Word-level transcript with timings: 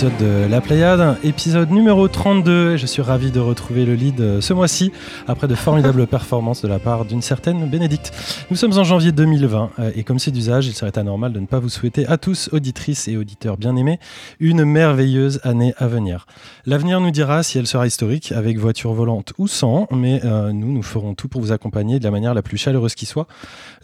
épisode 0.00 0.16
de 0.16 0.50
La 0.50 0.62
Pléiade, 0.62 1.18
épisode 1.24 1.70
numéro 1.70 2.08
32. 2.08 2.78
Je 2.78 2.86
suis 2.86 3.02
ravi 3.02 3.30
de 3.30 3.38
retrouver 3.38 3.84
le 3.84 3.94
lead 3.94 4.18
euh, 4.22 4.40
ce 4.40 4.54
mois-ci, 4.54 4.92
après 5.28 5.46
de 5.46 5.54
formidables 5.54 6.06
performances 6.06 6.62
de 6.62 6.68
la 6.68 6.78
part 6.78 7.04
d'une 7.04 7.20
certaine 7.20 7.68
Bénédicte. 7.68 8.10
Nous 8.50 8.56
sommes 8.56 8.78
en 8.78 8.84
janvier 8.84 9.12
2020, 9.12 9.72
euh, 9.78 9.90
et 9.94 10.02
comme 10.02 10.18
c'est 10.18 10.30
d'usage, 10.30 10.66
il 10.66 10.72
serait 10.72 10.96
anormal 10.96 11.34
de 11.34 11.40
ne 11.40 11.44
pas 11.44 11.58
vous 11.58 11.68
souhaiter 11.68 12.06
à 12.06 12.16
tous, 12.16 12.48
auditrices 12.52 13.08
et 13.08 13.18
auditeurs 13.18 13.58
bien-aimés, 13.58 14.00
une 14.38 14.64
merveilleuse 14.64 15.38
année 15.42 15.74
à 15.76 15.86
venir. 15.86 16.26
L'avenir 16.64 17.02
nous 17.02 17.10
dira 17.10 17.42
si 17.42 17.58
elle 17.58 17.66
sera 17.66 17.86
historique, 17.86 18.32
avec 18.32 18.56
voiture 18.56 18.94
volante 18.94 19.34
ou 19.36 19.48
sans, 19.48 19.86
mais 19.90 20.22
euh, 20.24 20.50
nous, 20.50 20.72
nous 20.72 20.82
ferons 20.82 21.14
tout 21.14 21.28
pour 21.28 21.42
vous 21.42 21.52
accompagner 21.52 21.98
de 21.98 22.04
la 22.04 22.10
manière 22.10 22.32
la 22.32 22.40
plus 22.40 22.56
chaleureuse 22.56 22.94
qui 22.94 23.04
soit 23.04 23.26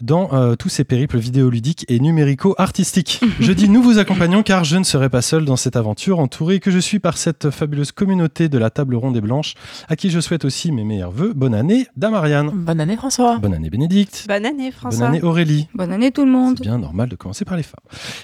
dans 0.01 0.29
euh, 0.33 0.55
tous 0.55 0.69
ces 0.69 0.83
périples 0.83 1.17
vidéoludiques 1.17 1.85
et 1.89 1.99
numérico-artistiques. 1.99 3.21
je 3.39 3.51
dis 3.51 3.69
nous 3.69 3.83
vous 3.83 3.99
accompagnons 3.99 4.41
car 4.41 4.63
je 4.63 4.77
ne 4.77 4.83
serai 4.83 5.09
pas 5.09 5.21
seul 5.21 5.45
dans 5.45 5.57
cette 5.57 5.75
aventure, 5.75 6.06
entouré 6.13 6.59
que 6.59 6.71
je 6.71 6.79
suis 6.79 6.99
par 6.99 7.17
cette 7.17 7.49
fabuleuse 7.49 7.91
communauté 7.91 8.49
de 8.49 8.57
la 8.57 8.69
table 8.69 8.95
ronde 8.95 9.17
et 9.17 9.21
blanche, 9.21 9.53
à 9.87 9.95
qui 9.95 10.09
je 10.09 10.19
souhaite 10.19 10.45
aussi 10.45 10.71
mes 10.71 10.83
meilleurs 10.83 11.11
voeux. 11.11 11.33
Bonne 11.33 11.53
année, 11.53 11.87
Damariane. 11.95 12.51
Bonne 12.53 12.79
année 12.79 12.95
François. 12.95 13.37
Bonne 13.39 13.53
année 13.53 13.69
Bénédicte. 13.69 14.25
Bonne 14.27 14.45
année 14.45 14.71
François. 14.71 15.07
Bonne 15.07 15.15
année 15.15 15.23
Aurélie. 15.23 15.67
Bonne 15.73 15.91
année 15.91 16.11
tout 16.11 16.25
le 16.25 16.31
monde. 16.31 16.55
C'est 16.57 16.63
bien 16.63 16.77
normal 16.77 17.09
de 17.09 17.15
commencer 17.15 17.45
par 17.45 17.57
les 17.57 17.63
femmes. 17.63 17.75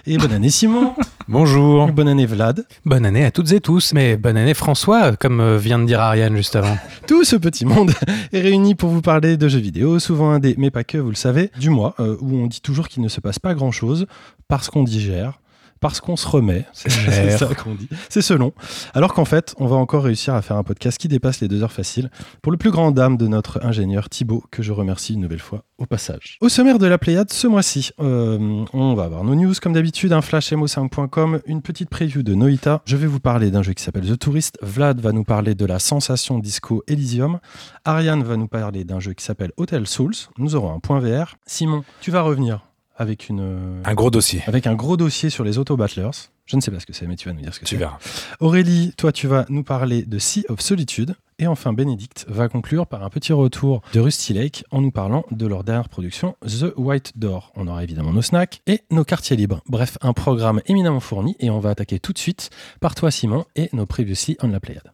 Et 0.05 0.17
bonne 0.17 0.31
année 0.31 0.49
Simon. 0.49 0.93
Bonjour. 1.27 1.87
Bonne 1.91 2.07
année 2.07 2.25
Vlad. 2.25 2.65
Bonne 2.85 3.05
année 3.05 3.25
à 3.25 3.31
toutes 3.31 3.51
et 3.51 3.61
tous. 3.61 3.93
Mais 3.93 4.17
bonne 4.17 4.37
année 4.37 4.53
François, 4.53 5.15
comme 5.15 5.39
euh, 5.39 5.57
vient 5.57 5.79
de 5.79 5.85
dire 5.85 5.99
Ariane 5.99 6.35
juste 6.35 6.55
avant. 6.55 6.77
Tout 7.07 7.23
ce 7.23 7.35
petit 7.35 7.65
monde 7.65 7.91
est 8.31 8.41
réuni 8.41 8.75
pour 8.75 8.89
vous 8.89 9.01
parler 9.01 9.37
de 9.37 9.47
jeux 9.47 9.59
vidéo, 9.59 9.99
souvent 9.99 10.31
indés, 10.31 10.55
mais 10.57 10.71
pas 10.71 10.83
que, 10.83 10.97
vous 10.97 11.09
le 11.09 11.15
savez, 11.15 11.51
du 11.59 11.69
mois, 11.69 11.95
euh, 11.99 12.17
où 12.21 12.35
on 12.37 12.47
dit 12.47 12.61
toujours 12.61 12.87
qu'il 12.87 13.03
ne 13.03 13.07
se 13.07 13.21
passe 13.21 13.39
pas 13.39 13.53
grand-chose, 13.53 14.05
parce 14.47 14.69
qu'on 14.69 14.83
digère, 14.83 15.39
parce 15.83 15.99
qu'on 15.99 16.15
se 16.15 16.25
remet, 16.25 16.65
c'est 16.71 16.89
ça 17.37 17.49
qu'on 17.55 17.75
dit, 17.75 17.89
c'est 18.07 18.21
selon. 18.21 18.53
Alors 18.93 19.13
qu'en 19.13 19.25
fait, 19.25 19.53
on 19.57 19.67
va 19.67 19.75
encore 19.75 20.05
réussir 20.05 20.33
à 20.33 20.41
faire 20.41 20.55
un 20.55 20.63
podcast 20.63 20.97
qui 20.97 21.09
dépasse 21.09 21.41
les 21.41 21.49
deux 21.49 21.61
heures 21.61 21.73
faciles, 21.73 22.09
pour 22.41 22.53
le 22.53 22.57
plus 22.57 22.71
grand 22.71 22.91
dame 22.91 23.17
de 23.17 23.27
notre 23.27 23.63
ingénieur 23.65 24.07
Thibaut, 24.07 24.45
que 24.49 24.63
je 24.63 24.71
remercie 24.71 25.15
une 25.15 25.19
nouvelle 25.19 25.41
fois 25.41 25.65
au 25.77 25.85
passage. 25.85 26.37
Au 26.39 26.47
sommaire 26.47 26.79
de 26.79 26.87
la 26.87 26.97
Pléiade 26.97 27.33
ce 27.33 27.47
mois-ci, 27.47 27.91
euh, 27.99 28.63
on 28.71 28.93
va 28.93 29.03
avoir 29.03 29.25
nos 29.25 29.35
news 29.35 29.53
comme 29.61 29.73
d'habitude, 29.73 30.13
un 30.13 30.21
flash 30.21 30.53
mo5.com, 30.53 31.41
une 31.47 31.61
petite 31.61 31.89
preview 31.89 32.23
de 32.23 32.33
Noita. 32.33 32.81
Je 32.85 32.95
vais 32.95 33.07
vous 33.07 33.19
parler 33.19 33.51
d'un 33.51 33.61
jeu 33.61 33.73
qui 33.73 33.83
s'appelle 33.83 34.07
The 34.07 34.17
Tourist. 34.17 34.57
Vlad 34.61 35.01
va 35.01 35.11
nous 35.11 35.25
parler 35.25 35.53
de 35.53 35.65
la 35.65 35.79
sensation 35.79 36.39
disco 36.39 36.81
Elysium. 36.87 37.39
Ariane 37.83 38.23
va 38.23 38.37
nous 38.37 38.47
parler 38.47 38.85
d'un 38.85 39.01
jeu 39.01 39.11
qui 39.11 39.25
s'appelle 39.25 39.51
Hotel 39.57 39.85
Souls. 39.85 40.15
Nous 40.37 40.55
aurons 40.55 40.73
un 40.73 40.79
point 40.79 41.01
VR. 41.01 41.35
Simon, 41.45 41.83
tu 41.99 42.09
vas 42.09 42.21
revenir 42.21 42.61
avec 42.95 43.29
une 43.29 43.39
euh, 43.41 43.81
Un 43.85 43.93
gros 43.95 44.11
dossier. 44.11 44.41
avec 44.47 44.67
un 44.67 44.75
gros 44.75 44.97
dossier 44.97 45.29
sur 45.29 45.43
les 45.43 45.57
auto 45.57 45.75
battlers. 45.77 46.11
Je 46.45 46.55
ne 46.57 46.61
sais 46.61 46.71
pas 46.71 46.79
ce 46.79 46.85
que 46.85 46.93
c'est, 46.93 47.07
mais 47.07 47.15
tu 47.15 47.27
vas 47.29 47.33
nous 47.33 47.41
dire 47.41 47.53
ce 47.53 47.59
que 47.59 47.65
Tu 47.65 47.75
c'est. 47.75 47.79
verras. 47.79 47.97
Aurélie, 48.41 48.93
toi, 48.97 49.11
tu 49.13 49.27
vas 49.27 49.45
nous 49.49 49.63
parler 49.63 50.03
de 50.03 50.19
Sea 50.19 50.45
of 50.49 50.59
Solitude. 50.59 51.15
Et 51.39 51.47
enfin, 51.47 51.73
Bénédicte 51.73 52.25
va 52.27 52.47
conclure 52.49 52.85
par 52.85 53.03
un 53.03 53.09
petit 53.09 53.33
retour 53.33 53.81
de 53.93 53.99
Rusty 53.99 54.33
Lake 54.33 54.63
en 54.69 54.81
nous 54.81 54.91
parlant 54.91 55.25
de 55.31 55.47
leur 55.47 55.63
dernière 55.63 55.89
production, 55.89 56.35
The 56.45 56.73
White 56.77 57.13
Door. 57.17 57.51
On 57.55 57.67
aura 57.67 57.83
évidemment 57.83 58.11
nos 58.13 58.21
snacks 58.21 58.61
et 58.67 58.81
nos 58.91 59.03
quartiers 59.03 59.35
libres. 59.37 59.61
Bref, 59.67 59.97
un 60.01 60.13
programme 60.13 60.61
éminemment 60.67 60.99
fourni 60.99 61.35
et 61.39 61.49
on 61.49 61.59
va 61.59 61.71
attaquer 61.71 61.99
tout 61.99 62.13
de 62.13 62.19
suite 62.19 62.49
par 62.81 62.93
toi, 62.93 63.09
Simon, 63.09 63.45
et 63.55 63.69
nos 63.73 63.85
Previously 63.85 64.37
on 64.41 64.49
la 64.49 64.59
Pléiade. 64.59 64.91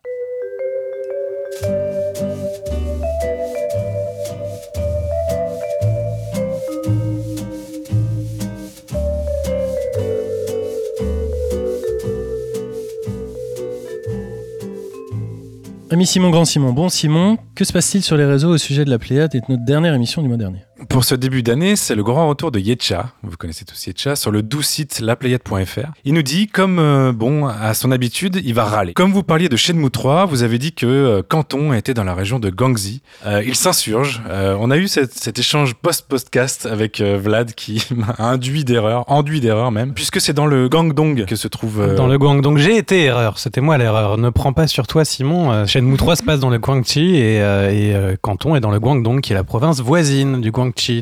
Ami 15.92 16.06
Simon, 16.06 16.30
grand 16.30 16.46
Simon, 16.46 16.72
bon 16.72 16.88
Simon, 16.88 17.38
que 17.56 17.66
se 17.66 17.74
passe-t-il 17.74 18.04
sur 18.04 18.16
les 18.16 18.26
réseaux 18.26 18.50
au 18.50 18.58
sujet 18.60 18.86
de 18.86 18.92
la 18.92 19.00
Pléiade 19.00 19.34
et 19.34 19.40
de 19.40 19.46
notre 19.50 19.66
dernière 19.66 19.96
émission 19.96 20.22
du 20.22 20.28
mois 20.28 20.38
dernier? 20.38 20.60
Pour 20.88 21.04
ce 21.04 21.14
début 21.14 21.44
d'année, 21.44 21.76
c'est 21.76 21.96
le 21.96 22.04
grand 22.04 22.30
retour 22.30 22.52
de 22.52 22.60
Yetcha. 22.60 23.12
Vous 23.24 23.36
connaissez 23.36 23.66
tous 23.66 23.88
Yetcha 23.88 24.16
sur 24.16 24.32
le 24.32 24.42
doux 24.42 24.62
site 24.62 25.02
laplayette.fr. 25.02 25.92
Il 26.06 26.14
nous 26.14 26.22
dit, 26.22 26.48
comme 26.48 26.80
euh, 26.80 27.12
bon, 27.12 27.48
à 27.48 27.74
son 27.74 27.92
habitude, 27.92 28.40
il 28.44 28.54
va 28.54 28.64
râler. 28.64 28.94
Comme 28.94 29.12
vous 29.12 29.24
parliez 29.24 29.50
de 29.50 29.58
Shenmue 29.58 29.92
3, 29.92 30.26
vous 30.26 30.44
avez 30.44 30.58
dit 30.58 30.72
que 30.72 30.86
euh, 30.86 31.22
Canton 31.28 31.74
était 31.74 31.94
dans 31.94 32.06
la 32.06 32.14
région 32.14 32.40
de 32.40 32.50
Guangxi. 32.50 33.02
Euh, 33.26 33.44
il 33.46 33.56
s'insurge. 33.56 34.22
Euh, 34.30 34.56
on 34.60 34.72
a 34.72 34.78
eu 34.78 34.88
cet 34.88 35.38
échange 35.38 35.74
post-podcast 35.76 36.66
avec 36.66 37.02
Vlad 37.02 37.54
qui 37.54 37.84
m'a 37.96 38.16
induit 38.18 38.64
d'erreur, 38.64 39.04
enduit 39.12 39.42
d'erreur 39.42 39.72
même, 39.72 39.94
puisque 39.94 40.22
c'est 40.22 40.34
dans 40.34 40.46
le 40.46 40.70
Guangdong 40.70 41.26
que 41.26 41.36
se 41.36 41.48
trouve. 41.48 41.96
Dans 41.96 42.08
le 42.08 42.18
Guangdong, 42.18 42.58
j'ai 42.58 42.78
été 42.78 43.04
erreur, 43.04 43.38
c'était 43.38 43.62
moi 43.62 43.78
l'erreur. 43.78 44.18
Ne 44.18 44.30
prends 44.30 44.54
pas 44.54 44.68
sur 44.68 44.88
toi, 44.88 45.04
Simon. 45.04 45.66
Shenmue 45.66 45.98
3 45.98 46.16
se 46.16 46.24
passe 46.24 46.40
dans 46.40 46.50
le 46.50 46.58
Guangxi 46.58 47.16
et, 47.16 47.38
et 47.38 47.94
Canton 48.22 48.56
est 48.56 48.62
dans 48.62 48.72
le 48.72 48.80
Guangdong, 48.80 49.20
qui 49.20 49.34
est 49.34 49.36
la 49.36 49.44
province 49.44 49.82
voisine 49.82 50.42
du 50.42 50.52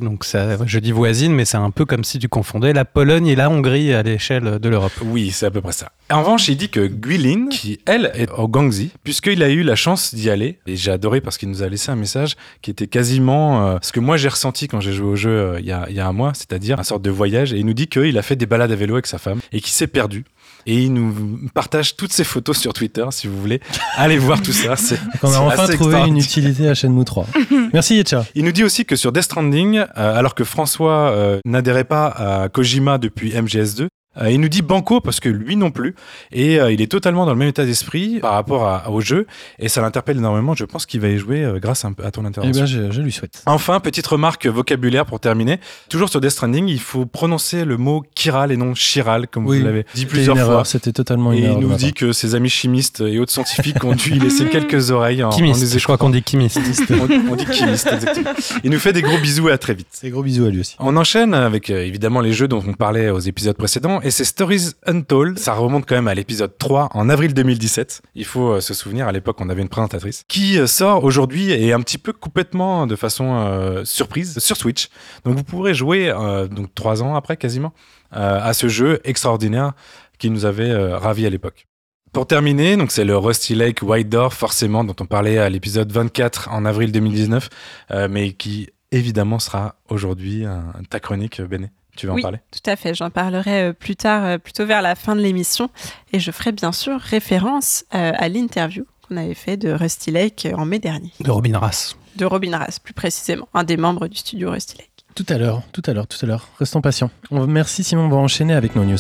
Donc 0.02 0.24
je 0.68 0.80
dis 0.80 0.92
voisine, 0.92 1.34
mais 1.34 1.46
c'est 1.46 1.58
un 1.58 1.72
peu 1.72 1.86
comme 1.86 2.04
si 2.04 2.20
tu 2.20 2.28
confondais 2.28 2.74
la 2.74 2.86
Pologne 2.86 3.28
et 3.28 3.36
la 3.36 3.50
Hongrie 3.50 3.94
à 3.94 4.04
l'échelle 4.04 4.60
de 4.60 4.70
l'Europe. 4.70 4.92
Oui, 5.04 5.32
c'est 5.32 5.46
à 5.46 5.52
peu 5.52 5.62
près 5.62 5.72
ça. 5.72 5.92
En 6.10 6.22
revanche, 6.22 6.48
il 6.48 6.56
dit 6.56 6.70
que 6.70 6.88
Guilin, 6.88 7.50
qui 7.50 7.80
elle 7.86 8.12
est 8.16 8.30
au 8.32 8.48
Guangxi, 8.48 8.92
puisqu'il 9.04 9.44
a 9.44 9.50
eu 9.50 9.64
la 9.64 9.76
chance 9.76 10.16
d'y 10.16 10.30
aller, 10.30 10.60
et 10.66 10.76
j'ai 10.76 10.92
adoré 10.92 11.20
parce 11.20 11.38
qu'il 11.38 11.50
nous 11.50 11.64
a 11.64 11.68
laissé 11.68 11.92
un 11.92 11.96
message 11.96 12.36
qui 12.62 12.72
était 12.72 12.88
quasiment 12.88 13.68
euh, 13.68 13.78
ce 13.82 13.92
que 13.92 14.00
moi 14.00 14.16
j'ai 14.16 14.30
ressenti 14.30 14.68
quand 14.68 14.80
j'ai 14.80 14.94
joué 14.94 15.08
au 15.08 15.16
jeu 15.16 15.30
euh, 15.30 15.60
il 15.60 15.66
y, 15.66 15.72
a, 15.72 15.90
y 15.90 16.00
a 16.00 16.08
un 16.08 16.14
mois, 16.14 16.34
c'est-à-dire 16.34 16.80
un 16.80 16.84
sorte 16.84 17.02
de 17.02 17.10
voyage, 17.10 17.54
et 17.54 17.58
il 17.58 17.66
nous 17.66 17.74
dit 17.74 17.88
qu'il 17.88 18.18
a 18.18 18.22
fait 18.22 18.36
des 18.36 18.46
balades 18.46 18.72
à 18.72 18.76
vélo 18.76 18.96
avec 18.96 19.08
sa 19.08 19.18
femme 19.18 19.40
et 19.52 19.60
qu'il 19.60 19.72
s'est 19.72 19.88
perdu. 19.88 20.24
Et 20.68 20.84
il 20.84 20.94
nous 20.94 21.40
partage 21.54 21.96
toutes 21.96 22.12
ses 22.12 22.26
photos 22.26 22.58
sur 22.58 22.74
Twitter, 22.74 23.06
si 23.12 23.28
vous 23.28 23.40
voulez. 23.40 23.62
Allez 23.96 24.18
voir 24.18 24.42
tout 24.42 24.52
ça. 24.52 24.76
C'est, 24.76 25.00
on 25.24 25.32
a 25.32 25.40
enfin 25.40 25.66
trouvé 25.68 25.98
une 26.00 26.18
utilité 26.18 26.68
à 26.68 26.74
Shenmue 26.74 27.06
3. 27.06 27.26
Merci 27.74 27.96
Yetcha. 27.96 28.26
Il 28.36 28.44
nous 28.44 28.52
dit 28.52 28.66
aussi 28.66 28.86
que 28.86 28.98
sur 28.98 29.14
Death 29.14 29.24
Stranding, 29.24 29.78
euh, 29.78 29.86
alors 29.96 30.36
que 30.36 30.44
François 30.44 31.12
euh, 31.12 31.40
n'adhérait 31.46 31.86
pas 31.86 32.08
à 32.08 32.50
Kojima 32.50 32.98
depuis 32.98 33.32
MGS2, 33.32 33.88
euh, 34.22 34.32
il 34.32 34.40
nous 34.40 34.50
dit 34.50 34.62
banco 34.62 35.00
parce 35.02 35.20
que 35.20 35.30
lui 35.30 35.56
non 35.56 35.72
plus. 35.72 35.96
Et 36.32 36.60
euh, 36.60 36.72
il 36.72 36.82
est 36.82 36.92
totalement 36.92 37.26
dans 37.26 37.32
le 37.34 37.38
même 37.38 37.48
état 37.50 37.66
d'esprit 37.66 38.20
par 38.20 38.34
rapport 38.34 38.68
à- 38.68 38.90
au 38.90 39.02
jeu. 39.02 39.28
Et 39.60 39.70
ça 39.70 39.82
l'interpelle 39.82 40.18
énormément. 40.18 40.56
Je 40.56 40.66
pense 40.66 40.86
qu'il 40.86 41.00
va 41.02 41.08
y 41.10 41.18
jouer 41.18 41.44
euh, 41.44 41.60
grâce 41.60 41.86
à 41.86 42.12
ton 42.12 42.24
Eh 42.24 42.28
intervention. 42.28 42.52
bien, 42.52 42.66
je, 42.66 42.92
je 42.92 43.02
lui 43.02 43.12
souhaite. 43.12 43.42
Enfin, 43.46 43.80
petite 43.80 44.08
remarque 44.08 44.48
vocabulaire 44.48 45.06
pour 45.06 45.20
terminer. 45.20 45.60
Toujours 45.90 46.10
sur 46.10 46.22
Death 46.22 46.32
Stranding, 46.32 46.68
il 46.68 46.80
faut 46.80 47.06
prononcer 47.06 47.66
le 47.66 47.78
mot 47.78 48.04
Chiral 48.16 48.52
et 48.52 48.58
non 48.58 48.74
Chiral, 48.74 49.28
comme 49.28 49.46
Oui, 49.48 49.60
vous 49.60 49.66
l'avez 49.66 49.86
dit 49.94 50.06
plusieurs 50.06 50.38
une 50.38 50.44
fois. 50.44 50.66
C'était 50.66 50.92
totalement 50.94 51.32
une 51.34 51.40
Et 51.40 51.44
erreur. 51.44 51.60
il 51.62 51.68
nous 51.68 51.76
dit 51.76 51.94
que 51.94 52.12
ses 52.12 52.36
amis 52.36 52.50
chimistes 52.50 53.02
et 53.02 53.20
autres 53.20 53.32
scientifiques 53.32 53.84
ont 53.84 53.96
dû 53.96 54.14
y 54.16 54.20
laisser 54.20 54.46
quelques 54.50 54.92
oreilles 54.92 55.24
en, 55.24 55.30
en 55.30 55.32
Chimiste, 55.32 55.78
je 55.78 55.84
crois 55.84 55.98
qu'on 55.98 56.10
dit 56.10 56.24
chimiste. 56.28 56.60
on, 56.92 57.32
on 57.32 57.36
dit 57.36 57.46
chimiste, 57.52 57.88
exactement. 57.92 58.32
Il 58.64 58.72
nous 58.72 58.80
fait 58.80 58.94
des 58.94 59.02
gros 59.02 59.18
bisous 59.18 59.50
et 59.50 59.52
à 59.52 59.58
très 59.58 59.74
vite. 59.74 59.88
Et 60.04 60.10
gros 60.10 60.24
bisous 60.24 60.46
à 60.46 60.50
lui 60.50 60.60
aussi. 60.62 60.76
On 60.80 60.96
enchaîne 60.98 61.34
avec 61.34 61.70
euh, 61.70 61.84
évidemment 61.86 62.22
les 62.22 62.34
jeux 62.34 62.48
dont 62.48 62.64
on 62.68 62.74
parlait 62.74 63.10
aux 63.10 63.20
épisodes 63.20 63.56
précédents 63.58 64.00
et 64.08 64.12
c'est 64.12 64.24
Stories 64.24 64.72
Untold. 64.86 65.38
Ça 65.38 65.54
remonte 65.54 65.86
quand 65.86 65.96
même 65.96 66.08
à 66.08 66.16
l'épisode 66.16 66.58
3 66.58 66.92
en 66.94 67.10
avril 67.10 67.34
2017. 67.34 68.02
Il 68.16 68.24
faut 68.24 68.54
euh, 68.54 68.62
se 68.62 68.74
souvenir, 68.74 69.06
à 69.06 69.12
l'époque 69.12 69.42
on 69.42 69.50
avait 69.50 69.62
une 69.62 69.68
présentatrice 69.68 70.24
qui 70.30 70.58
euh, 70.58 70.66
sort 70.66 71.04
aujourd'hui 71.04 71.52
et 71.52 71.74
un 71.74 71.82
petit 71.82 71.98
peu 71.98 72.14
complètement 72.14 72.88
de 72.88 72.96
façon 72.96 73.36
euh, 73.36 73.84
surprise 73.84 74.40
sur 74.40 74.56
Switch. 74.56 74.88
Donc 75.26 75.36
vous 75.36 75.44
pourrez 75.44 75.74
jouer 75.74 76.14
donc 76.50 76.74
trois 76.74 77.04
ans 77.04 77.16
après 77.16 77.36
quasiment 77.36 77.74
à 78.12 78.54
ce 78.54 78.70
jeu 78.70 79.02
extraordinaire 79.04 79.74
qui 80.18 80.30
nous 80.30 80.46
avait 80.46 80.74
ravis 80.94 81.26
à 81.26 81.30
l'époque. 81.30 81.68
Pour 82.14 82.26
terminer, 82.26 82.78
donc 82.78 82.92
c'est 82.92 83.04
le 83.04 83.18
Rusty 83.18 83.56
Lake 83.56 83.80
White 83.82 84.08
Door, 84.08 84.34
forcément, 84.34 84.86
dont 84.86 84.96
on 85.02 85.06
parlait 85.06 85.38
à 85.38 85.50
l'épisode 85.50 85.92
24 85.92 86.50
en 86.52 86.64
avril 86.64 86.94
2019, 86.94 87.50
euh, 87.92 88.08
mais 88.10 88.32
qui 88.32 88.70
évidemment 88.92 89.40
sera 89.40 89.76
aujourd'hui 89.90 90.46
ta 90.90 91.02
chronique, 91.02 91.42
Béné. 91.42 91.70
Tu 91.98 92.08
veux 92.08 92.14
Oui. 92.14 92.22
en 92.22 92.24
parler? 92.24 92.40
Tout 92.52 92.70
à 92.70 92.76
fait, 92.78 92.94
j'en 92.96 93.10
parlerai 93.10 93.64
euh, 93.64 93.74
plus 93.74 93.96
tard, 93.98 94.24
euh, 94.24 94.38
plutôt 94.38 94.66
vers 94.66 94.82
la 94.82 94.96
fin 94.96 95.16
de 95.16 95.22
l'émission, 95.22 95.70
et 96.14 96.20
je 96.20 96.32
ferai 96.32 96.54
bien 96.54 96.72
sûr 96.72 96.98
référence 97.00 97.84
euh, 97.94 98.14
à 98.16 98.30
l'interview 98.30 98.86
qu'on 99.08 99.18
avait 99.18 99.34
fait 99.34 99.58
de 99.58 99.72
Rusty 99.72 100.12
Lake 100.12 100.48
en 100.56 100.64
mai 100.66 100.80
dernier, 100.80 101.12
De 101.20 101.30
Robin 101.32 101.58
Rass. 101.58 101.98
de 102.16 102.26
Robin 102.26 102.58
Rass 102.58 102.80
plus 102.80 102.94
précisément, 102.94 103.50
un 103.54 103.64
des 103.66 103.76
membres 103.78 104.08
du 104.08 104.16
studio 104.18 104.52
Rusty 104.52 104.78
Lake. 104.78 104.92
Tout 105.16 105.26
à 105.30 105.38
l'heure, 105.38 105.64
tout 105.74 105.82
à 105.88 105.94
l'heure, 105.94 106.06
tout 106.08 106.20
à 106.24 106.28
l'heure. 106.28 106.48
Restons 106.60 106.80
patients. 106.82 107.10
Merci 107.32 107.84
Simon, 107.84 108.04
on 108.06 108.10
va 108.10 108.18
enchaîner 108.18 108.54
avec 108.54 108.76
nos 108.76 108.86
news. 108.86 108.98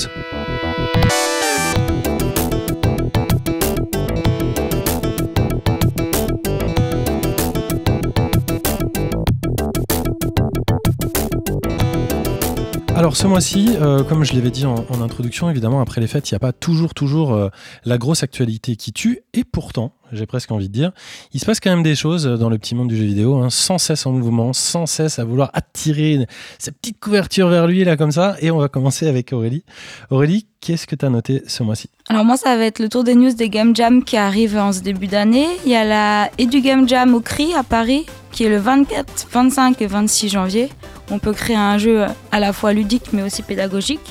Alors 12.97 13.15
ce 13.15 13.27
mois-ci, 13.27 13.75
euh, 13.79 14.03
comme 14.03 14.23
je 14.23 14.33
l'avais 14.33 14.49
dit 14.49 14.65
en, 14.65 15.01
introduction, 15.03 15.51
évidemment, 15.51 15.81
après 15.81 16.01
les 16.01 16.07
fêtes, 16.07 16.31
il 16.31 16.33
n'y 16.33 16.37
a 16.37 16.39
pas 16.39 16.51
toujours, 16.51 16.95
toujours 16.95 17.31
euh, 17.31 17.49
la 17.85 17.99
grosse 17.99 18.23
actualité 18.23 18.75
qui 18.75 18.91
tue. 18.91 19.19
Et 19.35 19.43
pourtant, 19.43 19.93
j'ai 20.11 20.25
presque 20.25 20.51
envie 20.51 20.67
de 20.67 20.73
dire, 20.73 20.91
il 21.31 21.39
se 21.39 21.45
passe 21.45 21.59
quand 21.59 21.69
même 21.69 21.83
des 21.83 21.93
choses 21.93 22.25
dans 22.25 22.49
le 22.49 22.57
petit 22.57 22.73
monde 22.73 22.87
du 22.87 22.97
jeu 22.97 23.05
vidéo, 23.05 23.35
hein, 23.37 23.51
sans 23.51 23.77
cesse 23.77 24.07
en 24.07 24.13
mouvement, 24.13 24.51
sans 24.51 24.87
cesse 24.87 25.19
à 25.19 25.25
vouloir 25.25 25.51
attirer 25.53 26.25
cette 26.57 26.79
petite 26.79 26.99
couverture 26.99 27.49
vers 27.49 27.67
lui, 27.67 27.83
là, 27.83 27.97
comme 27.97 28.11
ça. 28.11 28.35
Et 28.41 28.49
on 28.49 28.57
va 28.57 28.67
commencer 28.67 29.07
avec 29.07 29.31
Aurélie. 29.31 29.63
Aurélie, 30.09 30.47
qu'est-ce 30.59 30.87
que 30.87 30.95
tu 30.95 31.05
as 31.05 31.11
noté 31.11 31.43
ce 31.45 31.61
mois-ci? 31.61 31.91
Alors 32.09 32.25
moi, 32.25 32.35
ça 32.35 32.57
va 32.57 32.65
être 32.65 32.79
le 32.79 32.89
tour 32.89 33.03
des 33.03 33.13
news 33.13 33.31
des 33.31 33.49
Game 33.49 33.75
Jam 33.75 34.03
qui 34.03 34.17
arrivent 34.17 34.57
en 34.57 34.73
ce 34.73 34.81
début 34.81 35.07
d'année. 35.07 35.45
Il 35.65 35.71
y 35.71 35.75
a 35.75 35.83
la 35.85 36.31
Edu 36.39 36.61
Game 36.61 36.89
Jam 36.89 37.13
au 37.13 37.19
CRI 37.19 37.53
à 37.53 37.61
Paris, 37.61 38.07
qui 38.31 38.45
est 38.45 38.49
le 38.49 38.57
24, 38.57 39.27
25 39.31 39.83
et 39.83 39.85
26 39.85 40.29
janvier. 40.29 40.69
On 41.09 41.19
peut 41.19 41.33
créer 41.33 41.55
un 41.55 41.77
jeu 41.77 42.05
à 42.31 42.39
la 42.39 42.53
fois 42.53 42.73
ludique 42.73 43.13
mais 43.13 43.23
aussi 43.23 43.41
pédagogique. 43.41 44.01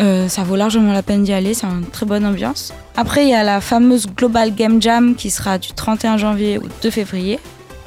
Euh, 0.00 0.28
ça 0.28 0.42
vaut 0.42 0.56
largement 0.56 0.92
la 0.92 1.02
peine 1.02 1.22
d'y 1.22 1.32
aller, 1.32 1.54
c'est 1.54 1.66
une 1.66 1.86
très 1.86 2.06
bonne 2.06 2.26
ambiance. 2.26 2.72
Après, 2.96 3.24
il 3.24 3.30
y 3.30 3.34
a 3.34 3.42
la 3.42 3.60
fameuse 3.60 4.06
Global 4.06 4.54
Game 4.54 4.82
Jam 4.82 5.14
qui 5.14 5.30
sera 5.30 5.58
du 5.58 5.72
31 5.72 6.16
janvier 6.16 6.58
au 6.58 6.64
2 6.82 6.90
février, 6.90 7.38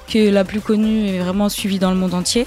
qui 0.07 0.19
est 0.19 0.31
la 0.31 0.43
plus 0.43 0.61
connue 0.61 1.07
et 1.07 1.19
vraiment 1.19 1.49
suivie 1.49 1.79
dans 1.79 1.91
le 1.91 1.97
monde 1.97 2.13
entier. 2.13 2.45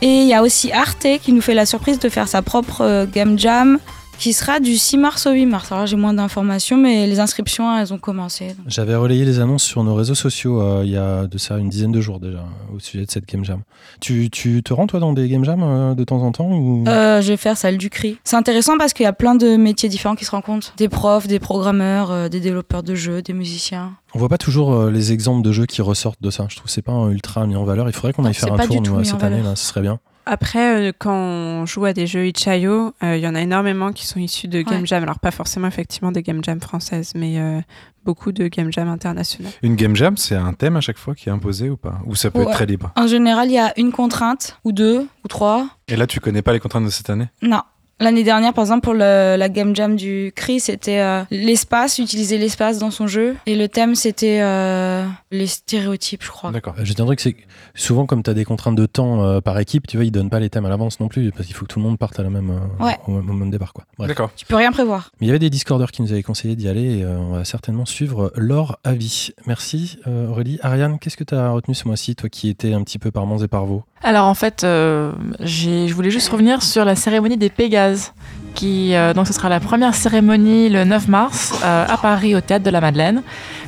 Et 0.00 0.22
il 0.22 0.26
y 0.26 0.34
a 0.34 0.42
aussi 0.42 0.72
Arte 0.72 1.06
qui 1.22 1.32
nous 1.32 1.42
fait 1.42 1.54
la 1.54 1.66
surprise 1.66 1.98
de 1.98 2.08
faire 2.08 2.26
sa 2.26 2.42
propre 2.42 2.80
euh, 2.80 3.06
Game 3.06 3.38
Jam 3.38 3.78
qui 4.22 4.32
sera 4.32 4.60
du 4.60 4.78
6 4.78 4.98
mars 4.98 5.26
au 5.26 5.32
8 5.32 5.46
mars. 5.46 5.72
Alors 5.72 5.84
j'ai 5.86 5.96
moins 5.96 6.14
d'informations, 6.14 6.76
mais 6.76 7.08
les 7.08 7.18
inscriptions, 7.18 7.76
elles 7.76 7.92
ont 7.92 7.98
commencé. 7.98 8.54
J'avais 8.68 8.94
relayé 8.94 9.24
les 9.24 9.40
annonces 9.40 9.64
sur 9.64 9.82
nos 9.82 9.96
réseaux 9.96 10.14
sociaux 10.14 10.62
euh, 10.62 10.82
il 10.84 10.92
y 10.92 10.96
a 10.96 11.26
de 11.26 11.38
ça 11.38 11.58
une 11.58 11.68
dizaine 11.68 11.90
de 11.90 12.00
jours 12.00 12.20
déjà 12.20 12.44
au 12.72 12.78
sujet 12.78 13.04
de 13.04 13.10
cette 13.10 13.26
Game 13.26 13.44
Jam. 13.44 13.62
Tu, 14.00 14.30
tu 14.30 14.62
te 14.62 14.72
rends 14.72 14.86
toi 14.86 15.00
dans 15.00 15.12
des 15.12 15.28
Game 15.28 15.44
Jam 15.44 15.60
euh, 15.64 15.94
de 15.96 16.04
temps 16.04 16.22
en 16.22 16.30
temps 16.30 16.52
ou... 16.52 16.84
Euh, 16.86 17.20
je 17.20 17.30
vais 17.30 17.36
faire 17.36 17.56
celle 17.56 17.78
du 17.78 17.90
CRI. 17.90 18.16
C'est 18.22 18.36
intéressant 18.36 18.78
parce 18.78 18.92
qu'il 18.92 19.02
y 19.02 19.08
a 19.08 19.12
plein 19.12 19.34
de 19.34 19.56
métiers 19.56 19.88
différents 19.88 20.14
qui 20.14 20.24
se 20.24 20.30
rencontrent. 20.30 20.72
Des 20.76 20.88
profs, 20.88 21.26
des 21.26 21.40
programmeurs, 21.40 22.12
euh, 22.12 22.28
des 22.28 22.38
développeurs 22.38 22.84
de 22.84 22.94
jeux, 22.94 23.22
des 23.22 23.32
musiciens. 23.32 23.94
On 24.14 24.20
voit 24.20 24.28
pas 24.28 24.38
toujours 24.38 24.84
les 24.84 25.10
exemples 25.10 25.42
de 25.42 25.50
jeux 25.50 25.66
qui 25.66 25.82
ressortent 25.82 26.22
de 26.22 26.30
ça. 26.30 26.46
Je 26.48 26.54
trouve 26.54 26.66
que 26.66 26.72
c'est 26.72 26.82
pas 26.82 27.08
ultra 27.10 27.44
mis 27.48 27.56
en 27.56 27.64
valeur. 27.64 27.88
Il 27.88 27.92
faudrait 27.92 28.12
qu'on 28.12 28.24
aille 28.24 28.34
C'est 28.34 28.46
faire 28.46 28.54
un 28.54 28.66
tour 28.68 28.82
nous, 28.82 29.02
cette 29.02 29.24
année 29.24 29.42
là, 29.42 29.56
ce 29.56 29.66
serait 29.66 29.80
bien. 29.80 29.98
Après, 30.26 30.88
euh, 30.88 30.92
quand 30.96 31.14
on 31.14 31.66
joue 31.66 31.84
à 31.84 31.92
des 31.92 32.06
jeux 32.06 32.26
itch.io, 32.26 32.94
euh, 33.02 33.16
il 33.16 33.20
y 33.22 33.26
en 33.26 33.34
a 33.34 33.40
énormément 33.40 33.92
qui 33.92 34.06
sont 34.06 34.20
issus 34.20 34.48
de 34.48 34.62
Game 34.62 34.80
Ouais. 34.80 34.86
Jam. 34.86 35.02
Alors, 35.02 35.18
pas 35.18 35.30
forcément 35.30 35.66
effectivement 35.68 36.12
des 36.12 36.22
Game 36.22 36.42
Jam 36.44 36.60
françaises, 36.60 37.12
mais 37.16 37.38
euh, 37.38 37.60
beaucoup 38.04 38.30
de 38.32 38.46
Game 38.48 38.72
Jam 38.72 38.88
internationales. 38.88 39.52
Une 39.62 39.74
game 39.76 39.96
jam, 39.96 40.16
c'est 40.16 40.36
un 40.36 40.52
thème 40.52 40.76
à 40.76 40.80
chaque 40.80 40.98
fois 40.98 41.14
qui 41.14 41.28
est 41.28 41.32
imposé 41.32 41.70
ou 41.70 41.76
pas? 41.76 42.00
Ou 42.06 42.14
ça 42.14 42.30
peut 42.30 42.42
être 42.42 42.52
très 42.52 42.66
libre? 42.66 42.92
En 42.96 43.06
général, 43.06 43.48
il 43.48 43.54
y 43.54 43.58
a 43.58 43.72
une 43.78 43.92
contrainte, 43.92 44.58
ou 44.64 44.72
deux, 44.72 45.06
ou 45.24 45.28
trois. 45.28 45.66
Et 45.88 45.96
là, 45.96 46.06
tu 46.06 46.20
connais 46.20 46.42
pas 46.42 46.52
les 46.52 46.60
contraintes 46.60 46.84
de 46.84 46.90
cette 46.90 47.10
année? 47.10 47.28
Non. 47.42 47.62
L'année 48.02 48.24
dernière, 48.24 48.52
par 48.52 48.64
exemple, 48.64 48.82
pour 48.82 48.94
le- 48.94 49.36
la 49.36 49.48
Game 49.48 49.74
Jam 49.76 49.96
du 49.96 50.32
CRI, 50.34 50.58
c'était 50.60 50.98
euh, 51.00 51.22
l'espace, 51.30 51.98
utiliser 51.98 52.36
l'espace 52.36 52.78
dans 52.78 52.90
son 52.90 53.06
jeu. 53.06 53.36
Et 53.46 53.54
le 53.54 53.68
thème, 53.68 53.94
c'était 53.94 54.40
euh, 54.42 55.06
les 55.30 55.46
stéréotypes, 55.46 56.22
je 56.24 56.30
crois. 56.30 56.50
D'accord. 56.50 56.74
Euh, 56.78 56.84
J'ai 56.84 57.00
un 57.00 57.04
truc, 57.06 57.20
c'est 57.20 57.32
que 57.34 57.42
souvent 57.74 58.04
comme 58.06 58.22
tu 58.22 58.30
as 58.30 58.34
des 58.34 58.44
contraintes 58.44 58.74
de 58.74 58.86
temps 58.86 59.22
euh, 59.24 59.40
par 59.40 59.58
équipe, 59.58 59.86
tu 59.86 59.96
vois, 59.96 60.04
ils 60.04 60.10
donnent 60.10 60.30
pas 60.30 60.40
les 60.40 60.50
thèmes 60.50 60.66
à 60.66 60.68
l'avance 60.68 60.98
non 61.00 61.08
plus 61.08 61.30
parce 61.32 61.46
qu'il 61.46 61.54
faut 61.54 61.64
que 61.64 61.72
tout 61.72 61.78
le 61.78 61.84
monde 61.84 61.98
parte 61.98 62.18
à 62.18 62.22
la 62.22 62.30
même, 62.30 62.50
euh, 62.50 62.84
Ouais. 62.84 62.98
au, 63.06 63.12
même- 63.12 63.30
au 63.30 63.32
même 63.32 63.50
départ 63.50 63.72
quoi. 63.72 63.84
D'accord. 64.06 64.30
Tu 64.36 64.46
peux 64.46 64.56
rien 64.56 64.72
prévoir. 64.72 65.10
Mais 65.20 65.26
il 65.26 65.28
y 65.28 65.30
avait 65.30 65.38
des 65.38 65.50
Discorders 65.50 65.90
qui 65.92 66.02
nous 66.02 66.12
avaient 66.12 66.22
conseillé 66.24 66.56
d'y 66.56 66.68
aller 66.68 66.98
et 66.98 67.04
euh, 67.04 67.16
on 67.18 67.32
va 67.34 67.44
certainement 67.44 67.86
suivre 67.86 68.32
leur 68.36 68.78
avis. 68.84 69.30
Merci 69.46 69.98
euh, 70.08 70.28
Aurélie. 70.28 70.58
Ariane, 70.62 70.98
qu'est-ce 70.98 71.16
que 71.16 71.24
tu 71.24 71.34
as 71.34 71.50
retenu 71.50 71.74
ce 71.74 71.86
mois-ci, 71.86 72.16
toi 72.16 72.28
qui 72.28 72.48
étais 72.48 72.72
un 72.72 72.82
petit 72.82 72.98
peu 72.98 73.10
par 73.10 73.26
Mons 73.26 73.42
et 73.44 73.48
par 73.48 73.64
Vaux 73.64 73.84
Alors 74.04 74.26
en 74.26 74.34
fait, 74.34 74.64
euh, 74.64 75.12
je 75.40 75.92
voulais 75.94 76.10
juste 76.10 76.28
revenir 76.28 76.62
sur 76.62 76.84
la 76.84 76.96
cérémonie 76.96 77.36
des 77.36 77.50
Pégases, 77.50 78.12
qui 78.54 78.94
euh, 78.94 79.12
donc 79.14 79.26
ce 79.26 79.32
sera 79.32 79.48
la 79.48 79.60
première 79.60 79.94
cérémonie 79.94 80.68
le 80.68 80.84
9 80.84 81.08
mars 81.08 81.52
euh, 81.64 81.84
à 81.88 81.96
Paris 81.96 82.34
au 82.34 82.40
théâtre 82.40 82.64
de 82.64 82.70
la 82.70 82.80
Madeleine. 82.80 83.22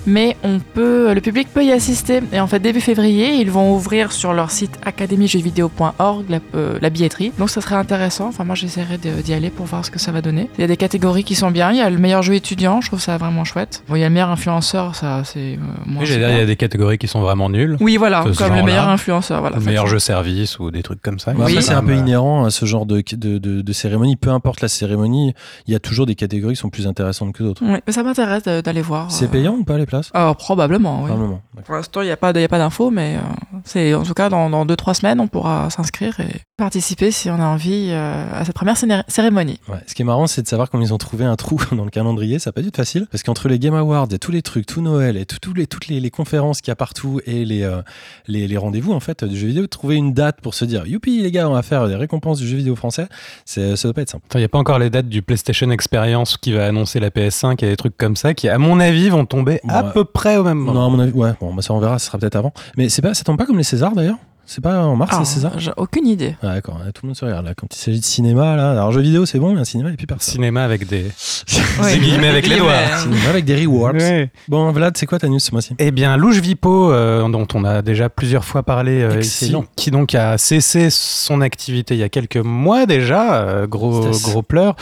Mais 0.07 0.37
on 0.45 0.59
peut, 0.59 1.15
le 1.15 1.21
public 1.23 1.49
peut 1.53 1.65
y 1.65 1.73
assister. 1.73 2.21
Et 2.33 2.39
en 2.39 2.47
fait, 2.47 2.59
début 2.59 2.83
février, 2.83 3.37
ils 3.37 3.51
vont 3.51 3.75
ouvrir 3.75 4.13
sur 4.13 4.35
leur 4.35 4.51
site 4.51 4.79
académiejeuxvideo.org 4.85 6.25
la, 6.29 6.39
euh, 6.55 6.79
la 6.81 6.91
billetterie. 6.91 7.33
Donc 7.39 7.51
ça 7.51 7.61
serait 7.61 7.75
intéressant. 7.77 8.29
Enfin 8.29 8.45
moi, 8.45 8.55
j'essaierai 8.55 8.99
d'y 8.99 9.33
aller 9.33 9.51
pour 9.51 9.67
voir 9.67 9.85
ce 9.85 9.91
que 9.91 9.99
ça 9.99 10.13
va 10.13 10.21
donner. 10.21 10.51
Il 10.59 10.61
y 10.61 10.65
a 10.65 10.67
des 10.67 10.77
catégories 10.77 11.25
qui 11.25 11.35
sont 11.35 11.51
bien. 11.51 11.71
Il 11.73 11.79
y 11.79 11.81
a 11.81 11.91
le 11.91 11.99
meilleur 11.99 12.23
jeu 12.23 12.35
étudiant, 12.35 12.81
je 12.81 12.89
trouve 12.89 13.01
ça 13.01 13.17
vraiment 13.17 13.45
chouette. 13.45 13.83
Bon, 13.89 13.95
il 13.97 14.01
y 14.01 14.05
a 14.05 14.09
le 14.09 14.15
meilleur 14.15 14.31
influenceur, 14.31 14.95
ça 14.95 15.23
c'est 15.25 15.55
euh, 15.55 15.57
moins 15.87 16.03
Oui, 16.03 16.09
il 16.13 16.21
y 16.21 16.25
a 16.25 16.45
des 16.47 16.57
catégories 16.57 16.99
qui 16.99 17.07
sont 17.07 17.21
vraiment 17.21 17.49
nulles. 17.49 17.77
Oui, 17.81 17.97
voilà, 17.97 18.25
comme 18.37 18.55
le 18.55 18.63
meilleur 18.63 18.89
influenceur. 18.89 19.41
Voilà, 19.41 19.57
le 19.57 19.63
meilleur 19.63 19.87
jeu 19.87 19.99
service 19.99 20.59
ou 20.59 20.71
des 20.71 20.83
trucs 20.83 21.01
comme 21.03 21.19
ça. 21.19 21.33
Oui. 21.37 21.63
c'est 21.63 21.73
un 21.73 21.83
peu 21.83 21.95
inhérent 21.95 22.45
à 22.45 22.51
ce 22.51 22.67
genre 22.67 22.87
de, 22.87 23.03
de, 23.13 23.39
de- 23.39 23.63
de 23.63 23.73
cérémonie. 23.73 24.17
Peu 24.17 24.31
importe 24.31 24.61
la 24.61 24.69
cérémonie, 24.75 25.35
il 25.67 25.73
y 25.73 25.77
a 25.77 25.79
toujours 25.81 26.07
des 26.07 26.15
catégories 26.15 26.55
qui 26.55 26.61
sont 26.61 26.71
plus 26.71 26.87
intéressantes 26.87 27.33
que 27.33 27.43
d'autres. 27.43 27.63
Oui, 27.65 27.79
mais 27.87 27.93
ça 27.93 28.03
m'intéresse 28.03 28.43
d'aller 28.43 28.83
voir. 28.83 29.11
C'est 29.11 29.27
euh. 29.27 29.29
payant 29.29 29.55
ou 29.55 29.65
pas 29.65 29.79
les 29.79 29.87
places? 29.87 30.11
Euh, 30.15 30.35
probablement, 30.35 31.01
oui. 31.03 31.09
Probablement. 31.09 31.41
Pour 31.65 31.75
l'instant, 31.75 32.03
il 32.03 32.07
n'y 32.07 32.11
a 32.11 32.17
pas 32.17 32.33
de- 32.33 32.39
il 32.41 32.43
y 32.43 32.45
a 32.45 32.49
pas 32.49 32.59
d'infos, 32.59 32.91
mais 32.91 33.17
euh, 33.17 33.21
c'est 33.65 33.95
en 33.95 34.03
tout 34.03 34.15
cas 34.15 34.29
dans, 34.29 34.51
dans 34.51 34.67
deux 34.67 34.77
trois 34.77 34.95
semaines, 34.95 35.21
on 35.21 35.29
pourra 35.29 35.71
s'inscrire 35.71 36.19
et 36.21 36.41
participer 36.57 37.11
si 37.11 37.31
on 37.31 37.35
a 37.41 37.47
envie 37.47 37.89
euh, 37.91 38.27
à 38.33 38.45
cette 38.45 38.55
première 38.55 38.77
cérémonie. 39.09 39.59
Ouais. 39.69 39.79
Ce 39.87 39.95
qui 39.95 40.03
est 40.03 40.05
marrant, 40.05 40.27
c'est 40.27 40.43
de 40.43 40.49
savoir 40.49 40.71
comment 40.71 40.83
ils 40.83 40.93
ont 40.93 40.99
trouvé 40.99 41.25
un 41.25 41.37
trou 41.37 41.59
dans 41.73 41.85
le 41.85 41.91
calendrier. 41.91 42.39
Ça 42.39 42.51
n'a 42.51 42.53
pas 42.53 42.63
dû 42.63 42.69
être 42.69 42.77
facile. 42.77 43.07
Parce 43.11 43.23
qu'entre 43.23 43.49
les 43.49 43.59
Game 43.59 43.75
Awards 43.75 44.09
et 44.13 44.19
tous 44.19 44.31
les 44.33 44.43
trucs, 44.43 44.67
tout 44.67 44.81
Noël 44.83 45.17
et 45.17 45.25
tout- 45.27 45.53
les, 45.55 45.67
toutes 45.67 45.87
les, 45.89 46.01
les 46.01 46.11
conférences 46.11 46.61
qu'il 46.61 46.71
y 46.71 46.73
a 46.73 46.77
partout 46.77 47.21
et 47.27 47.45
les, 47.45 47.63
euh, 47.63 47.81
les, 48.27 48.49
les 48.49 48.57
rendez-vous 48.57 48.93
en 48.93 49.01
fait 49.01 49.25
du 49.25 49.37
jeu 49.37 49.47
vidéo, 49.49 49.67
trouver 49.67 49.95
une 49.97 50.13
date 50.13 50.41
pour 50.41 50.55
se 50.55 50.65
dire 50.65 50.87
youpi 50.87 51.23
les 51.23 51.31
gars, 51.31 51.49
on 51.49 51.53
va 51.53 51.63
faire 51.63 51.87
des 51.89 51.95
récompenses 51.97 52.39
du 52.39 52.49
jeu 52.49 52.57
vidéo 52.57 52.75
français, 52.77 53.07
c'est- 53.45 53.77
ça 53.77 53.89
doit 53.89 53.95
pas 53.95 54.03
être 54.03 54.11
simple. 54.11 54.25
Il 54.35 54.39
n'y 54.39 54.45
a 54.45 54.49
pas 54.49 54.59
encore 54.65 54.79
les 54.79 54.89
dates 54.89 55.11
du 55.11 55.21
PlayStation 55.21 55.71
Experience 55.71 56.39
qui 56.39 56.53
va 56.53 56.65
annoncer 56.65 56.99
la 56.99 57.11
PS5 57.11 57.63
et 57.63 57.69
des 57.69 57.77
trucs 57.77 57.97
comme 57.99 58.17
ça 58.17 58.33
qui, 58.33 58.49
à 58.49 58.57
mon 58.57 58.81
avis, 58.81 59.11
vont 59.11 59.27
tomber 59.27 59.61
à 59.69 59.83
Ouais. 59.85 59.91
peu 59.93 60.05
près 60.07 60.39
au 60.39 60.43
même 60.43 60.57
moment. 60.57 60.81
Non, 60.81 60.87
à 60.87 60.89
mon 60.89 61.01
avis, 61.01 61.13
ouais, 61.13 61.33
bon, 61.39 61.53
bah, 61.53 61.61
ça 61.61 61.75
on 61.75 61.81
verra, 61.81 61.99
ça 61.99 62.07
sera 62.07 62.17
peut-être 62.19 62.37
avant. 62.37 62.53
Mais 62.79 62.89
c'est 62.89 63.03
pas, 63.03 63.13
ça 63.13 63.25
tombe 63.25 63.37
pas 63.37 63.45
comme 63.45 63.59
les 63.59 63.63
Césars 63.65 63.93
d'ailleurs? 63.95 64.17
C'est 64.47 64.63
pas 64.63 64.85
en 64.85 64.95
mars 64.97 65.13
Ah, 65.15 65.21
les 65.21 65.25
Césars 65.25 65.59
j'ai 65.59 65.71
aucune 65.77 66.07
idée. 66.07 66.37
Ah, 66.43 66.55
D'accord, 66.55 66.79
tout 66.95 67.01
le 67.05 67.09
monde 67.09 67.17
se 67.17 67.25
regarde 67.25 67.47
là. 67.47 67.55
Quand 67.57 67.67
il 67.75 67.79
s'agit 67.79 68.01
de 68.01 68.05
cinéma, 68.05 68.57
là, 68.57 68.73
alors 68.73 68.93
jeu 68.93 69.01
vidéo 69.01 69.25
c'est 69.27 69.39
bon, 69.39 69.55
mais 69.55 69.61
un 69.61 69.65
cinéma, 69.65 69.89
il 69.91 69.95
a 69.95 69.97
plus 69.97 70.07
personne. 70.07 70.33
Cinéma 70.35 70.65
avec 70.65 70.87
des, 70.87 71.07
Ouais. 71.83 71.95
des 71.95 71.99
guillemets 72.01 72.29
avec 72.29 72.47
les 72.47 72.59
doigts. 72.59 72.73
Cinéma 72.99 73.29
avec 73.31 73.45
des 73.47 73.57
rewards. 73.65 73.95
Ouais. 73.95 74.31
Bon, 74.49 74.71
Vlad, 74.71 74.97
c'est 74.97 75.07
quoi 75.07 75.19
ta 75.19 75.29
news 75.29 75.39
ce 75.39 75.51
mois-ci? 75.53 75.75
Eh 75.79 75.91
bien, 75.91 76.17
Louche 76.19 76.41
Vipo, 76.41 76.93
euh, 76.93 77.27
dont 77.29 77.47
on 77.55 77.65
a 77.65 77.81
déjà 77.83 78.09
plusieurs 78.11 78.45
fois 78.45 78.63
parlé 78.63 79.01
euh, 79.03 79.21
ici, 79.21 79.55
qui 79.77 79.91
donc 79.91 80.15
a 80.15 80.37
cessé 80.39 80.89
son 80.91 81.41
activité 81.41 81.95
il 81.95 82.01
y 82.01 82.05
a 82.05 82.09
quelques 82.11 82.37
mois 82.37 82.85
déjà, 82.87 83.37
euh, 83.37 83.67
gros, 83.67 84.11
gros 84.23 84.43
pleur. 84.43 84.77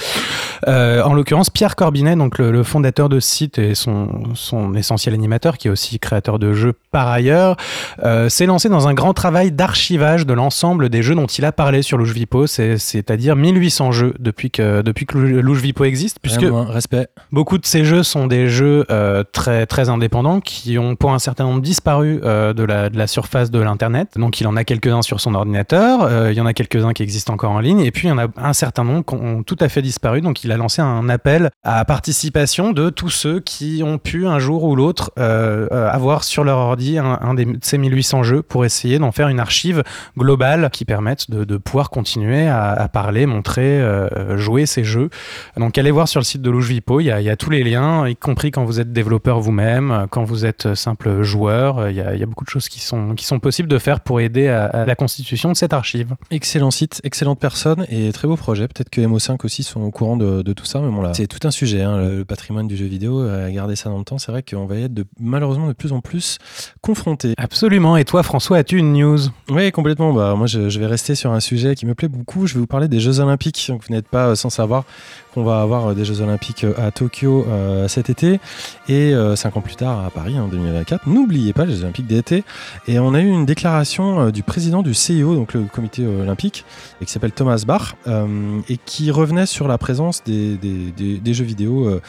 Euh, 0.68 1.02
en 1.02 1.14
l'occurrence, 1.14 1.50
Pierre 1.50 1.76
Corbinet, 1.76 2.16
donc 2.16 2.38
le, 2.38 2.50
le 2.50 2.62
fondateur 2.64 3.08
de 3.08 3.20
site 3.20 3.58
et 3.58 3.74
son, 3.74 4.08
son 4.34 4.74
essentiel 4.74 5.14
animateur, 5.14 5.56
qui 5.56 5.68
est 5.68 5.70
aussi 5.70 5.98
créateur 5.98 6.38
de 6.38 6.52
jeux 6.52 6.74
par 6.90 7.08
ailleurs, 7.08 7.56
euh, 8.04 8.28
s'est 8.28 8.46
lancé 8.46 8.68
dans 8.68 8.88
un 8.88 8.94
grand 8.94 9.14
travail 9.14 9.51
d'archivage 9.52 10.26
de 10.26 10.32
l'ensemble 10.32 10.88
des 10.88 11.02
jeux 11.02 11.14
dont 11.14 11.26
il 11.26 11.44
a 11.44 11.52
parlé 11.52 11.82
sur 11.82 11.98
Louche 11.98 12.12
Vipo, 12.12 12.46
c'est- 12.46 12.78
c'est-à-dire 12.78 13.36
1800 13.36 13.92
jeux 13.92 14.14
depuis 14.18 14.50
que, 14.50 14.82
depuis 14.82 15.06
que 15.06 15.18
Lou- 15.18 15.40
Louche 15.42 15.60
Vipo 15.60 15.84
existe, 15.84 16.18
puisque 16.20 16.42
moins, 16.44 16.64
respect. 16.66 17.06
Beaucoup 17.30 17.58
de 17.58 17.66
ces 17.66 17.84
jeux 17.84 18.02
sont 18.02 18.26
des 18.26 18.48
jeux 18.48 18.84
euh, 18.90 19.22
très 19.32 19.66
très 19.66 19.88
indépendants 19.88 20.40
qui 20.40 20.78
ont 20.78 20.96
pour 20.96 21.12
un 21.12 21.18
certain 21.18 21.44
nombre 21.44 21.60
disparu 21.60 22.20
euh, 22.24 22.52
de, 22.52 22.62
la, 22.64 22.90
de 22.90 22.98
la 22.98 23.06
surface 23.06 23.50
de 23.50 23.58
l'internet. 23.60 24.08
Donc 24.16 24.40
il 24.40 24.46
en 24.46 24.56
a 24.56 24.64
quelques-uns 24.64 25.02
sur 25.02 25.20
son 25.20 25.34
ordinateur, 25.34 26.02
euh, 26.02 26.32
il 26.32 26.36
y 26.36 26.40
en 26.40 26.46
a 26.46 26.52
quelques-uns 26.54 26.92
qui 26.92 27.02
existent 27.02 27.32
encore 27.32 27.52
en 27.52 27.60
ligne, 27.60 27.80
et 27.80 27.90
puis 27.90 28.08
il 28.08 28.10
y 28.10 28.12
en 28.12 28.18
a 28.18 28.26
un 28.36 28.52
certain 28.52 28.84
nombre 28.84 29.04
qui 29.04 29.14
ont 29.14 29.42
tout 29.42 29.56
à 29.60 29.68
fait 29.68 29.82
disparu. 29.82 30.20
Donc 30.20 30.44
il 30.44 30.52
a 30.52 30.56
lancé 30.56 30.82
un 30.82 31.08
appel 31.08 31.50
à 31.62 31.84
participation 31.84 32.72
de 32.72 32.90
tous 32.90 33.10
ceux 33.10 33.40
qui 33.40 33.82
ont 33.84 33.98
pu 33.98 34.26
un 34.26 34.38
jour 34.38 34.64
ou 34.64 34.74
l'autre 34.76 35.10
avoir 35.70 36.24
sur 36.24 36.44
leur 36.44 36.58
ordi 36.58 36.98
un, 36.98 37.18
un 37.20 37.34
des, 37.34 37.44
de 37.44 37.58
ces 37.62 37.78
1800 37.78 38.22
jeux 38.22 38.42
pour 38.42 38.64
essayer 38.64 38.98
d'en 38.98 39.12
faire 39.12 39.28
une 39.28 39.40
archive 39.42 39.82
globale 40.16 40.70
qui 40.72 40.84
permette 40.86 41.30
de, 41.30 41.44
de 41.44 41.56
pouvoir 41.58 41.90
continuer 41.90 42.46
à, 42.48 42.70
à 42.72 42.88
parler, 42.88 43.26
montrer, 43.26 43.80
euh, 43.80 44.38
jouer 44.38 44.64
ces 44.66 44.84
jeux. 44.84 45.10
Donc 45.56 45.76
allez 45.76 45.90
voir 45.90 46.08
sur 46.08 46.20
le 46.20 46.24
site 46.24 46.40
de 46.42 46.50
Louche 46.50 46.68
Vipo, 46.68 47.00
il 47.00 47.04
y, 47.06 47.10
a, 47.10 47.20
il 47.20 47.24
y 47.24 47.30
a 47.30 47.36
tous 47.36 47.50
les 47.50 47.62
liens, 47.64 48.08
y 48.08 48.16
compris 48.16 48.50
quand 48.50 48.64
vous 48.64 48.80
êtes 48.80 48.92
développeur 48.92 49.40
vous-même, 49.40 50.06
quand 50.10 50.24
vous 50.24 50.46
êtes 50.46 50.74
simple 50.74 51.22
joueur, 51.22 51.78
euh, 51.78 51.90
il 51.90 51.96
y 51.96 52.00
a, 52.00 52.14
il 52.14 52.20
y 52.20 52.22
a 52.22 52.26
beaucoup 52.26 52.44
de 52.44 52.50
choses 52.50 52.68
qui 52.68 52.80
sont, 52.80 53.14
qui 53.14 53.26
sont 53.26 53.38
possibles 53.40 53.68
de 53.68 53.78
faire 53.78 54.00
pour 54.00 54.20
aider 54.20 54.48
à, 54.48 54.64
à 54.66 54.86
la 54.86 54.94
constitution 54.94 55.50
de 55.50 55.56
cette 55.56 55.72
archive. 55.72 56.14
Excellent 56.30 56.70
site, 56.70 57.00
excellente 57.04 57.38
personne 57.40 57.84
et 57.90 58.12
très 58.12 58.28
beau 58.28 58.36
projet. 58.36 58.68
Peut-être 58.68 58.90
que 58.90 59.00
MO5 59.00 59.44
aussi 59.44 59.62
sont 59.62 59.80
au 59.82 59.90
courant 59.90 60.16
de, 60.16 60.42
de 60.42 60.52
tout 60.52 60.64
ça, 60.64 60.80
mais 60.80 60.90
bon 60.90 61.02
là, 61.02 61.12
c'est 61.14 61.26
tout 61.26 61.46
un 61.46 61.50
sujet, 61.50 61.82
hein, 61.82 61.98
le, 61.98 62.18
le 62.18 62.24
patrimoine 62.24 62.68
du 62.68 62.76
jeu 62.76 62.86
vidéo. 62.86 63.20
euh, 63.22 63.50
garder 63.52 63.76
ça 63.76 63.90
dans 63.90 63.98
le 63.98 64.04
temps, 64.04 64.18
c'est 64.18 64.30
vrai 64.32 64.42
qu'on 64.42 64.66
va 64.66 64.76
y 64.76 64.84
être 64.84 64.94
de, 64.94 65.04
malheureusement 65.20 65.66
de 65.66 65.72
plus 65.72 65.92
en 65.92 66.00
plus 66.00 66.38
confronté. 66.80 67.34
Absolument, 67.36 67.96
et 67.96 68.04
toi 68.04 68.22
François, 68.22 68.58
as-tu 68.58 68.78
une 68.78 68.92
news? 68.92 69.18
Oui, 69.48 69.70
complètement. 69.72 70.12
Bah, 70.12 70.34
moi, 70.36 70.46
je, 70.46 70.60
vais 70.78 70.86
rester 70.86 71.14
sur 71.14 71.32
un 71.32 71.40
sujet 71.40 71.74
qui 71.74 71.84
me 71.84 71.94
plaît 71.94 72.08
beaucoup. 72.08 72.46
Je 72.46 72.54
vais 72.54 72.60
vous 72.60 72.66
parler 72.66 72.88
des 72.88 73.00
Jeux 73.00 73.20
Olympiques. 73.20 73.66
Donc, 73.68 73.82
vous 73.86 73.92
n'êtes 73.92 74.08
pas 74.08 74.28
euh, 74.28 74.34
sans 74.34 74.50
savoir 74.50 74.84
qu'on 75.34 75.42
va 75.42 75.60
avoir 75.60 75.88
euh, 75.88 75.94
des 75.94 76.04
Jeux 76.04 76.20
Olympiques 76.20 76.64
euh, 76.64 76.74
à 76.78 76.90
Tokyo 76.90 77.44
cet 77.88 78.10
été 78.10 78.38
et 78.88 79.14
cinq 79.36 79.56
ans 79.56 79.60
plus 79.60 79.76
tard 79.76 80.04
à 80.04 80.10
Paris 80.10 80.38
en 80.38 80.48
2024. 80.48 81.06
N'oubliez 81.08 81.52
pas 81.52 81.64
les 81.64 81.74
Jeux 81.74 81.82
Olympiques 81.82 82.06
d'été. 82.06 82.44
Et 82.86 82.98
on 82.98 83.14
a 83.14 83.20
eu 83.20 83.28
une 83.28 83.46
déclaration 83.46 84.30
du 84.30 84.42
président 84.42 84.82
du 84.82 84.94
CIO, 84.94 85.34
donc 85.34 85.54
le 85.54 85.62
comité 85.64 86.06
olympique, 86.06 86.64
qui 87.04 87.10
s'appelle 87.10 87.32
Thomas 87.32 87.64
Bach, 87.66 87.94
et 88.68 88.76
qui 88.84 89.10
revenait 89.10 89.46
sur 89.46 89.68
la 89.68 89.78
présence 89.78 90.22
des, 90.24 90.58
jeux 91.32 91.44
vidéo 91.44 92.00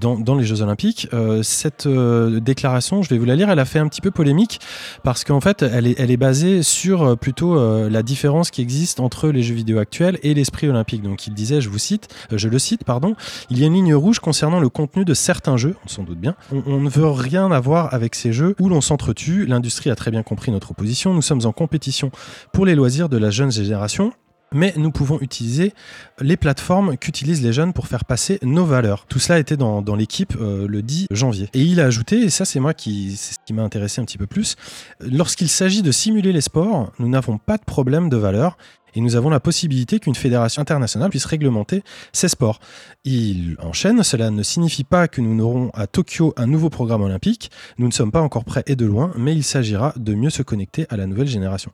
dans, 0.00 0.34
les 0.34 0.44
Jeux 0.44 0.62
Olympiques. 0.62 1.08
cette 1.42 1.88
déclaration, 1.88 3.02
je 3.02 3.10
vais 3.10 3.18
vous 3.18 3.24
la 3.24 3.36
lire, 3.36 3.50
elle 3.50 3.58
a 3.58 3.64
fait 3.64 3.78
un 3.78 3.88
petit 3.88 4.00
peu 4.00 4.10
polémique 4.10 4.60
parce 5.02 5.24
qu'en 5.24 5.40
fait, 5.40 5.62
elle 5.62 6.10
est 6.10 6.16
basée 6.16 6.61
sur 6.62 7.16
plutôt 7.18 7.88
la 7.88 8.02
différence 8.02 8.50
qui 8.50 8.62
existe 8.62 9.00
entre 9.00 9.28
les 9.28 9.42
jeux 9.42 9.54
vidéo 9.54 9.78
actuels 9.78 10.18
et 10.22 10.34
l'esprit 10.34 10.68
olympique. 10.68 11.02
Donc 11.02 11.26
il 11.26 11.34
disait, 11.34 11.60
je 11.60 11.68
vous 11.68 11.78
cite, 11.78 12.08
je 12.30 12.48
le 12.48 12.58
cite, 12.58 12.84
pardon, 12.84 13.14
il 13.50 13.58
y 13.58 13.64
a 13.64 13.66
une 13.66 13.74
ligne 13.74 13.94
rouge 13.94 14.20
concernant 14.20 14.60
le 14.60 14.68
contenu 14.68 15.04
de 15.04 15.14
certains 15.14 15.56
jeux, 15.56 15.76
on 15.84 15.88
s'en 15.88 16.02
doute 16.02 16.18
bien. 16.18 16.34
On, 16.52 16.62
on, 16.66 16.80
ne 16.80 16.88
veut 16.88 17.08
rien 17.08 17.50
avoir 17.50 17.92
avec 17.94 18.14
ces 18.14 18.32
jeux 18.32 18.54
où 18.60 18.68
l'on 18.68 18.80
s'entretue. 18.80 19.46
L'industrie 19.46 19.90
a 19.90 19.96
très 19.96 20.10
bien 20.10 20.22
compris 20.22 20.52
notre 20.52 20.70
opposition. 20.70 21.14
Nous 21.14 21.22
sommes 21.22 21.44
en 21.44 21.52
compétition 21.52 22.10
pour 22.52 22.66
les 22.66 22.74
loisirs 22.74 23.08
de 23.08 23.18
la 23.18 23.30
jeune 23.30 23.52
génération 23.52 24.12
mais 24.54 24.74
nous 24.76 24.90
pouvons 24.90 25.18
utiliser 25.20 25.72
les 26.20 26.36
plateformes 26.36 26.96
qu'utilisent 26.96 27.42
les 27.42 27.52
jeunes 27.52 27.72
pour 27.72 27.86
faire 27.86 28.04
passer 28.04 28.38
nos 28.42 28.64
valeurs. 28.64 29.06
Tout 29.06 29.18
cela 29.18 29.38
était 29.38 29.56
dans, 29.56 29.82
l'équipe 29.94 30.34
euh, 30.40 30.66
le 30.66 30.82
10 30.82 31.08
janvier. 31.10 31.48
Et 31.54 31.60
il 31.60 31.80
a 31.80 31.86
ajouté, 31.86 32.22
et 32.22 32.30
ça 32.30 32.44
c'est 32.44 32.60
moi 32.60 32.74
qui, 32.74 33.18
qui 33.46 33.52
m'a 33.52 33.62
intéressé 33.62 34.00
un 34.00 34.04
petit 34.04 34.18
peu 34.18 34.26
plus, 34.26 34.56
lorsqu'il 35.00 35.48
s'agit 35.48 35.82
de 35.82 35.92
simuler 35.92 36.32
les 36.32 36.40
sports, 36.40 36.92
nous 36.98 37.08
n'avons 37.08 37.38
pas 37.38 37.56
de 37.56 37.64
problème 37.64 38.08
de 38.08 38.16
valeur 38.16 38.56
et 38.94 39.00
nous 39.00 39.16
avons 39.16 39.30
la 39.30 39.40
possibilité 39.40 40.00
qu'une 40.00 40.14
fédération 40.14 40.62
internationale 40.62 41.10
puisse 41.10 41.24
réglementer 41.24 41.82
ces 42.12 42.28
sports. 42.28 42.60
Il 43.04 43.56
enchaîne, 43.60 44.02
cela 44.02 44.30
ne 44.30 44.42
signifie 44.42 44.84
pas 44.84 45.08
que 45.08 45.20
nous 45.20 45.34
n'aurons 45.34 45.70
à 45.74 45.86
Tokyo 45.86 46.34
un 46.36 46.46
nouveau 46.46 46.70
programme 46.70 47.02
olympique, 47.02 47.50
nous 47.78 47.86
ne 47.86 47.92
sommes 47.92 48.12
pas 48.12 48.20
encore 48.20 48.44
prêts 48.44 48.62
et 48.66 48.76
de 48.76 48.86
loin, 48.86 49.12
mais 49.16 49.34
il 49.34 49.44
s'agira 49.44 49.92
de 49.96 50.14
mieux 50.14 50.30
se 50.30 50.42
connecter 50.42 50.86
à 50.90 50.96
la 50.96 51.06
nouvelle 51.06 51.26
génération. 51.26 51.72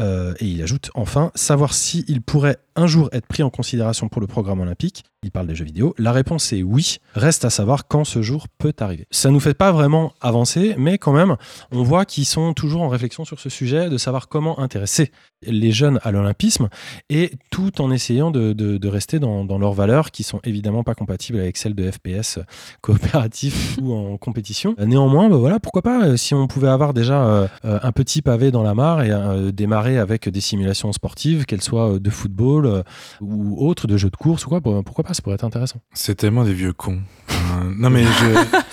Euh, 0.00 0.34
et 0.40 0.46
il 0.46 0.62
ajoute 0.62 0.90
enfin, 0.94 1.30
savoir 1.34 1.74
s'il 1.74 2.04
si 2.06 2.20
pourrait 2.20 2.58
un 2.76 2.86
jour 2.86 3.08
être 3.12 3.26
pris 3.26 3.42
en 3.42 3.50
considération 3.50 4.08
pour 4.08 4.20
le 4.20 4.26
programme 4.26 4.60
olympique, 4.60 5.04
il 5.24 5.32
parle 5.32 5.48
des 5.48 5.56
jeux 5.56 5.64
vidéo, 5.64 5.94
la 5.98 6.12
réponse 6.12 6.52
est 6.52 6.62
oui, 6.62 6.98
reste 7.14 7.44
à 7.44 7.50
savoir 7.50 7.88
quand 7.88 8.04
ce 8.04 8.22
jour 8.22 8.46
peut 8.58 8.72
arriver. 8.78 9.06
Ça 9.10 9.30
nous 9.30 9.40
fait 9.40 9.54
pas 9.54 9.72
vraiment 9.72 10.12
avancer, 10.20 10.76
mais 10.78 10.96
quand 10.96 11.12
même, 11.12 11.36
on 11.72 11.82
voit 11.82 12.04
qu'ils 12.04 12.24
sont 12.24 12.54
toujours 12.54 12.82
en 12.82 12.88
réflexion 12.88 13.24
sur 13.24 13.40
ce 13.40 13.48
sujet, 13.48 13.90
de 13.90 13.98
savoir 13.98 14.28
comment 14.28 14.60
intéresser 14.60 15.10
les 15.42 15.72
jeunes 15.72 16.00
à 16.02 16.10
l'olympisme, 16.10 16.68
et 17.10 17.32
tout 17.50 17.80
en 17.80 17.90
essayant 17.90 18.30
de, 18.30 18.52
de, 18.52 18.76
de 18.76 18.88
rester 18.88 19.18
dans, 19.18 19.44
dans, 19.44 19.58
leurs 19.58 19.72
valeurs 19.72 20.10
qui 20.10 20.22
sont 20.22 20.40
évidemment 20.44 20.82
pas 20.82 20.94
compatibles 20.94 21.38
avec 21.38 21.56
celles 21.56 21.74
de 21.74 21.90
FPS 21.90 22.38
coopératif 22.80 23.78
ou 23.82 23.92
en 23.94 24.16
compétition. 24.16 24.74
Néanmoins, 24.78 25.28
bah 25.28 25.36
voilà, 25.36 25.60
pourquoi 25.60 25.82
pas, 25.82 26.16
si 26.16 26.34
on 26.34 26.46
pouvait 26.46 26.68
avoir 26.68 26.94
déjà 26.94 27.22
euh, 27.24 27.48
un 27.64 27.92
petit 27.92 28.22
pavé 28.22 28.50
dans 28.50 28.62
la 28.62 28.74
mare 28.74 29.02
et 29.02 29.10
euh, 29.10 29.52
démarrer 29.52 29.98
avec 29.98 30.28
des 30.28 30.40
simulations 30.40 30.92
sportives, 30.92 31.44
qu'elles 31.44 31.62
soient 31.62 31.98
de 31.98 32.10
football, 32.10 32.66
euh, 32.66 32.82
ou 33.20 33.66
autre, 33.66 33.86
de 33.86 33.96
jeux 33.96 34.10
de 34.10 34.16
course 34.16 34.46
ou 34.46 34.48
quoi, 34.48 34.60
pourquoi 34.60 35.04
pas, 35.04 35.14
ça 35.14 35.22
pourrait 35.22 35.34
être 35.34 35.44
intéressant. 35.44 35.80
C'est 35.92 36.14
tellement 36.14 36.44
des 36.44 36.54
vieux 36.54 36.72
cons. 36.72 37.00
Euh, 37.30 37.72
non 37.78 37.90
mais 37.90 38.04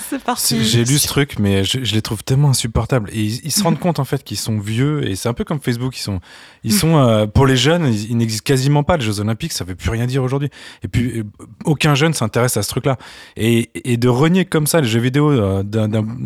j'ai 0.63 0.83
lu 0.83 0.97
ce 0.97 1.07
truc, 1.07 1.39
mais 1.39 1.63
je, 1.63 1.83
je, 1.83 1.93
les 1.93 2.01
trouve 2.01 2.23
tellement 2.23 2.49
insupportables. 2.49 3.09
Et 3.11 3.21
ils, 3.21 3.45
ils 3.45 3.51
se 3.51 3.63
rendent 3.63 3.79
compte 3.79 3.99
en 3.99 4.05
fait 4.05 4.23
qu'ils 4.23 4.37
sont 4.37 4.59
vieux 4.59 5.07
et 5.07 5.15
c'est 5.15 5.29
un 5.29 5.33
peu 5.33 5.43
comme 5.43 5.59
Facebook. 5.59 5.97
Ils 5.97 6.01
sont, 6.01 6.19
ils 6.63 6.73
sont 6.73 6.97
euh, 6.97 7.25
pour 7.27 7.45
les 7.45 7.57
jeunes, 7.57 7.87
ils, 7.87 8.11
ils 8.11 8.17
n'existent 8.17 8.45
quasiment 8.45 8.83
pas. 8.83 8.97
Les 8.97 9.05
Jeux 9.05 9.19
Olympiques, 9.19 9.53
ça 9.53 9.63
veut 9.63 9.75
plus 9.75 9.89
rien 9.89 10.05
dire 10.05 10.23
aujourd'hui. 10.23 10.49
Et 10.83 10.87
puis 10.87 11.23
aucun 11.65 11.95
jeune 11.95 12.13
s'intéresse 12.13 12.57
à 12.57 12.63
ce 12.63 12.69
truc-là. 12.69 12.97
Et, 13.35 13.69
et, 13.75 13.97
de 13.97 14.07
renier 14.07 14.45
comme 14.45 14.67
ça 14.67 14.81
les 14.81 14.87
jeux 14.87 14.99
vidéo 14.99 15.31
euh, 15.31 15.63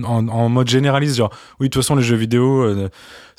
en, 0.03 0.27
en, 0.27 0.49
mode 0.49 0.67
généraliste, 0.67 1.15
genre 1.17 1.31
oui 1.59 1.67
de 1.67 1.71
toute 1.71 1.83
façon 1.83 1.95
les 1.95 2.03
jeux 2.03 2.15
vidéo 2.15 2.63
euh, 2.63 2.89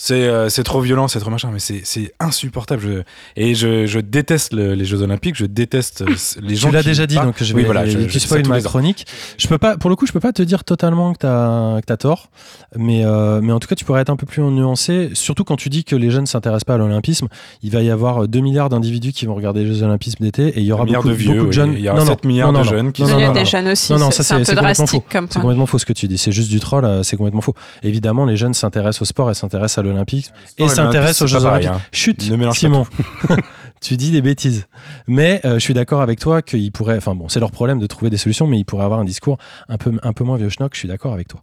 c'est 0.02 0.14
euh, 0.14 0.49
c'est 0.49 0.62
trop 0.62 0.80
violent, 0.80 1.09
c'est 1.09 1.21
trop 1.21 1.28
machin, 1.28 1.50
mais 1.52 1.59
c'est 1.59 2.14
insupportable. 2.21 2.80
Je, 2.80 3.02
et 3.37 3.54
je, 3.54 3.85
je 3.85 4.00
déteste 4.00 4.54
le, 4.54 4.73
les 4.73 4.87
Jeux 4.87 5.02
Olympiques, 5.02 5.37
je 5.37 5.45
déteste 5.45 6.02
les 6.42 6.57
gens. 6.57 6.69
Tu 6.69 6.75
l'as 6.75 6.83
déjà 6.83 7.07
dit, 7.07 7.16
donc 7.16 7.35
je 7.38 7.52
vais. 7.52 7.61
Oui, 7.61 7.64
voilà, 7.66 7.85
je, 7.85 7.99
tu 7.99 8.19
spoil 8.19 8.49
ma 8.49 8.62
chronique. 8.62 9.07
Je 9.37 9.47
peux 9.47 9.59
pas, 9.59 9.76
pour 9.76 9.90
le 9.90 9.97
coup, 9.97 10.07
je 10.07 10.12
peux 10.12 10.21
pas 10.21 10.33
te 10.33 10.40
dire 10.40 10.64
totalement 10.64 11.12
que 11.12 11.19
t'as 11.19 11.83
que 11.83 11.92
as 11.92 11.97
tort, 11.99 12.30
mais 12.76 13.04
euh, 13.04 13.42
mais 13.42 13.52
en 13.52 13.61
tout 13.61 13.69
cas, 13.69 13.75
tu 13.75 13.85
pourrais 13.85 14.00
être 14.00 14.09
un 14.09 14.16
peu 14.16 14.25
plus 14.25 14.40
nuancé, 14.40 15.11
surtout 15.12 15.45
quand 15.45 15.57
tu 15.57 15.69
dis 15.69 15.85
que 15.85 15.97
les 15.97 16.11
jeunes 16.11 16.25
s'intéressent 16.25 16.64
pas 16.64 16.76
à 16.76 16.78
l'olympisme. 16.78 17.28
Il 17.62 17.71
va 17.71 17.83
y 17.83 17.90
avoir 17.90 18.26
2 18.26 18.40
milliards 18.40 18.71
d'individus 18.71 19.12
qui 19.12 19.26
vont 19.26 19.35
regarder 19.35 19.64
les 19.64 19.75
Jeux 19.75 19.83
Olympismes 19.83 20.25
d'été, 20.25 20.49
et 20.49 20.61
il 20.61 20.64
y 20.64 20.73
aura 20.73 20.87
beaucoup 20.87 21.09
de, 21.09 21.12
vieux, 21.12 21.35
beaucoup 21.35 21.49
de 21.49 21.52
jeunes. 21.52 21.75
Il 21.75 21.80
y 21.80 21.90
aura 21.90 21.99
non, 21.99 22.07
7 22.07 22.25
non, 22.25 22.28
milliards 22.28 22.52
non, 22.52 22.61
de 22.61 22.64
jeunes 22.64 22.92
qui. 22.92 23.02
Il 23.02 23.21
y 23.21 23.23
a 23.23 23.33
des 23.33 23.45
jeunes 23.45 23.69
aussi. 23.69 23.92
Non, 23.92 23.99
non, 23.99 24.11
ça 24.11 24.23
c'est 24.23 24.33
un 24.33 24.42
peu 24.42 24.54
drastique 24.54 25.04
comme 25.12 25.26
C'est 25.28 25.40
complètement 25.40 25.66
faux 25.66 25.78
ce 25.78 25.85
que 25.85 25.92
tu 25.92 26.09
dis. 26.09 26.16
C'est 26.16 26.33
juste 26.33 26.49
du 26.49 26.59
troll. 26.59 26.87
euh, 26.87 27.02
C'est 27.02 27.19
complètement 27.19 27.42
faux. 27.42 27.54
Évidemment, 27.83 28.25
les 28.25 28.37
jeunes 28.38 28.54
s'intéressent 28.54 29.02
au 29.02 29.04
sport 29.04 29.30
et 29.30 29.35
s'intéressent 29.35 29.76
à 29.76 29.83
l'olympique 29.90 30.30
et 30.59 30.68
s'intéressent 30.68 31.23
aux 31.23 31.26
Jeux 31.26 31.44
Olympiques. 31.44 31.68
Hein. 31.68 31.80
Chut, 31.92 32.30
ne 32.30 32.50
Simon. 32.52 32.87
tu 33.80 33.97
dis 33.97 34.11
des 34.11 34.23
bêtises. 34.23 34.66
Mais 35.06 35.40
euh, 35.44 35.54
je 35.54 35.61
suis 35.61 35.75
d'accord 35.75 36.02
avec 36.02 36.20
toi 36.20 36.42
qu'ils 36.42 36.73
pourraient. 36.73 36.97
Enfin 36.97 37.14
bon, 37.14 37.28
c'est 37.28 37.40
leur 37.40 37.50
problème 37.50 37.78
de 37.78 37.87
trouver 37.87 38.11
des 38.11 38.16
solutions, 38.16 38.47
mais 38.47 38.59
ils 38.59 38.64
pourraient 38.64 38.85
avoir 38.85 39.00
un 39.00 39.04
discours 39.04 39.38
un 39.68 39.78
peu, 39.78 39.92
un 40.02 40.12
peu 40.12 40.25
moins 40.25 40.37
vieux 40.37 40.50
schnock. 40.50 40.75
Je 40.75 40.78
suis 40.78 40.88
d'accord 40.88 41.12
avec 41.12 41.28
toi. 41.28 41.42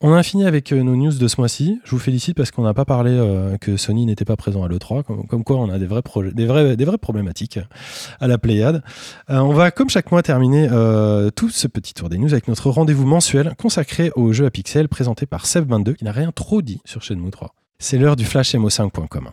On 0.00 0.12
a 0.14 0.22
fini 0.22 0.46
avec 0.46 0.72
euh, 0.72 0.82
nos 0.82 0.96
news 0.96 1.12
de 1.12 1.28
ce 1.28 1.40
mois-ci. 1.40 1.80
Je 1.84 1.90
vous 1.90 1.98
félicite 1.98 2.36
parce 2.36 2.50
qu'on 2.50 2.62
n'a 2.62 2.74
pas 2.74 2.84
parlé 2.84 3.12
euh, 3.12 3.56
que 3.58 3.76
Sony 3.76 4.06
n'était 4.06 4.24
pas 4.24 4.36
présent 4.36 4.64
à 4.64 4.68
l'E3. 4.68 5.02
Comme, 5.04 5.26
comme, 5.26 5.44
quoi, 5.44 5.56
on 5.56 5.68
a 5.70 5.78
des 5.78 5.86
vrais, 5.86 6.02
des, 6.32 6.46
vrais, 6.46 6.76
des 6.76 6.84
vraies 6.84 6.98
problématiques 6.98 7.58
à 8.20 8.26
la 8.26 8.38
Pléiade. 8.38 8.82
On 9.28 9.52
va, 9.52 9.70
comme 9.70 9.90
chaque 9.90 10.10
mois, 10.10 10.22
terminer 10.22 10.68
tout 11.34 11.50
ce 11.50 11.66
petit 11.68 11.94
tour 11.94 12.08
des 12.08 12.18
news 12.18 12.32
avec 12.32 12.48
notre 12.48 12.70
rendez-vous 12.70 13.06
mensuel 13.06 13.54
consacré 13.58 14.10
aux 14.16 14.32
jeux 14.32 14.46
à 14.46 14.50
pixels 14.50 14.88
présenté 14.88 15.26
par 15.26 15.44
Seb22 15.44 15.94
qui 15.94 16.04
n'a 16.04 16.12
rien 16.12 16.32
trop 16.32 16.62
dit 16.62 16.80
sur 16.84 17.02
Shenmue 17.02 17.30
3. 17.30 17.54
C'est 17.78 17.98
l'heure 17.98 18.16
du 18.16 18.24
flash 18.24 18.54
mo5.com. 18.54 19.30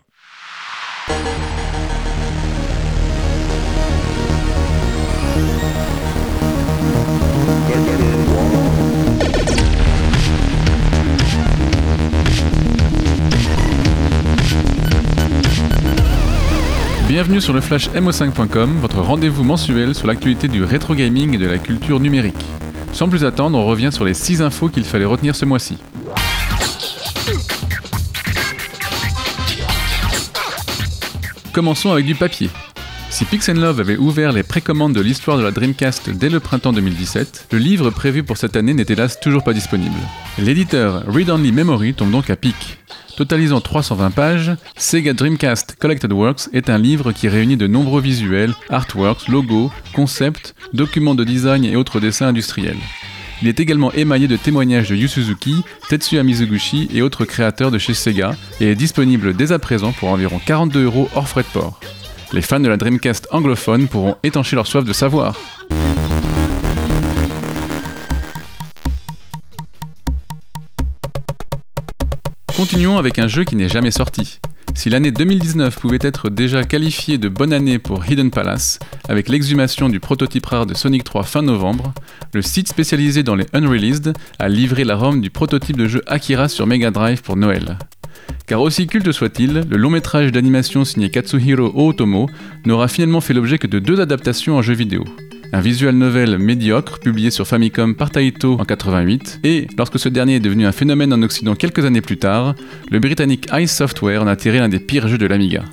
Bienvenue 17.07 17.41
sur 17.41 17.53
le 17.53 17.61
flash 17.61 17.89
mo5.com, 17.89 18.77
votre 18.79 19.01
rendez-vous 19.01 19.43
mensuel 19.43 19.93
sur 19.93 20.07
l'actualité 20.07 20.47
du 20.47 20.63
rétro 20.63 20.95
gaming 20.95 21.35
et 21.35 21.37
de 21.37 21.45
la 21.45 21.57
culture 21.57 21.99
numérique. 21.99 22.45
Sans 22.93 23.09
plus 23.09 23.25
attendre, 23.25 23.57
on 23.57 23.65
revient 23.65 23.91
sur 23.91 24.05
les 24.05 24.13
6 24.13 24.41
infos 24.41 24.69
qu'il 24.69 24.85
fallait 24.85 25.05
retenir 25.05 25.35
ce 25.35 25.45
mois-ci. 25.45 25.77
Commençons 31.53 31.91
avec 31.91 32.05
du 32.05 32.15
papier. 32.15 32.49
Si 33.09 33.25
Pixel 33.25 33.61
avait 33.65 33.97
ouvert 33.97 34.31
les 34.31 34.41
précommandes 34.41 34.93
de 34.93 35.01
l'histoire 35.01 35.37
de 35.37 35.43
la 35.43 35.51
Dreamcast 35.51 36.09
dès 36.11 36.29
le 36.29 36.39
printemps 36.39 36.71
2017, 36.71 37.47
le 37.51 37.57
livre 37.57 37.89
prévu 37.89 38.23
pour 38.23 38.37
cette 38.37 38.55
année 38.55 38.73
n'est 38.73 38.85
hélas 38.87 39.19
toujours 39.19 39.43
pas 39.43 39.51
disponible. 39.51 39.97
L'éditeur 40.37 41.03
Read 41.07 41.29
Only 41.29 41.51
Memory 41.51 41.93
tombe 41.93 42.11
donc 42.11 42.29
à 42.29 42.37
pic. 42.37 42.79
Totalisant 43.17 43.59
320 43.59 44.11
pages, 44.11 44.51
Sega 44.77 45.11
Dreamcast 45.11 45.75
Collected 45.77 46.13
Works 46.13 46.47
est 46.53 46.69
un 46.69 46.77
livre 46.77 47.11
qui 47.11 47.27
réunit 47.27 47.57
de 47.57 47.67
nombreux 47.67 48.01
visuels, 48.01 48.53
artworks, 48.69 49.27
logos, 49.27 49.73
concepts, 49.93 50.55
documents 50.73 51.15
de 51.15 51.25
design 51.25 51.65
et 51.65 51.75
autres 51.75 51.99
dessins 51.99 52.27
industriels. 52.27 52.79
Il 53.41 53.47
est 53.47 53.59
également 53.59 53.91
émaillé 53.93 54.27
de 54.27 54.35
témoignages 54.35 54.89
de 54.89 54.95
Yu 54.95 55.07
Suzuki, 55.07 55.63
Tetsuya 55.89 56.21
Mizuguchi 56.21 56.87
et 56.93 57.01
autres 57.01 57.25
créateurs 57.25 57.71
de 57.71 57.79
chez 57.79 57.95
Sega 57.95 58.35
et 58.59 58.71
est 58.71 58.75
disponible 58.75 59.35
dès 59.35 59.51
à 59.51 59.57
présent 59.57 59.91
pour 59.93 60.09
environ 60.09 60.39
42 60.45 60.85
euros 60.85 61.09
hors 61.15 61.27
frais 61.27 61.41
de 61.41 61.47
port. 61.47 61.79
Les 62.33 62.43
fans 62.43 62.59
de 62.59 62.67
la 62.67 62.77
Dreamcast 62.77 63.27
anglophone 63.31 63.87
pourront 63.87 64.15
étancher 64.21 64.55
leur 64.55 64.67
soif 64.67 64.85
de 64.85 64.93
savoir. 64.93 65.35
Continuons 72.55 72.99
avec 72.99 73.17
un 73.17 73.27
jeu 73.27 73.43
qui 73.43 73.55
n'est 73.55 73.69
jamais 73.69 73.89
sorti. 73.89 74.39
Si 74.73 74.89
l'année 74.89 75.11
2019 75.11 75.79
pouvait 75.79 75.99
être 76.01 76.29
déjà 76.29 76.63
qualifiée 76.63 77.17
de 77.17 77.29
bonne 77.29 77.53
année 77.53 77.77
pour 77.77 78.09
Hidden 78.09 78.31
Palace, 78.31 78.79
avec 79.09 79.29
l'exhumation 79.29 79.89
du 79.89 79.99
prototype 79.99 80.45
rare 80.45 80.65
de 80.65 80.73
Sonic 80.73 81.03
3 81.03 81.23
fin 81.23 81.41
novembre, 81.41 81.93
le 82.33 82.41
site 82.41 82.67
spécialisé 82.67 83.21
dans 83.23 83.35
les 83.35 83.45
Unreleased 83.53 84.13
a 84.39 84.49
livré 84.49 84.83
la 84.83 84.95
ROM 84.95 85.21
du 85.21 85.29
prototype 85.29 85.77
de 85.77 85.87
jeu 85.87 86.01
Akira 86.07 86.47
sur 86.47 86.65
Mega 86.65 86.89
Drive 86.89 87.21
pour 87.21 87.35
Noël. 87.35 87.77
Car 88.47 88.61
aussi 88.61 88.87
culte 88.87 89.11
soit-il, 89.11 89.63
le 89.69 89.77
long 89.77 89.89
métrage 89.89 90.31
d'animation 90.31 90.83
signé 90.83 91.09
Katsuhiro 91.09 91.71
Ootomo 91.75 92.27
n'aura 92.65 92.87
finalement 92.87 93.21
fait 93.21 93.33
l'objet 93.33 93.57
que 93.57 93.67
de 93.67 93.79
deux 93.79 93.99
adaptations 93.99 94.57
en 94.57 94.61
jeu 94.61 94.73
vidéo. 94.73 95.03
Un 95.53 95.61
visual 95.61 95.95
novel 95.95 96.37
médiocre 96.37 96.99
publié 96.99 97.31
sur 97.31 97.47
Famicom 97.47 97.95
par 97.95 98.09
Taito 98.09 98.57
en 98.59 98.65
88, 98.65 99.41
et 99.43 99.67
lorsque 99.77 99.99
ce 99.99 100.09
dernier 100.09 100.35
est 100.35 100.39
devenu 100.39 100.65
un 100.65 100.71
phénomène 100.71 101.13
en 101.13 101.21
Occident 101.21 101.55
quelques 101.55 101.85
années 101.85 102.01
plus 102.01 102.17
tard, 102.17 102.55
le 102.89 102.99
britannique 102.99 103.47
Ice 103.53 103.75
Software 103.75 104.23
en 104.23 104.27
a 104.27 104.35
tiré 104.35 104.59
l'un 104.59 104.69
des 104.69 104.79
pires 104.79 105.07
jeux 105.07 105.17
de 105.17 105.25
l'Amiga. 105.25 105.63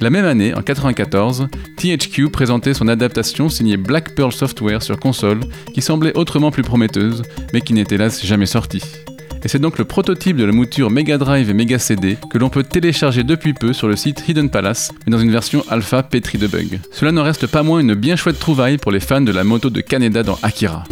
La 0.00 0.10
même 0.10 0.24
année, 0.24 0.54
en 0.54 0.62
94, 0.62 1.48
THQ 1.76 2.30
présentait 2.30 2.74
son 2.74 2.88
adaptation 2.88 3.48
signée 3.48 3.76
Black 3.76 4.14
Pearl 4.14 4.32
Software 4.32 4.82
sur 4.82 4.98
console, 4.98 5.40
qui 5.72 5.82
semblait 5.82 6.16
autrement 6.16 6.50
plus 6.50 6.62
prometteuse, 6.62 7.22
mais 7.52 7.60
qui 7.60 7.74
n'est 7.74 7.86
hélas 7.90 8.24
jamais 8.24 8.46
sortie. 8.46 8.82
Et 9.44 9.48
c'est 9.48 9.58
donc 9.58 9.76
le 9.76 9.84
prototype 9.84 10.38
de 10.38 10.44
la 10.44 10.52
mouture 10.52 10.90
Mega 10.90 11.18
Drive 11.18 11.50
et 11.50 11.52
Mega 11.52 11.78
CD 11.78 12.16
que 12.30 12.38
l'on 12.38 12.48
peut 12.48 12.62
télécharger 12.62 13.24
depuis 13.24 13.52
peu 13.52 13.74
sur 13.74 13.88
le 13.88 13.94
site 13.94 14.26
Hidden 14.26 14.48
Palace, 14.48 14.90
mais 15.06 15.12
dans 15.12 15.18
une 15.18 15.30
version 15.30 15.62
alpha 15.68 16.02
pétrie 16.02 16.38
de 16.38 16.46
bugs. 16.46 16.78
Cela 16.90 17.12
n'en 17.12 17.22
reste 17.22 17.46
pas 17.46 17.62
moins 17.62 17.80
une 17.80 17.94
bien 17.94 18.16
chouette 18.16 18.38
trouvaille 18.38 18.78
pour 18.78 18.90
les 18.90 19.00
fans 19.00 19.20
de 19.20 19.32
la 19.32 19.44
moto 19.44 19.68
de 19.68 19.82
Kaneda 19.82 20.22
dans 20.22 20.38
Akira. 20.42 20.84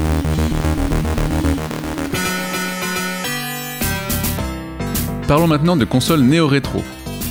Parlons 5.26 5.47
maintenant 5.47 5.76
de 5.76 5.87
consoles 5.87 6.21
néo-rétro. 6.21 6.82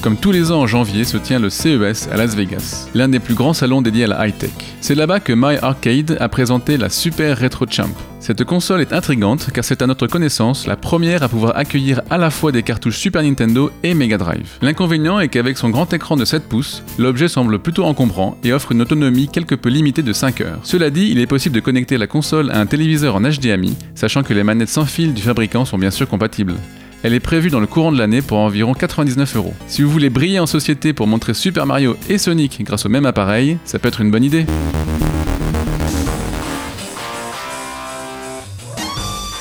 Comme 0.02 0.18
tous 0.18 0.32
les 0.32 0.52
ans 0.52 0.62
en 0.62 0.68
janvier 0.68 1.04
se 1.04 1.18
tient 1.18 1.38
le 1.38 1.52
CES 1.52 2.10
à 2.12 2.18
Las 2.18 2.36
Vegas, 2.36 2.90
l'un 2.96 3.08
des 3.08 3.20
plus 3.20 3.36
grands 3.36 3.54
salons 3.54 3.84
dédiés 3.84 4.06
à 4.06 4.08
la 4.08 4.28
high-tech. 4.28 4.50
C'est 4.80 4.96
là-bas 4.96 5.20
que 5.20 5.32
My 5.32 5.58
Arcade 5.62 6.18
a 6.20 6.28
présenté 6.28 6.76
la 6.78 6.90
Super 6.90 7.40
Retro 7.40 7.68
Champ. 7.70 7.90
Cette 8.20 8.44
console 8.44 8.82
est 8.82 8.94
intrigante 8.94 9.52
car 9.54 9.64
c'est 9.64 9.84
à 9.84 9.88
notre 9.88 10.08
connaissance 10.08 10.66
la 10.66 10.76
première 10.76 11.22
à 11.22 11.30
pouvoir 11.30 11.56
accueillir 11.56 12.02
à 12.10 12.18
la 12.18 12.32
fois 12.32 12.52
des 12.52 12.64
cartouches 12.64 12.98
Super 12.98 13.22
Nintendo 13.22 13.72
et 13.84 13.94
Mega 13.94 14.18
Drive. 14.18 14.58
L'inconvénient 14.64 15.20
est 15.20 15.28
qu'avec 15.28 15.60
son 15.60 15.70
grand 15.70 15.94
écran 15.94 16.16
de 16.16 16.26
7 16.26 16.50
pouces, 16.50 16.82
l'objet 16.98 17.28
semble 17.28 17.60
plutôt 17.60 17.86
encombrant 17.86 18.38
et 18.44 18.54
offre 18.54 18.72
une 18.72 18.82
autonomie 18.82 19.28
quelque 19.28 19.54
peu 19.54 19.70
limitée 19.70 20.02
de 20.02 20.14
5 20.14 20.42
heures. 20.42 20.60
Cela 20.64 20.90
dit, 20.90 21.10
il 21.12 21.20
est 21.20 21.28
possible 21.28 21.54
de 21.54 21.62
connecter 21.62 22.00
la 22.00 22.08
console 22.08 22.50
à 22.50 22.60
un 22.60 22.66
téléviseur 22.66 23.16
en 23.16 23.22
HDMI, 23.22 23.78
sachant 23.94 24.24
que 24.24 24.34
les 24.34 24.44
manettes 24.44 24.70
sans 24.70 24.86
fil 24.86 25.14
du 25.14 25.22
fabricant 25.22 25.64
sont 25.64 25.78
bien 25.78 25.92
sûr 25.92 26.08
compatibles. 26.08 26.56
Elle 27.04 27.16
est 27.16 27.20
prévue 27.20 27.50
dans 27.50 27.60
le 27.60 27.66
courant 27.66 27.92
de 27.92 27.98
l'année 27.98 28.22
pour 28.22 28.38
environ 28.38 28.74
99 28.76 29.36
euros. 29.36 29.56
Si 29.68 29.82
vous 29.82 29.90
voulez 29.90 30.12
briller 30.12 30.40
en 30.40 30.46
société 30.46 30.94
pour 30.94 31.08
montrer 31.08 31.34
Super 31.34 31.66
Mario 31.66 31.98
et 32.10 32.20
Sonic 32.20 32.62
grâce 32.64 32.86
au 32.86 32.90
même 32.90 33.08
appareil, 33.08 33.58
ça 33.66 33.80
peut 33.80 33.88
être 33.88 34.02
une 34.02 34.12
bonne 34.12 34.24
idée. 34.24 34.46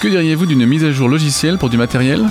Que 0.00 0.08
diriez-vous 0.08 0.46
d'une 0.46 0.64
mise 0.64 0.84
à 0.84 0.92
jour 0.92 1.08
logicielle 1.08 1.58
pour 1.58 1.68
du 1.68 1.76
matériel? 1.76 2.24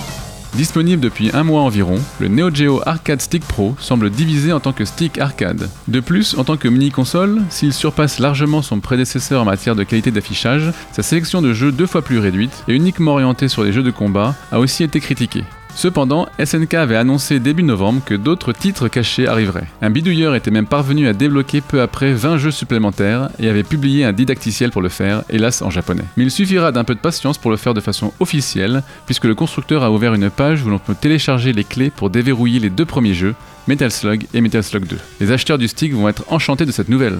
Disponible 0.54 1.00
depuis 1.00 1.30
un 1.32 1.44
mois 1.44 1.62
environ, 1.62 2.00
le 2.18 2.28
Neo 2.28 2.50
Geo 2.52 2.82
Arcade 2.84 3.20
Stick 3.20 3.44
Pro 3.44 3.76
semble 3.78 4.10
divisé 4.10 4.52
en 4.52 4.60
tant 4.60 4.72
que 4.72 4.84
stick 4.84 5.18
arcade. 5.18 5.70
De 5.88 6.00
plus, 6.00 6.36
en 6.36 6.44
tant 6.44 6.56
que 6.56 6.68
mini-console, 6.68 7.42
s'il 7.50 7.72
surpasse 7.72 8.18
largement 8.18 8.60
son 8.60 8.80
prédécesseur 8.80 9.42
en 9.42 9.44
matière 9.44 9.76
de 9.76 9.84
qualité 9.84 10.10
d'affichage, 10.10 10.72
sa 10.92 11.02
sélection 11.02 11.40
de 11.40 11.52
jeux 11.52 11.72
deux 11.72 11.86
fois 11.86 12.02
plus 12.02 12.18
réduite 12.18 12.64
et 12.68 12.74
uniquement 12.74 13.12
orientée 13.12 13.48
sur 13.48 13.62
les 13.62 13.72
jeux 13.72 13.84
de 13.84 13.90
combat 13.90 14.34
a 14.50 14.58
aussi 14.58 14.82
été 14.82 15.00
critiquée. 15.00 15.44
Cependant, 15.80 16.28
SNK 16.38 16.74
avait 16.74 16.96
annoncé 16.96 17.40
début 17.40 17.62
novembre 17.62 18.02
que 18.04 18.12
d'autres 18.12 18.52
titres 18.52 18.88
cachés 18.88 19.26
arriveraient. 19.26 19.66
Un 19.80 19.88
bidouilleur 19.88 20.34
était 20.34 20.50
même 20.50 20.66
parvenu 20.66 21.08
à 21.08 21.14
débloquer 21.14 21.62
peu 21.62 21.80
après 21.80 22.12
20 22.12 22.36
jeux 22.36 22.50
supplémentaires 22.50 23.30
et 23.38 23.48
avait 23.48 23.62
publié 23.62 24.04
un 24.04 24.12
didacticiel 24.12 24.72
pour 24.72 24.82
le 24.82 24.90
faire, 24.90 25.22
hélas 25.30 25.62
en 25.62 25.70
japonais. 25.70 26.04
Mais 26.18 26.24
il 26.24 26.30
suffira 26.30 26.70
d'un 26.70 26.84
peu 26.84 26.94
de 26.94 27.00
patience 27.00 27.38
pour 27.38 27.50
le 27.50 27.56
faire 27.56 27.72
de 27.72 27.80
façon 27.80 28.12
officielle, 28.20 28.82
puisque 29.06 29.24
le 29.24 29.34
constructeur 29.34 29.82
a 29.82 29.90
ouvert 29.90 30.12
une 30.12 30.28
page 30.28 30.62
où 30.62 30.68
l'on 30.68 30.78
peut 30.78 30.94
télécharger 30.94 31.54
les 31.54 31.64
clés 31.64 31.88
pour 31.88 32.10
déverrouiller 32.10 32.60
les 32.60 32.68
deux 32.68 32.84
premiers 32.84 33.14
jeux, 33.14 33.34
Metal 33.66 33.90
Slug 33.90 34.26
et 34.34 34.42
Metal 34.42 34.62
Slug 34.62 34.86
2. 34.86 34.98
Les 35.20 35.32
acheteurs 35.32 35.56
du 35.56 35.66
stick 35.66 35.94
vont 35.94 36.10
être 36.10 36.24
enchantés 36.28 36.66
de 36.66 36.72
cette 36.72 36.90
nouvelle. 36.90 37.18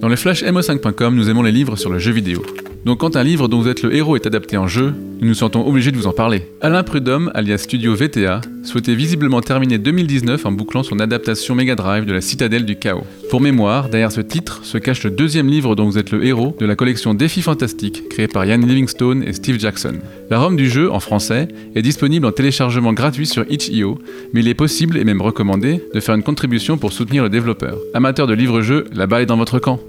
Dans 0.00 0.08
le 0.08 0.16
flash 0.16 0.42
mo5.com, 0.42 1.14
nous 1.14 1.30
aimons 1.30 1.42
les 1.42 1.52
livres 1.52 1.76
sur 1.76 1.90
le 1.90 2.00
jeu 2.00 2.10
vidéo. 2.10 2.42
Donc 2.84 3.00
quand 3.00 3.16
un 3.16 3.24
livre 3.24 3.48
dont 3.48 3.60
vous 3.60 3.68
êtes 3.68 3.82
le 3.82 3.94
héros 3.94 4.16
est 4.16 4.26
adapté 4.26 4.56
en 4.56 4.66
jeu, 4.66 4.94
nous 5.20 5.28
nous 5.28 5.34
sentons 5.34 5.66
obligés 5.66 5.90
de 5.90 5.96
vous 5.96 6.06
en 6.06 6.12
parler. 6.12 6.42
Alain 6.60 6.82
Prudhomme, 6.82 7.30
alias 7.34 7.58
Studio 7.58 7.94
VTA, 7.94 8.40
souhaitait 8.62 8.94
visiblement 8.94 9.40
terminer 9.40 9.78
2019 9.78 10.46
en 10.46 10.52
bouclant 10.52 10.82
son 10.82 11.00
adaptation 11.00 11.54
Mega 11.54 11.74
Drive 11.74 12.04
de 12.04 12.12
la 12.12 12.20
Citadelle 12.20 12.64
du 12.64 12.76
Chaos. 12.76 13.04
Pour 13.30 13.40
mémoire, 13.40 13.88
derrière 13.88 14.12
ce 14.12 14.20
titre 14.20 14.60
se 14.64 14.78
cache 14.78 15.02
le 15.04 15.10
deuxième 15.10 15.48
livre 15.48 15.74
dont 15.74 15.86
vous 15.86 15.98
êtes 15.98 16.12
le 16.12 16.24
héros 16.24 16.56
de 16.60 16.66
la 16.66 16.76
collection 16.76 17.14
Défis 17.14 17.42
Fantastiques 17.42 18.08
créée 18.08 18.28
par 18.28 18.44
Ian 18.44 18.58
Livingstone 18.58 19.22
et 19.22 19.32
Steve 19.32 19.58
Jackson. 19.58 19.94
La 20.30 20.38
ROM 20.38 20.56
du 20.56 20.68
jeu, 20.68 20.90
en 20.90 21.00
français, 21.00 21.48
est 21.74 21.82
disponible 21.82 22.26
en 22.26 22.32
téléchargement 22.32 22.92
gratuit 22.92 23.26
sur 23.26 23.44
itch.io, 23.50 23.98
mais 24.32 24.40
il 24.40 24.48
est 24.48 24.54
possible 24.54 24.96
et 24.96 25.04
même 25.04 25.20
recommandé 25.20 25.82
de 25.92 26.00
faire 26.00 26.14
une 26.14 26.22
contribution 26.22 26.78
pour 26.78 26.92
soutenir 26.92 27.22
le 27.22 27.28
développeur. 27.28 27.76
Amateur 27.94 28.26
de 28.26 28.34
livres-jeux, 28.34 28.84
la 28.94 29.06
balle 29.06 29.22
est 29.22 29.26
dans 29.26 29.36
votre 29.36 29.58
camp. 29.58 29.80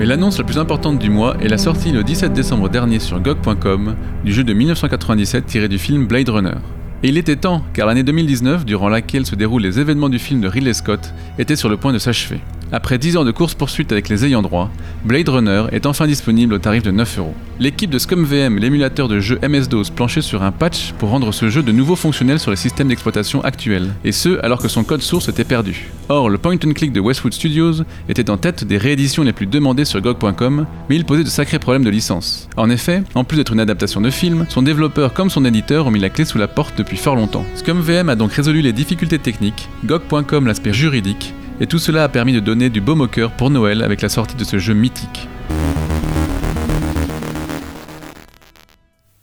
Mais 0.00 0.06
l'annonce 0.06 0.38
la 0.38 0.44
plus 0.44 0.56
importante 0.56 0.98
du 0.98 1.10
mois 1.10 1.36
est 1.42 1.48
la 1.48 1.58
sortie 1.58 1.92
le 1.92 2.02
17 2.02 2.32
décembre 2.32 2.70
dernier 2.70 3.00
sur 3.00 3.20
GOG.com 3.20 3.96
du 4.24 4.32
jeu 4.32 4.44
de 4.44 4.54
1997 4.54 5.44
tiré 5.44 5.68
du 5.68 5.76
film 5.76 6.06
Blade 6.06 6.30
Runner. 6.30 6.56
Et 7.02 7.08
il 7.08 7.16
était 7.16 7.36
temps, 7.36 7.62
car 7.72 7.86
l'année 7.86 8.02
2019, 8.02 8.66
durant 8.66 8.90
laquelle 8.90 9.24
se 9.24 9.34
déroulent 9.34 9.62
les 9.62 9.80
événements 9.80 10.10
du 10.10 10.18
film 10.18 10.42
de 10.42 10.48
Ridley 10.48 10.74
Scott, 10.74 11.14
était 11.38 11.56
sur 11.56 11.70
le 11.70 11.78
point 11.78 11.94
de 11.94 11.98
s'achever. 11.98 12.40
Après 12.72 12.98
10 12.98 13.16
ans 13.16 13.24
de 13.24 13.32
course-poursuite 13.32 13.90
avec 13.90 14.08
les 14.08 14.24
ayants 14.24 14.42
droit, 14.42 14.70
Blade 15.04 15.28
Runner 15.28 15.64
est 15.72 15.86
enfin 15.86 16.06
disponible 16.06 16.54
au 16.54 16.58
tarif 16.58 16.84
de 16.84 16.92
9 16.92 17.18
euros. 17.18 17.34
L'équipe 17.58 17.90
de 17.90 17.98
ScumVM, 17.98 18.58
l'émulateur 18.58 19.08
de 19.08 19.18
jeu 19.18 19.40
MS-DOS, 19.42 19.90
planchait 19.90 20.22
sur 20.22 20.44
un 20.44 20.52
patch 20.52 20.92
pour 20.98 21.08
rendre 21.08 21.32
ce 21.32 21.50
jeu 21.50 21.64
de 21.64 21.72
nouveau 21.72 21.96
fonctionnel 21.96 22.38
sur 22.38 22.52
les 22.52 22.56
systèmes 22.56 22.86
d'exploitation 22.86 23.42
actuels, 23.42 23.88
et 24.04 24.12
ce 24.12 24.38
alors 24.44 24.62
que 24.62 24.68
son 24.68 24.84
code 24.84 25.02
source 25.02 25.28
était 25.28 25.42
perdu. 25.42 25.90
Or, 26.08 26.30
le 26.30 26.38
point 26.38 26.54
and 26.64 26.72
click 26.72 26.92
de 26.92 27.00
Westwood 27.00 27.34
Studios 27.34 27.82
était 28.08 28.30
en 28.30 28.36
tête 28.36 28.62
des 28.62 28.78
rééditions 28.78 29.24
les 29.24 29.32
plus 29.32 29.46
demandées 29.46 29.84
sur 29.84 30.00
GOG.com, 30.00 30.66
mais 30.88 30.96
il 30.96 31.04
posait 31.04 31.24
de 31.24 31.28
sacrés 31.28 31.58
problèmes 31.58 31.84
de 31.84 31.90
licence. 31.90 32.48
En 32.56 32.70
effet, 32.70 33.02
en 33.16 33.24
plus 33.24 33.36
d'être 33.36 33.52
une 33.52 33.60
adaptation 33.60 34.00
de 34.00 34.10
film, 34.10 34.46
son 34.48 34.62
développeur 34.62 35.12
comme 35.12 35.30
son 35.30 35.44
éditeur 35.44 35.88
ont 35.88 35.90
mis 35.90 35.98
la 35.98 36.08
clé 36.08 36.24
sous 36.24 36.38
la 36.38 36.46
porte 36.46 36.82
fort 36.96 37.16
longtemps. 37.16 37.44
ScumVM 37.54 38.08
a 38.08 38.16
donc 38.16 38.32
résolu 38.32 38.62
les 38.62 38.72
difficultés 38.72 39.18
techniques, 39.18 39.68
GOG.com 39.84 40.46
l'aspect 40.46 40.72
juridique, 40.72 41.34
et 41.60 41.66
tout 41.66 41.78
cela 41.78 42.04
a 42.04 42.08
permis 42.08 42.32
de 42.32 42.40
donner 42.40 42.70
du 42.70 42.80
baume 42.80 43.02
au 43.02 43.06
cœur 43.06 43.30
pour 43.32 43.50
Noël 43.50 43.82
avec 43.82 44.02
la 44.02 44.08
sortie 44.08 44.36
de 44.36 44.44
ce 44.44 44.58
jeu 44.58 44.74
mythique. 44.74 45.28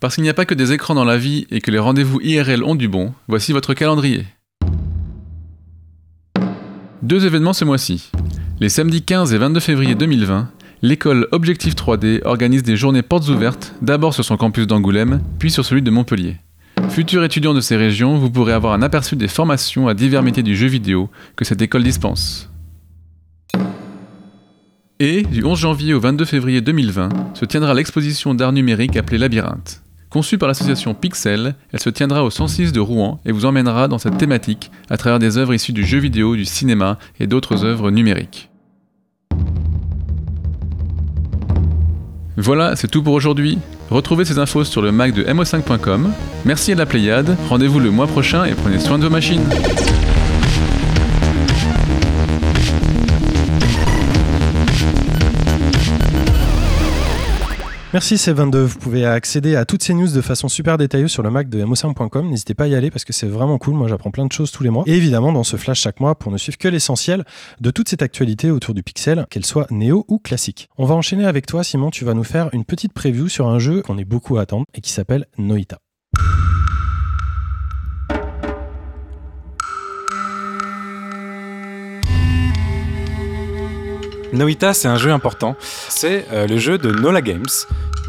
Parce 0.00 0.14
qu'il 0.14 0.22
n'y 0.22 0.30
a 0.30 0.34
pas 0.34 0.44
que 0.44 0.54
des 0.54 0.72
écrans 0.72 0.94
dans 0.94 1.04
la 1.04 1.18
vie 1.18 1.46
et 1.50 1.60
que 1.60 1.72
les 1.72 1.80
rendez-vous 1.80 2.20
IRL 2.20 2.62
ont 2.62 2.76
du 2.76 2.86
bon, 2.86 3.12
voici 3.26 3.52
votre 3.52 3.74
calendrier. 3.74 4.26
Deux 7.02 7.26
événements 7.26 7.52
ce 7.52 7.64
mois-ci. 7.64 8.10
Les 8.60 8.68
samedis 8.68 9.02
15 9.02 9.34
et 9.34 9.38
22 9.38 9.60
février 9.60 9.94
2020, 9.94 10.50
l'école 10.82 11.26
Objectif 11.32 11.74
3D 11.74 12.20
organise 12.24 12.62
des 12.62 12.76
journées 12.76 13.02
portes 13.02 13.28
ouvertes, 13.28 13.74
d'abord 13.82 14.14
sur 14.14 14.24
son 14.24 14.36
campus 14.36 14.66
d'Angoulême, 14.66 15.20
puis 15.38 15.50
sur 15.50 15.64
celui 15.64 15.82
de 15.82 15.90
Montpellier. 15.90 16.36
Futurs 16.90 17.24
étudiants 17.24 17.54
de 17.54 17.60
ces 17.60 17.76
régions, 17.76 18.18
vous 18.18 18.30
pourrez 18.30 18.52
avoir 18.52 18.72
un 18.72 18.82
aperçu 18.82 19.16
des 19.16 19.28
formations 19.28 19.88
à 19.88 19.94
divers 19.94 20.22
métiers 20.22 20.42
du 20.42 20.56
jeu 20.56 20.66
vidéo 20.66 21.10
que 21.36 21.44
cette 21.44 21.62
école 21.62 21.82
dispense. 21.82 22.50
Et, 25.00 25.22
du 25.22 25.44
11 25.44 25.58
janvier 25.58 25.94
au 25.94 26.00
22 26.00 26.24
février 26.24 26.60
2020, 26.60 27.34
se 27.34 27.44
tiendra 27.44 27.74
l'exposition 27.74 28.34
d'art 28.34 28.52
numérique 28.52 28.96
appelée 28.96 29.18
Labyrinthe. 29.18 29.82
Conçue 30.10 30.38
par 30.38 30.48
l'association 30.48 30.94
Pixel, 30.94 31.54
elle 31.72 31.80
se 31.80 31.90
tiendra 31.90 32.24
au 32.24 32.30
106 32.30 32.72
de 32.72 32.80
Rouen 32.80 33.20
et 33.26 33.32
vous 33.32 33.44
emmènera 33.44 33.88
dans 33.88 33.98
cette 33.98 34.16
thématique 34.16 34.70
à 34.88 34.96
travers 34.96 35.18
des 35.18 35.36
œuvres 35.36 35.54
issues 35.54 35.72
du 35.72 35.84
jeu 35.84 35.98
vidéo, 35.98 36.34
du 36.34 36.46
cinéma 36.46 36.98
et 37.20 37.26
d'autres 37.26 37.64
œuvres 37.64 37.90
numériques. 37.90 38.50
Voilà, 42.36 42.74
c'est 42.74 42.88
tout 42.88 43.02
pour 43.02 43.14
aujourd'hui. 43.14 43.58
Retrouvez 43.90 44.24
ces 44.24 44.38
infos 44.38 44.64
sur 44.64 44.82
le 44.82 44.92
Mac 44.92 45.12
de 45.12 45.24
mo5.com. 45.24 46.12
Merci 46.44 46.72
à 46.72 46.74
la 46.74 46.86
Pléiade, 46.86 47.36
rendez-vous 47.48 47.80
le 47.80 47.90
mois 47.90 48.06
prochain 48.06 48.44
et 48.44 48.54
prenez 48.54 48.78
soin 48.78 48.98
de 48.98 49.04
vos 49.04 49.10
machines. 49.10 49.44
Merci 57.94 58.16
C22. 58.16 58.56
Vous 58.64 58.78
pouvez 58.78 59.06
accéder 59.06 59.56
à 59.56 59.64
toutes 59.64 59.82
ces 59.82 59.94
news 59.94 60.08
de 60.08 60.20
façon 60.20 60.48
super 60.48 60.76
détaillée 60.76 61.08
sur 61.08 61.22
le 61.22 61.30
Mac 61.30 61.48
de 61.48 61.64
mo5.com. 61.64 62.28
N'hésitez 62.28 62.52
pas 62.52 62.64
à 62.64 62.66
y 62.66 62.74
aller 62.74 62.90
parce 62.90 63.06
que 63.06 63.14
c'est 63.14 63.26
vraiment 63.26 63.56
cool. 63.56 63.74
Moi, 63.74 63.88
j'apprends 63.88 64.10
plein 64.10 64.26
de 64.26 64.32
choses 64.32 64.50
tous 64.50 64.62
les 64.62 64.68
mois. 64.68 64.84
Et 64.86 64.94
évidemment, 64.94 65.32
dans 65.32 65.42
ce 65.42 65.56
flash 65.56 65.80
chaque 65.80 65.98
mois 65.98 66.14
pour 66.14 66.30
ne 66.30 66.36
suivre 66.36 66.58
que 66.58 66.68
l'essentiel 66.68 67.24
de 67.62 67.70
toute 67.70 67.88
cette 67.88 68.02
actualité 68.02 68.50
autour 68.50 68.74
du 68.74 68.82
Pixel, 68.82 69.24
qu'elle 69.30 69.46
soit 69.46 69.70
néo 69.70 70.04
ou 70.08 70.18
classique. 70.18 70.68
On 70.76 70.84
va 70.84 70.96
enchaîner 70.96 71.24
avec 71.24 71.46
toi, 71.46 71.64
Simon. 71.64 71.90
Tu 71.90 72.04
vas 72.04 72.12
nous 72.12 72.24
faire 72.24 72.50
une 72.52 72.66
petite 72.66 72.92
preview 72.92 73.28
sur 73.28 73.48
un 73.48 73.58
jeu 73.58 73.80
qu'on 73.80 73.96
est 73.96 74.04
beaucoup 74.04 74.36
à 74.36 74.42
attendre 74.42 74.66
et 74.74 74.82
qui 74.82 74.92
s'appelle 74.92 75.24
Noita. 75.38 75.78
Noita, 84.32 84.74
c'est 84.74 84.88
un 84.88 84.98
jeu 84.98 85.10
important. 85.10 85.56
C'est 85.88 86.26
euh, 86.32 86.46
le 86.46 86.58
jeu 86.58 86.78
de 86.78 86.90
Nola 86.90 87.22
Games, 87.22 87.46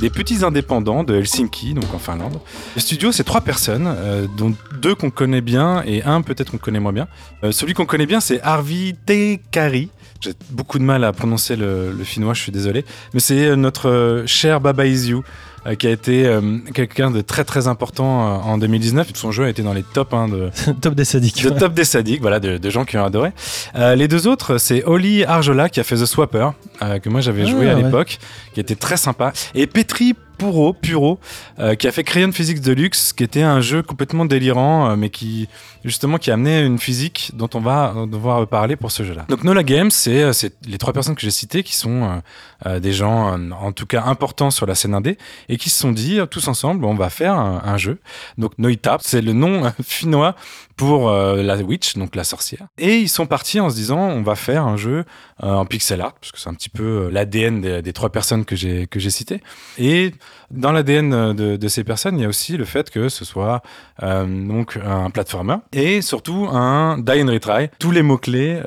des 0.01 0.09
petits 0.09 0.43
indépendants 0.43 1.03
de 1.03 1.15
Helsinki, 1.15 1.73
donc 1.73 1.93
en 1.93 1.99
Finlande. 1.99 2.39
Le 2.75 2.81
studio, 2.81 3.11
c'est 3.11 3.23
trois 3.23 3.41
personnes, 3.41 3.87
euh, 3.87 4.27
dont 4.37 4.53
deux 4.81 4.95
qu'on 4.95 5.11
connaît 5.11 5.41
bien 5.41 5.81
et 5.85 6.03
un 6.03 6.21
peut-être 6.21 6.51
qu'on 6.51 6.57
connaît 6.57 6.79
moins 6.79 6.93
bien. 6.93 7.07
Euh, 7.43 7.51
celui 7.51 7.73
qu'on 7.73 7.85
connaît 7.85 8.05
bien, 8.05 8.19
c'est 8.19 8.41
Arvi 8.41 8.95
Tekari. 9.05 9.89
J'ai 10.21 10.33
beaucoup 10.49 10.79
de 10.79 10.83
mal 10.83 11.05
à 11.05 11.13
prononcer 11.13 11.55
le, 11.55 11.95
finnois, 12.03 12.33
je 12.33 12.41
suis 12.41 12.51
désolé. 12.51 12.83
Mais 13.13 13.21
c'est 13.21 13.55
notre 13.55 14.23
cher 14.25 14.59
Baba 14.59 14.85
Is 14.85 15.09
You, 15.09 15.23
euh, 15.69 15.75
qui 15.75 15.87
a 15.87 15.91
été 15.91 16.25
euh, 16.25 16.57
quelqu'un 16.73 17.11
de 17.11 17.21
très 17.21 17.43
très 17.43 17.67
important 17.67 18.27
euh, 18.27 18.31
en 18.41 18.57
2019. 18.57 19.11
Son 19.13 19.31
jeu 19.31 19.45
a 19.45 19.49
été 19.49 19.61
dans 19.61 19.73
les 19.73 19.83
tops 19.83 20.13
hein, 20.13 20.27
de, 20.27 20.49
Top 20.81 20.95
des 20.95 21.05
sadiques. 21.05 21.43
de 21.43 21.49
top 21.49 21.73
des 21.73 21.85
sadiques, 21.85 22.21
voilà, 22.21 22.39
de, 22.39 22.57
de 22.57 22.69
gens 22.69 22.85
qui 22.85 22.97
ont 22.97 23.05
adoré. 23.05 23.31
Euh, 23.75 23.95
les 23.95 24.07
deux 24.07 24.27
autres, 24.27 24.57
c'est 24.57 24.83
Oli 24.85 25.23
Arjola 25.23 25.69
qui 25.69 25.79
a 25.79 25.83
fait 25.83 25.95
The 25.95 26.05
Swapper, 26.05 26.49
euh, 26.81 26.99
que 26.99 27.09
moi 27.09 27.21
j'avais 27.21 27.45
joué 27.45 27.67
Ah, 27.69 27.73
à 27.73 27.75
ouais. 27.75 27.83
l'époque, 27.83 28.17
qui 28.53 28.59
était 28.59 28.75
très 28.75 28.97
sympa, 28.97 29.31
et 29.55 29.67
Petri 29.67 30.15
Puro, 30.39 30.73
Puro 30.73 31.19
euh, 31.59 31.75
qui 31.75 31.87
a 31.87 31.91
fait 31.91 32.03
Crayon 32.03 32.31
Physics 32.31 32.61
Deluxe, 32.61 33.13
qui 33.13 33.23
était 33.23 33.41
un 33.41 33.59
jeu 33.59 33.83
complètement 33.83 34.25
délirant, 34.25 34.89
euh, 34.89 34.95
mais 34.95 35.09
qui 35.09 35.49
justement 35.83 36.17
qui 36.17 36.31
a 36.31 36.33
amené 36.33 36.61
une 36.61 36.79
physique 36.79 37.31
dont 37.33 37.49
on 37.53 37.59
va 37.59 37.93
devoir 38.07 38.47
parler 38.47 38.75
pour 38.75 38.91
ce 38.91 39.03
jeu-là. 39.03 39.25
Donc 39.29 39.43
Nola 39.43 39.63
Games, 39.63 39.91
c'est 39.91 40.23
euh, 40.23 40.31
les 40.65 40.77
trois 40.77 40.93
personnes 40.93 41.15
que 41.15 41.21
j'ai 41.21 41.31
citées 41.31 41.63
qui 41.63 41.75
sont 41.75 42.03
euh, 42.03 42.19
euh, 42.65 42.79
des 42.79 42.93
gens 42.93 43.37
euh, 43.37 43.51
en 43.51 43.71
tout 43.71 43.85
cas 43.85 44.03
importants 44.05 44.51
sur 44.51 44.65
la 44.65 44.75
scène 44.75 44.93
indé 44.93 45.17
et 45.47 45.57
qui 45.57 45.69
se 45.69 45.79
sont 45.79 45.91
dit 45.91 46.19
tous 46.29 46.47
ensemble 46.47 46.85
on 46.85 46.95
va 46.95 47.09
faire 47.09 47.33
un, 47.33 47.61
un 47.63 47.77
jeu. 47.77 47.99
Donc 48.37 48.57
Noita, 48.57 48.97
c'est 49.01 49.21
le 49.21 49.33
nom 49.33 49.71
finnois 49.83 50.35
pour 50.79 51.09
euh, 51.09 51.43
la 51.43 51.57
witch, 51.57 51.97
donc 51.97 52.15
la 52.15 52.23
sorcière. 52.23 52.67
Et 52.77 52.99
ils 52.99 53.09
sont 53.09 53.25
partis 53.25 53.59
en 53.59 53.69
se 53.69 53.75
disant 53.75 53.99
on 53.99 54.21
va 54.21 54.35
faire 54.35 54.65
un 54.65 54.77
jeu 54.77 55.03
euh, 55.43 55.51
en 55.51 55.65
pixel 55.65 55.99
art 55.99 56.13
parce 56.13 56.31
que 56.31 56.39
c'est 56.39 56.47
un 56.47 56.53
petit 56.53 56.69
peu 56.69 56.83
euh, 56.83 57.09
l'ADN 57.11 57.81
des, 57.81 57.91
trois 57.91 58.09
personnes 58.09 58.45
que 58.45 58.55
j'ai 58.55 58.87
que 58.87 58.97
j'ai 58.97 59.09
citées. 59.09 59.43
Et 59.77 60.13
dans 60.51 60.71
l'ADN 60.71 61.33
de, 61.33 61.67
ces 61.67 61.83
personnes, 61.83 62.17
il 62.17 62.21
y 62.21 62.25
a 62.25 62.29
aussi 62.29 62.55
le 62.55 62.63
fait 62.63 62.91
que 62.91 63.09
ce 63.09 63.25
soit 63.25 63.61
donc 64.01 64.79
un 64.83 65.09
platformer 65.09 65.57
et 65.73 66.01
surtout 66.01 66.47
un 66.49 66.97
die 66.97 67.21
and 67.21 67.27
retry. 67.27 67.69
Tous 67.77 67.91
les 67.91 68.01
mots 68.01 68.17
clés 68.17 68.61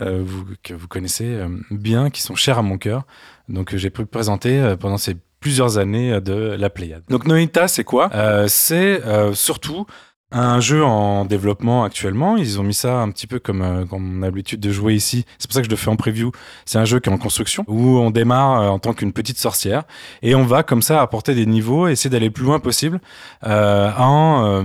que 0.62 0.74
vous 0.74 0.88
connaissez 0.88 1.38
bien, 1.70 2.10
qui 2.10 2.20
sont 2.20 2.34
chers 2.34 2.58
à 2.58 2.62
mon 2.62 2.76
cœur. 2.76 3.04
Donc 3.48 3.74
j'ai 3.74 3.90
pu 3.90 4.04
présenter 4.04 4.74
pendant 4.78 4.98
ces 4.98 5.16
plusieurs 5.40 5.78
années 5.78 6.20
de 6.20 6.34
la 6.34 6.68
Pléiade. 6.68 7.04
Donc 7.08 7.26
Noita, 7.26 7.68
c'est 7.68 7.84
quoi? 7.84 8.10
C'est 8.48 9.00
surtout 9.32 9.86
un 10.32 10.60
jeu 10.60 10.84
en 10.84 11.24
développement 11.24 11.84
actuellement. 11.84 12.36
Ils 12.36 12.58
ont 12.58 12.62
mis 12.62 12.74
ça 12.74 12.98
un 13.00 13.10
petit 13.10 13.26
peu 13.26 13.38
comme, 13.38 13.62
euh, 13.62 13.84
comme 13.84 14.20
on 14.20 14.22
a 14.22 14.26
l'habitude 14.26 14.60
de 14.60 14.70
jouer 14.72 14.94
ici. 14.94 15.24
C'est 15.38 15.48
pour 15.48 15.54
ça 15.54 15.60
que 15.60 15.66
je 15.66 15.70
le 15.70 15.76
fais 15.76 15.90
en 15.90 15.96
preview. 15.96 16.32
C'est 16.64 16.78
un 16.78 16.84
jeu 16.84 17.00
qui 17.00 17.10
est 17.10 17.12
en 17.12 17.18
construction 17.18 17.64
où 17.68 17.98
on 17.98 18.10
démarre 18.10 18.60
euh, 18.60 18.68
en 18.68 18.78
tant 18.78 18.94
qu'une 18.94 19.12
petite 19.12 19.38
sorcière 19.38 19.84
et 20.22 20.34
on 20.34 20.44
va 20.44 20.62
comme 20.62 20.82
ça 20.82 21.02
apporter 21.02 21.34
des 21.34 21.46
niveaux, 21.46 21.88
essayer 21.88 22.10
d'aller 22.10 22.26
le 22.26 22.32
plus 22.32 22.44
loin 22.44 22.60
possible 22.60 23.00
euh, 23.46 23.90
en 23.96 24.44
euh, 24.44 24.62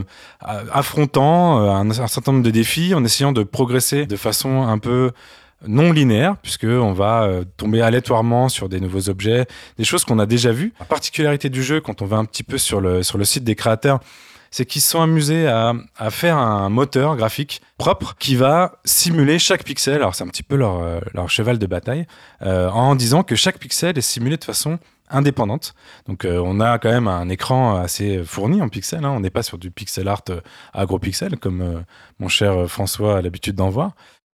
affrontant 0.72 1.60
un 1.60 1.92
certain 2.08 2.32
nombre 2.32 2.44
de 2.44 2.52
défis, 2.52 2.94
en 2.94 3.04
essayant 3.04 3.32
de 3.32 3.44
progresser 3.44 4.06
de 4.06 4.16
façon 4.16 4.64
un 4.64 4.78
peu 4.78 5.12
non 5.66 5.92
linéaire, 5.92 6.36
puisque 6.44 6.66
on 6.66 6.94
va 6.94 7.24
euh, 7.24 7.44
tomber 7.58 7.82
aléatoirement 7.82 8.48
sur 8.50 8.70
des 8.70 8.80
nouveaux 8.80 9.10
objets, 9.10 9.48
des 9.78 9.84
choses 9.86 10.06
qu'on 10.06 10.20
a 10.20 10.26
déjà 10.26 10.52
vues. 10.52 10.74
La 10.80 10.86
particularité 10.86 11.50
du 11.50 11.64
jeu, 11.64 11.82
quand 11.82 12.02
on 12.02 12.06
va 12.06 12.18
un 12.18 12.26
petit 12.26 12.44
peu 12.44 12.58
sur 12.58 12.80
le, 12.80 13.02
sur 13.02 13.18
le 13.18 13.26
site 13.26 13.44
des 13.44 13.56
créateurs, 13.56 14.00
c'est 14.52 14.66
qu'ils 14.66 14.82
se 14.82 14.92
sont 14.92 15.02
amusés 15.02 15.48
à, 15.48 15.74
à 15.98 16.10
faire 16.10 16.38
un 16.38 16.70
moteur 16.70 17.18
graphique 17.18 17.62
propre 17.78 18.16
qui 18.18 18.36
va 18.36 18.74
simuler 18.86 19.40
chaque 19.40 19.64
pixel. 19.64 19.96
Alors 19.96 20.16
c'est 20.16 20.24
un 20.24 20.28
petit 20.28 20.44
peu 20.44 20.56
leur, 20.56 20.82
euh, 20.82 21.00
leur 21.14 21.30
cheval 21.30 21.58
de 21.58 21.66
bataille, 21.66 22.06
euh, 22.44 22.70
en 22.70 22.96
disant 22.96 23.24
que 23.24 23.36
chaque 23.36 23.58
pixel 23.58 23.98
est 23.98 24.02
simulé 24.02 24.38
de 24.38 24.44
façon 24.44 24.80
indépendante. 25.10 25.74
Donc 26.08 26.26
on 26.30 26.60
a 26.60 26.80
quand 26.80 26.90
même 26.90 27.08
un 27.08 27.30
écran 27.30 27.78
assez 27.78 28.22
fourni 28.26 28.62
en 28.62 28.68
pixels. 28.68 29.06
hein. 29.06 29.12
On 29.16 29.22
n'est 29.22 29.30
pas 29.30 29.42
sur 29.44 29.58
du 29.58 29.72
pixel 29.72 30.08
art 30.10 30.22
à 30.74 30.86
gros 30.86 31.00
pixels 31.00 31.38
comme 31.38 31.84
mon 32.20 32.28
cher 32.28 32.70
François 32.70 33.18
a 33.18 33.22
l'habitude 33.22 33.56
d'en 33.56 33.70
voir. 33.70 33.92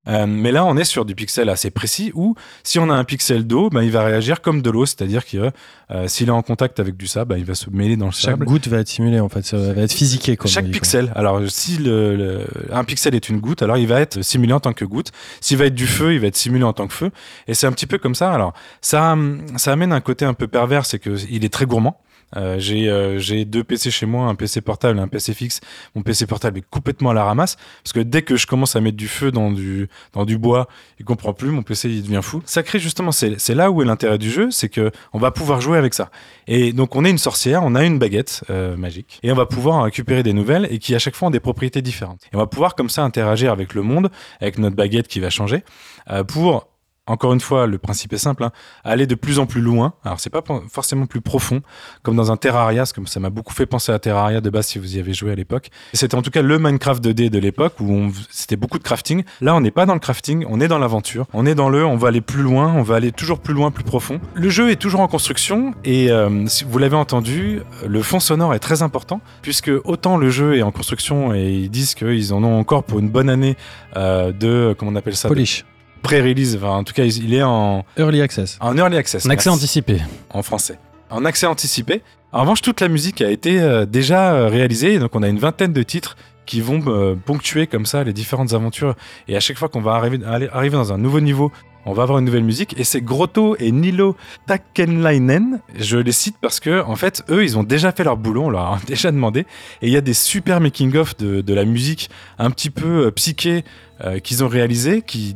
Euh, 0.09 0.25
mais 0.27 0.51
là, 0.51 0.65
on 0.65 0.75
est 0.75 0.83
sur 0.83 1.05
du 1.05 1.15
pixel 1.15 1.47
assez 1.49 1.69
précis 1.71 2.11
où, 2.13 2.35
si 2.63 2.77
on 2.77 2.89
a 2.89 2.93
un 2.93 3.05
pixel 3.05 3.47
d'eau, 3.47 3.69
ben, 3.69 3.81
il 3.83 3.91
va 3.91 4.03
réagir 4.03 4.41
comme 4.41 4.61
de 4.61 4.69
l'eau, 4.69 4.85
c'est-à-dire 4.85 5.25
que 5.25 5.49
euh, 5.91 6.07
s'il 6.09 6.27
est 6.27 6.31
en 6.31 6.41
contact 6.41 6.79
avec 6.81 6.97
du 6.97 7.07
sable, 7.07 7.29
ben, 7.29 7.37
il 7.37 7.45
va 7.45 7.55
se 7.55 7.69
mêler 7.69 7.95
dans 7.95 8.07
le 8.07 8.11
Chaque 8.11 8.31
sable. 8.31 8.45
goutte 8.45 8.67
va 8.67 8.79
être 8.79 8.87
simulée 8.89 9.21
en 9.21 9.29
fait, 9.29 9.45
ça 9.45 9.57
va 9.57 9.81
être 9.81 9.93
physiqué. 9.93 10.35
Comme 10.35 10.51
Chaque 10.51 10.65
quoi. 10.65 10.73
pixel. 10.73 11.11
Alors, 11.15 11.39
si 11.47 11.77
le, 11.77 12.15
le- 12.17 12.47
un 12.71 12.83
pixel 12.83 13.15
est 13.15 13.29
une 13.29 13.39
goutte, 13.39 13.61
alors 13.61 13.77
il 13.77 13.87
va 13.87 14.01
être 14.01 14.21
simulé 14.21 14.51
en 14.51 14.59
tant 14.59 14.73
que 14.73 14.83
goutte. 14.83 15.11
S'il 15.39 15.57
va 15.57 15.65
être 15.65 15.75
du 15.75 15.87
feu, 15.87 16.13
il 16.13 16.19
va 16.19 16.27
être 16.27 16.35
simulé 16.35 16.63
en 16.65 16.73
tant 16.73 16.87
que 16.87 16.93
feu. 16.93 17.11
Et 17.47 17.53
c'est 17.53 17.67
un 17.67 17.71
petit 17.71 17.87
peu 17.87 17.97
comme 17.97 18.15
ça. 18.15 18.33
Alors, 18.33 18.53
ça, 18.81 19.17
ça 19.55 19.71
amène 19.71 19.93
un 19.93 20.01
côté 20.01 20.25
un 20.25 20.33
peu 20.33 20.47
pervers, 20.47 20.85
c'est 20.85 20.99
que 20.99 21.15
il 21.29 21.45
est 21.45 21.53
très 21.53 21.65
gourmand. 21.65 21.99
Euh, 22.35 22.59
j'ai 22.59 22.87
euh, 22.89 23.45
deux 23.45 23.63
PC 23.63 23.91
chez 23.91 24.05
moi, 24.05 24.27
un 24.27 24.35
PC 24.35 24.61
portable 24.61 24.99
et 24.99 25.01
un 25.01 25.07
PC 25.07 25.33
fixe. 25.33 25.61
Mon 25.95 26.01
PC 26.01 26.25
portable 26.25 26.59
est 26.59 26.69
complètement 26.69 27.11
à 27.11 27.13
la 27.13 27.23
ramasse 27.23 27.57
parce 27.83 27.93
que 27.93 27.99
dès 27.99 28.21
que 28.21 28.35
je 28.35 28.47
commence 28.47 28.75
à 28.75 28.81
mettre 28.81 28.97
du 28.97 29.07
feu 29.07 29.31
dans 29.31 29.51
du 29.51 29.87
dans 30.13 30.25
du 30.25 30.37
bois, 30.37 30.67
il 30.99 31.05
comprend 31.05 31.33
plus. 31.33 31.49
Mon 31.49 31.63
PC 31.63 31.89
il 31.89 32.03
devient 32.03 32.21
fou. 32.21 32.41
Ça 32.45 32.63
crée 32.63 32.79
justement 32.79 33.11
c'est 33.11 33.55
là 33.55 33.71
où 33.71 33.81
est 33.81 33.85
l'intérêt 33.85 34.17
du 34.17 34.31
jeu, 34.31 34.51
c'est 34.51 34.69
que 34.69 34.91
on 35.13 35.19
va 35.19 35.31
pouvoir 35.31 35.61
jouer 35.61 35.77
avec 35.77 35.93
ça. 35.93 36.09
Et 36.47 36.73
donc 36.73 36.95
on 36.95 37.05
est 37.05 37.09
une 37.09 37.17
sorcière, 37.17 37.61
on 37.63 37.75
a 37.75 37.83
une 37.83 37.99
baguette 37.99 38.43
euh, 38.49 38.75
magique 38.75 39.19
et 39.23 39.31
on 39.31 39.35
va 39.35 39.45
pouvoir 39.45 39.83
récupérer 39.83 40.23
des 40.23 40.33
nouvelles 40.33 40.67
et 40.69 40.79
qui 40.79 40.95
à 40.95 40.99
chaque 40.99 41.15
fois 41.15 41.27
ont 41.27 41.31
des 41.31 41.39
propriétés 41.39 41.81
différentes. 41.81 42.21
Et 42.31 42.35
on 42.35 42.39
va 42.39 42.47
pouvoir 42.47 42.75
comme 42.75 42.89
ça 42.89 43.03
interagir 43.03 43.51
avec 43.51 43.73
le 43.73 43.81
monde, 43.81 44.09
avec 44.41 44.57
notre 44.57 44.75
baguette 44.75 45.07
qui 45.07 45.19
va 45.19 45.29
changer 45.29 45.63
euh, 46.09 46.23
pour 46.23 46.67
encore 47.05 47.33
une 47.33 47.41
fois, 47.41 47.67
le 47.67 47.77
principe 47.77 48.13
est 48.13 48.17
simple, 48.17 48.45
hein, 48.45 48.51
aller 48.85 49.07
de 49.07 49.15
plus 49.15 49.39
en 49.39 49.45
plus 49.45 49.59
loin. 49.59 49.93
Alors, 50.05 50.21
c'est 50.21 50.29
pas 50.29 50.41
forcément 50.71 51.05
plus 51.05 51.19
profond, 51.19 51.61
comme 52.01 52.15
dans 52.15 52.31
un 52.31 52.37
Terraria, 52.37 52.85
que 52.85 53.09
ça 53.09 53.19
m'a 53.19 53.29
beaucoup 53.29 53.53
fait 53.53 53.65
penser 53.65 53.91
à 53.91 53.99
Terraria 53.99 54.39
de 54.39 54.49
base 54.49 54.67
si 54.67 54.79
vous 54.79 54.95
y 54.95 54.99
avez 54.99 55.13
joué 55.13 55.31
à 55.31 55.35
l'époque. 55.35 55.69
C'était 55.93 56.15
en 56.15 56.21
tout 56.21 56.31
cas 56.31 56.41
le 56.41 56.59
Minecraft 56.59 57.03
2D 57.03 57.29
de 57.29 57.39
l'époque 57.39 57.79
où 57.81 58.11
c'était 58.29 58.55
beaucoup 58.55 58.77
de 58.77 58.83
crafting. 58.83 59.23
Là, 59.41 59.53
on 59.53 59.59
n'est 59.59 59.71
pas 59.71 59.85
dans 59.85 59.93
le 59.93 59.99
crafting, 59.99 60.45
on 60.47 60.61
est 60.61 60.69
dans 60.69 60.79
l'aventure. 60.79 61.25
On 61.33 61.45
est 61.45 61.55
dans 61.55 61.69
le, 61.69 61.85
on 61.85 61.97
va 61.97 62.07
aller 62.07 62.21
plus 62.21 62.41
loin, 62.41 62.73
on 62.73 62.83
va 62.83 62.95
aller 62.95 63.11
toujours 63.11 63.39
plus 63.39 63.53
loin, 63.53 63.71
plus 63.71 63.83
profond. 63.83 64.21
Le 64.33 64.49
jeu 64.49 64.69
est 64.69 64.77
toujours 64.77 65.01
en 65.01 65.07
construction 65.07 65.73
et 65.83 66.09
euh, 66.09 66.45
vous 66.67 66.77
l'avez 66.77 66.95
entendu, 66.95 67.61
le 67.85 68.01
fond 68.01 68.21
sonore 68.21 68.53
est 68.53 68.59
très 68.59 68.81
important 68.81 69.19
puisque 69.41 69.71
autant 69.83 70.15
le 70.15 70.29
jeu 70.29 70.55
est 70.55 70.61
en 70.61 70.71
construction 70.71 71.33
et 71.33 71.51
ils 71.51 71.69
disent 71.69 71.95
qu'ils 71.95 72.33
en 72.33 72.43
ont 72.43 72.57
encore 72.57 72.83
pour 72.83 72.99
une 72.99 73.09
bonne 73.09 73.29
année 73.29 73.57
euh, 73.97 74.31
de, 74.31 74.73
comment 74.77 74.91
on 74.91 74.95
appelle 74.95 75.15
ça, 75.17 75.27
Polish. 75.27 75.65
Pré-release. 76.03 76.55
Enfin, 76.57 76.69
en 76.77 76.83
tout 76.83 76.93
cas, 76.93 77.03
il 77.05 77.33
est 77.33 77.41
en, 77.43 77.83
Early 77.97 78.21
Access. 78.21 78.57
en 78.61 78.77
early 78.77 78.97
access. 78.97 79.25
Un 79.25 79.29
accès 79.31 79.49
merci 79.49 79.61
anticipé. 79.63 80.01
en 80.29 80.43
français. 80.43 80.77
En 81.09 81.25
accès 81.25 81.47
anticipé. 81.47 82.01
En 82.31 82.41
revanche, 82.41 82.61
toute 82.61 82.81
la 82.81 82.87
musique 82.89 83.21
a 83.21 83.29
été 83.31 83.59
euh, 83.61 83.85
déjà 83.85 84.33
euh, 84.33 84.47
réalisée, 84.49 84.99
donc 84.99 85.15
on 85.15 85.21
a 85.23 85.27
une 85.27 85.37
vingtaine 85.39 85.71
de 85.73 85.83
titres 85.83 86.15
qui 86.45 86.59
vont 86.61 86.81
euh, 86.87 87.15
ponctuer 87.15 87.67
comme 87.67 87.85
ça 87.85 88.03
les 88.03 88.11
différentes 88.13 88.53
aventures. 88.53 88.95
Et 89.27 89.35
à 89.37 89.39
chaque 89.39 89.57
fois 89.57 89.69
qu'on 89.69 89.81
va 89.81 89.93
arriver, 89.93 90.19
aller- 90.25 90.49
arriver 90.51 90.75
dans 90.75 90.91
un 90.91 90.97
nouveau 90.97 91.19
niveau, 91.21 91.51
on 91.85 91.93
va 91.93 92.03
avoir 92.03 92.17
une 92.19 92.25
nouvelle 92.25 92.43
musique. 92.43 92.73
Et 92.79 92.83
c'est 92.83 93.01
Grotto 93.01 93.55
et 93.59 93.71
Nilo 93.71 94.15
Takenlainen. 94.47 95.59
Je 95.77 95.97
les 95.97 96.11
cite 96.11 96.35
parce 96.41 96.59
que, 96.59 96.81
en 96.83 96.95
fait, 96.95 97.23
eux, 97.29 97.43
ils 97.43 97.57
ont 97.57 97.63
déjà 97.63 97.91
fait 97.91 98.03
leur 98.03 98.17
boulot, 98.17 98.43
on 98.45 98.49
leur 98.49 98.61
a 98.73 98.79
déjà 98.87 99.11
demandé. 99.11 99.41
Et 99.81 99.87
il 99.87 99.89
y 99.93 99.97
a 99.97 100.01
des 100.01 100.13
super 100.13 100.59
making-of 100.59 101.15
de, 101.17 101.41
de 101.41 101.53
la 101.53 101.65
musique 101.65 102.09
un 102.39 102.49
petit 102.51 102.69
peu 102.69 103.05
euh, 103.07 103.11
psyché 103.11 103.63
euh, 104.03 104.19
qu'ils 104.19 104.43
ont 104.43 104.47
réalisé, 104.47 105.01
qui 105.01 105.35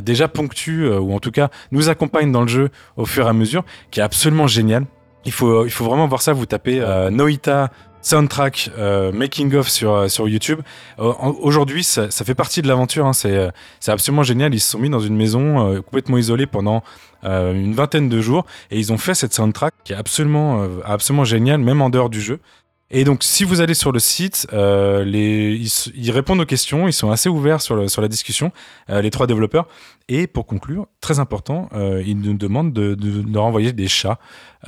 déjà 0.00 0.28
ponctue, 0.28 0.84
euh, 0.84 0.98
ou 1.00 1.14
en 1.14 1.18
tout 1.20 1.30
cas 1.32 1.48
nous 1.72 1.88
accompagne 1.88 2.30
dans 2.32 2.42
le 2.42 2.48
jeu 2.48 2.70
au 2.96 3.06
fur 3.06 3.26
et 3.26 3.28
à 3.28 3.32
mesure, 3.32 3.64
qui 3.90 4.00
est 4.00 4.02
absolument 4.02 4.46
génial. 4.46 4.84
Il 5.24 5.32
faut, 5.32 5.64
il 5.66 5.70
faut 5.70 5.84
vraiment 5.84 6.06
voir 6.06 6.22
ça. 6.22 6.32
Vous 6.32 6.46
tapez 6.46 6.80
euh, 6.80 7.10
Noita 7.10 7.70
soundtrack 8.02 8.70
euh, 8.78 9.12
making 9.12 9.54
of 9.54 9.68
sur 9.68 9.92
euh, 9.92 10.08
sur 10.08 10.28
YouTube. 10.28 10.60
Euh, 10.98 11.12
Aujourd'hui, 11.40 11.84
ça, 11.84 12.08
fait 12.10 12.34
partie 12.34 12.62
de 12.62 12.68
l'aventure. 12.68 13.06
hein. 13.06 13.12
C'est 13.12 13.36
euh, 13.36 13.50
absolument 13.88 14.22
génial. 14.22 14.54
Ils 14.54 14.60
se 14.60 14.70
sont 14.70 14.78
mis 14.78 14.88
dans 14.90 15.00
une 15.00 15.16
maison 15.16 15.72
euh, 15.72 15.80
complètement 15.82 16.16
isolée 16.16 16.46
pendant 16.46 16.82
euh, 17.24 17.52
une 17.52 17.74
vingtaine 17.74 18.08
de 18.08 18.20
jours 18.22 18.46
et 18.70 18.78
ils 18.78 18.92
ont 18.92 18.98
fait 18.98 19.14
cette 19.14 19.34
soundtrack 19.34 19.74
qui 19.84 19.92
est 19.92 19.96
absolument 19.96 20.62
euh, 20.62 20.68
absolument 20.86 21.24
géniale, 21.24 21.60
même 21.60 21.82
en 21.82 21.90
dehors 21.90 22.08
du 22.08 22.20
jeu. 22.22 22.40
Et 22.92 23.04
donc, 23.04 23.22
si 23.22 23.44
vous 23.44 23.60
allez 23.60 23.74
sur 23.74 23.92
le 23.92 24.00
site, 24.00 24.48
euh, 24.52 25.04
les, 25.04 25.60
ils, 25.94 26.10
répondent 26.10 26.40
aux 26.40 26.44
questions, 26.46 26.88
ils 26.88 26.92
sont 26.92 27.10
assez 27.12 27.28
ouverts 27.28 27.60
sur, 27.60 27.76
le- 27.76 27.86
sur 27.88 28.02
la 28.02 28.08
discussion, 28.08 28.50
euh, 28.88 29.00
les 29.00 29.10
trois 29.10 29.28
développeurs. 29.28 29.68
Et 30.08 30.26
pour 30.26 30.44
conclure, 30.46 30.86
très 31.00 31.20
important, 31.20 31.68
euh, 31.72 32.02
ils 32.04 32.18
nous 32.18 32.34
demandent 32.34 32.72
de, 32.72 32.94
de 32.94 33.22
leur 33.32 33.44
envoyer 33.44 33.72
des 33.72 33.86
chats 33.86 34.18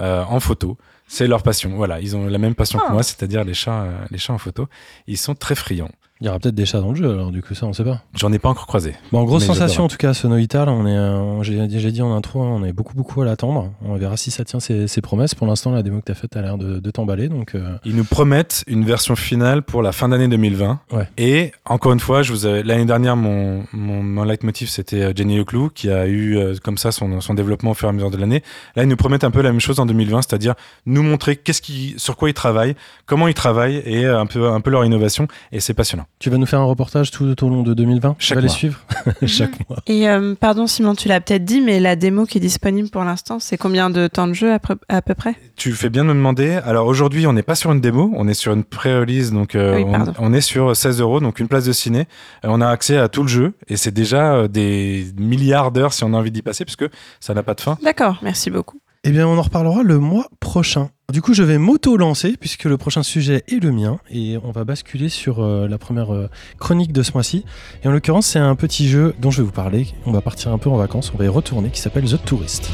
euh, 0.00 0.22
en 0.24 0.38
photo. 0.38 0.78
C'est 1.08 1.26
leur 1.26 1.42
passion. 1.42 1.70
Voilà, 1.76 2.00
ils 2.00 2.14
ont 2.16 2.26
la 2.26 2.38
même 2.38 2.54
passion 2.54 2.78
Ah. 2.82 2.86
que 2.86 2.92
moi, 2.92 3.02
c'est-à-dire 3.02 3.42
les 3.44 3.54
chats, 3.54 3.82
euh, 3.82 4.04
les 4.12 4.18
chats 4.18 4.32
en 4.32 4.38
photo. 4.38 4.68
Ils 5.08 5.18
sont 5.18 5.34
très 5.34 5.56
friands. 5.56 5.90
Il 6.22 6.26
y 6.26 6.28
aura 6.28 6.38
peut-être 6.38 6.54
des 6.54 6.66
chats 6.66 6.80
dans 6.80 6.90
le 6.90 6.94
jeu, 6.94 7.10
alors 7.10 7.32
du 7.32 7.42
coup, 7.42 7.52
ça, 7.54 7.66
on 7.66 7.72
sait 7.72 7.82
pas. 7.82 8.00
J'en 8.14 8.32
ai 8.32 8.38
pas 8.38 8.48
encore 8.48 8.68
croisé. 8.68 8.94
Bon, 9.10 9.18
en 9.18 9.24
grosse 9.24 9.44
sensation 9.44 9.82
en 9.82 9.88
tout 9.88 9.96
cas, 9.96 10.14
Sonoita, 10.14 10.64
là, 10.64 10.70
on 10.70 10.86
est, 10.86 10.96
euh, 10.96 11.42
j'ai 11.42 11.68
j'ai 11.68 11.90
dit 11.90 12.00
en 12.00 12.14
intro, 12.14 12.40
hein, 12.42 12.48
on 12.60 12.64
est 12.64 12.72
beaucoup 12.72 12.94
beaucoup 12.94 13.20
à 13.22 13.24
l'attendre. 13.24 13.72
On 13.84 13.96
verra 13.96 14.16
si 14.16 14.30
ça 14.30 14.44
tient 14.44 14.60
ses, 14.60 14.86
ses 14.86 15.00
promesses. 15.00 15.34
Pour 15.34 15.48
l'instant, 15.48 15.72
la 15.72 15.82
démo 15.82 15.98
que 15.98 16.04
tu 16.06 16.12
as 16.12 16.14
faite 16.14 16.36
a 16.36 16.42
l'air 16.42 16.58
de, 16.58 16.78
de 16.78 16.90
t'emballer, 16.92 17.28
donc 17.28 17.56
euh, 17.56 17.74
Ils 17.84 17.96
nous 17.96 18.04
promettent 18.04 18.62
une 18.68 18.84
version 18.84 19.16
finale 19.16 19.62
pour 19.62 19.82
la 19.82 19.90
fin 19.90 20.08
d'année 20.08 20.28
2020. 20.28 20.78
Ouais. 20.92 21.08
Et 21.18 21.50
encore 21.64 21.92
une 21.92 21.98
fois, 21.98 22.22
je 22.22 22.32
vous 22.32 22.46
avais- 22.46 22.62
l'année 22.62 22.84
dernière, 22.84 23.16
mon, 23.16 23.64
mon, 23.72 24.02
mon 24.04 24.22
leitmotiv, 24.22 24.68
c'était 24.68 25.02
euh, 25.02 25.12
Jenny 25.16 25.36
Leclou, 25.38 25.70
qui 25.74 25.90
a 25.90 26.06
eu 26.06 26.36
euh, 26.38 26.54
comme 26.62 26.78
ça 26.78 26.92
son, 26.92 27.20
son 27.20 27.34
développement 27.34 27.72
au 27.72 27.74
fur 27.74 27.88
et 27.88 27.90
à 27.90 27.92
mesure 27.92 28.12
de 28.12 28.16
l'année. 28.16 28.44
Là, 28.76 28.84
ils 28.84 28.88
nous 28.88 28.96
promettent 28.96 29.24
un 29.24 29.32
peu 29.32 29.42
la 29.42 29.50
même 29.50 29.60
chose 29.60 29.80
en 29.80 29.86
2020, 29.86 30.22
c'est-à-dire 30.22 30.54
nous 30.86 31.02
montrer 31.02 31.34
qu'est-ce 31.34 31.62
qui, 31.62 31.94
sur 31.96 32.16
quoi 32.16 32.28
ils 32.30 32.34
travaillent, 32.34 32.76
comment 33.06 33.26
ils 33.26 33.34
travaillent 33.34 33.82
et 33.84 34.06
un 34.06 34.26
peu, 34.26 34.46
un 34.48 34.60
peu 34.60 34.70
leur 34.70 34.84
innovation. 34.84 35.26
Et 35.50 35.58
c'est 35.58 35.74
passionnant. 35.74 36.04
Tu 36.18 36.30
vas 36.30 36.36
nous 36.38 36.46
faire 36.46 36.60
un 36.60 36.64
reportage 36.64 37.10
tout 37.10 37.44
au 37.44 37.48
long 37.48 37.62
de 37.64 37.74
2020. 37.74 38.10
tu 38.18 38.26
Chaque 38.26 38.36
vas 38.36 38.42
les 38.42 38.48
suivre? 38.48 38.80
Chaque 39.26 39.68
mois. 39.68 39.78
Et 39.88 40.08
euh, 40.08 40.34
pardon 40.38 40.66
Simon, 40.68 40.94
tu 40.94 41.08
l'as 41.08 41.20
peut-être 41.20 41.44
dit, 41.44 41.60
mais 41.60 41.80
la 41.80 41.96
démo 41.96 42.26
qui 42.26 42.38
est 42.38 42.40
disponible 42.40 42.90
pour 42.90 43.02
l'instant, 43.02 43.38
c'est 43.40 43.56
combien 43.56 43.90
de 43.90 44.06
temps 44.06 44.28
de 44.28 44.32
jeu 44.32 44.52
à, 44.52 44.58
peu- 44.60 44.78
à 44.88 45.02
peu 45.02 45.14
près? 45.14 45.34
Tu 45.56 45.72
fais 45.72 45.90
bien 45.90 46.04
de 46.04 46.10
me 46.10 46.14
demander. 46.14 46.60
Alors 46.64 46.86
aujourd'hui, 46.86 47.26
on 47.26 47.32
n'est 47.32 47.42
pas 47.42 47.56
sur 47.56 47.72
une 47.72 47.80
démo, 47.80 48.12
on 48.14 48.28
est 48.28 48.34
sur 48.34 48.52
une 48.52 48.62
pré-release, 48.62 49.32
donc 49.32 49.54
euh, 49.56 49.82
Oui, 49.82 49.84
on, 50.18 50.32
est 50.32 50.40
sur 50.40 50.76
16 50.76 51.00
euros, 51.00 51.18
donc 51.20 51.40
une 51.40 51.48
place 51.48 51.64
de 51.64 51.72
ciné. 51.72 52.00
Euh, 52.44 52.48
on 52.50 52.60
a 52.60 52.68
accès 52.68 52.96
à 52.98 53.08
tout 53.08 53.22
le 53.22 53.28
jeu 53.28 53.54
et 53.68 53.76
c'est 53.76 53.90
déjà 53.92 54.34
euh, 54.34 54.48
des 54.48 55.06
milliards 55.18 55.72
d'heures 55.72 55.92
si 55.92 56.04
on 56.04 56.14
a 56.14 56.16
envie 56.16 56.30
d'y 56.30 56.42
passer, 56.42 56.64
puisque 56.64 56.84
ça 57.18 57.34
n'a 57.34 57.42
pas 57.42 57.54
de 57.54 57.60
fin. 57.60 57.76
D'accord, 57.82 58.18
merci 58.22 58.50
beaucoup. 58.50 58.78
Eh 59.04 59.10
bien, 59.10 59.26
on 59.26 59.36
en 59.36 59.42
reparlera 59.42 59.82
le 59.82 59.98
mois 59.98 60.28
prochain. 60.38 60.90
Du 61.12 61.20
coup, 61.22 61.34
je 61.34 61.42
vais 61.42 61.58
m'auto-lancer 61.58 62.36
puisque 62.38 62.64
le 62.64 62.76
prochain 62.76 63.02
sujet 63.02 63.42
est 63.48 63.60
le 63.60 63.72
mien 63.72 63.98
et 64.08 64.38
on 64.44 64.52
va 64.52 64.62
basculer 64.62 65.08
sur 65.08 65.40
euh, 65.42 65.66
la 65.66 65.76
première 65.76 66.14
euh, 66.14 66.30
chronique 66.60 66.92
de 66.92 67.02
ce 67.02 67.10
mois-ci. 67.12 67.44
Et 67.82 67.88
en 67.88 67.90
l'occurrence, 67.90 68.28
c'est 68.28 68.38
un 68.38 68.54
petit 68.54 68.88
jeu 68.88 69.12
dont 69.18 69.32
je 69.32 69.38
vais 69.38 69.46
vous 69.46 69.50
parler. 69.50 69.88
On 70.06 70.12
va 70.12 70.20
partir 70.20 70.52
un 70.52 70.58
peu 70.58 70.70
en 70.70 70.76
vacances, 70.76 71.10
on 71.12 71.18
va 71.18 71.24
y 71.24 71.28
retourner, 71.28 71.70
qui 71.70 71.80
s'appelle 71.80 72.04
The 72.04 72.24
Tourist. 72.24 72.70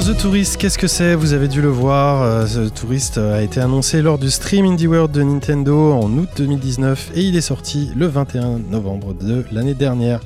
Alors 0.00 0.14
The 0.14 0.18
Tourist, 0.18 0.56
qu'est-ce 0.56 0.78
que 0.78 0.86
c'est 0.86 1.14
Vous 1.14 1.34
avez 1.34 1.46
dû 1.46 1.60
le 1.60 1.68
voir, 1.68 2.22
euh, 2.22 2.46
The 2.46 2.72
Tourist 2.72 3.18
euh, 3.18 3.38
a 3.38 3.42
été 3.42 3.60
annoncé 3.60 4.00
lors 4.00 4.18
du 4.18 4.30
Stream 4.30 4.64
Indie 4.64 4.86
World 4.86 5.12
de 5.12 5.22
Nintendo 5.22 5.92
en 5.92 6.10
août 6.16 6.30
2019 6.38 7.10
et 7.16 7.20
il 7.20 7.36
est 7.36 7.42
sorti 7.42 7.90
le 7.94 8.06
21 8.06 8.60
novembre 8.70 9.12
de 9.12 9.44
l'année 9.52 9.74
dernière. 9.74 10.20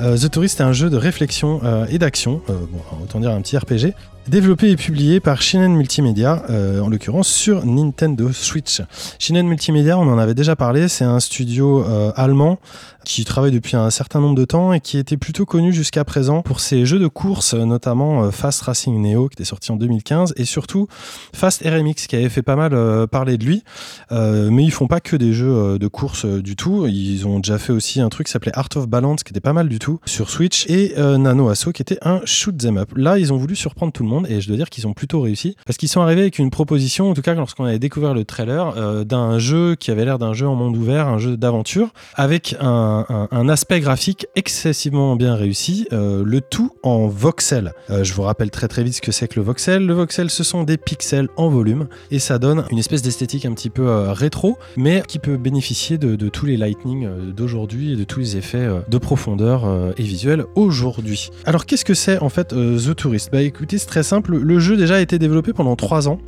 Euh, 0.00 0.16
The 0.16 0.30
Tourist 0.30 0.60
est 0.60 0.62
un 0.62 0.72
jeu 0.72 0.90
de 0.90 0.96
réflexion 0.96 1.60
euh, 1.64 1.86
et 1.90 1.98
d'action, 1.98 2.40
euh, 2.50 2.52
bon, 2.70 2.78
autant 3.02 3.18
dire 3.18 3.32
un 3.32 3.40
petit 3.40 3.58
RPG, 3.58 3.94
développé 4.28 4.70
et 4.70 4.76
publié 4.76 5.20
par 5.20 5.40
Shinen 5.42 5.74
Multimedia, 5.74 6.42
euh, 6.50 6.80
en 6.80 6.88
l'occurrence 6.88 7.28
sur 7.28 7.64
Nintendo 7.64 8.32
Switch. 8.32 8.82
Shinen 9.18 9.46
Multimedia, 9.46 9.98
on 9.98 10.08
en 10.08 10.18
avait 10.18 10.34
déjà 10.34 10.56
parlé, 10.56 10.88
c'est 10.88 11.04
un 11.04 11.20
studio 11.20 11.84
euh, 11.84 12.12
allemand 12.16 12.58
qui 13.06 13.24
travaille 13.24 13.52
depuis 13.52 13.76
un 13.76 13.88
certain 13.90 14.20
nombre 14.20 14.34
de 14.34 14.44
temps 14.44 14.72
et 14.72 14.80
qui 14.80 14.98
était 14.98 15.16
plutôt 15.16 15.46
connu 15.46 15.72
jusqu'à 15.72 16.04
présent 16.04 16.42
pour 16.42 16.58
ses 16.58 16.84
jeux 16.84 16.98
de 16.98 17.06
course, 17.06 17.54
notamment 17.54 18.24
euh, 18.24 18.30
Fast 18.32 18.62
Racing 18.62 19.00
Neo 19.00 19.28
qui 19.28 19.34
était 19.34 19.44
sorti 19.44 19.70
en 19.70 19.76
2015 19.76 20.34
et 20.36 20.44
surtout 20.44 20.88
Fast 21.32 21.62
RMX 21.64 22.08
qui 22.08 22.16
avait 22.16 22.28
fait 22.28 22.42
pas 22.42 22.56
mal 22.56 22.74
euh, 22.74 23.06
parler 23.06 23.38
de 23.38 23.44
lui. 23.44 23.62
Euh, 24.10 24.50
mais 24.50 24.64
ils 24.64 24.72
font 24.72 24.88
pas 24.88 24.98
que 24.98 25.14
des 25.14 25.32
jeux 25.32 25.78
de 25.78 25.86
course 25.86 26.26
du 26.26 26.56
tout. 26.56 26.86
Ils 26.88 27.28
ont 27.28 27.38
déjà 27.38 27.58
fait 27.58 27.72
aussi 27.72 28.00
un 28.00 28.08
truc 28.08 28.26
qui 28.26 28.32
s'appelait 28.32 28.56
Art 28.58 28.68
of 28.74 28.88
Balance 28.88 29.22
qui 29.22 29.32
était 29.32 29.40
pas 29.40 29.52
mal 29.52 29.68
du 29.68 29.78
tout 29.78 30.00
sur 30.04 30.28
Switch 30.28 30.66
et 30.68 30.94
Nano 30.96 31.48
Asso 31.48 31.70
qui 31.72 31.82
était 31.82 31.98
un 32.02 32.20
shoot 32.24 32.58
them 32.58 32.76
up. 32.76 32.90
Là, 32.96 33.18
ils 33.18 33.32
ont 33.32 33.36
voulu 33.36 33.54
surprendre 33.54 33.92
tout 33.92 34.02
le 34.02 34.08
monde 34.08 34.26
et 34.28 34.40
je 34.40 34.48
dois 34.48 34.56
dire 34.56 34.68
qu'ils 34.68 34.88
ont 34.88 34.94
plutôt 34.94 35.20
réussi 35.20 35.56
parce 35.64 35.76
qu'ils 35.76 35.88
sont 35.88 36.00
arrivés 36.00 36.22
avec 36.22 36.40
une 36.40 36.50
proposition, 36.50 37.10
en 37.10 37.14
tout 37.14 37.22
cas 37.22 37.34
lorsqu'on 37.34 37.64
avait 37.66 37.78
découvert 37.78 38.14
le 38.14 38.24
trailer, 38.24 39.04
d'un 39.04 39.38
jeu 39.38 39.76
qui 39.76 39.92
avait 39.92 40.04
l'air 40.04 40.18
d'un 40.18 40.32
jeu 40.32 40.48
en 40.48 40.56
monde 40.56 40.76
ouvert, 40.76 41.06
un 41.06 41.18
jeu 41.18 41.36
d'aventure 41.36 41.90
avec 42.16 42.56
un, 42.60 42.95
un- 43.08 43.48
aspect 43.48 43.80
graphique 43.80 44.26
excessivement 44.34 45.14
bien 45.16 45.34
réussi, 45.34 45.86
euh, 45.92 46.22
le 46.24 46.40
tout 46.40 46.70
en 46.82 47.06
voxel. 47.06 47.72
Euh, 47.90 48.02
je 48.02 48.12
vous 48.12 48.22
rappelle 48.22 48.50
très 48.50 48.66
très 48.66 48.82
vite 48.82 48.94
ce 48.94 49.00
que 49.00 49.12
c'est 49.12 49.28
que 49.28 49.38
le 49.38 49.44
voxel. 49.44 49.86
Le 49.86 49.94
voxel, 49.94 50.30
ce 50.30 50.42
sont 50.42 50.64
des 50.64 50.76
pixels 50.76 51.28
en 51.36 51.48
volume 51.48 51.86
et 52.10 52.18
ça 52.18 52.38
donne 52.38 52.64
une 52.70 52.78
espèce 52.78 53.02
d'esthétique 53.02 53.46
un 53.46 53.52
petit 53.52 53.70
peu 53.70 53.86
euh, 53.86 54.12
rétro, 54.12 54.58
mais 54.76 55.02
qui 55.06 55.18
peut 55.18 55.36
bénéficier 55.36 55.96
de, 55.98 56.16
tous 56.28 56.46
les 56.46 56.56
lightning 56.56 57.08
d'aujourd'hui 57.32 57.92
et 57.92 57.96
de 57.96 58.04
tous 58.04 58.20
les 58.20 58.36
effets 58.36 58.68
de 58.88 58.98
profondeur 58.98 59.92
et 59.96 60.02
visuel 60.02 60.44
aujourd'hui. 60.54 61.30
Alors 61.44 61.66
qu'est-ce 61.66 61.84
que 61.84 61.94
c'est 61.94 62.18
en 62.18 62.28
fait 62.28 62.48
The 62.48 62.94
Tourist? 62.96 63.30
Bah 63.30 63.42
écoutez, 63.42 63.78
c'est 63.78 63.86
très 63.86 64.02
simple. 64.02 64.36
Le 64.36 64.58
jeu 64.58 64.76
déjà 64.76 64.96
a 64.96 65.00
été 65.00 65.18
développé 65.18 65.52
pendant 65.52 65.76
3 65.76 66.08
ans. 66.08 66.18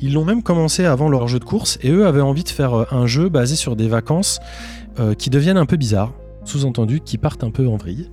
Ils 0.00 0.12
l'ont 0.12 0.24
même 0.24 0.42
commencé 0.42 0.84
avant 0.84 1.08
leur 1.08 1.26
jeu 1.28 1.38
de 1.38 1.44
course 1.44 1.78
et 1.82 1.90
eux 1.90 2.06
avaient 2.06 2.20
envie 2.20 2.44
de 2.44 2.48
faire 2.48 2.92
un 2.92 3.06
jeu 3.06 3.28
basé 3.28 3.56
sur 3.56 3.74
des 3.76 3.88
vacances 3.88 4.38
euh, 4.98 5.14
qui 5.14 5.30
deviennent 5.30 5.56
un 5.56 5.66
peu 5.66 5.76
bizarres 5.76 6.12
sous-entendu 6.44 7.00
qui 7.00 7.18
partent 7.18 7.44
un 7.44 7.50
peu 7.50 7.68
en 7.68 7.76
vrille. 7.76 8.08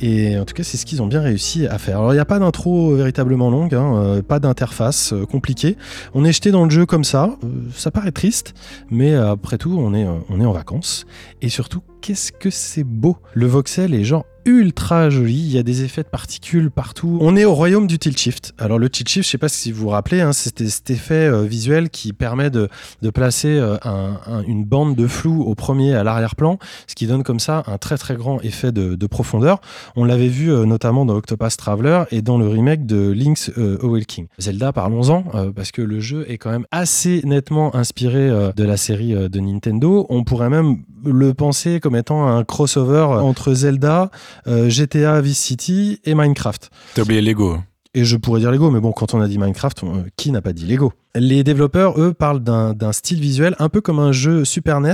Et 0.00 0.36
en 0.36 0.44
tout 0.44 0.54
cas, 0.54 0.64
c'est 0.64 0.76
ce 0.76 0.84
qu'ils 0.84 1.02
ont 1.02 1.06
bien 1.06 1.20
réussi 1.20 1.68
à 1.68 1.78
faire. 1.78 1.98
Alors, 1.98 2.12
il 2.12 2.16
n'y 2.16 2.20
a 2.20 2.24
pas 2.24 2.40
d'intro 2.40 2.96
véritablement 2.96 3.48
longue, 3.48 3.76
hein, 3.76 3.94
euh, 3.96 4.22
pas 4.22 4.40
d'interface 4.40 5.12
euh, 5.12 5.24
compliquée. 5.24 5.76
On 6.12 6.24
est 6.24 6.32
jeté 6.32 6.50
dans 6.50 6.64
le 6.64 6.70
jeu 6.70 6.84
comme 6.84 7.04
ça. 7.04 7.36
Ça 7.72 7.92
paraît 7.92 8.10
triste, 8.10 8.54
mais 8.90 9.14
après 9.14 9.56
tout, 9.56 9.76
on 9.78 9.94
est, 9.94 10.04
on 10.28 10.40
est 10.40 10.44
en 10.44 10.52
vacances. 10.52 11.06
Et 11.42 11.48
surtout, 11.48 11.80
qu'est-ce 12.00 12.32
que 12.32 12.50
c'est 12.50 12.84
beau 12.84 13.18
Le 13.34 13.46
voxel 13.46 13.94
est 13.94 14.02
genre 14.02 14.24
ultra 14.46 15.10
joli, 15.10 15.34
il 15.34 15.52
y 15.52 15.58
a 15.58 15.62
des 15.62 15.82
effets 15.82 16.02
de 16.04 16.08
particules 16.08 16.70
partout. 16.70 17.18
On 17.20 17.36
est 17.36 17.44
au 17.44 17.52
royaume 17.54 17.86
du 17.86 17.98
tilt 17.98 18.16
shift. 18.16 18.54
Alors 18.58 18.78
le 18.78 18.88
tilt 18.88 19.08
shift, 19.08 19.26
je 19.26 19.30
sais 19.32 19.38
pas 19.38 19.48
si 19.48 19.72
vous 19.72 19.82
vous 19.82 19.88
rappelez, 19.88 20.20
hein, 20.20 20.32
c'était 20.32 20.68
cet 20.68 20.88
effet 20.90 21.14
euh, 21.26 21.42
visuel 21.42 21.90
qui 21.90 22.12
permet 22.12 22.48
de, 22.50 22.68
placer 23.12 23.48
euh, 23.48 23.76
un- 23.84 24.18
un- 24.26 24.42
une 24.46 24.64
bande 24.64 24.94
de 24.96 25.06
flou 25.06 25.42
au 25.42 25.54
premier 25.54 25.94
à 25.94 26.04
l'arrière-plan, 26.04 26.58
ce 26.86 26.94
qui 26.94 27.06
donne 27.06 27.22
comme 27.24 27.40
ça 27.40 27.64
un 27.66 27.76
très 27.78 27.98
très 27.98 28.14
grand 28.16 28.40
effet 28.42 28.72
de, 28.72 28.94
de 28.94 29.06
profondeur. 29.06 29.60
On 29.96 30.04
l'avait 30.04 30.28
vu 30.28 30.52
euh, 30.52 30.64
notamment 30.64 31.04
dans 31.04 31.16
Octopath 31.16 31.56
Traveler 31.56 32.04
et 32.12 32.22
dans 32.22 32.38
le 32.38 32.48
remake 32.48 32.86
de 32.86 33.10
Link's 33.10 33.50
Awakening. 33.82 34.28
Zelda, 34.38 34.72
parlons-en, 34.72 35.22
parce 35.54 35.72
que 35.72 35.82
le 35.82 35.98
jeu 36.00 36.24
est 36.28 36.38
quand 36.38 36.50
même 36.50 36.66
assez 36.70 37.20
nettement 37.24 37.74
inspiré 37.74 38.28
de 38.54 38.64
la 38.64 38.76
série 38.76 39.14
de 39.14 39.40
Nintendo. 39.40 40.06
On 40.08 40.22
pourrait 40.24 40.50
même 40.50 40.78
le 41.06 41.32
penser 41.34 41.80
comme 41.80 41.96
étant 41.96 42.26
un 42.26 42.44
crossover 42.44 43.02
entre 43.20 43.54
Zelda, 43.54 44.10
euh, 44.46 44.68
GTA 44.68 45.20
Vice 45.20 45.38
City 45.38 46.00
et 46.04 46.14
Minecraft. 46.14 46.70
T'as 46.94 47.02
oublié 47.02 47.20
Lego. 47.22 47.58
Et 47.94 48.04
je 48.04 48.16
pourrais 48.18 48.40
dire 48.40 48.50
Lego, 48.50 48.70
mais 48.70 48.80
bon, 48.80 48.92
quand 48.92 49.14
on 49.14 49.22
a 49.22 49.28
dit 49.28 49.38
Minecraft, 49.38 49.82
on- 49.82 49.96
euh, 49.96 50.00
qui 50.18 50.30
n'a 50.30 50.42
pas 50.42 50.52
dit 50.52 50.66
Lego? 50.66 50.92
Les 51.14 51.42
développeurs, 51.44 51.98
eux, 51.98 52.12
parlent 52.12 52.40
d'un 52.42 52.74
d'un 52.74 52.92
style 52.92 53.20
visuel 53.20 53.56
un 53.58 53.70
peu 53.70 53.80
comme 53.80 53.98
un 53.98 54.12
jeu 54.12 54.44
Super 54.44 54.80
NES 54.82 54.92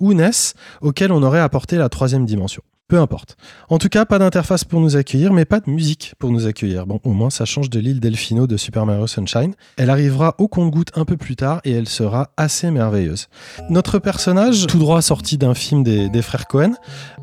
ou 0.00 0.12
NES 0.12 0.30
auquel 0.82 1.12
on 1.12 1.22
aurait 1.22 1.40
apporté 1.40 1.76
la 1.78 1.88
troisième 1.88 2.26
dimension. 2.26 2.62
Peu 2.92 2.98
importe. 3.00 3.38
En 3.70 3.78
tout 3.78 3.88
cas, 3.88 4.04
pas 4.04 4.18
d'interface 4.18 4.64
pour 4.64 4.78
nous 4.78 4.96
accueillir, 4.96 5.32
mais 5.32 5.46
pas 5.46 5.60
de 5.60 5.70
musique 5.70 6.12
pour 6.18 6.28
nous 6.30 6.46
accueillir. 6.46 6.86
Bon, 6.86 7.00
au 7.04 7.12
moins, 7.12 7.30
ça 7.30 7.46
change 7.46 7.70
de 7.70 7.80
l'île 7.80 8.00
Delfino 8.00 8.46
de 8.46 8.58
Super 8.58 8.84
Mario 8.84 9.06
Sunshine. 9.06 9.54
Elle 9.78 9.88
arrivera 9.88 10.34
au 10.36 10.46
compte-goutte 10.46 10.90
un 10.94 11.06
peu 11.06 11.16
plus 11.16 11.34
tard 11.34 11.62
et 11.64 11.72
elle 11.72 11.88
sera 11.88 12.32
assez 12.36 12.70
merveilleuse. 12.70 13.28
Notre 13.70 13.98
personnage, 13.98 14.66
tout 14.66 14.78
droit 14.78 15.00
sorti 15.00 15.38
d'un 15.38 15.54
film 15.54 15.82
des, 15.82 16.10
des 16.10 16.20
frères 16.20 16.46
Cohen, 16.46 16.74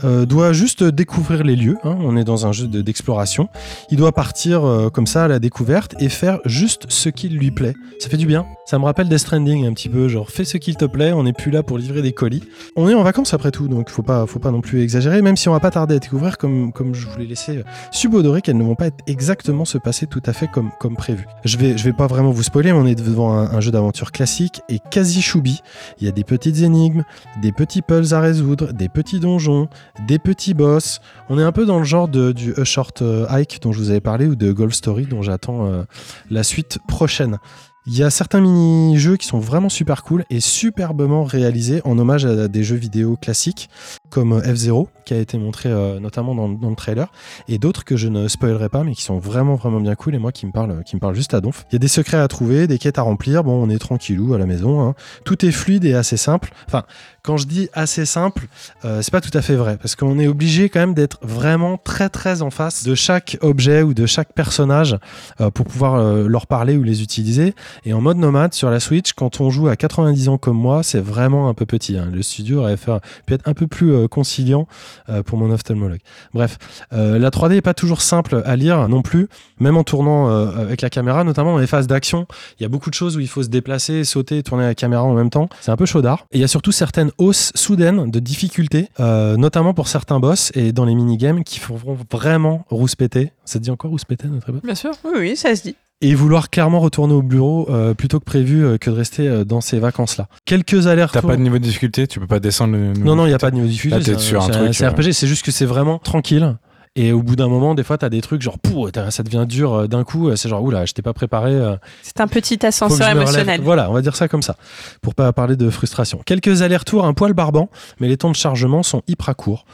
euh, 0.03 0.25
doit 0.25 0.53
juste 0.53 0.83
découvrir 0.83 1.43
les 1.43 1.55
lieux. 1.55 1.77
hein. 1.83 1.95
On 2.01 2.17
est 2.17 2.23
dans 2.23 2.47
un 2.47 2.51
jeu 2.51 2.65
de- 2.67 2.81
d'exploration. 2.81 3.47
Il 3.91 3.97
doit 3.97 4.11
partir 4.11 4.65
euh, 4.65 4.89
comme 4.89 5.05
ça 5.05 5.25
à 5.25 5.27
la 5.27 5.37
découverte 5.37 5.93
et 5.99 6.09
faire 6.09 6.39
juste 6.45 6.87
ce 6.89 7.09
qui 7.09 7.29
lui 7.29 7.51
plaît. 7.51 7.75
Ça 7.99 8.09
fait 8.09 8.17
du 8.17 8.25
bien. 8.25 8.47
Ça 8.65 8.79
me 8.79 8.85
rappelle 8.85 9.07
Death 9.07 9.19
Stranding 9.19 9.67
un 9.67 9.73
petit 9.73 9.89
peu, 9.89 10.07
genre 10.07 10.31
fais 10.31 10.45
ce 10.45 10.57
qu'il 10.57 10.77
te 10.77 10.85
plaît, 10.85 11.11
on 11.13 11.21
n'est 11.21 11.33
plus 11.33 11.51
là 11.51 11.61
pour 11.61 11.77
livrer 11.77 12.01
des 12.01 12.11
colis. 12.11 12.41
On 12.75 12.89
est 12.89 12.95
en 12.95 13.03
vacances 13.03 13.35
après 13.35 13.51
tout, 13.51 13.67
donc 13.67 13.91
faut 13.91 14.01
pas, 14.01 14.25
faut 14.25 14.39
pas 14.39 14.49
non 14.49 14.61
plus 14.61 14.81
exagérer, 14.81 15.21
même 15.21 15.37
si 15.37 15.47
on 15.47 15.58
pas 15.59 15.71
tarder 15.71 15.95
à 15.95 15.99
découvrir, 15.99 16.37
comme, 16.37 16.71
comme 16.71 16.95
je 16.95 17.07
vous 17.07 17.17
l'ai 17.17 17.25
laissé 17.25 17.57
euh, 17.57 17.63
subodorer, 17.91 18.41
qu'elles 18.41 18.57
ne 18.57 18.63
vont 18.63 18.75
pas 18.75 18.87
être 18.87 19.03
exactement 19.07 19.65
se 19.65 19.77
passer 19.77 20.07
tout 20.07 20.23
à 20.25 20.33
fait 20.33 20.47
comme, 20.47 20.71
comme 20.79 20.95
prévu. 20.95 21.25
Je 21.45 21.57
vais, 21.57 21.77
je 21.77 21.83
vais 21.83 21.93
pas 21.93 22.07
vraiment 22.07 22.31
vous 22.31 22.43
spoiler, 22.43 22.71
mais 22.71 22.79
on 22.79 22.85
est 22.85 22.95
devant 22.95 23.33
un, 23.33 23.51
un 23.51 23.61
jeu 23.61 23.71
d'aventure 23.71 24.11
classique 24.11 24.61
et 24.69 24.79
quasi 24.79 25.21
choubi. 25.21 25.61
Il 25.99 26.05
y 26.05 26.07
a 26.07 26.11
des 26.11 26.23
petites 26.23 26.59
énigmes, 26.59 27.03
des 27.41 27.51
petits 27.51 27.81
puzzles 27.81 28.13
à 28.13 28.19
résoudre, 28.19 28.73
des 28.73 28.89
petits 28.89 29.19
donjons, 29.19 29.67
des 30.07 30.19
petits 30.19 30.53
boss. 30.53 30.99
On 31.29 31.37
est 31.39 31.43
un 31.43 31.51
peu 31.51 31.65
dans 31.65 31.79
le 31.79 31.85
genre 31.85 32.07
de, 32.07 32.31
du 32.31 32.53
A 32.57 32.63
Short 32.63 33.01
euh, 33.01 33.25
Hike 33.29 33.61
dont 33.61 33.71
je 33.71 33.79
vous 33.79 33.89
avais 33.89 34.01
parlé 34.01 34.25
ou 34.27 34.35
de 34.35 34.51
Golf 34.51 34.73
Story 34.73 35.05
dont 35.05 35.21
j'attends 35.21 35.65
euh, 35.65 35.83
la 36.29 36.43
suite 36.43 36.79
prochaine. 36.87 37.37
Il 37.85 37.97
y 37.97 38.03
a 38.03 38.09
certains 38.09 38.41
mini-jeux 38.41 39.17
qui 39.17 39.25
sont 39.25 39.39
vraiment 39.39 39.69
super 39.69 40.03
cool 40.03 40.23
et 40.29 40.41
superbement 40.41 41.23
réalisés 41.23 41.81
en 41.85 41.97
hommage 41.97 42.25
à 42.25 42.47
des 42.47 42.63
jeux 42.63 42.75
vidéo 42.75 43.17
classiques. 43.19 43.69
Comme 44.09 44.39
F0 44.39 44.87
qui 45.05 45.13
a 45.13 45.17
été 45.17 45.37
montré 45.37 45.69
euh, 45.69 45.99
notamment 45.99 46.35
dans, 46.35 46.47
le 46.47 46.75
trailer 46.75 47.11
et 47.47 47.57
d'autres 47.57 47.83
que 47.83 47.97
je 47.97 48.07
ne 48.07 48.27
spoilerai 48.27 48.69
pas 48.69 48.83
mais 48.83 48.93
qui 48.93 49.01
sont 49.01 49.17
vraiment 49.17 49.55
vraiment 49.55 49.79
bien 49.79 49.95
cool 49.95 50.13
et 50.13 50.19
moi 50.19 50.31
qui 50.31 50.45
me 50.45 50.51
parle 50.51 50.83
qui 50.83 50.95
me 50.95 50.99
parle 50.99 51.15
juste 51.15 51.33
à 51.33 51.41
donf. 51.41 51.65
Il 51.71 51.73
y 51.73 51.75
a 51.77 51.79
des 51.79 51.87
secrets 51.87 52.17
à 52.17 52.27
trouver, 52.27 52.67
des 52.67 52.77
quêtes 52.77 52.99
à 52.99 53.01
remplir. 53.01 53.43
Bon, 53.43 53.63
on 53.63 53.69
est 53.69 53.79
tranquillou 53.79 54.33
à 54.33 54.37
la 54.37 54.45
maison. 54.45 54.81
hein. 54.81 54.95
Tout 55.25 55.45
est 55.45 55.51
fluide 55.51 55.85
et 55.85 55.93
assez 55.93 56.17
simple. 56.17 56.51
Enfin, 56.67 56.83
quand 57.23 57.37
je 57.37 57.47
dis 57.47 57.69
assez 57.73 58.05
simple, 58.05 58.47
euh, 58.85 59.01
c'est 59.01 59.11
pas 59.11 59.21
tout 59.21 59.35
à 59.37 59.41
fait 59.41 59.55
vrai 59.55 59.77
parce 59.77 59.95
qu'on 59.95 60.19
est 60.19 60.27
obligé 60.27 60.69
quand 60.69 60.79
même 60.79 60.93
d'être 60.93 61.19
vraiment 61.21 61.77
très 61.77 62.09
très 62.09 62.41
en 62.41 62.49
face 62.49 62.83
de 62.83 62.95
chaque 62.95 63.37
objet 63.41 63.81
ou 63.81 63.93
de 63.93 64.05
chaque 64.05 64.33
personnage 64.33 64.97
euh, 65.41 65.49
pour 65.49 65.65
pouvoir 65.65 65.95
euh, 65.95 66.27
leur 66.27 66.47
parler 66.47 66.77
ou 66.77 66.83
les 66.83 67.01
utiliser. 67.01 67.55
Et 67.85 67.93
en 67.93 68.01
mode 68.01 68.17
nomade 68.17 68.53
sur 68.53 68.69
la 68.69 68.79
Switch, 68.79 69.13
quand 69.13 69.41
on 69.41 69.49
joue 69.49 69.67
à 69.67 69.75
90 69.75 70.29
ans 70.29 70.37
comme 70.37 70.57
moi, 70.57 70.83
c'est 70.83 71.01
vraiment 71.01 71.49
un 71.49 71.53
peu 71.53 71.65
petit. 71.65 71.97
hein. 71.97 72.09
Le 72.11 72.21
studio 72.21 72.59
aurait 72.59 72.77
pu 72.77 73.33
être 73.33 73.47
un 73.47 73.53
peu 73.53 73.67
plus 73.67 73.98
euh, 73.99 74.07
conciliant 74.07 74.67
euh, 75.09 75.23
pour 75.23 75.37
mon 75.37 75.51
ophtalmologue. 75.51 75.99
Bref, 76.33 76.57
euh, 76.93 77.19
la 77.19 77.29
3D 77.29 77.55
est 77.55 77.61
pas 77.61 77.73
toujours 77.73 78.01
simple 78.01 78.41
à 78.45 78.55
lire 78.55 78.89
non 78.89 79.01
plus, 79.01 79.27
même 79.59 79.77
en 79.77 79.83
tournant 79.83 80.29
avec 80.29 80.81
la 80.81 80.89
caméra, 80.89 81.23
notamment 81.23 81.53
dans 81.53 81.59
les 81.59 81.67
phases 81.67 81.87
d'action. 81.87 82.27
Il 82.59 82.63
y 82.63 82.65
a 82.65 82.69
beaucoup 82.69 82.89
de 82.89 82.95
choses 82.95 83.17
où 83.17 83.19
il 83.19 83.27
faut 83.27 83.43
se 83.43 83.49
déplacer, 83.49 84.03
sauter, 84.03 84.43
tourner 84.43 84.63
la 84.63 84.75
caméra 84.75 85.03
en 85.03 85.13
même 85.13 85.29
temps. 85.29 85.49
C'est 85.61 85.71
un 85.71 85.77
peu 85.77 85.85
chaudard. 85.85 86.25
Et 86.31 86.37
il 86.37 86.41
y 86.41 86.43
a 86.43 86.47
surtout 86.47 86.71
certaines 86.71 87.11
hausses 87.17 87.51
soudaines 87.55 88.09
de 88.09 88.19
difficulté, 88.19 88.89
notamment 88.99 89.73
pour 89.73 89.87
certains 89.87 90.19
boss 90.19 90.51
et 90.55 90.71
dans 90.71 90.85
les 90.85 90.95
minigames 90.95 91.43
qui 91.43 91.59
feront 91.59 91.97
vraiment 92.11 92.65
rouspéter. 92.69 93.31
Ça 93.45 93.59
te 93.59 93.63
dit 93.63 93.71
encore 93.71 93.91
rouspéter 93.91 94.27
notre 94.27 94.49
époque? 94.49 94.63
Bien 94.63 94.75
sûr. 94.75 94.91
Oui, 95.03 95.11
oui, 95.17 95.35
ça 95.35 95.55
se 95.55 95.63
dit. 95.63 95.75
Et 96.01 96.15
vouloir 96.15 96.49
clairement 96.49 96.79
retourner 96.79 97.13
au 97.13 97.21
bureau 97.21 97.67
euh, 97.69 97.93
plutôt 97.93 98.19
que 98.19 98.25
prévu 98.25 98.63
euh, 98.65 98.77
que 98.77 98.89
de 98.89 98.95
rester 98.95 99.27
euh, 99.27 99.43
dans 99.43 99.61
ces 99.61 99.79
vacances-là. 99.79 100.27
Quelques 100.45 100.87
alertes. 100.87 101.13
T'as 101.13 101.21
pas 101.21 101.35
de 101.35 101.41
niveau 101.41 101.57
de 101.57 101.63
difficulté, 101.63 102.07
tu 102.07 102.19
peux 102.19 102.27
pas 102.27 102.39
descendre 102.39 102.73
le. 102.75 102.93
Non, 102.93 103.15
non, 103.15 103.25
il 103.25 103.29
n'y 103.29 103.35
a 103.35 103.39
pas 103.39 103.51
de 103.51 103.57
niveau. 103.57 103.89
Là, 103.89 103.97
t'es 103.99 104.13
c'est 104.13 104.19
sur 104.19 104.41
un 104.41 104.45
c'est 104.45 104.51
truc, 104.51 104.73
C'est 104.73 104.85
euh, 104.85 104.89
RPG, 104.91 105.11
c'est 105.13 105.27
juste 105.27 105.43
que 105.45 105.51
c'est 105.51 105.65
vraiment 105.65 105.99
tranquille. 105.99 106.57
Et 106.95 107.13
au 107.13 107.21
bout 107.21 107.35
d'un 107.35 107.47
moment, 107.47 107.75
des 107.75 107.83
fois, 107.83 107.97
t'as 107.99 108.09
des 108.09 108.19
trucs 108.19 108.41
genre, 108.41 108.57
pouh, 108.57 108.89
ça 109.09 109.23
devient 109.23 109.45
dur 109.47 109.73
euh, 109.73 109.87
d'un 109.87 110.03
coup. 110.03 110.27
euh, 110.29 110.35
C'est 110.35 110.49
genre, 110.49 110.63
oula, 110.63 110.85
je 110.85 110.93
t'ai 110.93 111.03
pas 111.03 111.13
préparé. 111.13 111.51
euh, 111.53 111.75
C'est 112.01 112.19
un 112.19 112.27
petit 112.27 112.65
ascenseur 112.65 113.09
émotionnel. 113.09 113.61
Voilà, 113.61 113.89
on 113.91 113.93
va 113.93 114.01
dire 114.01 114.15
ça 114.15 114.27
comme 114.27 114.41
ça, 114.41 114.55
pour 115.01 115.13
pas 115.15 115.31
parler 115.31 115.55
de 115.55 115.69
frustration. 115.69 116.19
Quelques 116.25 116.61
allers-retours 116.63 117.05
un 117.05 117.13
poil 117.13 117.33
barbant, 117.33 117.69
mais 117.99 118.07
les 118.07 118.17
temps 118.17 118.31
de 118.31 118.35
chargement 118.35 118.83
sont 118.83 119.03
hyper 119.07 119.35
courts. 119.35 119.65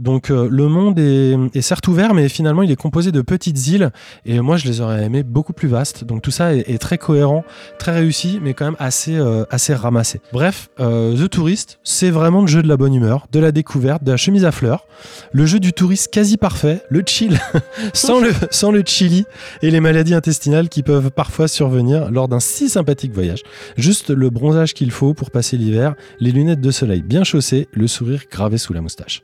Donc 0.00 0.30
euh, 0.30 0.48
le 0.50 0.68
monde 0.68 0.98
est, 0.98 1.60
certes 1.60 1.86
ouvert, 1.86 2.14
mais 2.14 2.28
finalement 2.28 2.62
il 2.62 2.70
est 2.70 2.76
composé 2.76 3.12
de 3.12 3.20
petites 3.20 3.68
îles, 3.68 3.90
et 4.26 4.40
moi 4.40 4.56
je 4.56 4.66
les 4.66 4.80
aurais 4.80 5.04
aimés 5.04 5.22
beaucoup 5.22 5.52
plus 5.52 5.68
vastes. 5.68 6.04
Donc 6.04 6.22
tout 6.22 6.32
ça 6.32 6.54
est, 6.54 6.78
très 6.78 6.98
cohérent, 6.98 7.44
très 7.78 7.92
réussi, 7.92 8.40
mais 8.42 8.54
quand 8.54 8.64
même 8.64 8.76
assez, 8.78 9.14
euh, 9.14 9.44
ramassé. 9.70 10.20
Bref, 10.32 10.68
euh, 10.80 11.16
The 11.16 11.30
Tourist, 11.30 11.78
c'est 11.84 12.10
vraiment 12.10 12.40
le 12.40 12.48
jeu 12.48 12.62
de 12.62 12.68
la 12.68 12.76
bonne 12.76 12.94
humeur, 12.94 13.28
de 13.30 13.38
la 13.38 13.52
découverte, 13.52 14.02
de 14.02 14.10
la 14.10 14.16
chemise 14.16 14.44
à 14.44 14.50
fleurs, 14.50 14.86
le 15.32 15.46
jeu 15.46 15.60
du 15.60 15.72
touriste 15.72 16.12
quasi 16.12 16.36
parfait, 16.36 16.82
le 16.88 17.02
chill, 17.06 17.38
sans, 17.92 18.20
le, 18.20 18.82
chili 18.84 19.24
et 19.62 19.70
les 19.70 19.80
maladies 19.80 20.14
intestinales 20.14 20.68
qui 20.68 20.82
peuvent 20.82 21.10
parfois 21.10 21.46
survenir 21.46 22.10
lors 22.10 22.26
d'un 22.26 22.40
si 22.40 22.68
sympathique 22.68 23.12
voyage. 23.12 23.42
Juste 23.76 24.10
le 24.10 24.30
bronzage 24.30 24.74
qu'il 24.74 24.90
faut 24.90 25.14
pour 25.14 25.30
passer 25.30 25.56
l'hiver, 25.56 25.94
les 26.18 26.32
lunettes 26.32 26.60
de 26.60 26.70
soleil 26.72 27.02
bien 27.02 27.22
chaussées, 27.22 27.68
le 27.72 27.86
sourire 27.86 28.22
gravé 28.30 28.58
sous 28.58 28.72
la 28.72 28.80
moustache. 28.80 29.22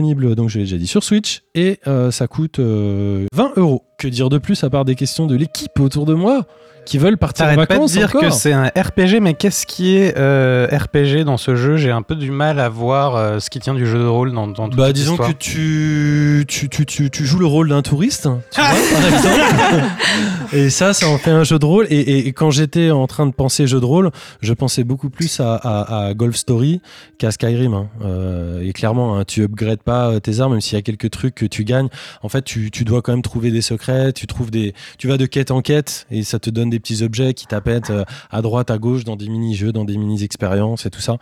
Donc 0.00 0.48
je 0.48 0.58
l'ai 0.58 0.64
déjà 0.64 0.76
dit, 0.76 0.86
sur 0.86 1.02
Switch 1.04 1.42
et 1.54 1.78
euh, 1.86 2.10
ça 2.10 2.26
coûte 2.26 2.58
euh, 2.58 3.26
20 3.34 3.52
euros. 3.56 3.84
Que 3.98 4.08
dire 4.08 4.30
de 4.30 4.38
plus 4.38 4.64
à 4.64 4.70
part 4.70 4.84
des 4.84 4.94
questions 4.96 5.26
de 5.26 5.36
l'équipe 5.36 5.78
autour 5.78 6.06
de 6.06 6.14
moi 6.14 6.46
qui 6.84 6.98
veulent 6.98 7.16
partir 7.18 7.44
en 7.44 7.50
T'arrêtes 7.50 7.68
pas 7.68 7.74
de 7.74 7.78
vacances 7.78 7.92
dire 7.92 8.08
encore 8.08 8.22
que 8.22 8.30
c'est 8.30 8.52
un 8.52 8.66
RPG, 8.66 9.20
mais 9.20 9.34
qu'est-ce 9.34 9.66
qui 9.66 9.96
est 9.96 10.18
euh, 10.18 10.66
RPG 10.66 11.24
dans 11.24 11.36
ce 11.36 11.54
jeu? 11.54 11.76
J'ai 11.76 11.92
un 11.92 12.02
peu 12.02 12.16
du 12.16 12.32
mal 12.32 12.58
à 12.58 12.68
voir 12.68 13.14
euh, 13.14 13.38
ce 13.38 13.50
qui 13.50 13.60
tient 13.60 13.74
du 13.74 13.86
jeu 13.86 14.00
de 14.00 14.06
rôle 14.06 14.32
dans, 14.32 14.48
dans 14.48 14.68
toute 14.68 14.76
Bah 14.76 14.92
disons 14.92 15.12
histoire. 15.12 15.28
que 15.28 15.34
tu, 15.34 16.44
tu, 16.48 16.68
tu, 16.68 16.84
tu, 16.84 17.10
tu 17.10 17.24
joues 17.24 17.38
le 17.38 17.46
rôle 17.46 17.68
d'un 17.68 17.82
touriste, 17.82 18.28
tu 18.50 18.60
vois, 18.60 18.70
par 18.70 19.06
exemple. 19.14 19.84
Et 20.52 20.70
ça, 20.70 20.92
ça 20.92 21.08
en 21.08 21.18
fait 21.18 21.30
un 21.30 21.44
jeu 21.44 21.58
de 21.58 21.64
rôle. 21.64 21.86
Et, 21.90 21.96
et- 21.98 22.26
et 22.28 22.32
quand 22.32 22.50
j'étais 22.50 22.90
en 22.90 23.06
train 23.06 23.26
de 23.26 23.32
penser 23.32 23.66
jeu 23.66 23.80
de 23.80 23.84
rôle, 23.84 24.10
je 24.40 24.52
pensais 24.52 24.84
beaucoup 24.84 25.10
plus 25.10 25.40
à, 25.40 25.54
à- 25.54 26.06
à 26.08 26.14
Golf 26.14 26.36
Story 26.36 26.80
qu'à 27.18 27.30
Skyrim. 27.30 27.74
hein. 27.74 27.88
Euh, 28.02 28.60
et 28.62 28.72
clairement, 28.72 29.16
hein, 29.18 29.24
tu 29.24 29.42
upgrades 29.42 29.82
pas 29.82 30.10
euh, 30.10 30.20
tes 30.20 30.40
armes, 30.40 30.52
même 30.52 30.60
s'il 30.60 30.76
y 30.76 30.78
a 30.78 30.82
quelques 30.82 31.10
trucs 31.10 31.34
que 31.34 31.46
tu 31.46 31.64
gagnes. 31.64 31.88
En 32.22 32.28
fait, 32.28 32.42
tu, 32.42 32.70
tu 32.70 32.84
dois 32.84 33.02
quand 33.02 33.12
même 33.12 33.22
trouver 33.22 33.50
des 33.50 33.62
secrets. 33.62 34.12
Tu 34.12 34.26
trouves 34.26 34.50
des, 34.50 34.74
tu 34.98 35.08
vas 35.08 35.16
de 35.16 35.26
quête 35.26 35.50
en 35.50 35.60
quête 35.62 36.06
et 36.10 36.22
ça 36.22 36.38
te 36.38 36.50
donne 36.50 36.70
des 36.70 36.80
petits 36.80 37.02
objets 37.02 37.34
qui 37.34 37.46
t'appètent 37.46 37.90
euh, 37.90 38.04
à 38.30 38.42
droite, 38.42 38.70
à 38.70 38.78
gauche, 38.78 39.04
dans 39.04 39.16
des 39.16 39.28
mini-jeux, 39.28 39.72
dans 39.72 39.84
des 39.84 39.96
mini-expériences 39.96 40.86
et 40.86 40.90
tout 40.90 41.00
ça. 41.00 41.16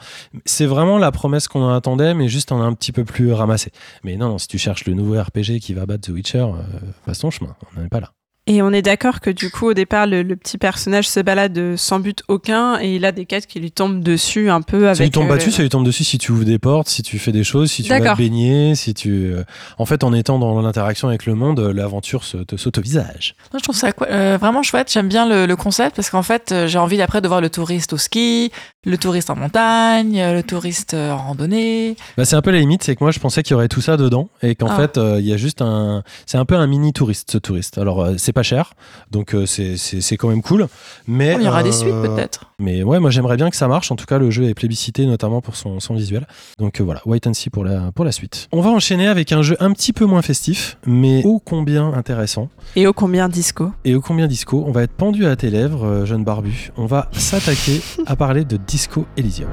C'est 0.44 0.66
vraiment 0.66 0.98
la 0.98 1.12
promesse 1.12 1.48
qu'on 1.48 1.62
en 1.62 1.72
attendait, 1.74 2.14
mais 2.14 2.28
juste 2.28 2.52
en 2.52 2.60
un 2.60 2.72
petit 2.74 2.92
peu 2.92 3.04
plus 3.04 3.32
ramassé. 3.32 3.70
Mais 4.04 4.16
non, 4.16 4.28
non, 4.28 4.38
si 4.38 4.48
tu 4.48 4.58
cherches 4.58 4.84
le 4.86 4.94
nouveau 4.94 5.20
RPG 5.20 5.60
qui 5.60 5.74
va 5.74 5.86
battre 5.86 6.08
The 6.08 6.12
Witcher, 6.14 6.38
euh, 6.38 6.52
passe 7.06 7.20
ton 7.20 7.30
chemin, 7.30 7.54
on 7.76 7.80
n'en 7.80 7.86
est 7.86 7.88
pas 7.88 8.00
là. 8.00 8.10
Et 8.46 8.62
on 8.62 8.72
est 8.72 8.82
d'accord 8.82 9.20
que 9.20 9.30
du 9.30 9.50
coup, 9.50 9.66
au 9.68 9.74
départ, 9.74 10.06
le, 10.06 10.22
le 10.22 10.34
petit 10.34 10.58
personnage 10.58 11.08
se 11.08 11.20
balade 11.20 11.56
euh, 11.58 11.76
sans 11.76 12.00
but 12.00 12.22
aucun 12.26 12.80
et 12.80 12.96
il 12.96 13.04
a 13.04 13.12
des 13.12 13.24
quêtes 13.26 13.46
qui 13.46 13.60
lui 13.60 13.70
tombent 13.70 14.02
dessus 14.02 14.50
un 14.50 14.60
peu 14.62 14.86
avec. 14.86 14.96
ça 14.96 15.04
lui 15.04 15.10
tombe 15.10 15.26
euh, 15.26 15.28
pas 15.28 15.36
dessus, 15.36 15.50
ça 15.52 15.62
lui 15.62 15.68
tombe 15.68 15.84
dessus 15.84 16.02
si 16.04 16.18
tu 16.18 16.32
ouvres 16.32 16.44
des 16.44 16.58
portes, 16.58 16.88
si 16.88 17.02
tu 17.02 17.18
fais 17.18 17.30
des 17.32 17.44
choses, 17.44 17.70
si 17.70 17.82
tu 17.84 17.90
vas 17.90 18.00
te 18.00 18.16
baigner, 18.16 18.74
si 18.74 18.92
tu... 18.94 19.10
euh, 19.32 19.44
En 19.78 19.84
fait, 19.86 20.02
en 20.02 20.12
étant 20.12 20.38
dans 20.40 20.60
l'interaction 20.60 21.06
avec 21.08 21.26
le 21.26 21.34
monde, 21.34 21.60
euh, 21.60 21.72
l'aventure 21.72 22.24
se, 22.24 22.38
te 22.38 22.56
saute 22.56 22.78
au 22.78 22.80
visage. 22.80 23.36
Moi, 23.52 23.58
je 23.58 23.62
trouve 23.62 23.76
ça 23.76 23.90
euh, 24.10 24.36
vraiment 24.40 24.62
chouette. 24.62 24.90
J'aime 24.90 25.08
bien 25.08 25.28
le, 25.28 25.46
le 25.46 25.56
concept 25.56 25.94
parce 25.94 26.10
qu'en 26.10 26.22
fait, 26.22 26.52
j'ai 26.66 26.78
envie 26.78 27.00
après 27.02 27.20
de 27.20 27.28
voir 27.28 27.40
le 27.40 27.50
touriste 27.50 27.92
au 27.92 27.98
ski, 27.98 28.50
le 28.84 28.96
touriste 28.98 29.30
en 29.30 29.36
montagne, 29.36 30.18
le 30.18 30.42
touriste 30.42 30.94
en 30.94 31.18
randonnée. 31.18 31.94
Bah, 32.16 32.24
c'est 32.24 32.36
un 32.36 32.42
peu 32.42 32.50
la 32.50 32.58
limite, 32.58 32.82
c'est 32.82 32.96
que 32.96 33.04
moi 33.04 33.10
je 33.12 33.18
pensais 33.20 33.42
qu'il 33.42 33.52
y 33.52 33.54
aurait 33.54 33.68
tout 33.68 33.80
ça 33.82 33.96
dedans 33.96 34.28
et 34.42 34.54
qu'en 34.54 34.68
Ah. 34.70 34.76
fait 34.76 34.98
euh, 34.98 35.20
il 35.20 35.26
y 35.26 35.32
a 35.32 35.36
juste 35.36 35.60
un, 35.62 36.02
c'est 36.26 36.38
un 36.38 36.44
peu 36.46 36.54
un 36.56 36.66
mini 36.66 36.92
touriste 36.92 37.30
ce 37.32 37.38
touriste. 37.38 37.78
Alors 37.78 38.00
euh, 38.02 38.14
c'est 38.30 38.32
pas 38.32 38.44
cher, 38.44 38.74
donc 39.10 39.34
euh, 39.34 39.44
c'est 39.44 40.16
quand 40.16 40.28
même 40.28 40.40
cool. 40.40 40.68
Mais 41.08 41.34
il 41.34 41.42
y 41.42 41.48
aura 41.48 41.64
des 41.64 41.70
euh, 41.70 41.72
suites 41.72 42.00
peut-être. 42.00 42.52
Mais 42.60 42.84
ouais, 42.84 43.00
moi 43.00 43.10
j'aimerais 43.10 43.36
bien 43.36 43.50
que 43.50 43.56
ça 43.56 43.66
marche. 43.66 43.90
En 43.90 43.96
tout 43.96 44.06
cas, 44.06 44.18
le 44.18 44.30
jeu 44.30 44.44
est 44.44 44.54
plébiscité 44.54 45.04
notamment 45.04 45.40
pour 45.40 45.56
son, 45.56 45.80
son 45.80 45.94
visuel. 45.94 46.28
Donc 46.60 46.80
euh, 46.80 46.84
voilà, 46.84 47.02
wait 47.06 47.26
and 47.26 47.34
see 47.34 47.50
pour 47.50 47.64
la 47.64 47.90
pour 47.90 48.04
la 48.04 48.12
suite. 48.12 48.46
On 48.52 48.60
va 48.60 48.70
enchaîner 48.70 49.08
avec 49.08 49.32
un 49.32 49.42
jeu 49.42 49.56
un 49.58 49.72
petit 49.72 49.92
peu 49.92 50.04
moins 50.04 50.22
festif, 50.22 50.78
mais 50.86 51.22
ô 51.24 51.40
combien 51.44 51.92
intéressant 51.92 52.48
Et 52.76 52.86
ô 52.86 52.92
combien 52.92 53.28
disco 53.28 53.72
et 53.84 53.96
ô 53.96 54.00
combien 54.00 54.28
disco. 54.28 54.62
On 54.64 54.70
va 54.70 54.84
être 54.84 54.92
pendu 54.92 55.26
à 55.26 55.34
tes 55.34 55.50
lèvres, 55.50 56.04
jeune 56.04 56.22
barbu. 56.22 56.70
On 56.76 56.86
va 56.86 57.08
s'attaquer 57.10 57.80
à 58.06 58.14
parler 58.14 58.44
de 58.44 58.56
Disco 58.56 59.06
Elysium. 59.16 59.48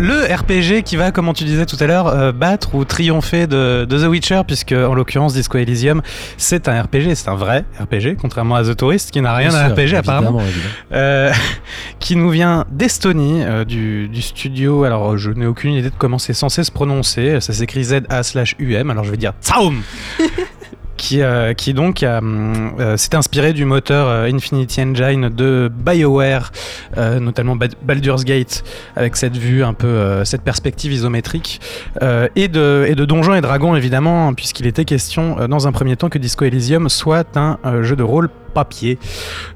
Le 0.00 0.34
RPG 0.34 0.82
qui 0.82 0.96
va, 0.96 1.12
comme 1.12 1.30
tu 1.32 1.44
disais 1.44 1.66
tout 1.66 1.76
à 1.78 1.86
l'heure, 1.86 2.08
euh, 2.08 2.32
battre 2.32 2.74
ou 2.74 2.84
triompher 2.84 3.46
de, 3.46 3.84
de 3.84 3.98
The 3.98 4.08
Witcher, 4.08 4.42
puisque 4.46 4.72
en 4.72 4.94
l'occurrence 4.94 5.34
Disco 5.34 5.58
Elysium, 5.58 6.02
c'est 6.36 6.68
un 6.68 6.82
RPG, 6.82 7.14
c'est 7.14 7.28
un 7.28 7.34
vrai 7.34 7.64
RPG, 7.78 8.16
contrairement 8.20 8.56
à 8.56 8.64
The 8.64 8.76
Tourist 8.76 9.10
qui 9.10 9.20
n'a 9.20 9.34
rien 9.34 9.54
à 9.54 9.68
RPG 9.68 9.94
apparemment, 9.96 10.40
évidemment, 10.40 10.74
euh, 10.92 11.32
qui 12.00 12.16
nous 12.16 12.30
vient 12.30 12.64
d'Estonie, 12.70 13.42
euh, 13.44 13.64
du, 13.64 14.08
du 14.08 14.22
studio. 14.22 14.84
Alors 14.84 15.18
je 15.18 15.30
n'ai 15.30 15.46
aucune 15.46 15.74
idée 15.74 15.90
de 15.90 15.94
comment 15.96 16.18
c'est 16.18 16.32
censé 16.32 16.64
se 16.64 16.72
prononcer. 16.72 17.40
Ça 17.40 17.52
s'écrit 17.52 17.84
Z-A/U-M. 17.84 18.90
Alors 18.90 19.04
je 19.04 19.10
vais 19.10 19.16
dire 19.16 19.32
Zaum. 19.44 19.82
Qui, 21.00 21.22
euh, 21.22 21.54
qui 21.54 21.72
donc 21.72 22.02
hum, 22.02 22.74
euh, 22.78 22.98
s'est 22.98 23.14
inspiré 23.14 23.54
du 23.54 23.64
moteur 23.64 24.06
euh, 24.06 24.26
Infinity 24.30 24.82
Engine 24.82 25.30
de 25.30 25.70
BioWare, 25.72 26.52
euh, 26.98 27.18
notamment 27.18 27.56
Ba- 27.56 27.68
Baldur's 27.82 28.22
Gate, 28.22 28.62
avec 28.96 29.16
cette 29.16 29.34
vue 29.34 29.64
un 29.64 29.72
peu, 29.72 29.86
euh, 29.86 30.26
cette 30.26 30.42
perspective 30.42 30.92
isométrique, 30.92 31.62
euh, 32.02 32.28
et, 32.36 32.48
de, 32.48 32.92
Donjons 33.06 33.34
et 33.34 33.40
Dragons 33.40 33.74
évidemment, 33.74 34.28
hein, 34.28 34.34
puisqu'il 34.34 34.66
était 34.66 34.84
question 34.84 35.40
euh, 35.40 35.48
dans 35.48 35.66
un 35.66 35.72
premier 35.72 35.96
temps 35.96 36.10
que 36.10 36.18
Disco 36.18 36.44
Elysium 36.44 36.90
soit 36.90 37.34
un 37.38 37.58
euh, 37.64 37.82
jeu 37.82 37.96
de 37.96 38.02
rôle 38.02 38.28
papier. 38.52 38.98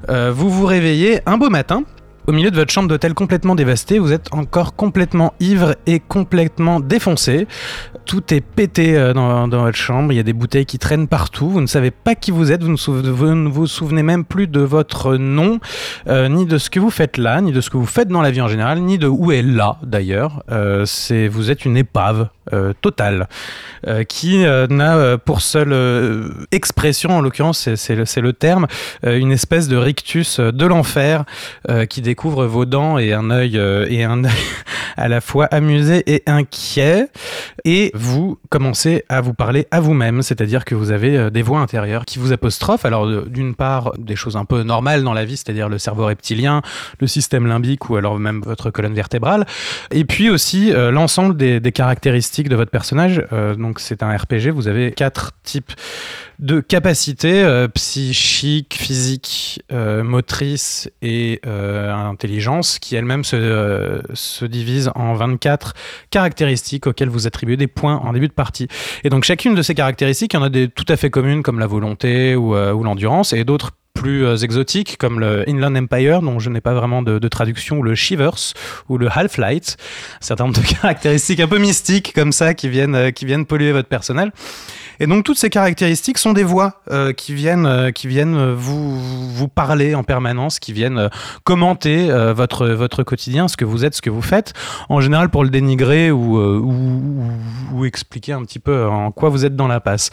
Euh, 0.09 0.31
vous 0.35 0.49
vous 0.49 0.65
réveillez 0.65 1.19
un 1.27 1.37
beau 1.37 1.51
matin. 1.51 1.83
Au 2.27 2.31
milieu 2.31 2.49
de 2.49 2.55
votre 2.55 2.73
chambre 2.73 2.89
d'hôtel 2.89 3.13
complètement 3.13 3.53
dévastée, 3.53 3.99
vous 3.99 4.11
êtes 4.11 4.33
encore 4.33 4.75
complètement 4.75 5.35
ivre 5.39 5.75
et 5.85 5.99
complètement 5.99 6.79
défoncé. 6.79 7.47
Tout 8.05 8.33
est 8.33 8.41
pété 8.41 8.97
euh, 8.97 9.13
dans, 9.13 9.47
votre 9.47 9.77
chambre, 9.77 10.11
il 10.11 10.15
y 10.15 10.19
a 10.19 10.23
des 10.23 10.33
bouteilles 10.33 10.65
qui 10.65 10.79
traînent 10.79 11.07
partout, 11.07 11.49
vous 11.49 11.61
ne 11.61 11.67
savez 11.67 11.91
pas 11.91 12.15
qui 12.15 12.31
vous 12.31 12.51
êtes, 12.51 12.63
vous 12.63 12.71
ne, 12.71 13.09
vous 13.11 13.27
ne 13.27 13.47
vous 13.47 13.67
souvenez 13.67 14.01
même 14.01 14.25
plus 14.25 14.47
de 14.47 14.61
votre 14.61 15.17
nom, 15.17 15.59
euh, 16.07 16.27
ni 16.27 16.47
de 16.47 16.57
ce 16.57 16.71
que 16.71 16.79
vous 16.79 16.89
faites 16.89 17.17
là, 17.17 17.41
ni 17.41 17.51
de 17.51 17.61
ce 17.61 17.69
que 17.69 17.77
vous 17.77 17.85
faites 17.85 18.07
dans 18.07 18.23
la 18.23 18.31
vie 18.31 18.41
en 18.41 18.47
général, 18.47 18.79
ni 18.79 18.97
de 18.97 19.07
où 19.07 19.31
est 19.31 19.43
là 19.43 19.77
d'ailleurs. 19.83 20.43
Euh, 20.51 20.83
vous 21.29 21.51
êtes 21.51 21.63
une 21.63 21.77
épave 21.77 22.29
euh, 22.53 22.73
totale, 22.81 23.27
euh, 23.87 24.03
qui 24.03 24.45
euh, 24.45 24.67
n'a 24.67 25.17
pour 25.17 25.41
seule 25.41 25.73
expression, 26.51 27.17
en 27.17 27.21
l'occurrence 27.21 27.69
c'est- 27.75 27.95
le, 27.95 28.03
le 28.21 28.33
terme, 28.33 28.67
une 29.03 29.31
espèce 29.31 29.67
de 29.67 29.77
rictus 29.77 30.39
de 30.39 30.65
l'enfer 30.65 31.23
qui 31.89 32.01
découvre 32.01 32.45
vos 32.45 32.65
dents 32.65 32.97
et 32.97 33.13
un 33.13 33.29
œil 33.31 33.57
et 33.89 34.05
à 34.97 35.07
la 35.07 35.21
fois 35.21 35.45
amusé 35.45 36.03
et 36.07 36.23
inquiet. 36.27 37.07
Et 37.63 37.91
vous 37.93 38.37
commencez 38.49 39.03
à 39.09 39.21
vous 39.21 39.33
parler 39.33 39.67
à 39.71 39.79
vous-même, 39.79 40.21
c'est-à-dire 40.21 40.65
que 40.65 40.75
vous 40.75 40.91
avez 40.91 41.31
des 41.31 41.41
voix 41.41 41.59
intérieures 41.59 42.05
qui 42.05 42.19
vous 42.19 42.31
apostrophent. 42.31 42.85
Alors 42.85 43.07
d'une 43.27 43.55
part, 43.55 43.91
des 43.97 44.15
choses 44.15 44.35
un 44.37 44.45
peu 44.45 44.63
normales 44.63 45.03
dans 45.03 45.13
la 45.13 45.25
vie, 45.25 45.37
c'est-à-dire 45.37 45.69
le 45.69 45.77
cerveau 45.77 46.05
reptilien, 46.05 46.61
le 46.99 47.07
système 47.07 47.47
limbique 47.47 47.89
ou 47.89 47.95
alors 47.95 48.17
même 48.19 48.41
votre 48.45 48.69
colonne 48.69 48.93
vertébrale. 48.93 49.45
Et 49.91 50.05
puis 50.05 50.29
aussi 50.29 50.71
l'ensemble 50.71 51.35
des 51.37 51.71
caractéristiques 51.71 52.34
de 52.43 52.55
votre 52.55 52.71
personnage. 52.71 53.25
Euh, 53.31 53.55
donc 53.55 53.79
c'est 53.79 54.03
un 54.03 54.15
RPG, 54.15 54.49
vous 54.53 54.67
avez 54.67 54.91
quatre 54.91 55.31
types 55.43 55.71
de 56.39 56.59
capacités 56.59 57.43
euh, 57.43 57.67
psychiques, 57.67 58.75
physiques, 58.75 59.63
euh, 59.71 60.03
motrices 60.03 60.89
et 61.01 61.39
euh, 61.45 61.93
intelligence 61.93 62.79
qui 62.79 62.95
elles-mêmes 62.95 63.23
se, 63.23 63.35
euh, 63.35 64.01
se 64.13 64.45
divisent 64.45 64.91
en 64.95 65.13
24 65.13 65.73
caractéristiques 66.09 66.87
auxquelles 66.87 67.09
vous 67.09 67.27
attribuez 67.27 67.57
des 67.57 67.67
points 67.67 67.95
en 67.95 68.13
début 68.13 68.27
de 68.27 68.33
partie. 68.33 68.67
Et 69.03 69.09
donc 69.09 69.23
chacune 69.23 69.55
de 69.55 69.61
ces 69.61 69.75
caractéristiques, 69.75 70.33
il 70.33 70.37
y 70.37 70.39
en 70.39 70.43
a 70.43 70.49
des 70.49 70.67
tout 70.67 70.85
à 70.89 70.97
fait 70.97 71.09
communes 71.09 71.41
comme 71.41 71.59
la 71.59 71.67
volonté 71.67 72.35
ou, 72.35 72.55
ou 72.55 72.83
l'endurance 72.83 73.33
et 73.33 73.43
d'autres 73.43 73.71
plus 73.95 74.25
euh, 74.25 74.35
exotiques 74.35 74.97
comme 74.99 75.19
le 75.19 75.49
Inland 75.49 75.75
Empire 75.75 76.21
dont 76.21 76.37
je 76.37 76.51
n'ai 76.51 76.61
pas 76.61 76.75
vraiment 76.75 77.01
de, 77.01 77.17
de 77.17 77.27
traduction 77.27 77.79
ou 77.79 77.81
le 77.81 77.95
Shivers 77.95 78.53
ou 78.89 78.99
le 78.99 79.09
Half-Light. 79.09 79.77
Un 80.21 80.25
certain 80.25 80.43
nombre 80.43 80.61
de 80.61 80.67
caractéristiques 80.81 81.39
un 81.39 81.47
peu 81.47 81.57
mystiques 81.57 82.13
comme 82.13 82.31
ça 82.31 82.53
qui 82.53 82.69
viennent, 82.69 82.95
euh, 82.95 83.11
qui 83.11 83.25
viennent 83.25 83.47
polluer 83.47 83.71
votre 83.71 83.89
personnel 83.89 84.31
et 84.99 85.07
donc 85.07 85.23
toutes 85.23 85.37
ces 85.37 85.49
caractéristiques 85.49 86.17
sont 86.17 86.33
des 86.33 86.43
voix 86.43 86.81
euh, 86.91 87.13
qui 87.13 87.33
viennent, 87.33 87.65
euh, 87.65 87.91
qui 87.91 88.07
viennent 88.07 88.35
euh, 88.35 88.53
vous, 88.55 88.99
vous 89.33 89.47
parler 89.47 89.95
en 89.95 90.03
permanence, 90.03 90.59
qui 90.59 90.73
viennent 90.73 91.09
commenter 91.43 92.09
votre, 92.33 92.67
votre 92.67 93.03
quotidien, 93.03 93.47
ce 93.47 93.57
que 93.57 93.65
vous 93.65 93.85
êtes, 93.85 93.95
ce 93.95 94.01
que 94.01 94.09
vous 94.09 94.21
faites, 94.21 94.53
en 94.89 95.01
général 95.01 95.29
pour 95.29 95.43
le 95.43 95.49
dénigrer 95.49 96.11
ou, 96.11 96.37
ou, 96.37 97.85
expliquer 97.85 98.33
un 98.33 98.43
petit 98.43 98.59
peu 98.59 98.85
en 98.87 99.11
quoi 99.11 99.29
vous 99.29 99.45
êtes 99.45 99.55
dans 99.55 99.67
la 99.67 99.79
passe. 99.79 100.09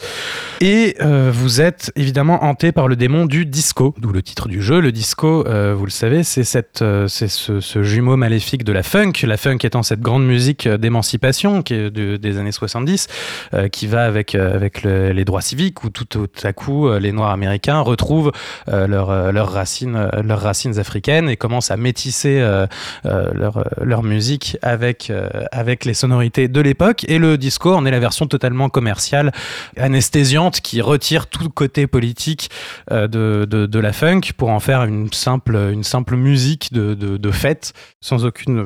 Et 0.61 0.95
vous 0.99 1.61
êtes 1.61 1.91
évidemment 1.95 2.43
hanté 2.43 2.71
par 2.71 2.87
le 2.87 2.95
démon 2.95 3.25
du 3.25 3.45
disco, 3.45 3.95
d'où 3.97 4.11
le 4.11 4.21
titre 4.21 4.47
du 4.47 4.61
jeu. 4.61 4.79
Le 4.79 4.91
disco, 4.91 5.43
vous 5.43 5.85
le 5.85 5.91
savez, 5.91 6.23
c'est 6.23 6.43
cette, 6.43 6.79
ce, 7.07 7.83
jumeau 7.83 8.17
maléfique 8.17 8.63
de 8.63 8.73
la 8.73 8.83
funk. 8.83 9.13
La 9.23 9.37
funk 9.37 9.59
étant 9.63 9.83
cette 9.83 10.01
grande 10.01 10.25
musique 10.25 10.67
d'émancipation 10.67 11.63
des 11.69 12.37
années 12.37 12.51
70, 12.51 13.07
euh, 13.53 13.67
qui 13.67 13.87
va 13.87 14.05
avec, 14.05 14.35
euh, 14.35 14.55
avec 14.73 14.83
le- 14.83 15.11
les 15.11 15.25
droits 15.25 15.41
civiques, 15.41 15.83
où 15.83 15.89
tout, 15.89 16.05
tout 16.05 16.27
à 16.43 16.53
coup 16.53 16.87
euh, 16.87 16.99
les 16.99 17.11
Noirs 17.11 17.31
américains 17.31 17.79
retrouvent 17.81 18.31
euh, 18.69 18.87
leurs 18.87 19.09
euh, 19.11 19.31
racines, 19.43 19.95
euh, 19.95 20.21
leurs 20.23 20.41
racines 20.41 20.79
africaines 20.79 21.29
et 21.29 21.37
commencent 21.37 21.69
à 21.71 21.77
métisser 21.77 22.39
euh, 22.41 22.65
leur, 23.03 23.63
leur 23.81 24.03
musique 24.03 24.57
avec, 24.61 25.11
avec 25.51 25.85
les 25.85 25.93
sonorités 25.93 26.47
de 26.47 26.61
l'époque. 26.61 27.05
Et 27.07 27.19
le 27.19 27.37
disco 27.37 27.73
en 27.73 27.85
est 27.85 27.91
la 27.91 27.99
version 27.99 28.25
totalement 28.27 28.69
commerciale, 28.69 29.31
anesthésiante, 29.77 30.61
qui 30.61 30.81
retire 30.81 31.27
tout 31.27 31.49
côté 31.49 31.87
politique 31.87 32.49
de, 32.91 33.07
de, 33.07 33.65
de 33.65 33.79
la 33.79 33.93
funk 33.93 34.21
pour 34.37 34.49
en 34.49 34.59
faire 34.59 34.83
une 34.83 35.11
simple, 35.11 35.55
une 35.71 35.83
simple 35.83 36.15
musique 36.15 36.71
de, 36.73 36.93
de, 36.93 37.31
fête, 37.31 37.73
sans 38.01 38.25
aucune 38.25 38.65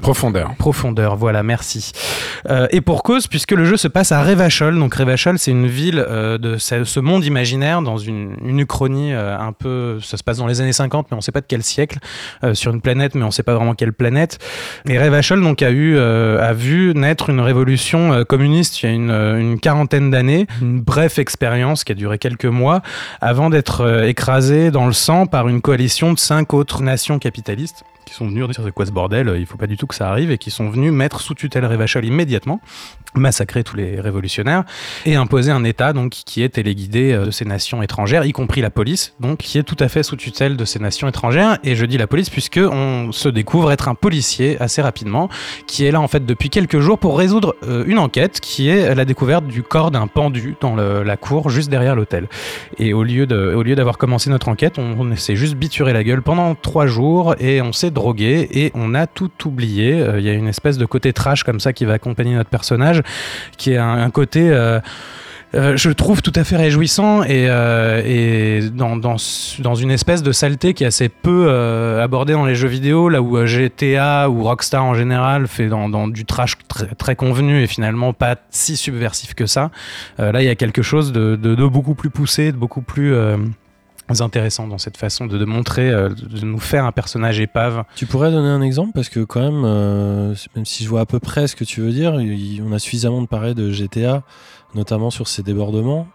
Profondeur. 0.00 0.54
profondeur. 0.58 1.16
Voilà, 1.16 1.42
merci. 1.42 1.92
Et 2.70 2.80
pour 2.80 3.02
cause, 3.02 3.26
puisque 3.26 3.52
le 3.52 3.64
jeu 3.64 3.76
se 3.76 3.88
passe 3.88 4.12
à 4.12 4.22
Revachol. 4.22 4.78
Donc 4.78 4.94
C'est 5.36 5.50
une 5.50 5.66
ville 5.66 6.04
euh, 6.06 6.38
de 6.38 6.56
ce, 6.58 7.00
monde 7.00 7.24
imaginaire 7.24 7.82
dans 7.82 7.98
une, 7.98 8.36
une 8.44 8.60
uchronie 8.60 9.12
euh, 9.12 9.38
un 9.38 9.52
peu. 9.52 9.98
Ça 10.02 10.16
se 10.16 10.24
passe 10.24 10.38
dans 10.38 10.46
les 10.46 10.60
années 10.60 10.72
50, 10.72 11.06
mais 11.10 11.14
on 11.14 11.18
ne 11.18 11.22
sait 11.22 11.32
pas 11.32 11.40
de 11.40 11.46
quel 11.46 11.62
siècle. 11.62 11.98
euh, 12.44 12.54
sur 12.54 12.72
une 12.72 12.80
planète, 12.80 13.14
mais 13.14 13.22
on 13.22 13.26
ne 13.26 13.32
sait 13.32 13.42
pas 13.42 13.54
vraiment 13.54 13.74
quelle 13.74 13.92
planète. 13.92 14.38
Et 14.88 14.98
Revachol 14.98 15.42
donc 15.42 15.62
a 15.62 15.70
eu 15.70 15.98
a 15.98 16.52
vu 16.52 16.92
naître 16.94 17.30
une 17.30 17.40
révolution 17.40 18.24
communiste 18.24 18.82
il 18.82 18.86
y 18.86 18.88
a 18.88 18.92
une, 18.92 19.10
une 19.10 19.60
quarantaine 19.60 20.10
d'années. 20.10 20.46
Une 20.60 20.80
brève 20.80 21.14
expérience 21.18 21.84
qui 21.84 21.92
a 21.92 21.94
duré 21.94 22.18
quelques 22.18 22.46
mois 22.46 22.82
avant 23.20 23.50
d'être 23.50 24.04
écrasée 24.04 24.70
dans 24.70 24.86
le 24.86 24.92
sang 24.92 25.26
par 25.26 25.48
une 25.48 25.60
coalition 25.60 26.12
de 26.12 26.18
cinq 26.18 26.54
autres 26.54 26.82
nations 26.82 27.18
capitalistes 27.18 27.84
qui 28.06 28.14
sont 28.14 28.26
venus 28.28 28.46
dire 28.48 28.62
c'est 28.64 28.72
quoi 28.72 28.86
ce 28.86 28.92
bordel, 28.92 29.34
il 29.36 29.46
faut 29.46 29.58
pas 29.58 29.66
du 29.66 29.76
tout 29.76 29.86
que 29.86 29.94
ça 29.94 30.08
arrive, 30.08 30.30
et 30.30 30.38
qui 30.38 30.50
sont 30.50 30.70
venus 30.70 30.92
mettre 30.92 31.20
sous 31.20 31.34
tutelle 31.34 31.66
Revachol 31.66 32.04
immédiatement, 32.04 32.60
massacrer 33.14 33.64
tous 33.64 33.76
les 33.76 34.00
révolutionnaires, 34.00 34.64
et 35.04 35.16
imposer 35.16 35.50
un 35.50 35.64
État 35.64 35.92
donc 35.92 36.12
qui 36.12 36.42
est 36.42 36.50
téléguidé 36.50 37.12
euh, 37.12 37.26
de 37.26 37.30
ces 37.30 37.44
nations 37.44 37.82
étrangères, 37.82 38.24
y 38.24 38.32
compris 38.32 38.60
la 38.60 38.70
police, 38.70 39.14
donc 39.18 39.38
qui 39.38 39.58
est 39.58 39.64
tout 39.64 39.76
à 39.80 39.88
fait 39.88 40.04
sous 40.04 40.16
tutelle 40.16 40.56
de 40.56 40.64
ces 40.64 40.78
nations 40.78 41.08
étrangères. 41.08 41.58
Et 41.64 41.74
je 41.74 41.84
dis 41.84 41.98
la 41.98 42.06
police 42.06 42.30
puisque 42.30 42.60
on 42.62 43.10
se 43.10 43.28
découvre 43.28 43.72
être 43.72 43.88
un 43.88 43.96
policier 43.96 44.56
assez 44.62 44.80
rapidement, 44.80 45.28
qui 45.66 45.84
est 45.84 45.90
là 45.90 46.00
en 46.00 46.08
fait 46.08 46.24
depuis 46.24 46.48
quelques 46.48 46.78
jours 46.78 46.98
pour 46.98 47.18
résoudre 47.18 47.56
euh, 47.64 47.84
une 47.86 47.98
enquête 47.98 48.40
qui 48.40 48.68
est 48.68 48.94
la 48.94 49.04
découverte 49.04 49.46
du 49.46 49.64
corps 49.64 49.90
d'un 49.90 50.06
pendu 50.06 50.54
dans 50.60 50.76
la 50.76 51.16
cour 51.16 51.50
juste 51.50 51.70
derrière 51.70 51.96
l'hôtel. 51.96 52.28
Et 52.78 52.92
au 52.92 53.02
lieu 53.02 53.26
d'avoir 53.26 53.98
commencé 53.98 54.30
notre 54.30 54.48
enquête, 54.48 54.78
on, 54.78 55.00
on 55.00 55.16
s'est 55.16 55.36
juste 55.36 55.56
bituré 55.56 55.92
la 55.92 56.04
gueule 56.04 56.22
pendant 56.22 56.54
trois 56.54 56.86
jours 56.86 57.34
et 57.40 57.60
on 57.60 57.72
s'est 57.72 57.90
drogué 57.96 58.46
et 58.52 58.70
on 58.74 58.94
a 58.94 59.06
tout 59.06 59.30
oublié. 59.46 59.94
Euh, 59.94 60.20
Il 60.20 60.24
y 60.24 60.30
a 60.30 60.34
une 60.34 60.48
espèce 60.48 60.78
de 60.78 60.86
côté 60.86 61.12
trash 61.12 61.42
comme 61.42 61.58
ça 61.58 61.72
qui 61.72 61.84
va 61.84 61.94
accompagner 61.94 62.34
notre 62.34 62.50
personnage, 62.50 63.02
qui 63.56 63.72
est 63.72 63.78
un, 63.78 64.10
côté. 64.10 64.50
euh, 64.50 64.78
euh, 65.54 65.76
je 65.76 65.90
trouve 65.90 66.22
tout 66.22 66.32
à 66.34 66.44
fait 66.44 66.56
réjouissant 66.56 67.22
et, 67.22 67.46
euh, 67.48 68.68
dans, 68.70 69.74
une 69.74 69.90
espèce 69.90 70.22
de 70.22 70.32
saleté 70.32 70.74
qui 70.74 70.84
est 70.84 70.88
assez 70.88 71.08
peu 71.08 71.50
abordée 72.02 72.34
dans 72.34 72.44
les 72.44 72.54
jeux 72.54 72.68
vidéo, 72.68 73.08
là 73.08 73.22
où 73.22 73.44
GTA 73.46 74.28
ou 74.28 74.42
Rockstar 74.42 74.84
en 74.84 74.94
général 74.94 75.46
fait 75.46 75.68
dans, 75.68 76.08
du 76.08 76.24
trash 76.24 76.56
très, 76.98 77.16
convenu 77.16 77.62
et 77.62 77.66
finalement 77.66 78.12
pas 78.12 78.36
si 78.50 78.76
subversif 78.76 79.34
que 79.34 79.46
ça. 79.46 79.70
Là, 80.18 80.42
il 80.42 80.44
y 80.44 80.50
a 80.50 80.56
quelque 80.56 80.82
chose 80.82 81.12
de, 81.12 81.36
beaucoup 81.66 81.94
plus 81.94 82.10
poussé, 82.10 82.52
de 82.52 82.56
beaucoup 82.56 82.82
plus 82.82 83.14
intéressant 84.20 84.66
dans 84.66 84.78
cette 84.78 84.96
façon 84.96 85.26
de, 85.26 85.44
montrer, 85.44 85.90
euh, 85.90 86.08
de 86.10 86.44
nous 86.44 86.58
faire 86.58 86.84
un 86.84 86.92
personnage 86.92 87.40
épave. 87.40 87.84
Tu 87.96 88.06
pourrais 88.06 88.30
donner 88.30 88.48
un 88.48 88.62
exemple 88.62 88.92
parce 88.94 89.08
que 89.08 89.20
quand 89.20 89.40
même, 89.40 89.62
euh, 89.64 90.34
même 90.54 90.64
si 90.64 90.84
je 90.84 90.88
vois 90.88 91.00
à 91.00 91.06
peu 91.06 91.20
près 91.20 91.46
ce 91.46 91.56
que 91.56 91.64
tu 91.64 91.80
veux 91.80 91.92
dire, 91.92 92.14
on 92.14 92.72
a 92.72 92.78
suffisamment 92.78 93.22
de 93.22 93.26
parler 93.26 93.54
de 93.54 93.70
GTA, 93.70 94.22
notamment 94.74 95.10
sur 95.10 95.28
ces 95.28 95.42
débordements, 95.42 96.06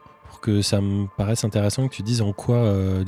que 0.41 0.61
ça 0.61 0.81
me 0.81 1.07
paraisse 1.17 1.43
intéressant 1.43 1.87
que 1.87 1.95
tu 1.95 2.03
dises 2.03 2.21
en 2.21 2.33
quoi 2.33 2.57
euh, 2.57 3.03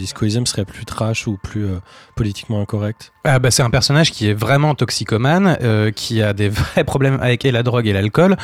serait 0.46 0.66
plus 0.66 0.86
trash 0.86 1.28
ou 1.28 1.38
plus 1.42 1.66
euh, 1.66 1.80
politiquement 2.16 2.62
incorrect. 2.62 3.12
Ah 3.24 3.40
bah, 3.40 3.52
c'est 3.52 3.64
un 3.64 3.70
personnage 3.70 4.12
qui 4.12 4.30
est 4.30 4.34
vraiment 4.34 4.76
toxicomane, 4.76 5.58
euh, 5.62 5.92
qui 5.92 6.22
a 6.22 6.34
des 6.34 6.50
vrais 6.50 6.84
problèmes 6.84 7.20
avec 7.22 7.44
la 7.44 7.64
drogue 7.64 7.88
et 7.88 7.94
l'alcool, 7.94 8.36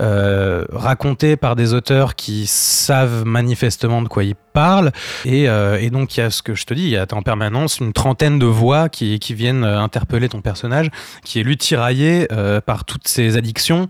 euh, 0.00 0.64
raconté 0.72 1.36
par 1.36 1.56
des 1.56 1.74
auteurs 1.74 2.14
qui 2.14 2.46
savent 2.46 3.24
manifestement 3.24 4.02
de 4.02 4.08
quoi 4.08 4.24
ils 4.24 4.34
parlent. 4.34 4.92
Et, 5.24 5.48
donc 5.90 6.16
il 6.16 6.20
y 6.20 6.22
a 6.22 6.30
ce 6.30 6.42
que 6.42 6.54
je 6.54 6.64
te 6.66 6.74
dis, 6.74 6.82
il 6.82 6.90
y 6.90 6.96
a 6.96 7.06
en 7.12 7.22
permanence 7.22 7.78
une 7.78 7.92
trentaine 7.92 8.38
de 8.38 8.46
voix 8.46 8.88
qui, 8.88 9.18
viennent 9.30 9.64
interpeller 9.64 10.28
ton 10.28 10.40
personnage, 10.40 10.90
qui 11.24 11.40
est 11.40 11.42
lui 11.42 11.56
tiraillé 11.56 12.26
par 12.66 12.84
toutes 12.84 13.06
ses 13.06 13.36
addictions, 13.36 13.88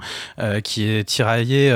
qui 0.63 0.89
est 0.89 1.05
tiraillé 1.05 1.73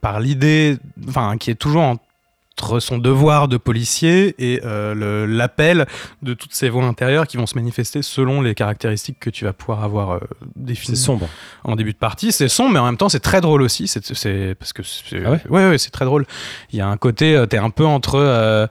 par 0.00 0.20
l'idée, 0.20 0.78
enfin 1.08 1.36
qui 1.36 1.50
est 1.50 1.53
toujours 1.54 1.82
entre 1.82 2.78
son 2.78 2.98
devoir 2.98 3.48
de 3.48 3.56
policier 3.56 4.36
et 4.38 4.60
euh, 4.64 5.26
l'appel 5.26 5.86
de 6.22 6.34
toutes 6.34 6.54
ces 6.54 6.68
voix 6.68 6.84
intérieures 6.84 7.26
qui 7.26 7.36
vont 7.36 7.46
se 7.46 7.56
manifester 7.56 8.00
selon 8.00 8.40
les 8.42 8.54
caractéristiques 8.54 9.18
que 9.18 9.28
tu 9.28 9.44
vas 9.44 9.52
pouvoir 9.52 9.82
avoir 9.82 10.12
euh, 10.12 10.18
C'est 10.20 10.64
définies 10.64 10.96
sombre. 10.96 11.28
en 11.64 11.74
début 11.74 11.92
de 11.92 11.98
partie. 11.98 12.30
C'est 12.30 12.46
sombre, 12.48 12.70
mais 12.74 12.78
en 12.78 12.84
même 12.84 12.96
temps, 12.96 13.08
c'est 13.08 13.18
très 13.18 13.40
drôle 13.40 13.60
aussi. 13.60 13.88
C'est, 13.88 14.04
c'est- 14.14 14.54
parce 14.56 14.72
que 14.72 14.84
c'est, 14.84 15.24
Ah 15.26 15.30
ouais 15.32 15.40
ouais, 15.50 15.68
ouais, 15.70 15.78
c'est 15.78 15.90
très 15.90 16.04
drôle. 16.04 16.26
Il 16.72 16.78
y 16.78 16.80
a 16.80 16.86
un 16.86 16.96
côté, 16.96 17.34
euh, 17.34 17.46
t'es 17.46 17.58
un 17.58 17.70
peu 17.70 17.84
entre 17.84 18.68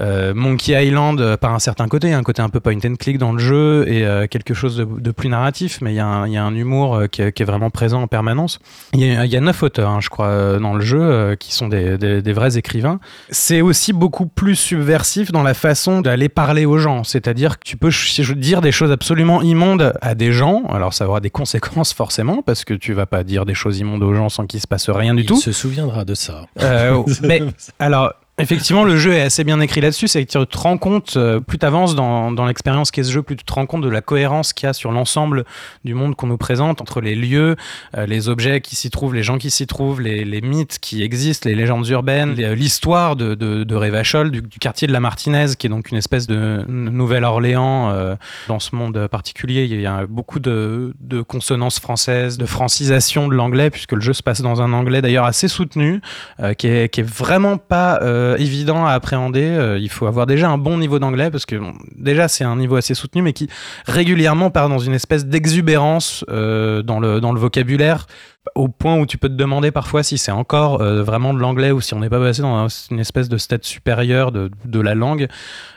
euh, 0.00 0.32
Monkey 0.34 0.86
Island 0.86 1.20
euh, 1.20 1.36
par 1.36 1.52
un 1.54 1.58
certain 1.58 1.88
côté, 1.88 2.08
il 2.08 2.12
un 2.14 2.22
côté 2.22 2.42
un 2.42 2.48
peu 2.48 2.60
point 2.60 2.76
and 2.84 2.94
click 2.98 3.18
dans 3.18 3.32
le 3.32 3.38
jeu 3.38 3.84
et 3.88 4.04
euh, 4.04 4.26
quelque 4.26 4.54
chose 4.54 4.76
de, 4.76 4.84
de 4.84 5.10
plus 5.10 5.28
narratif, 5.28 5.80
mais 5.82 5.92
il 5.92 5.96
y 5.96 6.00
a 6.00 6.06
un, 6.06 6.26
il 6.26 6.32
y 6.32 6.36
a 6.36 6.44
un 6.44 6.54
humour 6.54 7.02
qui, 7.10 7.22
est, 7.22 7.32
qui 7.32 7.42
est 7.42 7.46
vraiment 7.46 7.70
présent 7.70 8.02
en 8.02 8.06
permanence. 8.06 8.58
Il 8.94 9.00
y 9.00 9.16
a, 9.16 9.24
il 9.26 9.40
neuf 9.40 9.62
auteurs, 9.62 9.90
hein, 9.90 10.00
je 10.00 10.08
crois, 10.08 10.58
dans 10.58 10.74
le 10.74 10.80
jeu, 10.82 11.36
qui 11.38 11.52
sont 11.54 11.68
des, 11.68 11.98
des- 11.98 12.22
des 12.22 12.32
vrais 12.32 12.56
écrivains. 12.56 13.00
C'est 13.30 13.60
aussi 13.60 13.92
beaucoup 13.92 14.26
plus 14.26 14.54
subversif 14.56 15.32
dans 15.32 15.42
la 15.42 15.54
façon 15.54 16.00
d'aller 16.00 16.28
parler 16.28 16.64
aux 16.64 16.78
gens. 16.78 17.04
C'est-à-dire 17.04 17.58
que 17.58 17.64
tu 17.64 17.76
peux 17.76 17.90
dire 18.36 18.60
des 18.60 18.72
choses 18.72 18.92
absolument 18.92 19.42
immondes 19.42 19.92
à 20.00 20.14
des 20.14 20.32
gens. 20.32 20.62
Alors 20.68 20.94
ça 20.94 21.08
aura 21.08 21.20
des 21.20 21.30
conséquences 21.30 21.92
forcément, 21.92 22.42
parce 22.42 22.64
que 22.64 22.74
tu 22.74 22.92
vas 22.92 23.06
pas 23.06 23.24
dire 23.24 23.44
des 23.44 23.54
choses 23.54 23.78
immondes 23.78 24.02
aux 24.02 24.14
gens 24.14 24.28
sans 24.28 24.46
qu'il 24.46 24.60
se 24.60 24.66
passe 24.66 24.88
rien 24.90 25.14
du 25.14 25.22
Il 25.22 25.26
tout. 25.26 25.36
se 25.40 25.52
souviendra 25.52 26.04
de 26.04 26.14
ça. 26.14 26.42
Euh, 26.60 27.02
mais 27.22 27.42
alors, 27.78 28.12
Effectivement, 28.38 28.84
le 28.84 28.96
jeu 28.96 29.12
est 29.12 29.20
assez 29.20 29.44
bien 29.44 29.60
écrit 29.60 29.82
là-dessus. 29.82 30.08
C'est 30.08 30.24
que 30.24 30.30
tu 30.38 30.46
te 30.46 30.58
rends 30.58 30.78
compte, 30.78 31.14
euh, 31.16 31.38
plus 31.38 31.58
tu 31.58 31.66
avances 31.66 31.94
dans, 31.94 32.32
dans 32.32 32.46
l'expérience 32.46 32.90
qu'est 32.90 33.02
ce 33.04 33.12
jeu, 33.12 33.22
plus 33.22 33.36
tu 33.36 33.44
te 33.44 33.52
rends 33.52 33.66
compte 33.66 33.82
de 33.82 33.90
la 33.90 34.00
cohérence 34.00 34.54
qu'il 34.54 34.66
y 34.66 34.70
a 34.70 34.72
sur 34.72 34.90
l'ensemble 34.90 35.44
du 35.84 35.92
monde 35.92 36.16
qu'on 36.16 36.28
nous 36.28 36.38
présente, 36.38 36.80
entre 36.80 37.02
les 37.02 37.14
lieux, 37.14 37.56
euh, 37.96 38.06
les 38.06 38.30
objets 38.30 38.62
qui 38.62 38.74
s'y 38.74 38.88
trouvent, 38.88 39.14
les 39.14 39.22
gens 39.22 39.36
qui 39.36 39.50
s'y 39.50 39.66
trouvent, 39.66 40.00
les, 40.00 40.24
mythes 40.40 40.78
qui 40.80 41.02
existent, 41.02 41.46
les 41.46 41.54
légendes 41.54 41.86
urbaines, 41.88 42.32
les- 42.34 42.56
l'histoire 42.56 43.16
de, 43.16 43.34
de, 43.34 43.64
de 43.64 43.74
Révachol, 43.76 44.30
du, 44.30 44.40
quartier 44.42 44.88
de 44.88 44.92
la 44.94 45.00
Martinaise, 45.00 45.54
qui 45.56 45.66
est 45.66 45.70
donc 45.70 45.90
une 45.90 45.98
espèce 45.98 46.26
de 46.26 46.64
Nouvelle-Orléans 46.68 47.90
euh, 47.90 48.16
dans 48.48 48.60
ce 48.60 48.74
monde 48.74 49.08
particulier. 49.08 49.64
Il 49.70 49.78
y 49.80 49.86
a 49.86 50.06
beaucoup 50.06 50.40
de, 50.40 50.94
de 51.00 51.20
consonances 51.20 51.78
françaises, 51.80 52.38
de 52.38 52.46
francisation 52.46 53.28
de 53.28 53.34
l'anglais, 53.34 53.68
puisque 53.68 53.92
le 53.92 54.00
jeu 54.00 54.14
se 54.14 54.22
passe 54.22 54.40
dans 54.40 54.62
un 54.62 54.72
anglais 54.72 55.02
d'ailleurs 55.02 55.26
assez 55.26 55.48
soutenu, 55.48 56.00
euh, 56.40 56.54
qui, 56.54 56.66
est, 56.68 56.88
qui 56.88 57.00
est 57.00 57.08
vraiment 57.08 57.58
pas 57.58 58.00
euh, 58.22 58.36
évident 58.36 58.86
à 58.86 58.92
appréhender. 58.92 59.42
Euh, 59.44 59.78
il 59.78 59.90
faut 59.90 60.06
avoir 60.06 60.26
déjà 60.26 60.48
un 60.48 60.58
bon 60.58 60.78
niveau 60.78 60.98
d'anglais, 60.98 61.30
parce 61.30 61.46
que 61.46 61.56
déjà 61.96 62.28
c'est 62.28 62.44
un 62.44 62.56
niveau 62.56 62.76
assez 62.76 62.94
soutenu, 62.94 63.22
mais 63.22 63.32
qui 63.32 63.48
régulièrement 63.86 64.50
part 64.50 64.68
dans 64.68 64.78
une 64.78 64.94
espèce 64.94 65.26
d'exubérance 65.26 66.24
euh, 66.30 66.82
dans, 66.82 67.00
le, 67.00 67.20
dans 67.20 67.32
le 67.32 67.40
vocabulaire, 67.40 68.06
au 68.54 68.68
point 68.68 68.98
où 68.98 69.06
tu 69.06 69.18
peux 69.18 69.28
te 69.28 69.34
demander 69.34 69.70
parfois 69.70 70.02
si 70.02 70.18
c'est 70.18 70.32
encore 70.32 70.80
euh, 70.80 71.02
vraiment 71.02 71.32
de 71.32 71.38
l'anglais 71.38 71.70
ou 71.70 71.80
si 71.80 71.94
on 71.94 72.00
n'est 72.00 72.08
pas 72.10 72.18
passé 72.18 72.42
dans 72.42 72.56
un- 72.56 72.68
une 72.90 72.98
espèce 72.98 73.28
de 73.28 73.36
stade 73.36 73.64
supérieur 73.64 74.32
de, 74.32 74.50
de 74.64 74.80
la 74.80 74.94
langue, 74.94 75.28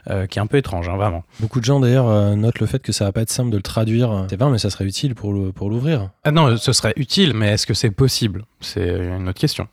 euh, 0.09 0.25
qui 0.25 0.39
est 0.39 0.41
un 0.41 0.47
peu 0.47 0.57
étrange, 0.57 0.89
hein, 0.89 0.97
vraiment. 0.97 1.23
Beaucoup 1.39 1.59
de 1.59 1.65
gens 1.65 1.79
d'ailleurs 1.79 2.09
euh, 2.09 2.35
notent 2.35 2.59
le 2.59 2.65
fait 2.65 2.79
que 2.79 2.91
ça 2.91 3.05
va 3.05 3.11
pas 3.11 3.21
être 3.21 3.29
simple 3.29 3.51
de 3.51 3.57
le 3.57 3.63
traduire. 3.63 4.25
C'est 4.29 4.39
vrai, 4.39 4.49
mais 4.49 4.57
ça 4.57 4.69
serait 4.69 4.85
utile 4.85 5.13
pour 5.15 5.31
l'ouvrir. 5.31 6.09
Ah 6.23 6.31
non, 6.31 6.57
ce 6.57 6.73
serait 6.73 6.93
utile, 6.95 7.33
mais 7.35 7.49
est-ce 7.51 7.67
que 7.67 7.73
c'est 7.73 7.91
possible? 7.91 8.45
C'est 8.61 8.87
une 8.87 9.29
autre 9.29 9.39
question. 9.39 9.67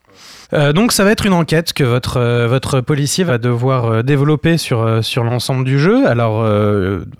Donc 0.75 0.93
ça 0.93 1.05
va 1.05 1.13
être 1.13 1.25
une 1.25 1.33
enquête 1.33 1.73
que 1.73 1.85
votre, 1.85 2.21
votre 2.47 2.83
policier 2.83 3.25
va 3.25 3.39
devoir 3.39 4.05
développer 4.05 4.59
sur, 4.59 5.03
sur 5.03 5.25
l'ensemble 5.25 5.65
du 5.65 5.79
jeu. 5.79 6.07
Alors 6.07 6.45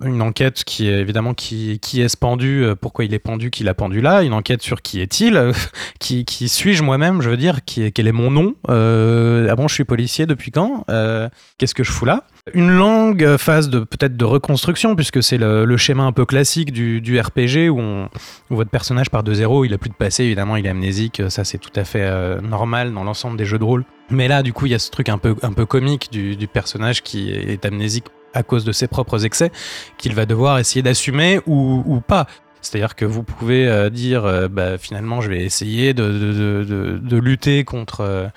une 0.05 0.21
enquête 0.21 0.65
qui 0.65 0.89
est 0.89 0.99
évidemment 1.01 1.33
qui, 1.33 1.79
qui 1.81 2.03
est-ce 2.03 2.17
pendu, 2.19 2.63
euh, 2.65 2.75
pourquoi 2.75 3.05
il 3.07 3.15
est 3.15 3.19
pendu, 3.19 3.51
qui 3.51 3.65
l'a 3.65 3.73
pendu 3.75 4.03
là, 4.03 4.23
une 4.23 4.35
enquête 4.35 4.61
sur 4.63 4.83
qui 4.83 5.01
est-il, 5.01 5.53
qui, 5.99 6.25
suis-je 6.49 6.83
moi-même, 6.83 7.23
je 7.23 7.31
veux 7.31 7.37
dire, 7.37 7.65
qui 7.65 7.93
quel 7.93 8.07
est 8.07 8.13
mon 8.13 8.31
nom, 8.31 8.55
euh, 8.69 9.55
je 9.69 9.75
suis 9.75 9.85
policier 9.85 10.27
depuis 10.27 10.51
quand, 10.51 10.85
Euh, 10.91 11.29
qu'est-ce 11.59 11.75
que 11.75 11.85
je 11.85 11.91
fous 11.91 12.05
là? 12.05 12.25
Une 12.55 12.71
longue 12.71 13.37
phase 13.37 13.69
de 13.69 13.81
peut-être 13.81 14.17
de 14.17 14.25
reconstruction 14.25 14.97
puisque 14.97 15.23
c'est 15.23 15.39
le, 15.39 15.65
le 15.65 15.77
schéma 15.77 16.03
un 16.03 16.13
peu 16.13 16.27
classique 16.27 16.73
du, 16.73 17.21
RPG 17.21 17.71
où, 17.71 17.79
on, 17.79 18.09
où 18.51 18.57
votre 18.57 18.71
personnage 18.71 19.11
part 19.11 19.23
de 19.23 19.33
zéro, 19.33 19.65
il 19.65 19.73
a 19.73 19.79
plus 19.79 19.91
de 19.91 19.95
passé 19.95 20.25
évidemment, 20.25 20.57
il 20.57 20.67
est 20.67 20.69
amnésique, 20.69 21.23
ça 21.29 21.45
c'est 21.45 21.59
tout 21.59 21.71
à 21.77 21.85
fait 21.85 22.03
euh, 22.03 22.41
normal 22.41 22.93
dans 22.93 23.05
l'ensemble 23.05 23.37
des 23.37 23.45
jeux 23.45 23.59
de 23.59 23.65
rôle. 23.65 23.85
Mais 24.11 24.27
là 24.29 24.43
du 24.43 24.53
coup 24.53 24.67
il 24.67 24.73
y 24.73 24.75
a 24.75 24.81
ce 24.81 24.91
truc 24.91 25.09
un 25.09 25.19
peu, 25.19 25.37
un 25.43 25.53
peu 25.53 25.67
comique 25.67 26.11
du, 26.11 26.49
personnage 26.49 27.03
qui 27.03 27.31
est 27.31 27.65
amnésique 27.65 28.07
à 28.35 28.43
cause 28.43 28.65
de 28.65 28.73
ses 28.73 28.89
propres 28.89 29.25
excès 29.25 29.53
qu'il 29.97 30.15
va 30.15 30.27
devoir 30.27 30.59
essayer 30.59 30.83
d'assumer 30.83 31.41
ou 31.47 32.01
pas. 32.07 32.27
C'est-à-dire 32.63 32.95
que 32.95 33.05
vous 33.05 33.23
pouvez 33.23 33.69
euh, 33.69 33.91
dire 33.91 34.25
euh, 34.25 34.49
bah, 34.49 34.79
finalement 34.79 35.21
je 35.21 35.29
vais 35.29 35.45
essayer 35.45 35.93
de, 35.95 37.01
lutter 37.17 37.65
contre... 37.65 38.01
euh, 38.01 38.29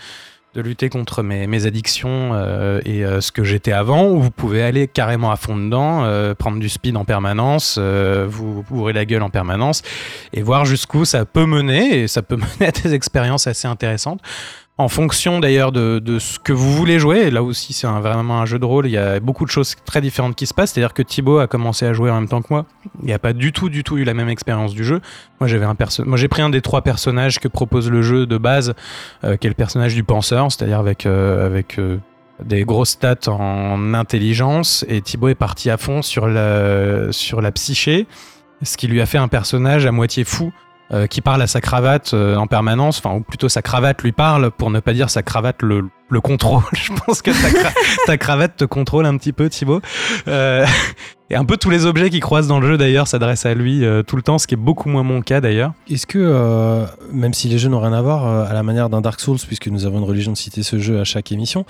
de 0.56 0.62
lutter 0.62 0.88
contre 0.88 1.22
mes, 1.22 1.66
addictions 1.66 2.34
et 2.86 3.04
ce 3.20 3.30
que 3.34 3.44
j'étais 3.44 3.74
avant, 3.74 4.08
ou 4.08 4.22
vous 4.22 4.32
pouvez 4.32 4.64
aller 4.64 4.88
carrément 4.88 5.30
à 5.30 5.36
fond 5.36 5.58
dedans, 5.58 6.08
prendre 6.36 6.60
du 6.60 6.70
speed 6.70 6.96
en 6.96 7.04
permanence, 7.04 7.78
vous 7.78 8.64
ouvrir 8.72 8.96
la 8.96 9.04
gueule 9.04 9.22
en 9.22 9.30
permanence, 9.30 9.82
et 10.32 10.42
voir 10.42 10.64
jusqu'où 10.64 11.04
ça 11.04 11.26
peut 11.26 11.46
mener, 11.46 12.04
et 12.04 12.08
ça 12.08 12.22
peut 12.22 12.38
mener 12.60 12.70
à 12.70 12.72
des 12.72 12.94
expériences 12.94 13.48
assez 13.48 13.68
intéressantes. 13.68 14.22
En 14.78 14.90
fonction 14.90 15.40
d'ailleurs 15.40 15.72
de, 15.72 16.20
ce 16.20 16.38
que 16.38 16.52
vous 16.52 16.74
voulez 16.74 17.00
jouer, 17.00 17.20
et 17.20 17.32
là 17.32 17.42
aussi 17.44 17.72
c'est 17.72 17.88
vraiment 17.88 18.42
un 18.42 18.46
jeu 18.46 18.60
de 18.60 18.66
rôle, 18.66 18.88
il 18.88 18.92
y 18.92 18.98
a 18.98 19.22
beaucoup 19.22 19.46
de 19.46 19.50
choses 19.50 19.76
très 19.86 20.02
différentes 20.02 20.36
qui 20.36 20.46
se 20.46 20.54
passent, 20.54 20.74
c'est-à-dire 20.74 20.94
que 20.94 21.02
Thibaut 21.02 21.40
a 21.40 21.48
commencé 21.48 21.86
à 21.86 21.94
jouer 21.94 22.12
en 22.12 22.16
même 22.16 22.28
temps 22.28 22.42
que 22.42 22.50
moi, 22.50 22.66
il 23.00 23.06
n'y 23.06 23.14
a 23.14 23.20
pas 23.20 23.32
du 23.32 23.54
tout 23.54 23.70
du 23.70 23.86
tout 23.86 23.98
eu 23.98 24.04
la 24.04 24.14
même 24.14 24.28
expérience 24.28 24.74
du 24.74 24.84
jeu. 24.84 25.00
Moi 25.40 25.48
j'ai 25.48 26.28
pris 26.28 26.42
un 26.42 26.50
des 26.50 26.60
trois 26.60 26.82
personnages 26.82 27.40
que 27.40 27.48
propose 27.48 27.90
le 27.90 28.02
jeu 28.02 28.26
de 28.26 28.38
base, 28.38 28.74
euh, 29.24 29.38
qui 29.38 29.48
est 29.48 29.50
le 29.50 29.56
personnage 29.56 29.96
du 29.96 30.04
penseur, 30.04 30.52
c'est-à-dire 30.52 30.80
avec, 30.80 31.06
euh, 31.06 31.62
euh, 31.80 31.98
des 32.44 32.66
grosses 32.66 32.90
stats 32.90 33.30
en 33.30 33.94
intelligence, 33.94 34.84
et 34.90 35.02
Thibaut 35.02 35.30
est 35.30 35.36
parti 35.36 35.70
à 35.70 35.78
fond 35.78 36.02
sur 36.02 36.28
la 36.28 37.52
psyché, 37.54 38.08
ce 38.62 38.76
qui 38.76 38.88
lui 38.90 39.00
a 39.00 39.06
fait 39.06 39.20
un 39.20 39.30
personnage 39.30 39.86
à 39.86 39.94
moitié 39.94 40.26
fou. 40.26 40.52
Euh, 40.92 41.08
qui 41.08 41.22
parle 41.22 41.42
à 41.42 41.48
sa 41.48 41.62
cravate 41.62 42.14
euh, 42.14 42.36
en 42.36 42.46
permanence, 42.46 43.00
enfin, 43.00 43.16
ou 43.16 43.22
plutôt 43.22 43.50
sa 43.50 43.62
cravate 43.62 44.04
lui 44.04 44.12
parle, 44.12 44.52
pour 44.52 44.70
ne 44.70 44.80
pas 44.80 44.94
dire 44.94 45.10
sa 45.10 45.24
cravate 45.24 45.62
le, 45.64 45.90
le 46.10 46.22
contrôle. 46.22 46.64
Je 46.74 46.94
pense 46.94 47.22
que 47.22 47.32
ta, 47.32 47.50
cra- 47.50 47.74
ta 48.06 48.18
cravate 48.18 48.58
te 48.58 48.66
contrôle 48.66 49.06
un 49.06 49.18
petit 49.18 49.34
peu, 49.34 49.50
Thibaut. 49.50 49.82
Euh, 50.28 50.66
et 51.30 51.36
un 51.36 51.46
peu 51.46 51.58
tous 51.58 51.70
les 51.70 51.86
objets 51.86 52.10
qui 52.10 52.20
croisent 52.20 52.48
dans 52.48 52.60
le 52.60 52.68
jeu, 52.68 52.78
d'ailleurs, 52.78 53.08
s'adressent 53.08 53.46
à 53.46 53.54
lui 53.56 53.84
euh, 53.84 54.04
tout 54.04 54.16
le 54.16 54.22
temps, 54.22 54.38
ce 54.38 54.46
qui 54.46 54.54
est 54.54 54.58
beaucoup 54.58 54.90
moins 54.90 55.04
mon 55.04 55.22
cas, 55.22 55.42
d'ailleurs. 55.42 55.74
Est-ce 55.90 56.06
que, 56.06 56.20
euh, 56.20 56.86
même 57.12 57.34
si 57.34 57.48
les 57.48 57.58
jeux 57.58 57.70
n'ont 57.70 57.80
rien 57.80 57.94
à 57.94 58.02
voir, 58.02 58.26
à 58.28 58.54
la 58.54 58.62
manière 58.64 58.90
d'un 58.90 59.02
Dark 59.02 59.20
Souls, 59.20 59.40
puisque 59.48 59.68
nous 59.68 59.86
avons 59.86 59.98
une 59.98 60.04
religion 60.04 60.32
de 60.32 60.38
citer 60.38 60.62
ce 60.64 60.78
jeu 60.78 61.00
à 61.00 61.04
chaque 61.04 61.32
émission, 61.32 61.66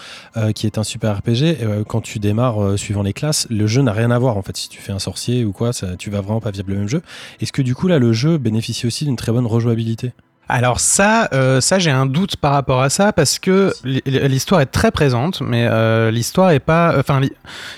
qui 0.53 0.65
est 0.67 0.77
un 0.77 0.83
super 0.83 1.17
RPG, 1.17 1.83
quand 1.87 2.01
tu 2.01 2.19
démarres 2.19 2.77
suivant 2.77 3.03
les 3.03 3.13
classes, 3.13 3.47
le 3.49 3.67
jeu 3.67 3.81
n'a 3.81 3.93
rien 3.93 4.11
à 4.11 4.19
voir 4.19 4.37
en 4.37 4.41
fait. 4.41 4.57
Si 4.57 4.69
tu 4.69 4.81
fais 4.81 4.91
un 4.91 4.99
sorcier 4.99 5.45
ou 5.45 5.51
quoi, 5.53 5.71
ça, 5.73 5.95
tu 5.97 6.09
vas 6.09 6.21
vraiment 6.21 6.41
pas 6.41 6.51
vivre 6.51 6.65
le 6.67 6.75
même 6.75 6.89
jeu. 6.89 7.01
Est-ce 7.39 7.51
que 7.53 7.61
du 7.61 7.75
coup 7.75 7.87
là, 7.87 7.99
le 7.99 8.11
jeu 8.13 8.37
bénéficie 8.37 8.85
aussi 8.85 9.05
d'une 9.05 9.15
très 9.15 9.31
bonne 9.31 9.45
rejouabilité? 9.45 10.11
Alors 10.47 10.79
ça, 10.79 11.27
euh, 11.33 11.59
ça 11.61 11.79
j'ai 11.79 11.89
un 11.91 12.05
doute 12.05 12.35
par 12.37 12.53
rapport 12.53 12.81
à 12.81 12.89
ça 12.89 13.11
parce 13.11 13.39
que 13.39 13.73
l'histoire 13.83 14.61
est 14.61 14.67
très 14.67 14.91
présente, 14.91 15.41
mais 15.41 15.67
euh, 15.69 16.11
l'histoire 16.11 16.51
est 16.51 16.59
pas. 16.59 16.95
Enfin, 16.99 17.19
li- 17.19 17.31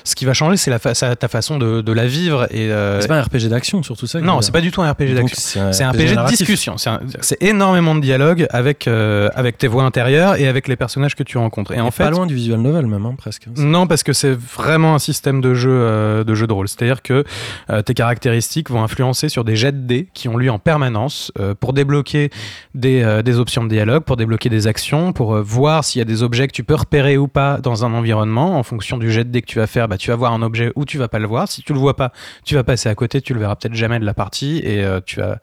ce 0.03 0.15
qui 0.15 0.25
va 0.25 0.33
changer, 0.33 0.57
c'est 0.57 0.69
la 0.71 0.79
fa- 0.79 0.93
sa- 0.93 1.15
ta 1.15 1.27
façon 1.27 1.57
de, 1.57 1.81
de 1.81 1.91
la 1.93 2.07
vivre 2.07 2.45
et. 2.51 2.69
euh, 2.71 2.99
C'est 3.01 3.07
pas 3.07 3.17
un 3.17 3.21
RPG 3.23 3.47
d'action, 3.49 3.83
surtout 3.83 4.05
ça. 4.07 4.19
non, 4.19 4.41
c'est 4.41 4.51
pas 4.51 4.61
du 4.61 4.71
tout 4.71 4.81
un 4.81 4.91
RPG 4.91 5.13
d'action. 5.15 5.71
C'est 5.71 5.83
un, 5.83 5.91
RPG 5.91 6.15
de 6.15 6.27
discussion. 6.27 6.75
C'est 7.21 7.41
énormément 7.41 7.95
de 7.95 8.01
dialogue 8.01 8.47
avec 8.49 8.87
avec 8.87 9.57
tes 9.57 9.67
voix 9.67 9.83
intérieures 9.83 10.35
et 10.35 10.47
avec 10.47 10.67
les 10.67 10.75
personnages 10.75 11.15
que 11.15 11.23
tu 11.23 11.37
rencontres. 11.37 11.71
Et 11.71 11.79
en 11.79 11.91
fait, 11.91 12.03
pas 12.03 12.09
loin 12.11 12.25
du 12.25 12.35
visual 12.35 12.59
novel 12.59 12.85
même, 12.87 13.05
hein, 13.05 13.15
presque. 13.17 13.47
non, 13.57 13.87
parce 13.87 14.03
que 14.03 14.13
c'est 14.13 14.31
vraiment 14.37 14.95
un 14.95 14.99
système 14.99 15.41
de 15.41 15.53
jeu, 15.53 15.69
euh, 15.71 16.23
de 16.23 16.35
jeu 16.35 16.47
de 16.47 16.53
rôle. 16.53 16.67
C'est-à-dire 16.67 17.01
que 17.01 17.23
euh, 17.69 17.81
tes 17.81 17.93
caractéristiques 17.93 18.69
vont 18.69 18.83
influencer 18.83 19.29
sur 19.29 19.43
des 19.43 19.55
jets 19.55 19.71
de 19.71 19.77
dés 19.87 20.07
qui 20.13 20.27
ont 20.27 20.37
lieu 20.37 20.51
en 20.51 20.59
permanence 20.59 21.31
euh, 21.39 21.53
pour 21.57 21.73
débloquer 21.73 22.29
des, 22.75 23.01
euh, 23.03 23.21
des 23.21 23.39
options 23.39 23.63
de 23.63 23.69
dialogue, 23.69 24.03
pour 24.03 24.17
débloquer 24.17 24.49
des 24.49 24.67
actions, 24.67 25.13
pour 25.13 25.35
euh, 25.35 25.41
voir 25.41 25.83
s'il 25.83 25.99
y 25.99 26.01
a 26.01 26.05
des 26.05 26.23
objets 26.23 26.47
que 26.47 26.53
tu 26.53 26.63
peux 26.63 26.75
repérer 26.75 27.17
ou 27.17 27.27
pas 27.27 27.57
dans 27.59 27.85
un 27.85 27.93
environnement. 27.93 28.57
En 28.57 28.63
fonction 28.63 28.97
du 28.97 29.11
jet 29.11 29.23
de 29.23 29.29
dés 29.29 29.41
que 29.41 29.47
tu 29.47 29.59
vas 29.59 29.67
faire, 29.67 29.87
bah, 29.87 29.97
tu 29.97 30.09
vas 30.09 30.15
voir 30.15 30.33
un 30.33 30.41
objet 30.41 30.71
ou 30.75 30.85
tu 30.85 30.97
vas 30.97 31.07
pas 31.07 31.19
le 31.19 31.27
voir. 31.27 31.47
Si 31.47 31.61
tu 31.63 31.73
le 31.73 31.79
vois 31.79 31.95
pas, 31.95 32.11
tu 32.45 32.55
vas 32.55 32.63
passer 32.63 32.89
à 32.89 32.95
côté, 32.95 33.21
tu 33.21 33.33
le 33.33 33.39
verras 33.39 33.55
peut-être 33.55 33.73
jamais 33.75 33.99
de 33.99 34.05
la 34.05 34.13
partie 34.13 34.59
et 34.63 34.83
euh, 34.83 34.99
tu 35.05 35.19
vas 35.19 35.39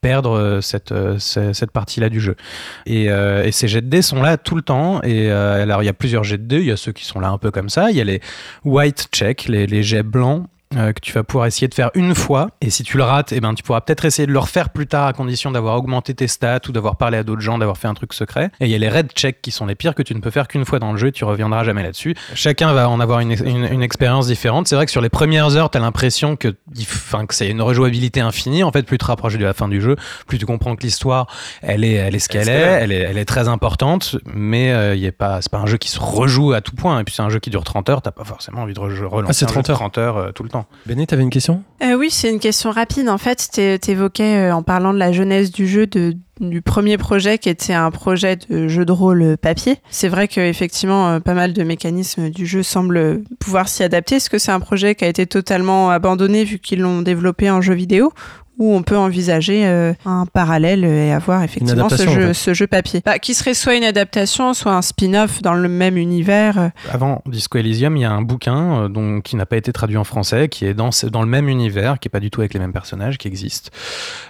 perdre 0.00 0.60
cette, 0.62 0.94
ce- 1.18 1.52
cette 1.52 1.70
partie-là 1.72 2.08
du 2.08 2.20
jeu. 2.20 2.36
Et, 2.84 3.06
et 3.06 3.50
ces 3.50 3.66
jets 3.66 3.80
de 3.80 3.88
dés 3.88 4.02
sont 4.02 4.22
là 4.22 4.36
tout 4.36 4.54
le 4.54 4.62
temps. 4.62 5.02
Et 5.02 5.30
alors, 5.30 5.82
il 5.82 5.86
y 5.86 5.88
a 5.88 5.92
plusieurs 5.94 6.22
jets 6.22 6.38
de 6.38 6.44
dés. 6.44 6.58
Il 6.58 6.66
y 6.66 6.70
a 6.70 6.76
ceux 6.76 6.92
qui 6.92 7.04
sont 7.04 7.18
là 7.18 7.30
un 7.30 7.38
peu 7.38 7.50
comme 7.50 7.68
ça. 7.68 7.90
Il 7.90 7.96
y 7.96 8.00
a 8.00 8.04
les 8.04 8.20
white 8.64 9.08
check, 9.10 9.48
les, 9.48 9.66
les 9.66 9.82
jets 9.82 10.04
blancs. 10.04 10.46
Euh, 10.76 10.92
que 10.92 11.00
tu 11.00 11.12
vas 11.12 11.22
pouvoir 11.22 11.46
essayer 11.46 11.68
de 11.68 11.74
faire 11.74 11.90
une 11.94 12.14
fois. 12.14 12.48
Et 12.60 12.70
si 12.70 12.82
tu 12.82 12.96
le 12.96 13.04
rates 13.04 13.32
eh 13.32 13.40
ben 13.40 13.54
tu 13.54 13.62
pourras 13.62 13.80
peut-être 13.82 14.04
essayer 14.04 14.26
de 14.26 14.32
le 14.32 14.38
refaire 14.38 14.70
plus 14.70 14.86
tard 14.86 15.06
à 15.06 15.12
condition 15.12 15.50
d'avoir 15.52 15.76
augmenté 15.76 16.12
tes 16.14 16.26
stats 16.26 16.60
ou 16.68 16.72
d'avoir 16.72 16.96
parlé 16.96 17.18
à 17.18 17.22
d'autres 17.22 17.40
gens 17.40 17.56
d'avoir 17.58 17.76
fait 17.78 17.86
un 17.88 17.94
truc 17.94 18.12
secret. 18.12 18.50
Et 18.60 18.64
il 18.66 18.70
y 18.70 18.74
a 18.74 18.78
les 18.78 18.88
red 18.88 19.10
check 19.12 19.40
qui 19.42 19.50
sont 19.52 19.66
les 19.66 19.74
pires 19.76 19.94
que 19.94 20.02
tu 20.02 20.14
ne 20.14 20.20
peux 20.20 20.30
faire 20.30 20.48
qu'une 20.48 20.64
fois 20.64 20.78
dans 20.80 20.90
le 20.92 20.98
jeu 20.98 21.08
et 21.08 21.12
tu 21.12 21.24
reviendras 21.24 21.62
jamais 21.64 21.82
là-dessus. 21.82 22.14
Chacun 22.34 22.72
va 22.72 22.88
en 22.88 22.98
avoir 23.00 23.20
une, 23.20 23.32
une, 23.32 23.64
une 23.72 23.82
expérience 23.82 24.26
différente. 24.26 24.66
C'est 24.66 24.74
vrai 24.74 24.86
que 24.86 24.92
sur 24.92 25.00
les 25.00 25.08
premières 25.08 25.56
heures 25.56 25.70
tu 25.70 25.78
as 25.78 25.80
l'impression 25.80 26.34
que 26.36 26.48
que 26.48 27.34
c'est 27.34 27.48
une 27.48 27.62
rejouabilité 27.62 28.20
infinie. 28.20 28.64
En 28.64 28.72
fait 28.72 28.82
plus 28.82 28.96
tu 28.98 29.04
te 29.04 29.06
rapproches 29.06 29.36
de 29.38 29.44
la 29.44 29.54
fin 29.54 29.68
du 29.68 29.80
jeu 29.80 29.96
plus 30.26 30.38
tu 30.38 30.46
comprends 30.46 30.74
que 30.76 30.82
l'histoire 30.82 31.26
elle 31.62 31.84
est 31.84 31.92
elle 31.94 32.14
est 32.14 32.18
ce 32.18 32.28
qu'elle 32.28 32.48
est, 32.48 32.52
elle 32.52 32.92
est 32.92 33.00
elle 33.00 33.18
est 33.18 33.24
très 33.24 33.46
importante 33.48 34.16
mais 34.26 34.72
euh, 34.72 34.94
y 34.96 35.06
est 35.06 35.12
pas 35.12 35.40
c'est 35.42 35.50
pas 35.52 35.58
un 35.58 35.66
jeu 35.66 35.76
qui 35.76 35.88
se 35.90 36.00
rejoue 36.00 36.52
à 36.52 36.60
tout 36.60 36.74
point. 36.74 36.98
Et 37.00 37.04
puis 37.04 37.14
c'est 37.14 37.22
un 37.22 37.28
jeu 37.30 37.38
qui 37.38 37.50
dure 37.50 37.62
30 37.64 37.88
heures. 37.90 38.02
T'as 38.02 38.10
pas 38.10 38.24
forcément 38.24 38.62
envie 38.62 38.74
de 38.74 38.80
re- 38.80 39.04
relancer 39.04 39.30
Ah, 39.30 39.32
c'est 39.32 39.44
un 39.44 39.54
jeu 39.54 39.60
de 39.62 39.66
30 39.66 39.70
heures. 39.70 39.76
30 39.76 39.98
heures 39.98 40.16
euh, 40.16 40.32
tout 40.32 40.42
le 40.42 40.48
temps 40.48 40.55
Béné, 40.86 41.06
t'avais 41.06 41.22
une 41.22 41.30
question? 41.30 41.62
Euh, 41.82 41.94
oui, 41.96 42.08
c'est 42.10 42.30
une 42.30 42.40
question 42.40 42.70
rapide. 42.70 43.08
En 43.08 43.18
fait, 43.18 43.48
t'é- 43.52 43.78
t'évoquais 43.78 44.48
euh, 44.50 44.54
en 44.54 44.62
parlant 44.62 44.92
de 44.94 44.98
la 44.98 45.12
jeunesse 45.12 45.50
du 45.52 45.66
jeu 45.66 45.86
de, 45.86 46.14
du 46.40 46.62
premier 46.62 46.96
projet 46.96 47.38
qui 47.38 47.48
était 47.48 47.72
un 47.74 47.90
projet 47.90 48.36
de 48.36 48.68
jeu 48.68 48.84
de 48.84 48.92
rôle 48.92 49.22
euh, 49.22 49.36
papier. 49.36 49.76
C'est 49.90 50.08
vrai 50.08 50.28
qu'effectivement, 50.28 51.08
euh, 51.10 51.20
pas 51.20 51.34
mal 51.34 51.52
de 51.52 51.62
mécanismes 51.62 52.30
du 52.30 52.46
jeu 52.46 52.62
semblent 52.62 53.22
pouvoir 53.40 53.68
s'y 53.68 53.82
adapter. 53.82 54.16
Est-ce 54.16 54.30
que 54.30 54.38
c'est 54.38 54.52
un 54.52 54.60
projet 54.60 54.94
qui 54.94 55.04
a 55.04 55.08
été 55.08 55.26
totalement 55.26 55.90
abandonné 55.90 56.44
vu 56.44 56.58
qu'ils 56.58 56.80
l'ont 56.80 57.02
développé 57.02 57.50
en 57.50 57.60
jeu 57.60 57.74
vidéo? 57.74 58.12
Où 58.58 58.74
on 58.74 58.82
peut 58.82 58.96
envisager 58.96 59.66
euh, 59.66 59.92
un 60.04 60.26
parallèle 60.26 60.84
et 60.84 61.12
avoir 61.12 61.42
effectivement 61.42 61.88
ce 61.88 61.96
jeu, 61.96 62.08
en 62.24 62.26
fait. 62.28 62.34
ce 62.34 62.54
jeu 62.54 62.66
papier. 62.66 63.02
Bah, 63.04 63.18
qui 63.18 63.34
serait 63.34 63.54
soit 63.54 63.74
une 63.74 63.84
adaptation, 63.84 64.54
soit 64.54 64.72
un 64.72 64.82
spin-off 64.82 65.42
dans 65.42 65.54
le 65.54 65.68
même 65.68 65.96
univers. 65.96 66.58
euh. 66.58 66.68
Avant 66.90 67.22
Disco 67.26 67.58
Elysium, 67.58 67.96
il 67.96 68.00
y 68.00 68.04
a 68.04 68.12
un 68.12 68.22
bouquin 68.22 68.82
euh, 68.84 68.88
dont, 68.88 69.20
qui 69.20 69.36
n'a 69.36 69.46
pas 69.46 69.56
été 69.56 69.72
traduit 69.72 69.96
en 69.96 70.04
français, 70.04 70.48
qui 70.48 70.64
est 70.64 70.74
dans, 70.74 70.90
dans 71.10 71.22
le 71.22 71.28
même 71.28 71.48
univers, 71.48 71.98
qui 71.98 72.08
est 72.08 72.10
pas 72.10 72.20
du 72.20 72.30
tout 72.30 72.40
avec 72.40 72.54
les 72.54 72.60
mêmes 72.60 72.72
personnages, 72.72 73.18
qui 73.18 73.28
existe. 73.28 73.70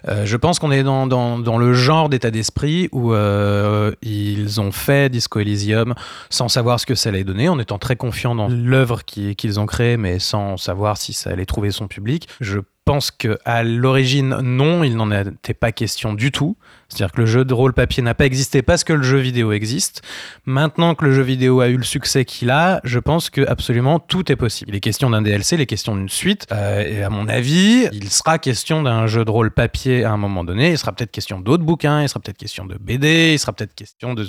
Euh, 0.08 0.24
je 0.26 0.36
pense 0.36 0.58
qu'on 0.58 0.72
est 0.72 0.82
dans, 0.82 1.06
dans, 1.06 1.38
dans 1.38 1.58
le 1.58 1.72
genre 1.72 2.08
d'état 2.08 2.30
d'esprit 2.30 2.88
où 2.92 3.12
euh, 3.12 3.92
ils 4.02 4.60
ont 4.60 4.72
fait 4.72 5.08
Disco 5.10 5.38
Elysium 5.40 5.94
sans 6.30 6.48
savoir 6.48 6.80
ce 6.80 6.86
que 6.86 6.94
ça 6.94 7.10
allait 7.10 7.24
donner, 7.24 7.48
en 7.48 7.58
étant 7.58 7.78
très 7.78 7.96
confiants 7.96 8.34
dans 8.34 8.48
l'œuvre 8.48 9.04
qui- 9.04 9.36
qu'ils 9.36 9.60
ont 9.60 9.66
créée, 9.66 9.96
mais 9.96 10.18
sans 10.18 10.56
savoir 10.56 10.96
si 10.96 11.12
ça 11.12 11.30
allait 11.30 11.46
trouver 11.46 11.70
son 11.70 11.86
public. 11.88 12.28
Je 12.40 12.58
pense 12.86 13.10
que 13.10 13.36
à 13.44 13.64
l'origine, 13.64 14.38
non, 14.40 14.84
il 14.84 14.96
n'en 14.96 15.10
était 15.10 15.54
pas 15.54 15.72
question 15.72 16.14
du 16.14 16.30
tout. 16.30 16.56
C'est-à-dire 16.88 17.12
que 17.12 17.20
le 17.20 17.26
jeu 17.26 17.44
de 17.44 17.52
rôle 17.52 17.72
papier 17.72 18.00
n'a 18.00 18.14
pas 18.14 18.26
existé 18.26 18.62
parce 18.62 18.84
que 18.84 18.92
le 18.92 19.02
jeu 19.02 19.18
vidéo 19.18 19.50
existe. 19.50 20.02
Maintenant 20.46 20.94
que 20.94 21.04
le 21.04 21.12
jeu 21.12 21.22
vidéo 21.22 21.60
a 21.60 21.68
eu 21.68 21.76
le 21.76 21.82
succès 21.82 22.24
qu'il 22.24 22.48
a, 22.48 22.80
je 22.84 23.00
pense 23.00 23.28
que 23.28 23.40
absolument 23.46 23.98
tout 23.98 24.30
est 24.30 24.36
possible. 24.36 24.70
Il 24.70 24.76
est 24.76 24.80
question 24.80 25.10
d'un 25.10 25.20
DLC, 25.20 25.56
il 25.56 25.60
est 25.60 25.66
question 25.66 25.96
d'une 25.96 26.08
suite. 26.08 26.46
euh, 26.52 26.80
et 26.86 27.02
à 27.02 27.10
mon 27.10 27.26
avis, 27.26 27.88
il 27.92 28.08
sera 28.08 28.38
question 28.38 28.84
d'un 28.84 29.08
jeu 29.08 29.24
de 29.24 29.30
rôle 29.30 29.50
papier 29.50 30.04
à 30.04 30.12
un 30.12 30.16
moment 30.16 30.44
donné. 30.44 30.70
Il 30.70 30.78
sera 30.78 30.92
peut-être 30.92 31.10
question 31.10 31.40
d'autres 31.40 31.64
bouquins, 31.64 32.02
il 32.02 32.08
sera 32.08 32.20
peut-être 32.20 32.38
question 32.38 32.66
de 32.66 32.76
BD, 32.78 33.32
il 33.34 33.38
sera 33.40 33.52
peut-être 33.52 33.74
question 33.74 34.14
de 34.14 34.28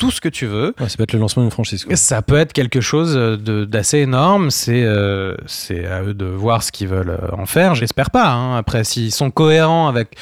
tout 0.00 0.10
ce 0.10 0.20
que 0.20 0.28
tu 0.28 0.46
veux. 0.46 0.74
Ouais, 0.80 0.88
ça 0.88 0.96
peut 0.96 1.02
être 1.04 1.12
le 1.12 1.18
lancement 1.20 1.42
d'une 1.44 1.52
franchise. 1.52 1.84
quoi. 1.84 1.94
Ça 1.94 2.22
peut 2.22 2.36
être 2.38 2.52
quelque 2.52 2.80
chose 2.80 3.14
de- 3.14 3.64
d'assez 3.64 3.98
énorme. 3.98 4.50
C'est 4.50 4.82
euh, 4.82 5.36
c'est 5.46 5.86
à 5.86 6.02
eux 6.02 6.14
de 6.14 6.24
voir 6.24 6.62
ce 6.62 6.72
qu'ils 6.72 6.88
veulent 6.88 7.10
euh, 7.22 7.28
en 7.36 7.46
faire. 7.46 7.74
J'espère 7.74 8.10
pas. 8.10 8.30
hein. 8.32 8.56
Après, 8.56 8.82
s'ils 8.82 9.12
sont 9.12 9.30
cohérents 9.30 9.86
avec 9.88 10.16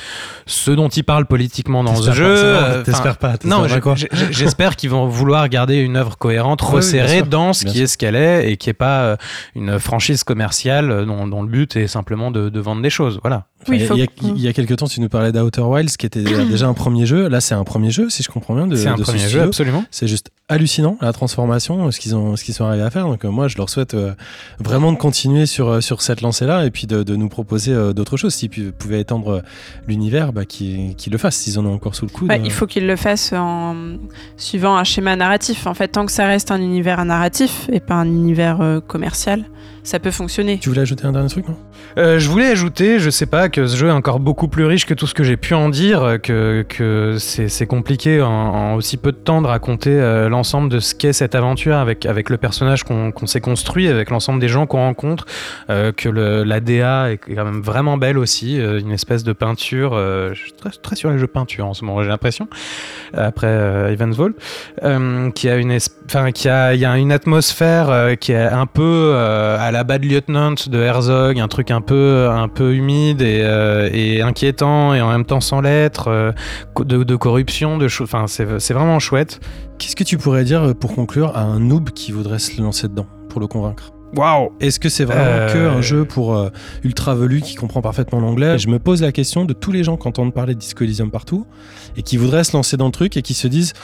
ce 0.46 0.72
dont 0.72 0.88
ils 0.88 1.04
parlent 1.04 1.26
politiquement 1.26 1.84
dans 1.84 1.94
ce 1.94 2.10
jeu, 2.12 2.26
euh, 2.28 2.82
T'espères 2.82 3.16
pas. 3.18 3.34
non, 3.44 3.62
j'espère 4.30 4.76
qu'ils 4.76 4.90
vont 4.90 5.06
vouloir 5.06 5.48
garder 5.48 5.76
une 5.76 5.96
œuvre 5.96 6.18
cohérente, 6.18 6.60
resserrée 6.60 7.22
dans 7.22 7.52
ce 7.52 7.64
bien 7.64 7.72
qui 7.72 7.82
est 7.82 7.86
ce 7.86 7.96
qu'elle 7.96 8.16
est 8.16 8.50
et 8.50 8.56
qui 8.56 8.70
est 8.70 8.74
pas 8.74 9.02
euh, 9.02 9.16
une 9.54 9.78
franchise 9.78 10.24
commerciale 10.24 11.06
dont, 11.06 11.26
dont 11.28 11.42
le 11.42 11.48
but 11.48 11.76
est 11.76 11.86
simplement 11.86 12.30
de, 12.30 12.48
de 12.48 12.60
vendre 12.60 12.82
des 12.82 12.90
choses. 12.90 13.20
Voilà. 13.22 13.44
Enfin, 13.62 13.72
Oui, 13.72 13.86
il, 13.90 13.96
y 13.98 14.02
a, 14.02 14.06
il 14.22 14.40
y 14.40 14.48
a 14.48 14.52
quelques 14.52 14.76
temps, 14.76 14.86
tu 14.86 15.00
nous 15.00 15.08
parlais 15.08 15.32
d'Outer 15.32 15.60
Wilds, 15.62 15.96
qui 15.96 16.06
était 16.06 16.22
déjà 16.22 16.66
un 16.68 16.74
premier 16.74 17.06
jeu. 17.06 17.28
Là, 17.28 17.40
c'est 17.40 17.54
un 17.54 17.64
premier 17.64 17.90
jeu, 17.90 18.08
si 18.08 18.22
je 18.22 18.28
comprends 18.28 18.54
bien. 18.54 18.68
C'est 18.76 18.86
un 18.88 18.94
de 18.94 18.98
ce 19.04 19.10
premier 19.10 19.18
jeu, 19.28 19.28
studio. 19.28 19.52
Absolument. 19.68 19.84
C'est 19.90 20.08
juste 20.08 20.30
hallucinant 20.48 20.96
la 21.00 21.12
transformation, 21.12 21.90
ce 21.90 22.00
qu'ils 22.00 22.16
ont, 22.16 22.34
ce 22.36 22.44
qu'ils 22.44 22.54
sont 22.54 22.64
arrivés 22.64 22.82
à 22.82 22.90
faire. 22.90 23.06
Donc 23.06 23.24
euh, 23.24 23.28
moi, 23.28 23.48
je 23.48 23.56
leur 23.58 23.68
souhaite 23.68 23.94
euh, 23.94 24.14
vraiment 24.58 24.92
de 24.92 24.96
continuer 24.96 25.46
sur 25.46 25.68
euh, 25.68 25.80
sur 25.80 26.00
cette 26.00 26.22
lancée-là 26.22 26.64
et 26.64 26.70
puis 26.70 26.86
de, 26.86 27.02
de 27.02 27.16
nous 27.16 27.28
proposer 27.28 27.72
euh, 27.72 27.92
d'autres 27.92 28.16
choses. 28.16 28.34
S'ils 28.34 28.72
pouvaient 28.72 29.00
étendre 29.00 29.42
l'univers, 29.86 30.32
bah, 30.32 30.44
qu'ils 30.44 30.94
le 31.10 31.18
fassent. 31.18 31.36
S'ils 31.36 31.58
en 31.58 31.66
ont 31.66 31.74
encore 31.74 31.94
sous 31.94 32.06
le 32.06 32.10
coude. 32.10 32.30
Ouais, 32.30 32.40
il 32.42 32.50
faut 32.50 32.66
qu'ils 32.66 32.86
le 32.86 32.96
fassent 32.96 33.32
en 33.32 33.98
suivant 34.36 34.76
un 34.76 34.84
schéma 34.84 35.16
narratif. 35.16 35.66
En 35.66 35.74
fait, 35.74 35.88
tant 35.88 36.06
que 36.06 36.12
ça 36.12 36.26
reste 36.26 36.50
un 36.50 36.60
univers 36.60 37.04
narratif 37.04 37.68
et 37.70 37.80
pas 37.80 37.94
un 37.94 38.06
univers 38.06 38.80
commercial, 38.86 39.44
ça 39.88 39.98
peut 39.98 40.10
fonctionner. 40.10 40.58
Tu 40.58 40.68
voulais 40.68 40.82
ajouter 40.82 41.06
un 41.06 41.12
dernier 41.12 41.28
truc, 41.30 41.48
non? 41.48 41.56
Euh, 41.96 42.18
je 42.18 42.28
voulais 42.28 42.46
ajouter, 42.46 42.98
je 42.98 43.10
sais 43.10 43.26
pas, 43.26 43.48
que 43.48 43.66
ce 43.66 43.76
jeu 43.76 43.88
est 43.88 43.92
encore 43.92 44.20
beaucoup 44.20 44.48
plus 44.48 44.64
riche 44.66 44.84
que 44.84 44.94
tout 44.94 45.06
ce 45.06 45.14
que 45.14 45.24
j'ai 45.24 45.36
pu 45.36 45.54
en 45.54 45.68
dire, 45.70 46.18
que, 46.22 46.64
que 46.68 47.16
c'est 47.18 47.48
c'est 47.48 47.66
compliqué 47.66 48.20
en, 48.20 48.28
en 48.28 48.74
aussi 48.74 48.98
peu 48.98 49.12
de 49.12 49.16
temps 49.16 49.40
de 49.40 49.46
raconter 49.46 49.90
euh, 49.90 50.28
l'ensemble 50.28 50.68
de 50.68 50.78
ce 50.78 50.94
qu'est 50.94 51.12
cette 51.12 51.34
aventure 51.34 51.76
avec, 51.76 52.04
avec 52.04 52.28
le 52.28 52.36
personnage 52.36 52.84
qu'on 52.84 53.10
qu'on 53.12 53.26
s'est 53.26 53.40
construit, 53.40 53.88
avec 53.88 54.10
l'ensemble 54.10 54.40
des 54.40 54.48
gens 54.48 54.66
qu'on 54.66 54.78
rencontre, 54.78 55.24
euh, 55.70 55.92
que 55.92 56.08
le, 56.08 56.44
la 56.44 56.60
DA 56.60 57.10
est 57.12 57.16
quand 57.16 57.44
même 57.44 57.62
vraiment 57.62 57.96
belle 57.96 58.18
aussi, 58.18 58.60
euh, 58.60 58.80
une 58.80 58.92
espèce 58.92 59.24
de 59.24 59.32
peinture, 59.32 59.92
euh, 59.94 60.34
je 60.34 60.42
suis 60.42 60.52
très, 60.52 60.70
très 60.70 60.96
sur 60.96 61.10
les 61.10 61.18
jeux 61.18 61.26
peinture 61.26 61.66
en 61.66 61.74
ce 61.74 61.84
moment, 61.84 62.02
j'ai 62.02 62.08
l'impression, 62.08 62.48
après 63.14 63.46
euh, 63.46 63.92
Evans 63.92 64.12
Vault, 64.12 64.34
euh, 64.84 65.30
qui 65.30 65.48
a 65.48 65.56
une, 65.56 65.76
enfin, 66.06 66.30
qui 66.32 66.48
a, 66.48 66.74
il 66.74 66.80
y 66.80 66.84
a 66.84 66.96
une 66.98 67.12
atmosphère 67.12 67.88
euh, 67.90 68.14
qui 68.14 68.32
est 68.32 68.36
un 68.46 68.66
peu 68.66 68.82
euh, 69.14 69.56
à 69.58 69.70
la 69.70 69.77
Bad 69.84 70.04
Lieutenant 70.04 70.54
de 70.68 70.78
Herzog, 70.78 71.38
un 71.38 71.48
truc 71.48 71.70
un 71.70 71.80
peu, 71.80 72.28
un 72.30 72.48
peu 72.48 72.74
humide 72.74 73.22
et, 73.22 73.40
euh, 73.42 73.88
et 73.92 74.22
inquiétant 74.22 74.94
et 74.94 75.00
en 75.00 75.08
même 75.10 75.24
temps 75.24 75.40
sans 75.40 75.60
l'être, 75.60 76.08
euh, 76.08 76.32
de, 76.78 77.04
de 77.04 77.16
corruption, 77.16 77.78
de 77.78 77.88
choses. 77.88 78.08
Enfin, 78.12 78.26
c'est 78.26 78.74
vraiment 78.74 78.98
chouette. 78.98 79.40
Qu'est-ce 79.78 79.96
que 79.96 80.04
tu 80.04 80.18
pourrais 80.18 80.44
dire 80.44 80.62
euh, 80.62 80.74
pour 80.74 80.94
conclure 80.94 81.36
à 81.36 81.42
un 81.42 81.60
noob 81.60 81.90
qui 81.90 82.12
voudrait 82.12 82.38
se 82.38 82.60
lancer 82.60 82.88
dedans 82.88 83.06
pour 83.28 83.40
le 83.40 83.46
convaincre? 83.46 83.92
Waouh 84.16 84.52
Est-ce 84.58 84.80
que 84.80 84.88
c'est 84.88 85.04
vraiment 85.04 85.20
Euh, 85.22 85.52
que 85.52 85.58
un 85.58 85.82
jeu 85.82 86.06
pour 86.06 86.34
euh, 86.34 86.48
ultra 86.82 87.14
velu 87.14 87.42
qui 87.42 87.56
comprend 87.56 87.82
parfaitement 87.82 88.20
l'anglais? 88.20 88.58
Je 88.58 88.68
me 88.68 88.78
pose 88.78 89.02
la 89.02 89.12
question 89.12 89.44
de 89.44 89.52
tous 89.52 89.70
les 89.70 89.84
gens 89.84 89.98
qui 89.98 90.08
entendent 90.08 90.32
parler 90.32 90.54
de 90.54 90.58
Disco 90.58 90.82
Elysium 90.82 91.10
partout 91.10 91.46
et 91.98 92.02
qui 92.02 92.16
voudraient 92.16 92.44
se 92.44 92.52
lancer 92.56 92.76
dans 92.78 92.86
le 92.86 92.92
truc 92.92 93.16
et 93.18 93.22
qui 93.22 93.34
se 93.34 93.46
disent 93.48 93.74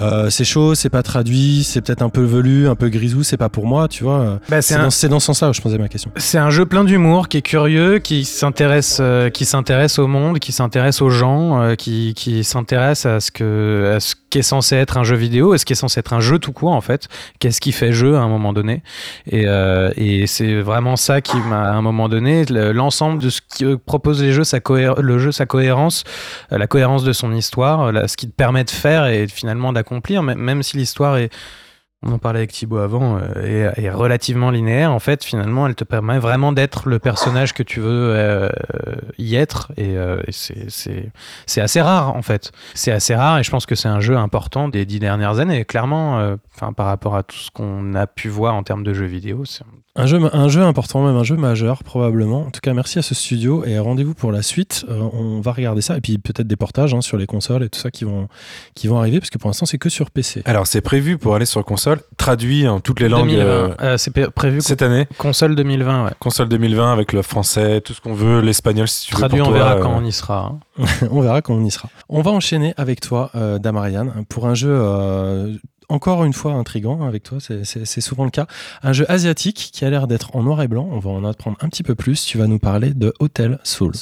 euh, 0.00 0.30
c'est 0.30 0.44
chaud, 0.44 0.74
c'est 0.74 0.88
pas 0.90 1.02
traduit, 1.02 1.62
c'est 1.64 1.80
peut-être 1.82 2.02
un 2.02 2.08
peu 2.08 2.22
velu, 2.22 2.66
un 2.66 2.74
peu 2.74 2.88
grisou, 2.88 3.22
c'est 3.22 3.36
pas 3.36 3.48
pour 3.50 3.66
moi, 3.66 3.86
tu 3.88 4.02
vois. 4.04 4.40
Bah, 4.48 4.60
C'est 4.62 4.74
un- 4.74 4.84
dans, 5.08 5.20
ce 5.20 5.26
sens-là 5.26 5.50
où 5.50 5.52
je 5.52 5.60
posais 5.60 5.78
ma 5.78 5.88
question. 5.88 6.10
C'est 6.16 6.38
un 6.38 6.50
jeu 6.50 6.64
plein 6.66 6.82
d'humour, 6.82 7.28
qui 7.28 7.36
est 7.36 7.42
curieux, 7.42 7.98
qui 7.98 8.24
s'intéresse, 8.24 8.98
euh, 9.00 9.28
qui 9.30 9.44
s'intéresse 9.44 9.98
au 9.98 10.06
monde, 10.06 10.38
qui 10.38 10.50
s'intéresse 10.52 11.02
aux 11.02 11.10
gens, 11.10 11.60
euh, 11.60 11.74
qui, 11.74 12.14
qui 12.14 12.42
s'intéresse 12.42 13.04
à 13.06 13.20
ce 13.20 13.30
que, 13.30 13.92
à 13.96 14.00
ce 14.00 14.14
qu'est 14.30 14.40
censé 14.42 14.76
être 14.76 14.96
un 14.96 15.04
jeu 15.04 15.16
vidéo, 15.16 15.52
à 15.52 15.58
ce 15.58 15.66
qui 15.66 15.74
est 15.74 15.76
censé 15.76 16.00
être 16.00 16.14
un 16.14 16.20
jeu 16.20 16.38
tout 16.38 16.52
court 16.52 16.72
en 16.72 16.80
fait. 16.80 17.08
Qu'est-ce 17.38 17.60
qui 17.60 17.72
fait 17.72 17.92
jeu 17.92 18.16
à 18.16 18.20
un 18.20 18.28
moment 18.28 18.54
donné 18.54 18.82
Et, 19.30 19.44
et 19.96 20.26
c'est 20.26 20.60
vraiment 20.62 20.96
ça 20.96 21.20
qui 21.20 21.36
m'a, 21.36 21.64
à 21.68 21.72
un 21.74 21.82
moment 21.82 22.08
donné, 22.08 22.46
le- 22.46 22.72
l'ensemble 22.72 23.22
de 23.22 23.28
ce 23.28 23.40
que 23.58 23.74
propose 23.74 24.22
les 24.22 24.32
jeux, 24.32 24.44
sa 24.44 24.58
cohé- 24.60 24.98
le 24.98 25.18
jeu, 25.18 25.32
sa 25.32 25.44
cohérence, 25.44 26.04
la 26.50 26.66
cohérence 26.66 27.04
de 27.04 27.12
son 27.12 27.32
histoire, 27.34 27.41
euh, 27.82 27.92
la- 27.92 28.08
ce 28.08 28.16
qui 28.16 28.28
te 28.28 28.34
permet 28.34 28.64
de 28.64 28.70
faire 28.70 29.06
et 29.06 29.26
finalement 29.28 29.72
d'accomplir, 29.72 30.22
même- 30.22 30.62
si 30.62 30.76
l'histoire 30.76 31.16
est 31.16 31.30
on 32.04 32.10
en 32.14 32.18
parlait 32.18 32.40
avec 32.40 32.50
Thibaut 32.50 32.78
avant, 32.78 33.18
euh, 33.18 33.70
est, 33.76 33.88
relativement 33.88 34.50
linéaire. 34.50 34.90
En 34.90 34.98
fait, 34.98 35.22
finalement, 35.22 35.68
elle 35.68 35.76
te 35.76 35.84
permet 35.84 36.18
vraiment 36.18 36.50
d'être 36.52 36.88
le 36.88 36.98
personnage 36.98 37.52
que 37.54 37.62
tu 37.62 37.78
veux 37.78 38.12
euh, 38.16 38.48
y 39.18 39.36
être. 39.36 39.70
Et, 39.76 39.96
euh, 39.96 40.20
c'est- 40.28 41.12
assez 41.60 41.80
rare, 41.80 42.16
en 42.16 42.22
fait. 42.22 42.50
C'est 42.74 42.90
assez 42.90 43.14
rare 43.14 43.38
et 43.38 43.44
je 43.44 43.50
pense 43.52 43.66
que 43.66 43.76
c'est 43.76 43.86
un 43.86 44.00
jeu 44.00 44.16
important 44.16 44.68
des 44.68 44.84
dix 44.84 44.98
dernières 44.98 45.38
années. 45.38 45.64
Clairement, 45.64 46.18
euh, 46.18 46.34
par 46.76 46.86
rapport 46.86 47.14
à 47.14 47.22
tout 47.22 47.36
ce 47.36 47.52
qu'on 47.52 47.94
a 47.94 48.08
pu 48.08 48.28
voir 48.28 48.56
en 48.56 48.64
termes 48.64 48.82
de 48.82 48.94
jeux 48.94 49.06
vidéo, 49.06 49.44
c'est 49.44 49.62
Un 49.94 50.06
jeu, 50.06 50.18
un 50.32 50.48
jeu 50.48 50.62
important, 50.62 51.04
même 51.04 51.16
un 51.16 51.22
jeu 51.22 51.36
majeur 51.36 51.84
probablement. 51.84 52.46
En 52.46 52.50
tout 52.50 52.60
cas, 52.62 52.72
merci 52.72 52.98
à 52.98 53.02
ce 53.02 53.14
studio 53.14 53.62
et 53.66 53.78
rendez-vous 53.78 54.14
pour 54.14 54.32
la 54.32 54.40
suite. 54.40 54.86
Euh, 54.88 55.02
on 55.12 55.42
va 55.42 55.52
regarder 55.52 55.82
ça 55.82 55.98
et 55.98 56.00
puis 56.00 56.16
peut-être 56.16 56.46
des 56.46 56.56
portages 56.56 56.94
hein, 56.94 57.02
sur 57.02 57.18
les 57.18 57.26
consoles 57.26 57.62
et 57.62 57.68
tout 57.68 57.78
ça 57.78 57.90
qui 57.90 58.04
vont, 58.04 58.26
qui 58.74 58.86
vont 58.88 58.98
arriver 58.98 59.18
parce 59.20 59.28
que 59.28 59.36
pour 59.36 59.50
l'instant, 59.50 59.66
c'est 59.66 59.76
que 59.76 59.90
sur 59.90 60.10
PC. 60.10 60.40
Alors, 60.46 60.66
c'est 60.66 60.80
prévu 60.80 61.18
pour 61.18 61.34
aller 61.34 61.44
sur 61.44 61.62
console, 61.62 62.00
traduit 62.16 62.66
en 62.66 62.80
toutes 62.80 63.00
les 63.00 63.10
langues 63.10 63.28
2020. 63.28 63.44
euh, 63.44 63.74
Euh, 63.82 63.96
c'est 63.98 64.12
pré- 64.12 64.30
prévu 64.30 64.62
cette 64.62 64.80
année. 64.80 65.06
console 65.18 65.54
2020, 65.56 66.06
ouais. 66.06 66.12
Console 66.20 66.48
2020 66.48 66.90
avec 66.90 67.12
le 67.12 67.20
français, 67.20 67.82
tout 67.82 67.92
ce 67.92 68.00
qu'on 68.00 68.14
veut, 68.14 68.40
l'espagnol 68.40 68.88
si 68.88 69.08
tu 69.08 69.14
veux. 69.14 69.18
Traduit, 69.20 69.42
on 69.42 69.46
toi, 69.48 69.54
verra 69.54 69.74
euh, 69.76 69.82
quand 69.82 69.94
on 69.94 70.04
y 70.06 70.12
sera. 70.12 70.54
hein. 70.78 70.84
on 71.10 71.20
verra 71.20 71.42
quand 71.42 71.52
on 71.52 71.64
y 71.66 71.70
sera. 71.70 71.90
On 72.08 72.22
va 72.22 72.30
enchaîner 72.30 72.72
avec 72.78 73.02
toi, 73.02 73.30
euh, 73.34 73.58
Damarian, 73.58 74.06
pour 74.30 74.46
un 74.46 74.54
jeu 74.54 74.70
euh, 74.72 75.52
encore 75.88 76.24
une 76.24 76.32
fois 76.32 76.52
intrigant 76.54 77.02
avec 77.06 77.22
toi, 77.22 77.38
c'est- 77.40 78.00
souvent 78.00 78.24
le 78.24 78.30
cas. 78.30 78.46
Un 78.82 78.92
jeu 78.92 79.04
asiatique 79.10 79.70
qui 79.72 79.84
a 79.84 79.90
l'air 79.90 80.06
d'être 80.06 80.34
en 80.36 80.42
noir 80.42 80.62
et 80.62 80.68
blanc. 80.68 80.88
On 80.90 80.98
va 80.98 81.10
en 81.10 81.24
apprendre 81.24 81.56
un 81.60 81.68
petit 81.68 81.82
peu 81.82 81.94
plus. 81.94 82.24
Tu 82.24 82.38
vas 82.38 82.46
nous 82.46 82.58
parler 82.58 82.94
de 82.94 83.12
Hotel 83.20 83.58
Souls. 83.64 83.92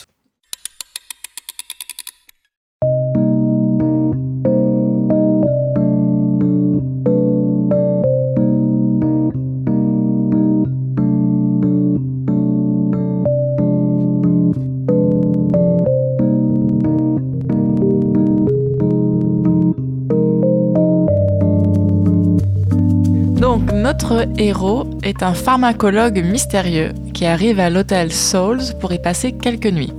Notre 23.91 24.28
héros 24.38 24.88
est 25.03 25.24
un 25.24 25.34
pharmacologue 25.34 26.22
mystérieux 26.24 26.93
qui 27.12 27.26
arrive 27.26 27.59
à 27.59 27.70
l'hôtel 27.70 28.12
Souls 28.12 28.62
pour 28.80 28.93
y 28.93 29.03
passer 29.03 29.32
quelques 29.32 29.66
nuits. 29.66 29.93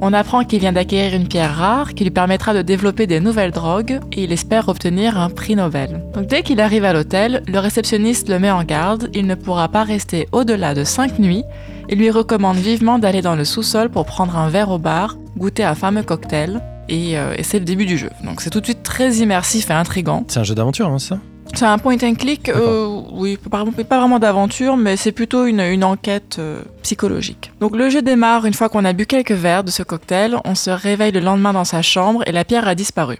On 0.00 0.12
apprend 0.12 0.42
qu'il 0.44 0.58
vient 0.58 0.72
d'acquérir 0.72 1.14
une 1.14 1.28
pierre 1.28 1.54
rare 1.54 1.94
qui 1.94 2.02
lui 2.02 2.10
permettra 2.10 2.54
de 2.54 2.62
développer 2.62 3.06
des 3.06 3.20
nouvelles 3.20 3.52
drogues 3.52 4.00
et 4.10 4.24
il 4.24 4.32
espère 4.32 4.68
obtenir 4.68 5.16
un 5.16 5.30
prix 5.30 5.54
Nobel. 5.54 6.02
Donc 6.12 6.26
dès 6.26 6.42
qu'il 6.42 6.60
arrive 6.60 6.84
à 6.84 6.92
l'hôtel, 6.92 7.44
le 7.46 7.60
réceptionniste 7.60 8.28
le 8.28 8.40
met 8.40 8.50
en 8.50 8.64
garde, 8.64 9.08
il 9.14 9.28
ne 9.28 9.36
pourra 9.36 9.68
pas 9.68 9.84
rester 9.84 10.26
au-delà 10.32 10.74
de 10.74 10.82
5 10.82 11.20
nuits 11.20 11.44
et 11.88 11.94
lui 11.94 12.10
recommande 12.10 12.56
vivement 12.56 12.98
d'aller 12.98 13.22
dans 13.22 13.36
le 13.36 13.44
sous-sol 13.44 13.90
pour 13.90 14.06
prendre 14.06 14.36
un 14.36 14.48
verre 14.48 14.72
au 14.72 14.78
bar, 14.78 15.18
goûter 15.36 15.62
un 15.62 15.76
fameux 15.76 16.02
cocktail 16.02 16.60
et, 16.88 17.16
euh, 17.16 17.34
et 17.38 17.44
c'est 17.44 17.60
le 17.60 17.64
début 17.64 17.86
du 17.86 17.96
jeu. 17.96 18.10
Donc 18.24 18.40
c'est 18.40 18.50
tout 18.50 18.60
de 18.60 18.66
suite 18.66 18.82
très 18.82 19.18
immersif 19.18 19.70
et 19.70 19.74
intrigant. 19.74 20.24
C'est 20.26 20.40
un 20.40 20.44
jeu 20.44 20.56
d'aventure, 20.56 20.88
hein, 20.88 20.98
ça? 20.98 21.20
C'est 21.54 21.66
un 21.66 21.78
point 21.78 21.96
and 22.02 22.14
click, 22.14 22.48
euh, 22.48 23.02
oui, 23.12 23.36
pas, 23.36 23.64
pas 23.64 23.98
vraiment 23.98 24.18
d'aventure, 24.18 24.76
mais 24.76 24.96
c'est 24.96 25.12
plutôt 25.12 25.46
une, 25.46 25.60
une 25.60 25.84
enquête 25.84 26.36
euh, 26.38 26.62
psychologique. 26.82 27.52
Donc 27.60 27.76
le 27.76 27.90
jeu 27.90 28.02
démarre 28.02 28.46
une 28.46 28.54
fois 28.54 28.68
qu'on 28.68 28.84
a 28.84 28.92
bu 28.92 29.06
quelques 29.06 29.32
verres 29.32 29.64
de 29.64 29.70
ce 29.70 29.82
cocktail, 29.82 30.38
on 30.44 30.54
se 30.54 30.70
réveille 30.70 31.12
le 31.12 31.20
lendemain 31.20 31.52
dans 31.52 31.64
sa 31.64 31.82
chambre 31.82 32.22
et 32.26 32.32
la 32.32 32.44
pierre 32.44 32.66
a 32.66 32.74
disparu. 32.74 33.18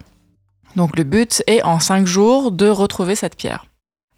Donc 0.75 0.97
le 0.97 1.03
but 1.03 1.43
est 1.47 1.61
en 1.63 1.79
5 1.79 2.07
jours 2.07 2.51
de 2.51 2.67
retrouver 2.67 3.15
cette 3.15 3.35
pierre. 3.35 3.65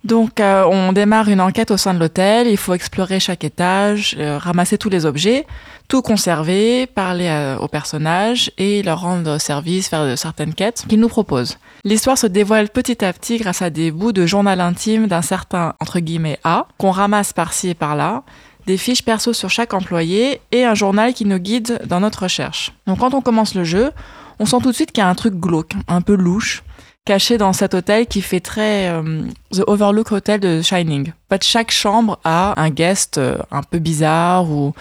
Donc 0.04 0.40
euh, 0.40 0.64
on 0.66 0.94
démarre 0.94 1.30
une 1.30 1.42
enquête 1.42 1.72
au 1.72 1.78
sein 1.78 1.94
de 1.94 2.00
l'hôtel, 2.00 2.48
il 2.48 2.58
faut 2.58 2.74
explorer 2.74 3.20
chaque 3.20 3.44
étage, 3.44 4.18
ramasser 4.20 4.78
tous 4.78 4.90
les 4.90 5.06
objets, 5.06 5.46
tout 5.88 6.02
conserver, 6.02 6.88
parler 6.88 7.28
euh, 7.28 7.58
aux 7.58 7.68
personnages 7.68 8.52
et 8.58 8.84
leur 8.84 9.02
rendre 9.02 9.38
service, 9.40 9.88
faire 9.88 10.06
de 10.06 10.16
certaines 10.16 10.54
quêtes 10.54 10.86
qu'ils 10.88 11.00
nous 11.00 11.08
proposent. 11.08 11.58
L'histoire 11.84 12.18
se 12.18 12.28
dévoile 12.28 12.70
petit 12.70 13.04
à 13.04 13.12
petit 13.14 13.38
grâce 13.38 13.62
à 13.62 13.70
des 13.70 13.92
bouts 13.92 14.12
de 14.12 14.26
journal 14.26 14.60
intime 14.62 15.08
d'un 15.08 15.22
certain 15.22 15.74
entre 15.80 16.00
guillemets 16.00 16.40
A 16.44 16.68
qu'on 16.78 16.92
ramasse 16.92 17.34
par-ci 17.34 17.70
et 17.70 17.74
par-là, 17.74 18.24
des 18.66 18.78
fiches 18.78 19.04
perso 19.04 19.34
sur 19.34 19.50
chaque 19.50 19.74
employé 19.74 20.42
et 20.52 20.64
un 20.64 20.74
journal 20.74 21.14
qui 21.14 21.26
nous 21.26 21.38
guide 21.38 21.80
dans 21.86 22.00
notre 22.00 22.24
recherche. 22.24 22.72
Donc 22.88 23.00
quand 23.00 23.14
on 23.14 23.22
commence 23.22 23.56
le 23.56 23.64
jeu, 23.64 23.92
on 24.40 24.46
sent 24.46 24.58
tout 24.64 24.72
de 24.72 24.76
suite 24.76 24.92
qu'il 24.92 25.04
y 25.04 25.06
a 25.06 25.10
un 25.10 25.16
truc 25.16 25.36
glauque, 25.36 25.74
un 25.88 26.02
peu 26.02 26.16
louche 26.16 26.64
caché 27.06 27.38
dans 27.38 27.54
cet 27.54 27.74
hôtel 27.74 28.08
qui 28.08 28.22
fait 28.22 28.40
très 28.40 28.90
euh, 28.90 29.24
The 29.52 29.64
Overlook 29.68 30.12
Hotel 30.12 30.40
de 30.40 30.62
Shining. 30.62 31.12
Chaque 31.42 31.72
chambre 31.72 32.20
a 32.24 32.62
un 32.62 32.70
guest 32.70 33.18
euh, 33.18 33.38
un 33.52 33.64
peu 33.64 33.80
bizarre 33.80 34.46
ou, 34.50 34.74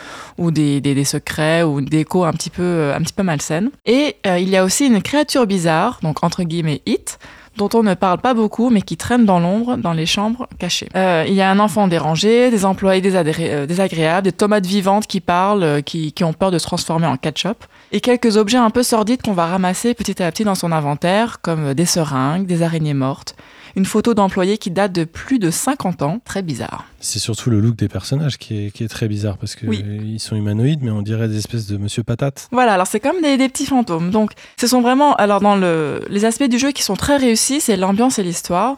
des, 0.50 1.04
secrets 1.04 1.62
ou 1.62 1.80
des 1.80 2.00
échos 2.00 2.24
un 2.24 2.32
petit 2.32 2.50
peu, 2.50 2.92
malsaines. 3.22 3.70
Et 3.86 4.16
euh, 4.26 4.38
il 4.38 4.50
y 4.50 4.56
a 4.56 4.64
aussi 4.64 4.86
une 4.86 5.02
créature 5.02 5.46
bizarre, 5.46 5.98
donc 6.02 6.22
entre 6.22 6.42
guillemets 6.42 6.82
It, 6.86 7.18
dont 7.57 7.68
on 7.74 7.82
ne 7.82 7.94
parle 7.94 8.18
pas 8.18 8.34
beaucoup, 8.34 8.70
mais 8.70 8.82
qui 8.82 8.96
traîne 8.96 9.24
dans 9.24 9.38
l'ombre 9.38 9.76
dans 9.76 9.92
les 9.92 10.07
chambres 10.07 10.48
cachées. 10.59 10.88
Euh, 10.96 11.24
il 11.26 11.34
y 11.34 11.42
a 11.42 11.50
un 11.50 11.59
enfant 11.59 11.88
dérangé, 11.88 12.50
des 12.50 12.64
employés 12.64 13.03
euh, 13.05 13.66
désagréables, 13.66 14.24
des 14.24 14.32
tomates 14.32 14.66
vivantes 14.66 15.07
qui 15.07 15.20
parlent, 15.20 15.62
euh, 15.62 15.80
qui, 15.80 16.12
qui 16.12 16.24
ont 16.24 16.32
peur 16.32 16.50
de 16.50 16.59
se 16.59 16.64
transformer 16.64 17.07
en 17.07 17.16
ketchup, 17.16 17.64
et 17.92 18.00
quelques 18.00 18.36
objets 18.36 18.59
un 18.59 18.70
peu 18.70 18.82
sordides 18.82 19.22
qu'on 19.22 19.34
va 19.34 19.46
ramasser 19.46 19.94
petit 19.94 20.22
à 20.22 20.30
petit 20.30 20.44
dans 20.44 20.55
son 20.55 20.72
inventaire, 20.72 21.40
comme 21.42 21.74
des 21.74 21.86
seringues, 21.86 22.46
des 22.46 22.62
araignées 22.62 22.94
mortes, 22.94 23.36
une 23.76 23.84
photo 23.86 24.14
d'employé 24.14 24.58
qui 24.58 24.70
date 24.70 24.92
de 24.92 25.04
plus 25.04 25.38
de 25.38 25.50
50 25.50 26.02
ans, 26.02 26.20
très 26.24 26.42
bizarre. 26.42 26.84
C'est 27.00 27.18
surtout 27.18 27.50
le 27.50 27.60
look 27.60 27.76
des 27.76 27.88
personnages 27.88 28.38
qui 28.38 28.66
est, 28.66 28.70
qui 28.70 28.84
est 28.84 28.88
très 28.88 29.08
bizarre 29.08 29.38
parce 29.38 29.54
que 29.54 29.66
Oui. 29.66 29.82
ils 30.04 30.20
sont 30.20 30.36
humanoïdes, 30.36 30.80
mais 30.82 30.90
on 30.90 31.02
dirait 31.02 31.28
des 31.28 31.38
espèces 31.38 31.66
de 31.66 31.76
Monsieur 31.76 32.02
Patate. 32.02 32.48
Voilà, 32.52 32.74
alors 32.74 32.86
c'est 32.86 33.00
comme 33.00 33.20
des, 33.22 33.36
des 33.36 33.48
petits 33.48 33.66
fantômes. 33.66 34.10
Donc, 34.10 34.32
ce 34.60 34.66
sont 34.66 34.80
vraiment, 34.82 35.14
alors 35.16 35.40
dans 35.40 35.56
le, 35.56 36.04
les 36.08 36.24
aspects 36.24 36.44
du 36.48 36.58
jeu 36.58 36.72
qui 36.72 36.82
sont 36.82 36.96
très 36.96 37.16
réussis, 37.16 37.60
c'est 37.60 37.76
l'ambiance 37.76 38.18
et 38.18 38.22
l'histoire. 38.22 38.76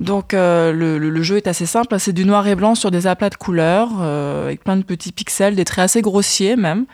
Donc, 0.00 0.32
euh, 0.32 0.72
le, 0.72 0.96
le- 0.98 1.10
le 1.10 1.22
jeu 1.22 1.36
est 1.36 1.46
assez 1.46 1.66
simple, 1.66 1.94
c'est 1.98 2.14
du 2.14 2.24
noir 2.24 2.46
et 2.48 2.54
blanc 2.54 2.74
sur 2.74 2.90
des 2.90 3.06
aplats 3.06 3.28
de 3.28 3.34
couleurs, 3.34 3.90
euh, 4.00 4.46
avec 4.46 4.64
plein 4.64 4.78
de 4.78 4.82
petits 4.82 5.12
pixels, 5.12 5.54
des 5.54 5.66
traits 5.66 5.84
assez 5.84 6.00
grossiers 6.00 6.56
même, 6.56 6.86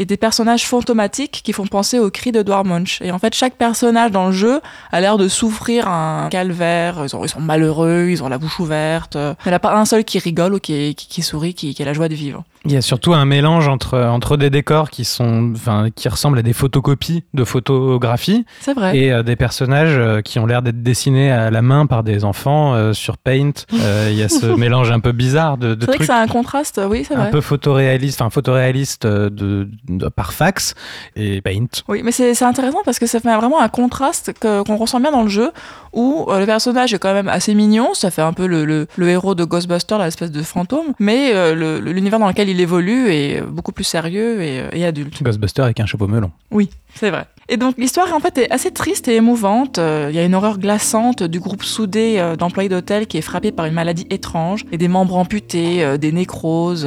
et 0.00 0.06
des 0.06 0.16
personnages 0.16 0.66
fantomatiques 0.66 1.42
qui 1.44 1.52
font 1.52 1.66
penser 1.66 1.98
aux 1.98 2.10
cris 2.10 2.32
de 2.32 2.42
Munch. 2.64 3.02
Et 3.02 3.12
en 3.12 3.18
fait, 3.18 3.34
chaque 3.34 3.54
personnage 3.54 4.10
dans 4.10 4.28
le 4.28 4.32
jeu 4.32 4.62
a 4.92 5.00
l'air 5.02 5.18
de 5.18 5.28
souffrir 5.28 5.88
un 5.88 6.28
calvaire. 6.30 7.02
Ils 7.04 7.10
sont, 7.10 7.40
malheureux, 7.40 8.08
ils 8.08 8.22
ont 8.22 8.28
la 8.30 8.38
bouche 8.38 8.58
ouverte. 8.60 9.16
Il 9.16 9.36
n'y 9.46 9.52
en 9.52 9.56
a 9.56 9.58
pas 9.58 9.74
un 9.74 9.84
seul 9.84 10.04
qui 10.04 10.18
rigole 10.18 10.54
ou 10.54 10.58
qui, 10.58 10.96
sourit, 11.22 11.52
qui 11.52 11.76
a 11.80 11.84
la 11.84 11.92
joie 11.92 12.08
de 12.08 12.14
vivre. 12.14 12.44
Il 12.66 12.72
y 12.72 12.76
a 12.76 12.82
surtout 12.82 13.14
un 13.14 13.24
mélange 13.24 13.68
entre, 13.68 13.98
entre 13.98 14.36
des 14.36 14.50
décors 14.50 14.90
qui, 14.90 15.06
sont, 15.06 15.52
enfin, 15.56 15.88
qui 15.94 16.08
ressemblent 16.10 16.38
à 16.38 16.42
des 16.42 16.52
photocopies 16.52 17.24
de 17.32 17.44
photographie 17.44 18.44
C'est 18.60 18.74
vrai. 18.74 18.96
et 18.98 19.12
euh, 19.12 19.22
des 19.22 19.34
personnages 19.34 19.96
euh, 19.96 20.20
qui 20.20 20.38
ont 20.38 20.44
l'air 20.44 20.60
d'être 20.60 20.82
dessinés 20.82 21.30
à 21.30 21.50
la 21.50 21.62
main 21.62 21.86
par 21.86 22.02
des 22.02 22.22
enfants 22.24 22.74
euh, 22.74 22.92
sur 22.92 23.16
Paint. 23.16 23.52
Il 23.72 24.12
y 24.14 24.22
a 24.22 24.28
ce 24.28 24.44
mélange 24.46 24.90
un 24.90 25.00
peu 25.00 25.12
bizarre 25.12 25.56
de, 25.56 25.74
de 25.74 25.80
C'est 25.80 25.86
vrai 25.86 25.98
que 25.98 26.04
c'est 26.04 26.12
un 26.12 26.26
contraste, 26.26 26.78
oui, 26.86 27.04
c'est 27.08 27.14
un 27.14 27.20
vrai. 27.22 27.30
peu 27.30 27.40
photoréaliste, 27.40 28.20
enfin 28.20 28.28
photoréaliste 28.28 29.06
de, 29.06 29.68
de- 29.88 30.08
par 30.08 30.32
fax 30.34 30.74
et 31.16 31.40
Paint. 31.40 31.66
Oui, 31.88 32.02
mais 32.04 32.12
c'est 32.12 32.34
c'est 32.34 32.44
intéressant 32.44 32.80
parce 32.84 32.98
que 32.98 33.06
ça 33.06 33.20
fait 33.20 33.34
vraiment 33.36 33.60
un 33.62 33.68
contraste 33.68 34.32
que- 34.38 34.62
qu'on 34.64 34.76
ressent 34.76 35.00
bien 35.00 35.12
dans 35.12 35.22
le 35.22 35.28
jeu 35.30 35.50
où 35.92 36.26
le 36.28 36.44
personnage 36.44 36.92
est 36.94 36.98
quand 36.98 37.14
même 37.14 37.28
assez 37.28 37.54
mignon, 37.54 37.94
ça 37.94 38.10
fait 38.10 38.22
un 38.22 38.32
peu 38.34 38.46
le, 38.46 38.64
le, 38.64 38.86
le 38.96 39.08
héros 39.08 39.34
de 39.34 39.44
Ghostbusters, 39.44 39.98
l'espèce 39.98 40.30
de 40.30 40.42
fantôme, 40.42 40.92
mais 40.98 41.32
le- 41.54 41.78
l'univers 41.80 42.18
dans 42.18 42.28
lequel 42.28 42.49
il 42.50 42.60
évolue 42.60 43.10
est 43.12 43.40
beaucoup 43.42 43.72
plus 43.72 43.84
sérieux 43.84 44.42
et, 44.42 44.62
et 44.72 44.84
adulte. 44.84 45.22
Ghostbuster 45.22 45.62
avec 45.62 45.80
un 45.80 45.86
chapeau 45.86 46.06
melon. 46.06 46.30
Oui, 46.50 46.70
c'est 46.94 47.10
vrai. 47.10 47.26
Et 47.52 47.56
donc 47.56 47.74
l'histoire 47.78 48.14
en 48.14 48.20
fait 48.20 48.38
est 48.38 48.50
assez 48.52 48.70
triste 48.70 49.08
et 49.08 49.16
émouvante. 49.16 49.78
Euh, 49.78 50.06
Il 50.10 50.14
y 50.14 50.18
a 50.20 50.24
une 50.24 50.36
horreur 50.36 50.58
glaçante 50.58 51.24
du 51.24 51.40
groupe 51.40 51.64
soudé 51.64 52.16
euh, 52.18 52.36
d'employés 52.36 52.68
d'hôtel 52.68 53.08
qui 53.08 53.18
est 53.18 53.22
frappé 53.22 53.50
par 53.50 53.66
une 53.66 53.74
maladie 53.74 54.06
étrange 54.10 54.64
et 54.70 54.78
des 54.78 54.86
membres 54.86 55.16
amputés, 55.16 55.82
euh, 55.84 55.96
des 55.96 56.12
nécroses. 56.12 56.86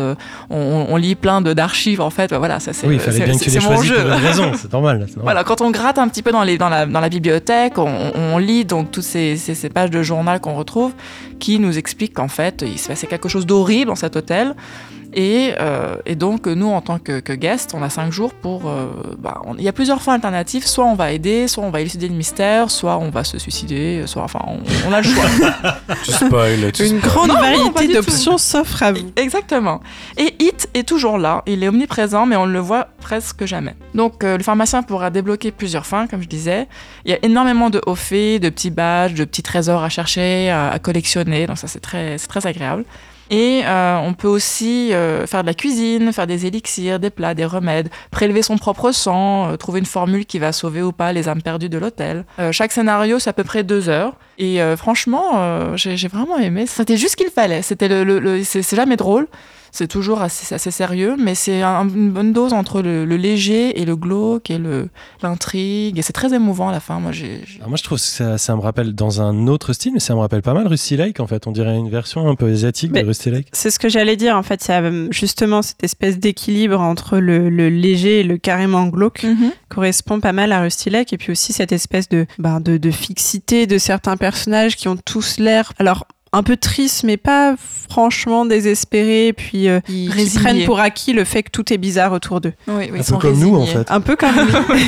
on, 0.49 0.85
on 0.89 0.95
lit 0.95 1.15
plein 1.15 1.41
de 1.41 1.51
d'archives 1.53 1.99
en 1.99 2.09
fait. 2.09 2.33
Voilà, 2.33 2.61
ça 2.61 2.71
c'est 2.71 2.87
Oui, 2.87 2.95
il 2.95 2.99
fallait 3.01 3.17
c'est- 3.17 3.23
bien 3.25 3.33
que 3.37 3.43
tu 3.43 3.49
les 3.49 3.59
choisis 3.59 3.85
jeu. 3.89 3.95
pour 3.95 4.05
une 4.05 4.13
raison, 4.25 4.51
c'est 4.55 4.71
normal. 4.71 4.99
c'est 5.07 5.17
normal. 5.17 5.23
Voilà, 5.23 5.43
quand 5.43 5.59
on 5.61 5.69
gratte 5.71 5.97
un 5.97 6.07
petit 6.07 6.21
peu 6.23 6.31
dans, 6.31 6.43
les, 6.43 6.57
dans, 6.57 6.69
la, 6.69 6.85
dans 6.85 7.01
la 7.01 7.09
bibliothèque, 7.09 7.77
on, 7.77 8.11
on 8.15 8.37
lit 8.37 8.63
donc 8.63 8.91
toutes 8.91 9.03
ces, 9.03 9.35
ces, 9.35 9.55
ces 9.55 9.69
pages 9.69 9.89
de 9.91 10.01
journal 10.01 10.39
qu'on 10.39 10.53
retrouve 10.53 10.93
qui 11.39 11.59
nous 11.59 11.77
expliquent 11.77 12.13
qu'en 12.13 12.29
fait, 12.29 12.63
il 12.65 12.79
se 12.79 12.87
passait 12.87 13.07
quelque 13.07 13.27
chose 13.27 13.45
d'horrible 13.45 13.87
dans 13.87 13.95
cet 13.95 14.15
hôtel. 14.15 14.55
Et, 15.15 15.53
euh, 15.59 15.95
et 16.05 16.15
donc, 16.15 16.47
nous, 16.47 16.67
en 16.69 16.81
tant 16.81 16.99
que, 16.99 17.19
que 17.19 17.33
guest, 17.33 17.71
on 17.73 17.81
a 17.83 17.89
cinq 17.89 18.11
jours 18.11 18.33
pour. 18.33 18.67
euh, 18.67 18.87
bah, 19.19 19.41
on- 19.45 19.55
il 19.55 19.63
y 19.63 19.67
a 19.67 19.73
plusieurs 19.73 20.01
fins 20.01 20.13
alternatives. 20.13 20.65
Soit 20.65 20.85
on 20.85 20.95
va 20.95 21.11
aider, 21.11 21.47
soit 21.47 21.63
on 21.63 21.69
va 21.69 21.81
élucider 21.81 22.07
le 22.07 22.15
mystère, 22.15 22.71
soit 22.71 22.97
on 22.97 23.09
va 23.09 23.23
se 23.23 23.37
suicider, 23.37 24.03
soit. 24.07 24.23
Enfin, 24.23 24.39
on, 24.47 24.57
on 24.89 24.93
a 24.93 25.01
le 25.01 25.07
choix. 25.07 25.23
Tu 26.03 26.11
spoil, 26.11 26.71
tu 26.71 26.85
Une 26.87 26.99
spoil. 26.99 27.01
grande 27.01 27.27
Non, 27.29 27.33
variété 27.35 27.93
d'options 27.93 28.37
s'offre 28.37 28.83
à 28.83 28.91
vous. 28.91 29.11
Exactement. 29.15 29.81
Et 30.17 30.35
Hit 30.39 30.69
est 30.73 30.87
toujours 30.87 31.17
là, 31.17 31.43
il 31.45 31.63
est 31.63 31.67
omniprésent, 31.67 32.25
mais 32.25 32.35
on 32.35 32.45
ne 32.45 32.51
le 32.53 32.59
voit 32.59 32.87
presque 32.99 33.45
jamais. 33.45 33.75
Donc 33.93 34.23
euh, 34.23 34.37
le 34.37 34.43
pharmacien 34.43 34.83
pourra 34.83 35.09
débloquer 35.09 35.51
plusieurs 35.51 35.85
fins, 35.85 36.07
comme 36.07 36.21
je 36.21 36.27
disais. 36.27 36.67
Il 37.05 37.11
y 37.11 37.13
a 37.13 37.19
énormément 37.23 37.69
de 37.69 37.81
hauts 37.85 37.95
faits, 37.95 38.41
de 38.41 38.49
petits 38.49 38.69
badges, 38.71 39.13
de 39.13 39.23
petits 39.25 39.43
trésors 39.43 39.83
à 39.83 39.89
chercher, 39.89 40.49
à, 40.49 40.69
à 40.71 40.79
collectionner, 40.79 41.47
donc 41.47 41.57
ça 41.57 41.67
c'est 41.67 41.79
très, 41.79 42.17
c'est 42.17 42.27
très 42.27 42.45
agréable. 42.47 42.83
Et 43.29 43.61
euh, 43.65 43.97
on 44.03 44.13
peut 44.13 44.27
aussi 44.27 44.93
euh, 44.93 45.25
faire 45.25 45.41
de 45.41 45.47
la 45.47 45.53
cuisine, 45.53 46.11
faire 46.13 46.27
des 46.27 46.45
élixirs, 46.45 46.99
des 46.99 47.09
plats, 47.09 47.33
des 47.33 47.45
remèdes, 47.45 47.89
prélever 48.11 48.41
son 48.41 48.57
propre 48.57 48.91
sang, 48.91 49.49
euh, 49.51 49.55
trouver 49.55 49.79
une 49.79 49.85
formule 49.85 50.25
qui 50.25 50.39
va 50.39 50.51
sauver 50.51 50.81
ou 50.81 50.91
pas 50.91 51.13
les 51.13 51.29
âmes 51.29 51.41
perdues 51.41 51.69
de 51.69 51.77
l'hôtel. 51.77 52.25
Euh, 52.39 52.51
chaque 52.51 52.71
scénario, 52.71 53.19
c'est 53.19 53.29
à 53.29 53.33
peu 53.33 53.43
près 53.43 53.63
deux 53.63 53.89
heures. 53.89 54.13
Et 54.37 54.61
euh, 54.61 54.75
franchement, 54.77 55.23
euh, 55.35 55.77
j'ai 55.77 56.07
vraiment 56.07 56.37
aimé. 56.37 56.65
C'était 56.67 56.97
juste 56.97 57.11
ce 57.11 57.17
qu'il 57.17 57.31
fallait. 57.31 57.61
C'était 57.61 57.87
le, 57.87 58.03
le- 58.03 58.19
le- 58.19 58.43
c'est 58.43 58.75
jamais 58.75 58.97
drôle. 58.97 59.27
C'est 59.75 59.87
toujours 59.87 60.21
assez, 60.21 60.53
assez 60.53 60.69
sérieux, 60.71 61.15
mais 61.17 61.33
c'est 61.33 61.63
un- 61.63 61.89
une 61.89 62.11
bonne 62.11 62.31
dose 62.31 62.53
entre 62.53 62.81
le, 62.83 63.05
le 63.05 63.17
léger 63.17 63.81
et 63.81 63.85
le 63.85 63.95
glauque 63.95 64.51
et 64.51 64.59
l'intrigue. 65.21 65.97
Et 65.97 66.01
c'est 66.01 66.13
très 66.13 66.33
émouvant 66.33 66.69
à 66.69 66.71
la 66.71 66.79
fin. 66.79 66.99
Moi, 66.99 67.11
j'ai 67.11 67.41
Alors 67.57 67.69
moi, 67.69 67.77
je 67.77 67.83
trouve 67.83 67.97
que 67.97 68.03
ça, 68.03 68.37
ça 68.37 68.55
me 68.55 68.61
rappelle 68.61 68.93
dans 68.93 69.21
un 69.21 69.47
autre 69.47 69.73
style, 69.73 69.93
mais 69.93 69.99
ça 69.99 70.13
me 70.13 70.19
rappelle 70.19 70.41
pas 70.41 70.53
mal 70.53 70.67
Rusty 70.67 70.95
Lake 70.97 71.19
en 71.19 71.27
fait. 71.27 71.47
On 71.47 71.51
dirait 71.51 71.75
une 71.77 71.89
version 71.89 72.27
un 72.29 72.35
peu 72.35 72.45
asiatique 72.47 72.91
Mais- 72.91 73.01
de 73.01 73.07
Rusty 73.07 73.31
Lake. 73.31 73.47
C'est 73.51 73.71
ce 73.71 73.79
que 73.79 73.89
j'allais 73.89 74.15
dire. 74.15 74.35
En 74.37 74.43
fait, 74.43 74.65
il 74.65 74.71
y 74.71 74.73
a 74.73 74.81
euh, 74.81 75.07
justement 75.11 75.61
cette 75.61 75.83
espèce 75.83 76.19
d'équilibre 76.19 76.79
entre 76.79 77.17
le, 77.17 77.49
le 77.49 77.69
léger 77.69 78.19
et 78.19 78.23
le 78.23 78.37
carrément 78.37 78.85
glauque 78.87 79.25
correspond 79.69 80.19
pas 80.19 80.33
mal 80.33 80.51
à 80.51 80.61
Rusty 80.61 80.89
Lake. 80.89 81.13
Et 81.13 81.17
puis 81.17 81.31
aussi 81.31 81.53
cette 81.53 81.71
espèce 81.71 82.09
de, 82.09 82.25
ben, 82.37 82.59
de, 82.59 82.77
de 82.77 82.91
fixité 82.91 83.65
de 83.67 83.77
certains 83.77 84.17
personnages 84.17 84.75
qui 84.75 84.87
ont 84.87 84.97
tous 84.97 85.39
l'air. 85.39 85.73
Alors, 85.79 86.05
un 86.33 86.43
peu 86.43 86.57
triste, 86.57 87.03
mais 87.03 87.17
pas 87.17 87.55
franchement 87.57 88.45
désespéré, 88.45 89.33
puis 89.33 89.67
euh, 89.69 89.79
Résignés. 89.87 90.41
prennent 90.43 90.65
pour 90.65 90.79
acquis 90.79 91.13
le 91.13 91.23
fait 91.25 91.43
que 91.43 91.51
tout 91.51 91.71
est 91.71 91.77
bizarre 91.77 92.11
autour 92.11 92.41
d'eux. 92.41 92.53
Oui, 92.67 92.89
oui, 92.91 92.91
ils 92.91 92.93
Un 92.93 92.97
peu 92.97 93.03
sont 93.03 93.17
comme 93.19 93.39
nous 93.39 93.55
en 93.55 93.65
fait. 93.65 93.91
Un 93.91 94.01
peu 94.01 94.15
comme 94.15 94.31
lui. 94.73 94.81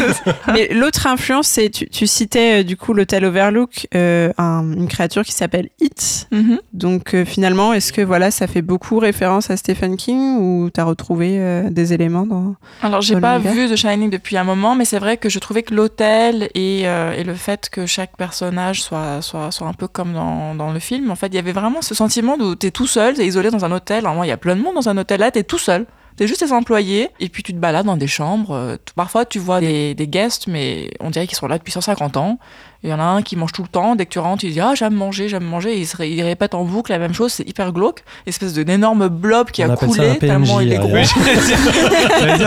Mais 0.53 0.69
l'autre 0.73 1.05
influence, 1.07 1.47
c'est 1.47 1.69
tu, 1.69 1.87
tu 1.87 2.07
citais 2.07 2.61
euh, 2.61 2.63
du 2.63 2.77
coup 2.77 2.93
l'hôtel 2.93 3.23
Overlook, 3.25 3.87
euh, 3.93 4.31
un- 4.39 4.73
une 4.73 4.87
créature 4.87 5.23
qui 5.23 5.33
s'appelle 5.33 5.69
It. 5.79 6.27
Mhm. 6.31 6.59
Donc 6.73 7.13
euh, 7.13 7.25
finalement, 7.25 7.73
est-ce 7.73 7.93
que 7.93 8.01
voilà, 8.01 8.31
ça 8.31 8.47
fait 8.47 8.63
beaucoup 8.63 8.97
référence 8.97 9.51
à 9.51 9.57
Stephen 9.57 9.97
King 9.97 10.37
ou 10.39 10.69
t'as 10.73 10.83
retrouvé 10.85 11.35
euh, 11.39 11.69
des 11.69 11.93
éléments 11.93 12.25
dans 12.25 12.55
Alors, 12.81 13.01
j'ai 13.01 13.19
pas 13.19 13.37
vu 13.37 13.69
The 13.69 13.75
Shining 13.75 14.09
depuis 14.09 14.37
un 14.37 14.43
moment, 14.43 14.75
mais 14.75 14.85
c'est 14.85 14.99
vrai 14.99 15.17
que 15.17 15.29
je 15.29 15.37
trouvais 15.39 15.61
que 15.63 15.75
l'hôtel 15.75 16.49
et, 16.55 16.83
euh, 16.85 17.13
et 17.13 17.23
le 17.23 17.35
fait 17.35 17.69
que 17.69 17.85
chaque 17.85 18.17
personnage 18.17 18.81
soit, 18.81 19.21
soit, 19.21 19.51
soit 19.51 19.67
un 19.67 19.73
peu 19.73 19.87
comme 19.87 20.13
dans, 20.13 20.55
dans 20.55 20.71
le 20.71 20.79
film, 20.79 21.11
en 21.11 21.15
fait, 21.15 21.27
il 21.27 21.34
y 21.35 21.39
avait 21.39 21.51
vraiment 21.51 21.81
ce 21.81 21.93
sentiment 21.95 22.35
où 22.39 22.55
t'es 22.55 22.71
tout 22.71 22.87
seul, 22.87 23.15
t'es 23.15 23.25
isolé 23.25 23.51
dans 23.51 23.65
un 23.65 23.71
hôtel. 23.71 24.03
Normalement, 24.03 24.23
il 24.23 24.29
y 24.29 24.31
a 24.33 24.37
plein 24.37 24.55
de 24.55 24.61
monde 24.61 24.75
dans 24.75 24.89
un 24.89 24.97
hôtel. 24.97 25.19
Là, 25.19 25.31
t'es 25.31 25.43
tout 25.43 25.57
seul. 25.57 25.85
T'es 26.17 26.27
juste 26.27 26.39
tes 26.39 26.53
employés 26.53 27.09
et 27.19 27.27
puis 27.27 27.43
tu 27.43 27.51
te 27.53 27.57
balades 27.57 27.85
dans 27.85 27.97
des 27.97 28.07
chambres. 28.07 28.51
Euh, 28.53 28.77
Parfois, 28.95 29.25
tu 29.25 29.37
vois 29.37 29.59
des, 29.59 29.93
des 29.95 30.07
guests, 30.07 30.47
mais 30.47 30.89
on 31.01 31.09
dirait 31.09 31.27
qu'ils 31.27 31.37
sont 31.37 31.47
là 31.47 31.57
depuis 31.57 31.73
150 31.73 32.15
ans. 32.15 32.39
Il 32.85 32.89
y 32.91 32.93
en 32.93 32.99
a 32.99 33.03
un 33.03 33.21
qui 33.23 33.35
mange 33.35 33.51
tout 33.51 33.63
le 33.63 33.67
temps. 33.67 33.95
Dès 33.95 34.05
que 34.05 34.11
tu 34.11 34.19
rentres, 34.19 34.43
il 34.45 34.53
dit 34.53 34.61
Ah, 34.61 34.73
j'aime 34.75 34.93
manger, 34.93 35.27
j'aime 35.27 35.43
manger. 35.43 35.73
Et 35.75 35.79
il, 35.79 35.87
se 35.87 35.97
ré- 35.97 36.09
il 36.11 36.21
répète 36.21 36.53
en 36.53 36.63
boucle 36.63 36.91
la 36.91 36.99
même 36.99 37.13
chose. 37.15 37.33
C'est 37.33 37.47
hyper 37.49 37.73
glauque. 37.73 38.03
Espèce 38.27 38.53
d'énorme 38.53 39.07
blob 39.09 39.49
qui 39.51 39.63
On 39.65 39.71
a 39.71 39.75
coulé 39.75 40.09
un 40.11 40.15
tellement 40.15 40.59
il 40.61 40.71
est 40.71 40.77
gros. 40.77 40.95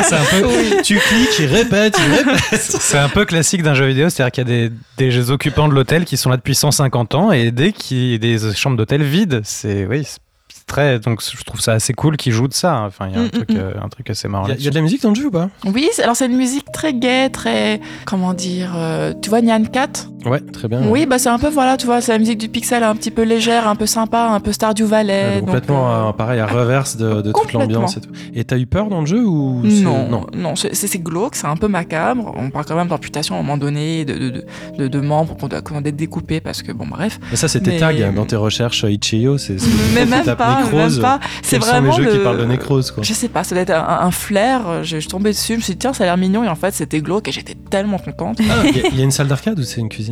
C'est 0.03 0.15
un 0.15 0.25
peu. 0.41 0.83
Tu 0.83 0.97
cliques, 0.99 1.39
il 1.41 1.47
répète, 1.47 1.97
il 1.99 2.15
répète. 2.15 2.41
C'est 2.61 2.99
un 2.99 3.09
peu 3.09 3.25
classique 3.25 3.63
d'un 3.63 3.75
jeu 3.75 3.87
vidéo, 3.87 4.09
c'est-à-dire 4.09 4.33
qu'il 4.33 4.49
y 4.49 4.65
a 4.65 4.69
des, 4.69 4.73
des 4.97 5.31
occupants 5.31 5.69
de 5.69 5.75
l'hôtel 5.75 6.05
qui 6.05 6.17
sont 6.17 6.31
là 6.31 6.37
depuis 6.37 6.55
150 6.55 7.15
ans 7.15 7.33
et 7.33 7.51
dès 7.51 7.73
qu'il 7.73 8.11
y 8.13 8.15
a 8.15 8.19
des 8.19 8.39
chambres 8.55 8.77
d'hôtel 8.77 9.03
vides, 9.03 9.41
c'est 9.45 9.87
oui, 9.87 10.05
c'est 10.05 10.19
très 10.67 10.99
donc 10.99 11.23
je 11.23 11.43
trouve 11.45 11.61
ça 11.61 11.73
assez 11.73 11.95
cool 11.95 12.17
qu'ils 12.19 12.33
jouent 12.33 12.49
de 12.49 12.53
ça. 12.55 12.83
Enfin, 12.87 13.09
il 13.09 13.15
y 13.15 13.17
a 13.17 13.21
un 13.21 13.25
Mm, 13.25 13.31
truc 13.31 13.51
mm, 13.51 13.57
euh, 13.57 13.73
un 13.83 13.89
truc 13.89 14.11
assez 14.11 14.29
marrant. 14.29 14.47
Il 14.49 14.61
y, 14.61 14.65
y 14.65 14.69
a 14.69 14.71
de 14.71 14.75
la 14.75 14.83
musique 14.83 15.03
dans 15.03 15.11
le 15.11 15.15
jeu 15.15 15.27
ou 15.27 15.31
pas? 15.31 15.49
Oui, 15.65 15.89
alors 16.03 16.15
c'est 16.17 16.27
une 16.27 16.37
musique 16.37 16.71
très 16.73 16.93
gaie, 16.95 17.31
très. 17.31 17.81
Comment 18.05 18.35
dire 18.35 18.73
euh, 18.77 19.13
Tu 19.23 19.31
vois 19.31 19.41
Nyan 19.41 19.65
Cat? 19.65 19.89
Ouais, 20.27 20.41
très 20.41 20.69
bien. 20.69 20.83
Oui, 20.89 21.07
bah 21.07 21.19
c'est 21.19 21.29
un 21.29 21.39
peu, 21.39 21.49
voilà, 21.49 21.77
tu 21.77 21.87
vois, 21.87 22.01
c'est 22.01 22.13
la 22.13 22.19
musique 22.19 22.39
du 22.39 22.49
pixel 22.49 22.83
un 22.83 22.95
petit 22.97 23.11
peu 23.11 23.23
légère, 23.23 23.69
un 23.69 23.77
peu 23.77 23.87
sympa, 23.87 24.29
un 24.31 24.41
peu 24.41 24.53
Stardew 24.53 24.83
Ouais, 24.83 24.89
Valley. 24.89 25.35
donc 25.37 25.47
complètement 25.47 25.89
donc, 25.89 26.07
euh, 26.07 26.09
euh, 26.09 26.13
pareil 26.13 26.41
à 26.41 26.47
reverse 26.47 26.97
de, 26.97 27.23
de 27.23 27.33
toute 27.33 27.53
l'ambiance 27.53 27.97
et 27.97 28.01
tout. 28.01 28.11
Et 28.35 28.45
t'as 28.45 28.59
eu 28.59 28.67
peur 28.67 28.89
dans 28.89 29.01
le 29.01 29.07
jeu 29.07 29.25
ou 29.25 29.63
c'est- 29.69 29.83
Non, 29.83 30.27
non, 30.37 30.55
c'est 30.57 30.99
glauque, 31.03 31.37
c'est 31.37 31.47
un 31.47 31.57
peu 31.57 31.69
macabre. 31.69 32.35
On 32.37 32.51
parle 32.51 32.65
quand 32.67 32.75
même 32.77 32.89
d'amputation 32.89 33.37
à 33.37 33.39
un 33.39 33.43
moment 33.43 33.57
donné, 33.59 34.05
de, 34.05 34.45
de, 34.79 34.89
de, 34.89 35.01
membres 35.01 35.37
qu'on 35.37 35.49
doit 35.49 35.61
commander 35.63 35.93
découpés 35.93 36.41
parce 36.41 36.63
que, 36.63 36.73
bon, 36.73 36.87
bref. 36.87 37.19
Mais 37.31 37.37
ça 37.37 37.47
c'était 37.49 37.73
Mais- 37.73 37.79
tag 37.79 38.15
dans 38.15 38.25
tes 38.27 38.37
recherches 38.37 38.85
euh, 38.85 38.91
Itch.io, 38.91 39.39
c'est 39.39 39.57
Mais 39.95 40.05
même 40.05 40.25
pas, 40.37 40.63
nécrose, 40.63 40.95
même 40.97 41.03
pas. 41.03 41.21
C'est 41.43 41.59
vraiment 41.59 41.91
les 41.97 42.03
jeux 42.05 42.11
le... 42.11 42.19
qui 42.19 42.25
parlent 42.25 42.39
de 42.39 42.45
nécrose 42.45 42.91
quoi 42.91 43.03
Je 43.05 43.13
sais 43.13 43.29
pas, 43.29 43.45
ça 43.45 43.55
doit 43.55 43.63
être 43.63 43.71
un, 43.71 44.01
un 44.07 44.11
flair. 44.11 44.83
Je, 44.83 44.97
je 44.97 45.01
suis 45.01 45.09
tombée 45.09 45.31
dessus, 45.31 45.53
je 45.53 45.59
me 45.59 45.63
suis 45.63 45.75
dit, 45.75 45.79
tiens, 45.79 45.93
ça 45.93 46.05
a 46.05 46.07
l'air 46.09 46.17
mignon. 46.17 46.43
Et 46.45 46.49
en 46.49 46.55
fait, 46.57 46.75
c'était 46.75 47.01
glauque 47.01 47.29
et 47.29 47.33
j'étais 47.33 47.55
tellement 47.71 47.99
contente. 47.99 48.39
Ah, 48.51 48.67
y, 48.67 48.83
il 48.93 48.99
y 48.99 49.01
a 49.01 49.05
une 49.05 49.11
salle 49.11 49.29
d'arcade 49.29 49.59
ou 49.59 49.63
c'est 49.63 49.81
une 49.81 49.89
cuisine 49.89 50.08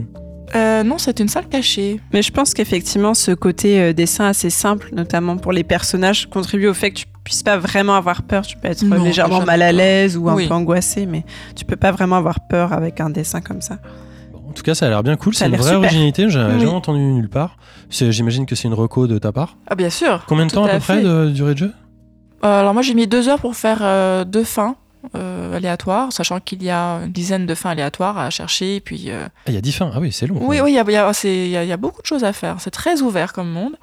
Euh, 0.54 0.82
non, 0.84 0.96
c'est 0.98 1.18
une 1.18 1.28
salle 1.28 1.48
cachée. 1.48 2.00
Mais 2.12 2.22
je 2.22 2.30
pense 2.30 2.54
qu'effectivement, 2.54 3.14
ce 3.14 3.32
côté 3.32 3.80
euh, 3.80 3.92
dessin 3.92 4.26
assez 4.26 4.48
simple, 4.50 4.90
notamment 4.94 5.36
pour 5.36 5.52
les 5.52 5.64
personnages, 5.64 6.26
contribue 6.30 6.68
au 6.68 6.74
fait 6.74 6.90
que 6.92 7.00
tu 7.00 7.06
puisses 7.24 7.42
pas 7.42 7.56
vraiment 7.56 7.94
avoir 7.96 8.22
peur. 8.22 8.46
Tu 8.46 8.56
peux 8.56 8.68
être 8.68 8.84
Non, 8.84 9.02
légèrement 9.02 9.44
mal 9.44 9.60
à 9.62 9.72
l'aise 9.72 10.16
ou 10.16 10.28
un 10.28 10.34
Oui. 10.36 10.46
peu 10.46 10.54
angoissé, 10.54 11.04
mais 11.06 11.24
tu 11.56 11.64
peux 11.64 11.74
pas 11.76 11.90
vraiment 11.90 12.16
avoir 12.16 12.38
peur 12.48 12.72
avec 12.72 13.00
un 13.00 13.10
dessin 13.10 13.40
comme 13.40 13.60
ça. 13.60 13.78
En 14.48 14.52
tout 14.52 14.62
cas, 14.62 14.74
ça 14.76 14.86
a 14.86 14.88
l'air 14.88 15.02
bien 15.02 15.16
cool. 15.16 15.34
Ça 15.34 15.40
C'est 15.40 15.44
a 15.44 15.46
une 15.48 15.52
l'air 15.52 15.60
vraie 15.60 15.70
super. 15.70 15.80
originalité. 15.80 16.30
J'ai 16.30 16.38
Oui. 16.38 16.60
jamais 16.60 16.66
entendu 16.66 17.00
nulle 17.00 17.28
part. 17.28 17.56
J'imagine 17.90 18.46
que 18.46 18.54
c'est 18.54 18.68
une 18.68 18.74
reco 18.74 19.06
de 19.08 19.18
ta 19.18 19.32
part. 19.32 19.56
Ah, 19.66 19.74
bien 19.74 19.90
sûr. 19.90 20.24
Combien 20.28 20.46
de 20.46 20.52
temps 20.52 20.64
à, 20.64 20.70
à 20.70 20.74
peu 20.74 20.78
près 20.80 21.02
de 21.02 21.28
durée 21.30 21.54
de 21.54 21.58
jeu? 21.58 21.72
Euh, 22.44 22.60
alors 22.60 22.74
moi 22.74 22.82
j'ai 22.82 22.92
mis 22.94 23.06
deux 23.06 23.28
heures 23.28 23.40
pour 23.40 23.56
faire 23.56 23.78
euh, 23.80 24.24
deux 24.24 24.44
fins 24.44 24.76
euh, 25.14 25.56
aléatoires, 25.56 26.12
sachant 26.12 26.40
qu'il 26.40 26.62
y 26.62 26.70
a 26.70 27.00
une 27.04 27.12
dizaine 27.12 27.46
de 27.46 27.54
fins 27.54 27.70
aléatoires 27.70 28.18
à 28.18 28.30
chercher. 28.30 28.76
Et 28.76 28.80
puis 28.80 29.04
euh, 29.10 29.26
Ah, 29.26 29.48
Il 29.48 29.54
y 29.54 29.58
a 29.58 29.60
10 29.60 29.72
fins. 29.72 29.90
Ah 29.94 30.00
oui, 30.00 30.12
c'est 30.12 30.26
long. 30.26 30.36
oui, 30.40 30.60
oui, 30.60 30.72
il 30.72 30.74
y 30.74 30.78
a, 30.78 30.84
il 30.86 30.92
y, 30.92 30.96
a, 30.96 31.12
c'est- 31.12 31.34
il 31.46 31.50
y 31.50 31.56
a- 31.56 31.62
il 31.64 31.68
y 31.68 31.72
a 31.72 31.76
beaucoup 31.76 32.02
de 32.02 32.06
choses 32.06 32.24
à 32.24 32.32
faire. 32.32 32.56
C'est 32.60 32.70
très 32.70 33.00
ouvert 33.02 33.32
comme 33.32 33.48
monde. 33.50 33.76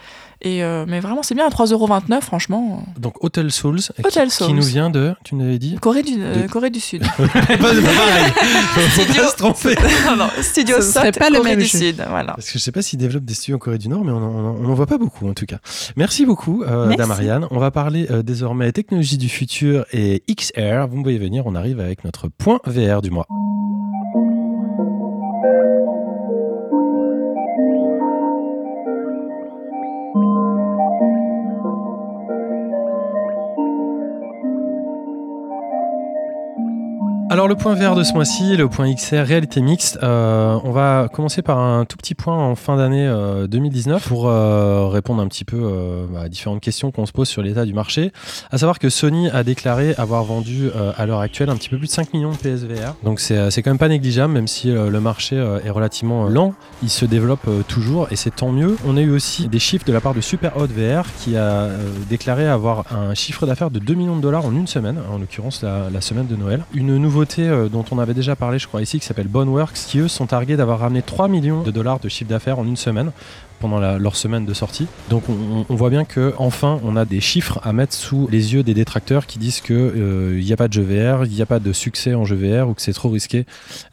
Et 0.43 0.63
euh, 0.63 0.85
mais 0.87 0.99
vraiment 0.99 1.23
c'est 1.23 1.35
bien 1.35 1.45
à 1.45 1.49
3,29€, 1.49 2.21
franchement. 2.21 2.83
Donc 2.99 3.23
Hotel 3.23 3.49
Souls, 3.51 3.79
qui- 3.79 4.05
Hotel 4.05 4.27
qui, 4.29 4.35
Souls. 4.35 4.53
nous 4.55 4.61
vient 4.63 4.89
de, 4.89 5.13
tu 5.23 5.35
nous 5.35 5.43
avais 5.45 5.57
dit 5.57 5.75
Corée 5.81 6.03
du, 6.03 6.15
euh, 6.21 6.43
De- 6.43 6.47
Corée 6.51 6.69
du 6.69 6.79
Sud. 6.81 7.01
Pas 7.17 7.27
pareil. 7.27 7.73
Faut 8.75 9.01
Studio- 9.03 9.21
pas 9.23 9.27
se 9.29 9.35
tromper. 9.37 9.75
non, 10.05 10.15
non, 10.17 10.27
Studio 10.41 10.75
Ce 10.81 10.91
Sot, 10.91 10.99
pas 11.17 11.29
le 11.29 11.37
Corée 11.37 11.51
même 11.51 11.59
du 11.59 11.65
jeu. 11.65 11.77
Sud. 11.77 12.03
Voilà. 12.09 12.33
Parce 12.33 12.47
que 12.47 12.53
je 12.53 12.63
sais 12.63 12.71
pas 12.73 12.81
s'ils 12.81 12.99
développent 12.99 13.23
des 13.25 13.33
studios 13.33 13.55
en 13.55 13.59
Corée 13.59 13.77
du 13.77 13.87
Nord, 13.87 14.03
mais 14.03 14.11
on 14.11 14.59
n'en 14.59 14.73
voit 14.73 14.85
pas 14.87 14.97
beaucoup 14.97 15.29
en 15.29 15.33
tout 15.33 15.45
cas. 15.45 15.59
Merci 15.95 16.25
beaucoup, 16.25 16.63
euh, 16.63 16.83
Merci. 16.87 16.97
Damariane. 16.97 17.47
On 17.51 17.59
va 17.59 17.71
parler 17.71 18.07
euh, 18.11 18.21
désormais 18.21 18.71
technologie 18.73 19.17
du 19.17 19.29
futur 19.29 19.85
et 19.93 20.23
XR. 20.29 20.87
Vous 20.89 20.97
me 20.97 21.03
voyez 21.03 21.19
venir, 21.19 21.43
on 21.45 21.55
arrive 21.55 21.79
avec 21.79 22.03
notre 22.03 22.27
point 22.27 22.59
VR 22.65 23.01
du 23.01 23.11
mois. 23.11 23.27
Alors 37.33 37.47
le 37.47 37.55
point 37.55 37.73
vert 37.73 37.95
de 37.95 38.03
ce 38.03 38.13
mois-ci, 38.13 38.55
le 38.57 38.69
point 38.69 38.93
XR 38.93 39.25
réalité 39.25 39.59
mixte, 39.59 39.97
euh, 40.03 40.55
on 40.63 40.71
va 40.71 41.07
commencer 41.11 41.41
par 41.41 41.57
un 41.57 41.83
tout 41.83 41.97
petit 41.97 42.13
point 42.13 42.37
en 42.37 42.53
fin 42.53 42.77
d'année 42.77 43.07
euh, 43.07 43.47
2019 43.47 44.07
pour 44.07 44.27
euh, 44.27 44.87
répondre 44.87 45.19
un 45.19 45.27
petit 45.27 45.43
peu 45.43 45.57
euh, 45.59 46.05
à 46.15 46.29
différentes 46.29 46.61
questions 46.61 46.91
qu'on 46.91 47.07
se 47.07 47.11
pose 47.11 47.27
sur 47.27 47.41
l'état 47.41 47.65
du 47.65 47.73
marché. 47.73 48.11
À 48.51 48.59
savoir 48.59 48.77
que 48.77 48.87
Sony 48.87 49.31
a 49.31 49.43
déclaré 49.43 49.95
avoir 49.97 50.23
vendu 50.23 50.69
euh, 50.75 50.91
à 50.95 51.07
l'heure 51.07 51.21
actuelle 51.21 51.49
un 51.49 51.55
petit 51.55 51.69
peu 51.69 51.79
plus 51.79 51.87
de 51.87 51.91
5 51.91 52.13
millions 52.13 52.33
de 52.33 52.37
PSVR. 52.37 52.93
Donc 53.01 53.19
c'est 53.19 53.35
euh, 53.35 53.49
quand 53.55 53.71
même 53.71 53.79
pas 53.79 53.89
négligeable 53.89 54.31
même 54.31 54.47
si 54.47 54.69
euh, 54.69 54.91
le 54.91 54.99
marché 54.99 55.35
euh, 55.35 55.59
est 55.65 55.71
relativement 55.71 56.27
euh, 56.27 56.29
lent, 56.29 56.53
il 56.83 56.89
se 56.89 57.05
développe 57.05 57.47
euh, 57.47 57.63
toujours 57.67 58.09
et 58.11 58.15
c'est 58.15 58.35
tant 58.35 58.51
mieux. 58.51 58.77
On 58.85 58.95
a 58.95 59.01
eu 59.01 59.09
aussi 59.09 59.47
des 59.47 59.57
chiffres 59.57 59.85
de 59.85 59.93
la 59.93 60.01
part 60.01 60.13
de 60.13 60.21
Super 60.21 60.55
Hot 60.57 60.67
VR 60.67 61.07
qui 61.17 61.35
a 61.35 61.41
euh, 61.41 61.77
déclaré 62.09 62.47
avoir 62.47 62.85
un 62.93 63.15
chiffre 63.15 63.47
d'affaires 63.47 63.71
de 63.71 63.79
2 63.79 63.93
millions 63.95 64.17
de 64.17 64.21
dollars 64.21 64.45
en 64.45 64.51
une 64.51 64.67
semaine, 64.67 64.99
en 65.11 65.17
l'occurrence 65.17 65.63
la, 65.63 66.01
semaine 66.01 66.27
de 66.27 66.35
Noël. 66.35 66.65
Une 66.73 66.97
euh, 67.39 67.69
dont 67.69 67.85
on 67.91 67.99
avait 67.99 68.13
déjà 68.13 68.35
parlé 68.35 68.59
je 68.59 68.67
crois 68.67 68.81
ici 68.81 68.99
qui 68.99 69.05
s'appelle 69.05 69.27
Boneworks 69.27 69.73
qui 69.73 69.99
eux 69.99 70.07
sont 70.07 70.27
targués 70.27 70.57
d'avoir 70.57 70.79
ramené 70.79 71.01
3 71.01 71.27
millions 71.27 71.61
de 71.61 71.71
dollars 71.71 71.99
de 71.99 72.09
chiffre 72.09 72.29
d'affaires 72.29 72.59
en 72.59 72.65
une 72.65 72.77
semaine 72.77 73.11
pendant 73.63 73.79
leur 73.79 74.15
semaine 74.17 74.45
de 74.45 74.53
sortie. 74.53 74.87
Donc 75.09 75.23
on, 75.29 75.75
voit 75.75 75.89
bien 75.89 76.03
que 76.03 76.33
enfin 76.37 76.81
on 76.83 76.97
a 76.97 77.05
des 77.05 77.21
chiffres 77.21 77.61
à 77.63 77.71
mettre 77.71 77.93
sous 77.93 78.27
les 78.29 78.53
yeux 78.53 78.61
des 78.61 78.73
détracteurs 78.73 79.25
qui 79.25 79.39
disent 79.39 79.61
que 79.61 79.73
euh, 79.73 80.37
il 80.37 80.45
n'y 80.45 80.51
a 80.51 80.57
pas 80.57 80.67
de 80.67 80.73
jeu 80.73 80.83
VR, 80.83 81.23
il 81.23 81.31
n'y 81.31 81.41
a 81.41 81.45
pas 81.45 81.59
de 81.59 81.71
succès 81.71 82.13
en 82.13 82.25
jeu 82.25 82.35
VR 82.35 82.67
ou 82.67 82.73
que 82.73 82.81
c'est 82.81 82.91
trop 82.91 83.09
risqué 83.09 83.45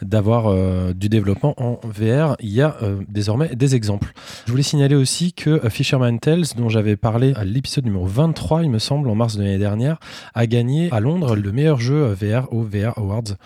d'avoir 0.03 0.49
euh, 0.49 0.93
du 0.93 1.09
développement 1.09 1.55
en 1.57 1.79
VR. 1.85 2.37
Il 2.41 2.51
y 2.51 2.62
a 2.62 2.77
euh, 2.83 2.97
désormais 3.09 3.55
des 3.55 3.75
exemples. 3.75 4.12
Je 4.47 4.51
voulais 4.51 4.62
signaler 4.62 4.97
aussi 4.97 5.33
que 5.33 5.51
euh, 5.51 5.71
Fisherman 5.71 6.18
Tales, 6.18 6.45
dont 6.57 6.68
j'avais 6.68 6.97
parlé 6.97 7.33
à 7.37 7.45
l'épisode 7.45 7.85
numéro 7.85 8.07
23, 8.07 8.64
il 8.64 8.71
me 8.71 8.79
semble, 8.79 9.09
en 9.09 9.14
mars 9.14 9.37
de 9.37 9.43
l'année 9.43 9.59
dernière, 9.59 9.99
a 10.35 10.47
gagné 10.47 10.89
à 10.91 11.01
Londres 11.01 11.37
le 11.37 11.53
meilleur 11.53 11.81
jeu 11.81 12.03
euh, 12.03 12.14
VR 12.14 12.53
au 12.53 12.62
VR 12.62 12.99
Awards 12.99 13.37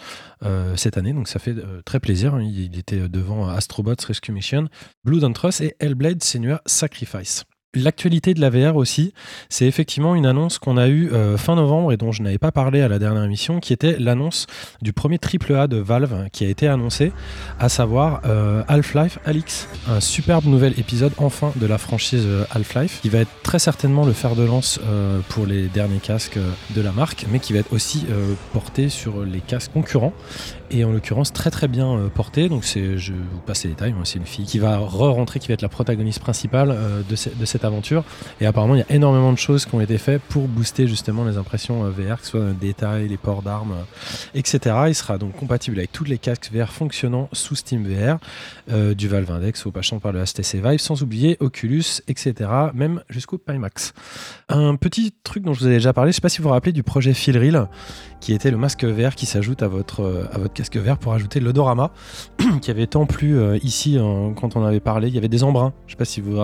euh, 0.44 0.76
cette 0.76 0.98
année. 0.98 1.12
Donc 1.12 1.28
ça 1.28 1.38
fait 1.38 1.56
euh, 1.56 1.82
très 1.84 2.00
plaisir. 2.00 2.40
Il, 2.40 2.58
il 2.58 2.78
était 2.78 3.08
devant 3.08 3.48
Astrobots 3.48 3.94
Rescue 4.06 4.32
Mission, 4.32 4.68
Blood 5.04 5.24
and 5.24 5.32
et 5.60 5.74
Hellblade 5.80 6.22
Senua 6.22 6.60
Sacrifice. 6.66 7.44
L'actualité 7.74 8.34
de 8.34 8.40
la 8.40 8.50
VR 8.50 8.76
aussi, 8.76 9.12
c'est 9.48 9.66
effectivement 9.66 10.14
une 10.14 10.26
annonce 10.26 10.58
qu'on 10.58 10.76
a 10.76 10.86
eue 10.88 11.10
euh, 11.12 11.36
fin 11.36 11.56
novembre 11.56 11.92
et 11.92 11.96
dont 11.96 12.12
je 12.12 12.22
n'avais 12.22 12.38
pas 12.38 12.52
parlé 12.52 12.80
à 12.82 12.88
la 12.88 13.00
dernière 13.00 13.24
émission, 13.24 13.58
qui 13.58 13.72
était 13.72 13.96
l'annonce 13.98 14.46
du 14.80 14.92
premier 14.92 15.18
AAA 15.18 15.66
de 15.66 15.78
Valve 15.78 16.28
qui 16.32 16.44
a 16.44 16.48
été 16.48 16.68
annoncé, 16.68 17.12
à 17.58 17.68
savoir 17.68 18.20
euh, 18.26 18.62
Half-Life 18.68 19.18
Alix, 19.24 19.68
un 19.88 20.00
superbe 20.00 20.44
nouvel 20.44 20.78
épisode 20.78 21.12
enfin 21.18 21.52
de 21.56 21.66
la 21.66 21.78
franchise 21.78 22.24
euh, 22.26 22.44
Half-Life, 22.52 23.00
qui 23.02 23.08
va 23.08 23.18
être 23.18 23.42
très 23.42 23.58
certainement 23.58 24.06
le 24.06 24.12
fer 24.12 24.36
de 24.36 24.44
lance 24.44 24.78
pour 25.28 25.46
les 25.46 25.66
derniers 25.68 25.98
casques 25.98 26.38
de 26.74 26.80
la 26.80 26.92
marque, 26.92 27.26
mais 27.30 27.38
qui 27.38 27.52
va 27.52 27.58
être 27.58 27.72
aussi 27.72 28.04
porté 28.52 28.88
sur 28.88 29.24
les 29.24 29.40
casques 29.40 29.72
concurrents 29.72 30.12
et 30.74 30.84
en 30.84 30.90
l'occurrence 30.92 31.32
très 31.32 31.50
très 31.50 31.68
bien 31.68 31.88
euh, 31.96 32.08
porté. 32.08 32.48
Donc 32.48 32.64
c'est, 32.64 32.98
je 32.98 33.12
vous 33.12 33.40
passe 33.46 33.62
les 33.64 33.70
détails, 33.70 33.92
moi, 33.92 34.04
c'est 34.04 34.18
une 34.18 34.26
fille 34.26 34.44
qui 34.44 34.58
va 34.58 34.76
re-rentrer, 34.78 35.38
qui 35.40 35.48
va 35.48 35.54
être 35.54 35.62
la 35.62 35.68
protagoniste 35.68 36.18
principale 36.20 36.70
euh, 36.70 37.02
de, 37.08 37.16
ce- 37.16 37.30
de 37.30 37.44
cette 37.44 37.64
aventure. 37.64 38.04
Et 38.40 38.46
apparemment 38.46 38.74
il 38.74 38.78
y 38.80 38.82
a 38.82 38.92
énormément 38.92 39.32
de 39.32 39.38
choses 39.38 39.64
qui 39.66 39.74
ont 39.74 39.80
été 39.80 39.98
faites 39.98 40.22
pour 40.22 40.48
booster 40.48 40.86
justement 40.88 41.24
les 41.24 41.36
impressions 41.36 41.84
euh, 41.84 41.90
VR, 41.90 42.18
que 42.18 42.24
ce 42.24 42.30
soit 42.32 42.40
les 42.46 42.52
détails, 42.54 43.08
les 43.08 43.16
ports 43.16 43.42
d'armes, 43.42 43.74
etc. 44.34 44.58
Il 44.88 44.94
sera 44.94 45.18
donc 45.18 45.34
compatible 45.36 45.78
avec 45.78 45.92
tous 45.92 46.04
les 46.04 46.18
casques 46.18 46.50
VR 46.52 46.70
fonctionnant 46.72 47.28
sous 47.32 47.54
Steam 47.54 47.86
VR, 47.86 48.18
du 48.94 49.08
Valve 49.08 49.30
Index 49.30 49.66
au 49.66 49.70
passant 49.70 49.98
par 50.00 50.12
le 50.12 50.22
HTC 50.24 50.60
Vive, 50.62 50.78
sans 50.78 51.02
oublier 51.02 51.36
Oculus, 51.40 51.84
etc. 52.08 52.50
Même 52.74 53.02
jusqu'au 53.08 53.38
Pimax. 53.38 53.92
Un 54.48 54.76
petit 54.76 55.14
truc 55.22 55.44
dont 55.44 55.52
je 55.52 55.60
vous 55.60 55.66
ai 55.68 55.72
déjà 55.72 55.92
parlé, 55.92 56.10
je 56.12 56.16
sais 56.16 56.20
pas 56.20 56.28
si 56.28 56.38
vous 56.38 56.44
vous 56.44 56.50
rappelez 56.54 56.72
du 56.72 56.82
projet 56.82 57.14
Philreel, 57.14 57.68
qui 58.20 58.32
était 58.32 58.50
le 58.50 58.56
masque 58.56 58.84
VR 58.84 59.14
qui 59.14 59.26
s'ajoute 59.26 59.62
à 59.62 59.68
votre, 59.68 60.28
à 60.32 60.38
votre 60.38 60.54
casque 60.64 60.76
VR 60.76 60.98
pour 60.98 61.12
ajouter 61.12 61.40
l'odorama, 61.40 61.90
qui 62.62 62.70
avait 62.70 62.86
tant 62.86 63.06
plu 63.06 63.36
euh, 63.36 63.58
ici 63.62 63.98
euh, 63.98 64.30
quand 64.34 64.56
on 64.56 64.64
avait 64.64 64.80
parlé. 64.80 65.08
Il 65.08 65.14
y 65.14 65.18
avait 65.18 65.28
des 65.28 65.44
embruns. 65.44 65.72
Je 65.86 65.92
sais 65.92 65.96
pas 65.96 66.04
si 66.04 66.20
vous, 66.20 66.32
vous 66.36 66.38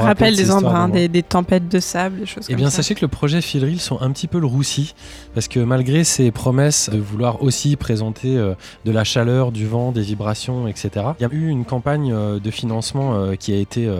me 0.00 0.04
rappelez 0.04 0.34
des 0.34 0.50
embruns, 0.50 0.88
des, 0.88 1.08
des 1.08 1.22
tempêtes 1.22 1.68
de 1.68 1.78
sable, 1.78 2.20
des 2.20 2.26
choses 2.26 2.44
Eh 2.48 2.52
comme 2.52 2.56
bien, 2.60 2.70
ça. 2.70 2.76
sachez 2.78 2.94
que 2.94 3.02
le 3.02 3.08
projet 3.08 3.40
Philreel 3.40 3.80
sont 3.80 4.00
un 4.00 4.10
petit 4.10 4.26
peu 4.28 4.38
le 4.38 4.46
roussi, 4.46 4.94
parce 5.34 5.48
que 5.48 5.60
malgré 5.60 6.04
ses 6.04 6.30
promesses 6.30 6.90
de 6.90 6.98
vouloir 6.98 7.42
aussi 7.42 7.76
présenter 7.76 8.36
euh, 8.36 8.54
de 8.84 8.90
la 8.90 9.04
chaleur, 9.04 9.52
du 9.52 9.66
vent, 9.66 9.92
des 9.92 10.02
vibrations, 10.02 10.66
etc., 10.66 11.06
il 11.18 11.22
y 11.22 11.26
a 11.26 11.32
eu 11.32 11.48
une 11.48 11.64
campagne 11.64 12.12
euh, 12.12 12.38
de 12.40 12.50
financement 12.50 13.34
qui, 13.38 13.52
a 13.52 13.56
été, 13.56 13.90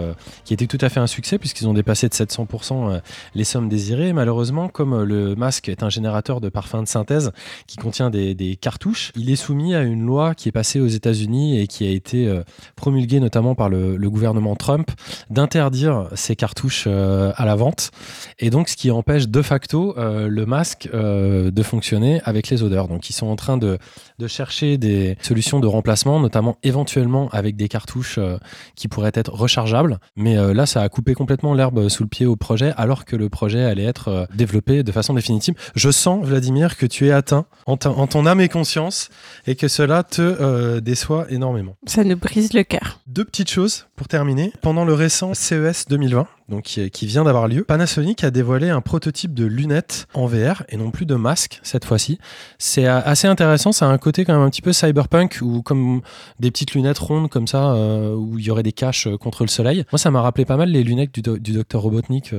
qui 0.45 0.53
a 0.53 0.55
été 0.55 0.67
tout 0.67 0.79
à 0.81 0.89
fait 0.89 1.01
un 1.01 1.07
succès, 1.07 1.39
puisqu'ils 1.39 1.69
ont 1.69 1.75
dépassé 1.75 2.09
de 2.09 2.15
700% 2.15 2.71
euh, 2.93 3.01
les 3.35 3.45
sommes 3.45 3.69
désirées. 3.69 4.13
Malheureusement, 4.13 4.69
comme 4.69 5.03
le 5.03 5.35
masque 5.35 5.69
est 5.69 5.83
un 5.83 5.91
générateur 5.91 6.41
de 6.41 6.49
parfums 6.49 6.83
de 6.83 6.89
synthèse 6.89 7.33
qui 7.67 7.77
contient 7.77 8.11
des, 8.11 8.35
des 8.35 8.57
cartouches, 8.57 9.13
il 9.17 9.31
est 9.31 9.37
soumis 9.41 9.75
à 9.75 9.83
une 9.83 10.05
loi 10.05 10.35
qui 10.35 10.49
est 10.49 10.53
passée 10.53 10.81
aux 10.81 10.87
États-Unis 10.87 11.59
et 11.59 11.67
qui 11.67 11.87
a 11.87 11.91
été 11.91 12.29
euh, 12.29 12.43
promulguée 12.77 13.21
notamment 13.21 13.55
par 13.55 13.69
le, 13.69 13.97
le 13.97 14.11
gouvernement 14.11 14.55
Trump 14.55 14.91
d'interdire 15.31 16.09
ces 16.15 16.37
cartouches 16.37 16.85
euh, 16.87 17.33
à 17.37 17.45
la 17.47 17.57
vente. 17.57 17.91
Et 18.39 18.51
donc, 18.51 18.69
ce 18.69 18.77
qui 18.77 18.91
empêche 18.91 19.29
de 19.29 19.43
facto 19.43 19.95
euh, 19.99 20.29
le 20.29 20.47
masque 20.47 20.89
de 20.91 21.63
fonctionner 21.63 22.21
avec 22.25 22.49
les 22.49 22.63
odeurs. 22.63 22.89
Donc, 22.89 23.11
ils 23.11 23.13
sont 23.13 23.27
en 23.27 23.37
train 23.37 23.57
de, 23.57 23.79
de 24.21 24.29
chercher 24.29 24.79
des 24.79 25.17
solutions 25.23 25.59
de 25.59 25.67
remplacement, 25.67 26.21
notamment 26.21 26.57
éventuellement 26.63 27.29
avec 27.33 27.57
des 27.57 27.69
cartouches 27.69 28.19
euh, 28.19 28.39
qui 28.77 28.87
pourraient 28.87 29.13
être 29.15 29.33
rechargeables. 29.33 29.99
Mais 30.15 30.39
euh, 30.39 30.53
là, 30.53 30.67
ça 30.67 30.83
a 30.83 30.89
coupé 30.89 31.15
complètement 31.15 31.55
l'herbe 31.55 31.89
sous 31.89 32.03
le 32.03 32.09
pied 32.09 32.27
au 32.27 32.37
projet, 32.37 32.73
alors 32.77 33.05
que 33.05 33.17
le 33.17 33.29
projet 33.29 33.65
allait 33.65 33.85
être 33.85 34.09
euh, 34.09 34.27
développé 34.35 34.83
de 34.83 34.93
façon 34.93 35.15
définitive. 35.15 35.55
Je 35.75 35.91
sens, 35.91 36.25
Vladimir, 36.25 36.77
que 36.77 36.87
tu 36.87 37.09
es 37.09 37.13
atteint 37.13 37.47
en, 37.67 37.77
ton 37.77 38.27
âme 38.27 38.41
et 38.41 38.49
conscience 38.49 39.09
et 39.47 39.55
que 39.57 39.69
cela 39.69 40.03
te 40.03 40.21
euh, 40.21 40.81
déçoit 40.81 41.27
énormément. 41.31 41.77
Ça 41.87 42.05
nous 42.05 42.17
brise 42.17 42.53
le 42.53 42.63
cœur. 42.63 43.01
Deux 43.07 43.25
petites 43.25 43.51
choses 43.51 43.87
pour 43.97 44.09
terminer. 44.09 44.53
Pendant 44.61 44.85
le 44.85 44.95
récent 44.95 45.35
CES 45.35 45.87
2020, 45.89 46.27
qui, 46.61 47.07
vient 47.07 47.23
d'avoir 47.23 47.47
lieu, 47.47 47.63
Panasonic 47.63 48.25
a 48.25 48.33
dévoilé 48.33 48.69
un 48.71 48.81
prototype 48.81 49.33
de 49.35 49.45
lunettes 49.45 50.07
en 50.15 50.27
VR 50.27 50.65
et 50.69 50.77
non 50.77 50.91
plus 50.91 51.07
de 51.07 51.15
masque 51.15 51.61
cette 51.63 51.85
fois-ci. 51.85 52.19
C'est 52.59 52.87
euh, 52.87 53.01
assez 53.05 53.29
intéressant, 53.29 53.71
ça 53.71 53.87
a 53.89 53.93
un 53.93 53.99
côté 53.99 54.25
quand 54.25 54.33
même 54.33 54.43
un 54.43 54.51
petit 54.51 54.63
peu 54.63 54.73
cyberpunk 54.73 55.39
ou 55.43 55.63
comme 55.63 56.01
des 56.41 56.51
petites 56.51 56.75
lunettes 56.75 56.99
rondes 56.99 57.31
comme 57.31 57.47
ça 57.47 57.73
euh, 57.73 58.15
où 58.17 58.39
il 58.39 58.45
y 58.45 58.51
aurait 58.51 58.65
des 58.65 58.73
caches 58.73 59.07
euh, 59.07 59.17
contre 59.17 59.45
le 59.45 59.49
soleil. 59.49 59.85
Moi, 59.93 59.99
ça 59.99 60.11
m'a 60.11 60.21
rappelé 60.21 60.45
pas 60.45 60.57
mal 60.57 60.71
les 60.71 60.83
lunettes 60.83 61.15
du, 61.15 61.23
do- 61.23 61.39
du 61.39 61.53
docteur 61.53 61.83
Robotnik. 61.83 62.35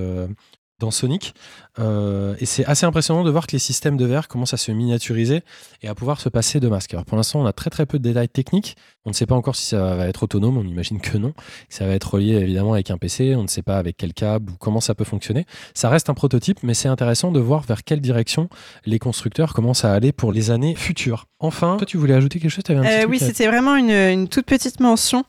Dans 0.81 0.91
Sonic. 0.91 1.33
Euh, 1.79 2.35
et 2.39 2.45
c'est 2.45 2.65
assez 2.65 2.85
impressionnant 2.85 3.23
de 3.23 3.31
voir 3.31 3.47
que 3.47 3.53
les 3.53 3.59
systèmes 3.59 3.95
de 3.95 4.05
verre 4.05 4.27
commencent 4.27 4.53
à 4.53 4.57
se 4.57 4.71
miniaturiser 4.73 5.41
et 5.81 5.87
à 5.87 5.95
pouvoir 5.95 6.19
se 6.19 6.27
passer 6.27 6.59
de 6.59 6.67
masques. 6.67 6.93
Alors 6.93 7.05
pour 7.05 7.15
l'instant, 7.15 7.39
on 7.39 7.45
a 7.45 7.53
très 7.53 7.69
très 7.69 7.85
peu 7.85 7.97
de 7.97 8.03
détails 8.03 8.27
techniques. 8.27 8.75
On 9.05 9.11
ne 9.11 9.15
sait 9.15 9.25
pas 9.25 9.35
encore 9.35 9.55
si 9.55 9.67
ça 9.67 9.95
va 9.95 10.07
être 10.07 10.23
autonome, 10.23 10.57
on 10.57 10.63
imagine 10.63 10.99
que 10.99 11.17
non. 11.17 11.33
Ça 11.69 11.85
va 11.87 11.93
être 11.93 12.13
relié 12.15 12.33
évidemment 12.33 12.73
avec 12.73 12.91
un 12.91 12.97
PC, 12.97 13.35
on 13.35 13.43
ne 13.43 13.47
sait 13.47 13.61
pas 13.61 13.77
avec 13.77 13.95
quel 13.97 14.13
câble 14.13 14.51
ou 14.51 14.55
comment 14.59 14.81
ça 14.81 14.93
peut 14.95 15.05
fonctionner. 15.05 15.45
Ça 15.73 15.89
reste 15.89 16.09
un 16.09 16.13
prototype, 16.13 16.59
mais 16.63 16.73
c'est 16.73 16.89
intéressant 16.89 17.31
de 17.31 17.39
voir 17.39 17.61
vers 17.61 17.83
quelle 17.83 18.01
direction 18.01 18.49
les 18.85 18.99
constructeurs 18.99 19.53
commencent 19.53 19.85
à 19.85 19.93
aller 19.93 20.11
pour 20.11 20.33
les 20.33 20.51
années 20.51 20.75
futures. 20.75 21.27
Enfin, 21.39 21.77
toi 21.77 21.85
tu 21.85 21.97
voulais 21.97 22.13
ajouter 22.13 22.39
quelque 22.39 22.51
chose? 22.51 22.63
T'avais 22.63 22.79
un 22.79 22.83
petit 22.83 23.05
Euh, 23.05 23.07
oui, 23.07 23.19
c'était 23.19 23.47
vraiment 23.47 23.75
une, 23.75 23.91
une 23.91 24.27
toute 24.27 24.45
petite 24.45 24.79
mention 24.79 25.23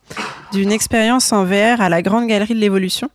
d'une 0.51 0.71
expérience 0.71 1.31
en 1.31 1.45
VR 1.45 1.79
à 1.79 1.89
la 1.89 2.01
Grande 2.01 2.27
Galerie 2.27 2.53
de 2.53 2.59
l'Évolution. 2.59 3.09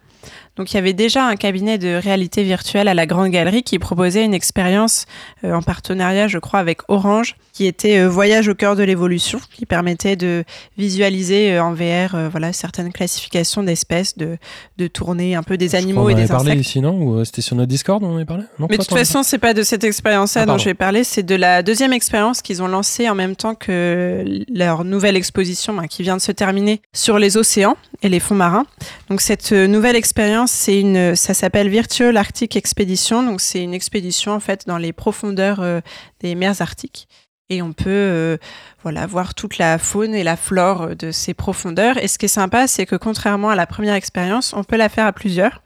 Donc 0.59 0.72
il 0.72 0.74
y 0.74 0.78
avait 0.78 0.92
déjà 0.92 1.24
un 1.24 1.36
cabinet 1.36 1.78
de 1.78 1.94
réalité 1.94 2.42
virtuelle 2.42 2.88
à 2.88 2.94
la 2.94 3.06
Grande 3.06 3.30
Galerie 3.30 3.62
qui 3.62 3.78
proposait 3.78 4.24
une 4.24 4.34
expérience 4.34 5.06
euh, 5.44 5.54
en 5.54 5.62
partenariat, 5.62 6.26
je 6.26 6.38
crois, 6.38 6.59
avec 6.59 6.80
Orange, 6.88 7.36
qui 7.59 7.66
était 7.66 7.98
euh, 7.98 8.09
Voyage 8.09 8.46
au 8.46 8.54
cœur 8.54 8.76
de 8.76 8.84
l'évolution, 8.84 9.40
qui 9.52 9.66
permettait 9.66 10.14
de 10.14 10.44
visualiser 10.76 11.54
euh, 11.54 11.64
en 11.64 11.74
VR 11.74 12.14
euh, 12.14 12.28
voilà, 12.28 12.52
certaines 12.52 12.92
classifications 12.92 13.64
d'espèces, 13.64 14.16
de, 14.16 14.38
de 14.76 14.86
tourner 14.86 15.34
un 15.34 15.42
peu 15.42 15.56
des 15.56 15.66
Je 15.66 15.70
crois 15.70 15.80
animaux 15.80 16.02
qu'on 16.04 16.11
et 16.11 16.12
en 16.12 16.16
avait 16.18 16.26
des 16.26 16.28
parlé 16.28 16.50
insectes. 16.52 16.68
ici, 16.68 16.80
non 16.80 16.96
Ou 17.02 17.24
c'était 17.24 17.42
sur 17.42 17.56
notre 17.56 17.68
Discord 17.68 18.00
on 18.04 18.12
en 18.12 18.14
avait 18.14 18.24
parlé 18.26 18.44
non, 18.61 18.68
Mais 18.70 18.76
de 18.78 18.84
toute 18.84 18.96
façon, 18.96 19.24
c'est 19.24 19.38
pas 19.38 19.54
de 19.54 19.64
cette 19.64 19.82
expérience-là 19.82 20.42
Ah, 20.42 20.46
dont 20.46 20.56
je 20.56 20.66
vais 20.66 20.74
parler, 20.74 21.02
c'est 21.02 21.24
de 21.24 21.34
la 21.34 21.64
deuxième 21.64 21.92
expérience 21.92 22.42
qu'ils 22.42 22.62
ont 22.62 22.68
lancée 22.68 23.11
en 23.11 23.16
même 23.16 23.34
temps 23.34 23.56
que 23.56 24.24
leur 24.54 24.84
nouvelle 24.84 25.16
exposition 25.16 25.74
ben, 25.74 25.88
qui 25.88 26.04
vient 26.04 26.16
de 26.16 26.22
se 26.22 26.30
terminer 26.30 26.80
sur 26.94 27.18
les 27.18 27.36
océans 27.36 27.76
et 28.02 28.09
les 28.09 28.20
fonds 28.20 28.36
marins. 28.36 28.66
Donc 29.11 29.20
cette 29.20 29.50
nouvelle 29.50 29.96
expérience, 29.96 30.52
c'est 30.52 30.78
une, 30.78 31.16
ça 31.16 31.34
s'appelle 31.34 31.68
Virtual 31.68 32.16
Arctic 32.16 32.54
Expedition. 32.54 33.24
Donc 33.24 33.40
c'est 33.40 33.64
une 33.64 33.74
expédition 33.74 34.30
en 34.30 34.40
fait 34.40 34.64
dans 34.68 34.78
les 34.78 34.92
profondeurs 34.92 35.59
euh, 35.59 35.80
des 36.20 36.36
mers 36.36 36.62
arctiques. 36.62 37.09
Et 37.51 37.62
on 37.62 37.72
peut 37.72 37.88
euh, 37.88 38.36
voilà 38.82 39.07
voir 39.07 39.34
toute 39.34 39.57
la 39.57 39.78
faune 39.78 40.14
et 40.14 40.22
la 40.22 40.36
flore 40.36 40.94
de 40.96 41.11
ces 41.11 41.32
profondeurs. 41.32 41.96
Et 41.96 42.09
ce 42.09 42.18
qui 42.18 42.26
est 42.26 42.28
sympa, 42.28 42.66
c'est 42.66 42.84
que 42.84 42.96
contrairement 42.96 43.51
à 43.51 43.57
la 43.57 43.66
première 43.66 43.94
expérience, 43.94 44.53
on 44.55 44.64
peut 44.64 44.76
la 44.76 44.88
faire 44.88 45.07
à 45.07 45.12
plusieurs. 45.12 45.62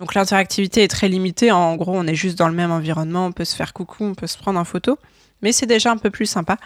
Donc 0.00 0.14
l'interactivité 0.14 0.82
est 0.82 0.88
très 0.88 1.08
limitée. 1.08 1.50
En 1.50 1.76
gros, 1.76 1.92
on 1.94 2.06
est 2.06 2.14
juste 2.14 2.38
dans 2.38 2.48
le 2.48 2.54
même 2.54 2.70
environnement, 2.70 3.26
on 3.26 3.32
peut 3.32 3.44
se 3.44 3.56
faire 3.56 3.72
coucou, 3.72 4.04
on 4.04 4.14
peut 4.14 4.26
se 4.26 4.38
prendre 4.38 4.60
en 4.60 4.64
photo. 4.64 4.98
Mais 5.42 5.52
c'est 5.52 5.66
déjà 5.66 5.90
un 5.90 5.96
peu 5.96 6.10
plus 6.10 6.26
sympa. 6.26 6.56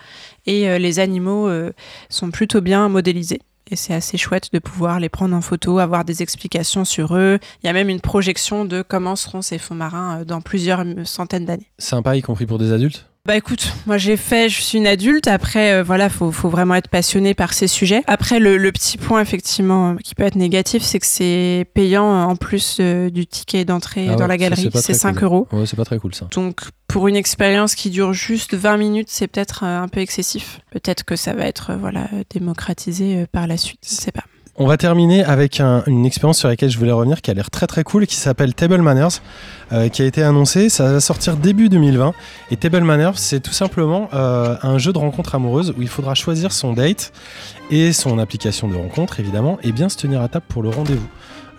Et 0.47 0.69
euh, 0.69 0.79
les 0.79 0.99
animaux 0.99 1.49
euh, 1.49 1.73
sont 2.11 2.31
plutôt 2.31 2.61
bien 2.61 2.89
modélisés. 2.89 3.41
Et 3.71 3.77
c'est 3.77 3.93
assez 3.93 4.17
chouette 4.17 4.53
de 4.53 4.59
pouvoir 4.59 4.99
les 4.99 5.09
prendre 5.09 5.37
en 5.37 5.43
photo, 5.43 5.79
avoir 5.79 6.05
des 6.05 6.23
explications 6.23 6.85
sur 6.85 7.17
eux. 7.17 7.39
Il 7.63 7.67
y 7.67 7.71
a 7.71 7.73
même 7.73 7.91
une 7.91 8.01
projection 8.01 8.65
de 8.65 8.83
comment 8.83 9.15
seront 9.15 9.43
ces 9.43 9.59
fonds 9.59 9.75
marins 9.75 10.25
dans 10.25 10.41
plusieurs 10.41 10.85
centaines 11.05 11.45
d'années. 11.45 11.71
Sympa, 11.79 12.17
y 12.17 12.23
compris 12.23 12.47
pour 12.47 12.59
des 12.59 12.73
adultes? 12.73 13.07
Bah 13.29 13.37
écoute, 13.37 13.75
moi 13.85 13.99
j'ai 13.99 14.17
fait, 14.17 14.49
je 14.49 14.63
suis 14.63 14.79
une 14.79 14.87
adulte. 14.87 15.27
Après, 15.29 15.75
euh, 15.75 15.83
voilà, 15.83 16.09
faut, 16.09 16.33
faut 16.33 16.49
vraiment 16.49 16.75
être 16.77 16.89
passionné 16.89 17.35
par 17.35 17.53
ces 17.53 17.67
sujets. 17.67 18.03
Après, 18.07 18.39
le, 18.39 18.57
le 18.57 18.73
petit 18.73 18.97
point 18.97 19.21
effectivement 19.21 19.91
euh, 19.91 19.97
qui 20.03 20.15
peut 20.15 20.23
être 20.23 20.35
négatif, 20.35 20.83
c'est 20.83 20.99
que 20.99 21.05
c'est 21.05 21.67
payant 21.75 22.11
euh, 22.11 22.25
en 22.25 22.37
plus 22.37 22.79
euh, 22.81 23.11
du 23.11 23.27
ticket 23.27 23.67
d'entrée 23.67 24.07
Ah 24.09 24.17
dans 24.17 24.27
la 24.27 24.39
galerie. 24.39 24.71
C'est 24.73 24.81
très 24.81 24.95
5 24.95 25.13
cool. 25.13 25.25
euros. 25.25 25.49
Ouais, 25.53 25.67
c'est 25.67 25.77
pas 25.77 25.85
très 25.85 25.99
cool 25.99 26.15
ça. 26.15 26.27
Donc 26.33 26.63
pour 26.87 27.07
une 27.07 27.17
expérience 27.17 27.75
qui 27.75 27.91
dure 27.91 28.15
juste 28.15 28.55
20 28.55 28.79
minutes, 28.79 29.09
c'est 29.11 29.27
peut-être 29.27 29.63
un 29.63 29.89
peu 29.89 30.01
excessif. 30.01 30.61
Peut-être 30.71 31.05
que 31.05 31.15
ça 31.15 31.35
va 31.35 31.45
être 31.45 31.75
voilà 31.79 32.09
démocratisé 32.31 33.27
par 33.31 33.47
la 33.47 33.59
suite. 33.59 33.81
Je 33.87 33.95
sais 33.95 34.11
pas. 34.11 34.25
On 34.61 34.67
va 34.67 34.77
terminer 34.77 35.23
avec 35.25 35.61
un- 35.61 35.85
une 35.87 36.05
expérience 36.05 36.39
sur 36.39 36.49
laquelle 36.49 36.69
je 36.69 36.79
voulais 36.79 36.91
revenir 36.91 37.23
qui 37.23 37.31
a 37.31 37.35
l'air 37.35 37.49
très 37.49 37.69
très 37.69 37.85
cool 37.85 38.09
qui 38.09 38.17
s'appelle 38.17 38.55
Table 38.55 38.83
Manners, 38.83 39.21
euh, 39.73 39.89
qui 39.89 40.03
a 40.03 40.05
été 40.05 40.21
annoncé. 40.25 40.69
Ça 40.69 40.93
va 40.95 41.01
sortir 41.01 41.37
début 41.37 41.69
2020. 41.69 42.13
Et 42.51 42.57
Table 42.57 42.81
Manners, 42.83 43.13
c'est 43.15 43.39
tout 43.39 43.53
simplement 43.53 44.09
euh, 44.15 44.57
un 44.65 44.79
jeu 44.79 44.93
de 44.93 44.99
rencontre 44.99 45.37
amoureuse 45.37 45.73
où 45.79 45.83
il 45.83 45.87
faudra 45.89 46.15
choisir 46.17 46.51
son 46.53 46.73
date 46.73 47.13
et 47.71 47.93
son 47.93 48.19
application 48.19 48.67
de 48.67 48.75
rencontre 48.75 49.21
évidemment 49.21 49.59
et 49.63 49.71
bien 49.71 49.89
se 49.89 49.97
tenir 49.97 50.21
à 50.23 50.29
table 50.29 50.45
pour 50.49 50.65
le 50.65 50.71
rendez-vous. 50.71 51.07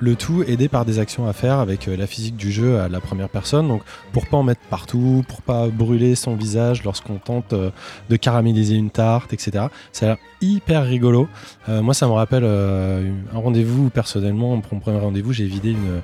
Le 0.02 0.16
tout 0.16 0.43
aidé 0.43 0.70
par 0.70 0.86
des 0.86 1.00
actions 1.00 1.28
à 1.28 1.34
faire 1.34 1.60
avec 1.60 1.88
euh, 1.88 1.97
la 1.97 2.08
physique 2.08 2.38
du 2.38 2.52
jeu 2.52 2.80
à 2.80 2.88
la 2.88 3.02
première 3.02 3.28
personne. 3.28 3.68
Donc 3.68 3.82
pour 4.14 4.28
pas 4.28 4.38
en 4.38 4.43
mettre 4.43 4.62
partout, 4.70 5.26
pour 5.28 5.41
pas 5.41 5.68
brûler 5.68 6.16
son 6.16 6.36
visage 6.36 6.84
lorsqu'on 6.84 7.18
tente 7.18 7.52
euh, 7.52 7.70
de 8.10 8.16
caraméliser 8.16 8.76
une 8.76 8.91
tarte, 8.91 9.34
etc. 9.34 9.66
Ça 9.91 10.06
a 10.06 10.10
l'air 10.10 10.18
hyper 10.41 10.86
rigolo. 10.86 11.28
Euh, 11.68 11.82
moi, 11.82 11.93
ça 11.93 12.08
me 12.08 12.14
rappelle 12.14 12.45
un 12.45 13.38
rendez-vous 13.38 13.89
personnellement, 13.89 14.60
pour 14.62 14.74
mon 14.76 14.80
premier 14.80 15.00
rendez-vous, 15.00 15.34
j'ai 15.34 15.45
vidé 15.45 15.72
une, 15.72 16.02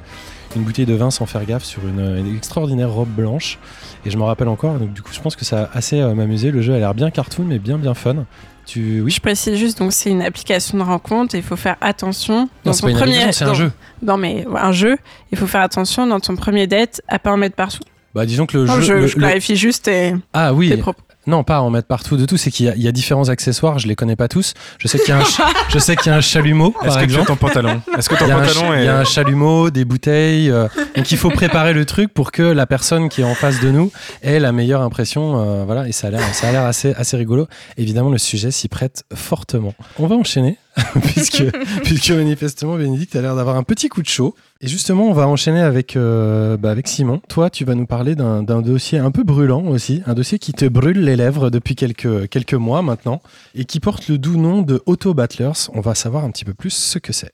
bouteille 0.64 0.86
de 0.86 0.94
vin 0.94 1.12
sans 1.12 1.26
faire 1.26 1.46
gaffe 1.46 1.64
sur 1.64 1.86
une, 1.88 2.36
extraordinaire 2.36 2.92
robe 2.92 3.10
blanche. 3.10 3.60
Et 4.06 4.10
je 4.10 4.18
me 4.18 4.24
rappelle 4.24 4.48
encore. 4.48 4.76
Donc, 4.76 4.94
du 4.94 5.02
coup, 5.02 5.12
je 5.14 5.20
pense 5.22 5.36
que 5.36 5.46
ça 5.46 5.64
a 5.64 5.78
assez 5.78 6.02
m'amuser. 6.14 6.52
Le 6.52 6.62
jeu 6.62 6.74
a 6.74 6.80
l'air 6.80 6.94
bien 6.94 7.12
cartoon, 7.12 7.46
mais 7.46 7.60
bien, 7.60 7.78
bien 7.78 7.94
fun. 7.94 8.26
Tu... 8.66 9.02
Oui, 9.02 9.12
Je 9.12 9.20
précise 9.20 9.56
juste, 9.58 9.78
donc 9.80 9.94
c'est 9.94 10.10
une 10.10 10.22
application 10.22 10.78
de 10.78 10.84
rencontre 10.84 11.36
et 11.36 11.38
il 11.40 11.44
faut 11.44 11.56
faire 11.56 11.76
attention. 11.82 12.42
non, 12.42 12.50
dans 12.66 12.74
c'est 12.74 12.82
ton 12.82 12.88
pas 12.88 12.92
une 12.92 12.98
premier, 12.98 13.32
c'est 13.32 13.46
un 13.46 13.54
jeu. 13.54 13.72
Non 14.02 14.18
mais 14.18 14.46
un 14.56 14.72
jeu, 14.72 14.98
il 15.32 15.38
faut 15.38 15.48
faire 15.48 15.62
attention 15.62 16.08
dans 16.08 16.20
ton 16.20 16.36
premier 16.36 16.66
date 16.68 17.02
à 17.08 17.20
pas 17.20 17.32
en 17.32 17.38
mettre 17.38 17.56
partout. 17.56 17.80
Bah, 18.14 18.26
disons 18.26 18.46
que 18.46 18.58
le 18.58 18.66
Non, 18.66 18.76
jeu. 18.76 18.82
je, 18.82 18.94
le- 18.94 19.08
je 19.08 19.16
le- 19.16 19.22
clarifie 19.22 19.56
juste 19.56 19.88
et 19.88 20.14
Ah 20.34 20.54
oui. 20.54 20.70
Non, 21.28 21.44
pas 21.44 21.60
en 21.62 21.70
mettre 21.70 21.88
partout 21.88 22.18
de 22.18 22.26
tout. 22.26 22.38
C'est 22.38 22.52
qu'il 22.52 22.66
y, 22.66 22.70
a- 22.70 22.76
il 22.76 22.82
y 22.84 22.88
a 22.88 22.92
différents 22.92 23.30
accessoires. 23.30 23.80
Je 23.80 23.88
les 23.88 23.96
connais 23.96 24.16
pas 24.16 24.28
tous. 24.28 24.54
Je 24.80 24.88
sais 24.88 25.00
qu'il 25.00 25.10
y 25.10 25.12
a 25.12 25.18
un, 25.18 25.26
ch- 25.26 25.48
je 25.70 25.80
sais 25.80 25.96
qu'il 25.96 26.12
y 26.12 26.16
a 26.16 26.18
un 26.18 26.22
chalumeau, 26.22 26.74
Est-ce 26.84 26.98
que 27.00 27.06
tu 27.06 27.20
as 27.20 27.26
ton 27.26 27.36
pantalon 27.36 27.82
Est-ce 27.98 28.10
que 28.10 28.16
ton 28.16 28.26
Il 28.26 28.30
y, 28.30 28.32
a 28.32 28.38
un, 28.38 28.42
pantalon 28.46 28.74
est. 28.74 28.82
il 28.82 28.86
y 28.86 28.90
a 28.90 28.98
un 29.00 29.04
chalumeau, 29.04 29.70
des 29.70 29.86
bouteilles. 29.86 30.50
euh, 30.52 30.68
donc 30.96 31.12
il 31.12 31.18
faut 31.18 31.30
préparer 31.32 31.74
le 31.74 31.86
truc 31.86 32.14
pour 32.14 32.32
que 32.32 32.44
la 32.44 32.66
personne 32.68 33.10
qui 33.10 33.22
est 33.22 33.26
en 33.26 33.36
face 33.36 33.60
de 33.60 33.70
nous 33.72 33.92
ait 34.22 34.40
la 34.40 34.52
meilleure 34.52 34.82
impression. 34.82 35.42
euh, 35.42 35.64
voilà, 35.66 35.88
et 35.88 35.92
ça 35.92 36.08
a 36.08 36.10
l'air, 36.12 36.22
ça 36.34 36.50
a 36.50 36.52
l'air 36.52 36.64
assez, 36.66 36.94
assez 36.96 37.18
rigolo. 37.18 37.48
Évidemment, 37.78 38.10
le 38.10 38.18
sujet 38.18 38.52
s'y 38.52 38.68
prête 38.68 39.04
fortement. 39.14 39.74
On 40.00 40.08
va 40.08 40.16
enchaîner 40.16 40.58
puisque, 41.02 41.44
puisque 41.84 42.12
manifestement 42.12 42.76
Bénédicte 42.76 43.16
a 43.16 43.22
l'air 43.22 43.36
d'avoir 43.36 43.56
un 43.56 43.64
petit 43.64 43.90
coup 43.90 44.02
de 44.02 44.08
chaud. 44.08 44.36
Et 44.62 44.68
justement, 44.68 45.08
on 45.10 45.14
va 45.14 45.28
enchaîner 45.28 45.62
avec, 45.62 45.96
euh, 45.96 46.58
bah, 46.58 46.72
avec 46.72 46.88
Simon. 46.88 47.22
Toi, 47.28 47.50
tu 47.50 47.66
vas 47.66 47.76
nous 47.76 47.86
parler 47.86 48.16
d'un, 48.16 48.44
d'un 48.44 48.62
dossier 48.62 49.00
un 49.00 49.12
peu 49.12 49.24
brûlant 49.24 49.64
aussi, 49.66 50.02
un 50.06 50.14
dossier 50.14 50.40
qui 50.40 50.54
te 50.54 50.66
brûle 50.66 51.02
les 51.02 51.16
lèvres 51.16 51.50
depuis 51.50 51.76
quelques, 51.76 52.30
quelques 52.30 52.54
mois 52.54 52.82
maintenant 52.82 53.22
et 53.54 53.66
qui 53.66 53.80
porte 53.80 54.08
le 54.08 54.18
doux 54.18 54.38
nom 54.38 54.62
de 54.62 54.82
Auto 54.86 55.14
Battlers. 55.14 55.70
On 55.74 55.82
va 55.82 55.96
savoir 55.96 56.24
un 56.24 56.32
petit 56.32 56.46
peu 56.46 56.54
plus 56.54 56.72
ce 56.72 57.00
que 57.00 57.14
c'est. 57.14 57.34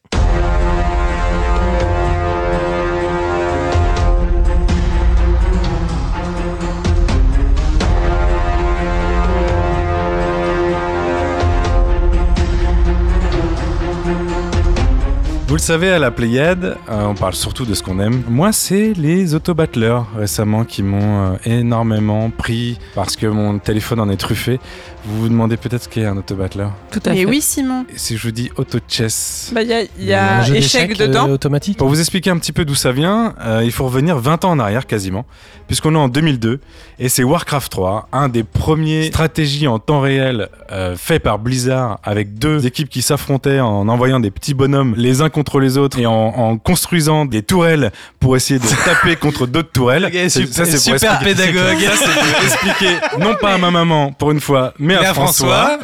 Vous 15.52 15.58
le 15.58 15.62
savez, 15.62 15.89
à 15.91 15.99
la 15.99 16.12
Pléiade, 16.12 16.78
euh, 16.89 17.04
on 17.04 17.14
parle 17.14 17.34
surtout 17.34 17.66
de 17.66 17.74
ce 17.74 17.84
qu'on 17.84 17.99
aime. 17.99 18.24
Moi, 18.30 18.54
c'est 18.54 18.93
les 18.93 19.36
autobattleurs 19.36 20.08
récemment 20.16 20.64
qui 20.64 20.82
m'ont 20.82 21.34
euh, 21.34 21.36
énormément 21.43 22.30
pris 22.30 22.80
parce 22.95 23.18
que 23.18 23.28
mon 23.28 23.60
téléphone 23.60 23.99
en 23.99 24.10
est 24.10 24.16
truffé. 24.16 24.62
Vous 25.04 25.20
vous 25.24 25.28
demandez 25.30 25.58
peut-être 25.58 25.84
ce 25.84 25.89
qu'est 25.89 26.06
un 26.06 26.16
autobattleur 26.16 26.72
Tout 26.91 27.02
à 27.06 27.10
Mais 27.10 27.18
fait. 27.24 27.26
oui, 27.26 27.41
Simon. 27.41 27.86
Et 27.93 27.97
Si 27.97 28.16
je 28.16 28.28
vous 28.28 28.32
dis 28.32 28.49
auto-chess, 28.56 29.52
Bah, 29.54 29.62
il 29.64 29.68
y 29.68 29.74
a, 29.74 29.82
y 29.99 30.14
a 30.14 30.38
Un 30.38 30.43
jeu 30.43 30.56
échec 30.56 30.95
dedans. 30.95 31.28
euh, 31.28 31.34
automatique. 31.34 31.78
Pour 31.78 31.89
vous 31.89 31.99
expliquer 31.99 32.30
un 32.30 32.38
petit 32.38 32.54
peu 32.54 32.64
d'où 32.64 32.76
ça 32.76 32.93
vient, 32.93 33.34
euh, 33.41 33.62
il 33.66 33.74
faut 33.74 33.84
revenir 33.84 34.20
20 34.20 34.45
ans 34.45 34.52
en 34.52 34.60
arrière 34.60 34.86
quasiment, 34.88 35.26
puisqu'on 35.68 35.95
est 35.95 35.97
en 35.97 36.08
2002, 36.08 36.62
et 36.99 37.10
c'est 37.10 37.24
Warcraft 37.24 37.70
3, 37.72 38.08
un 38.14 38.30
des 38.30 38.43
premiers 38.43 39.08
stratégies 39.08 39.68
en 39.68 39.80
temps 39.80 39.99
réel 39.99 40.47
euh, 40.72 40.95
fait 40.95 41.20
par 41.20 41.39
Blizzard, 41.39 41.99
avec 42.04 42.36
deux 42.36 42.66
équipes 42.66 42.88
qui 42.89 43.02
s'affrontaient 43.02 43.60
en 43.60 43.89
envoyant 43.89 44.22
des 44.22 44.32
petits 44.32 44.54
bonhommes 44.54 44.93
les 44.95 45.22
uns 45.22 45.30
contre 45.30 45.40
les 45.59 45.77
autres 45.77 45.99
et 45.99 46.05
en, 46.05 46.11
en 46.13 46.57
construisant 46.57 47.25
des 47.25 47.41
tourelles 47.43 47.91
pour 48.19 48.35
essayer 48.35 48.59
de 48.59 48.65
taper 48.85 49.15
contre 49.15 49.47
d'autres 49.47 49.71
tourelles. 49.71 50.09
Ça, 50.29 50.65
c'est 50.65 50.77
super 50.77 51.21
expliquer- 51.21 51.35
pédagogue. 51.35 51.79
Ça, 51.81 51.91
c'est 51.97 52.19
pour 52.33 52.43
expliquer, 52.43 52.95
non 53.19 53.35
pas 53.39 53.53
à 53.53 53.57
ma 53.57 53.71
maman 53.71 54.11
pour 54.13 54.31
une 54.31 54.39
fois, 54.39 54.73
mais 54.79 54.95
à, 54.95 55.01
Mais 55.01 55.07
à 55.07 55.13
François, 55.13 55.79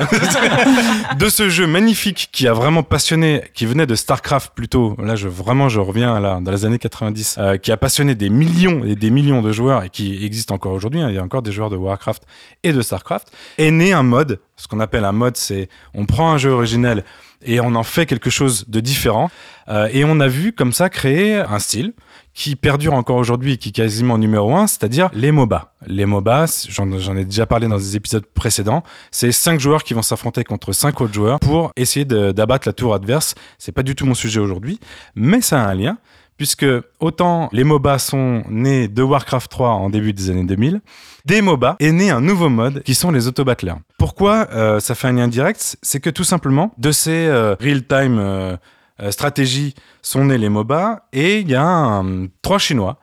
de 1.17 1.29
ce 1.29 1.49
jeu 1.49 1.67
magnifique 1.67 2.29
qui 2.31 2.47
a 2.47 2.53
vraiment 2.53 2.83
passionné, 2.83 3.43
qui 3.53 3.65
venait 3.65 3.85
de 3.85 3.95
StarCraft 3.95 4.53
plutôt. 4.55 4.95
Là, 5.01 5.15
je 5.15 5.27
vraiment, 5.27 5.69
je 5.69 5.79
reviens 5.79 6.19
là 6.19 6.39
dans 6.41 6.51
les 6.51 6.65
années 6.65 6.79
90, 6.79 7.35
euh, 7.37 7.57
qui 7.57 7.71
a 7.71 7.77
passionné 7.77 8.15
des 8.15 8.29
millions 8.29 8.83
et 8.85 8.95
des 8.95 9.09
millions 9.09 9.41
de 9.41 9.51
joueurs 9.51 9.83
et 9.83 9.89
qui 9.89 10.23
existe 10.25 10.51
encore 10.51 10.73
aujourd'hui. 10.73 11.01
hein. 11.01 11.09
Il 11.09 11.15
y 11.15 11.19
a 11.19 11.23
encore 11.23 11.41
des 11.41 11.51
joueurs 11.51 11.69
de 11.69 11.75
Warcraft 11.77 12.23
et 12.63 12.71
de 12.73 12.81
StarCraft. 12.81 13.27
Est 13.57 13.71
né 13.71 13.93
un 13.93 14.03
mode. 14.03 14.39
Ce 14.55 14.67
qu'on 14.67 14.79
appelle 14.79 15.05
un 15.05 15.11
mode, 15.11 15.37
c'est 15.37 15.69
on 15.93 16.05
prend 16.05 16.31
un 16.31 16.37
jeu 16.37 16.49
originel 16.49 17.03
et 17.43 17.59
on 17.59 17.75
en 17.75 17.83
fait 17.83 18.05
quelque 18.05 18.29
chose 18.29 18.65
de 18.67 18.79
différent. 18.79 19.29
Euh, 19.69 19.89
et 19.91 20.05
on 20.05 20.19
a 20.19 20.27
vu 20.27 20.53
comme 20.53 20.73
ça 20.73 20.89
créer 20.89 21.35
un 21.35 21.59
style 21.59 21.93
qui 22.33 22.55
perdure 22.55 22.93
encore 22.93 23.17
aujourd'hui 23.17 23.53
et 23.53 23.57
qui 23.57 23.69
est 23.69 23.71
quasiment 23.71 24.17
numéro 24.17 24.55
un, 24.55 24.67
c'est-à-dire 24.67 25.09
les 25.13 25.31
MOBA. 25.31 25.73
Les 25.87 26.05
MOBA, 26.05 26.45
j'en 26.69 27.17
ai 27.17 27.25
déjà 27.25 27.47
parlé 27.47 27.67
dans 27.67 27.77
des 27.77 27.95
épisodes 27.95 28.25
précédents, 28.25 28.83
c'est 29.09 29.31
cinq 29.31 29.59
joueurs 29.59 29.83
qui 29.83 29.95
vont 29.95 30.03
s'affronter 30.03 30.43
contre 30.43 30.71
cinq 30.71 31.01
autres 31.01 31.13
joueurs 31.13 31.39
pour 31.39 31.71
essayer 31.75 32.05
d'abattre 32.05 32.67
la 32.67 32.73
tour 32.73 32.93
adverse. 32.93 33.33
C'est 33.57 33.71
pas 33.71 33.83
du 33.83 33.95
tout 33.95 34.05
mon 34.05 34.13
sujet 34.13 34.39
aujourd'hui, 34.39 34.79
mais 35.15 35.41
ça 35.41 35.63
a 35.63 35.67
un 35.67 35.73
lien, 35.73 35.97
puisque 36.37 36.65
autant 36.99 37.49
les 37.51 37.63
MOBA 37.63 37.99
sont 37.99 38.43
nés 38.49 38.87
de 38.87 39.01
Warcraft 39.01 39.49
3 39.49 39.69
en 39.69 39.89
début 39.89 40.13
des 40.13 40.29
années 40.29 40.43
2000, 40.43 40.81
des 41.25 41.41
MOBA 41.41 41.75
est 41.79 41.91
né 41.91 42.09
un 42.09 42.21
nouveau 42.21 42.49
mode 42.49 42.83
qui 42.83 42.95
sont 42.95 43.11
les 43.11 43.27
autobattlers. 43.27 43.75
Pourquoi 43.97 44.47
euh, 44.53 44.79
ça 44.79 44.95
fait 44.95 45.07
un 45.07 45.13
lien 45.13 45.27
direct? 45.27 45.77
C'est 45.81 45.99
que 45.99 46.09
tout 46.09 46.23
simplement, 46.23 46.73
de 46.77 46.91
ces 46.91 47.27
euh, 47.27 47.55
real-time 47.59 48.17
euh, 48.19 48.57
euh, 48.99 49.11
stratégies 49.11 49.75
sont 50.01 50.25
nés 50.25 50.37
les 50.37 50.49
MOBA 50.49 51.07
et 51.13 51.39
il 51.39 51.49
y 51.49 51.55
a 51.55 52.03
trois 52.41 52.57
Chinois. 52.57 52.97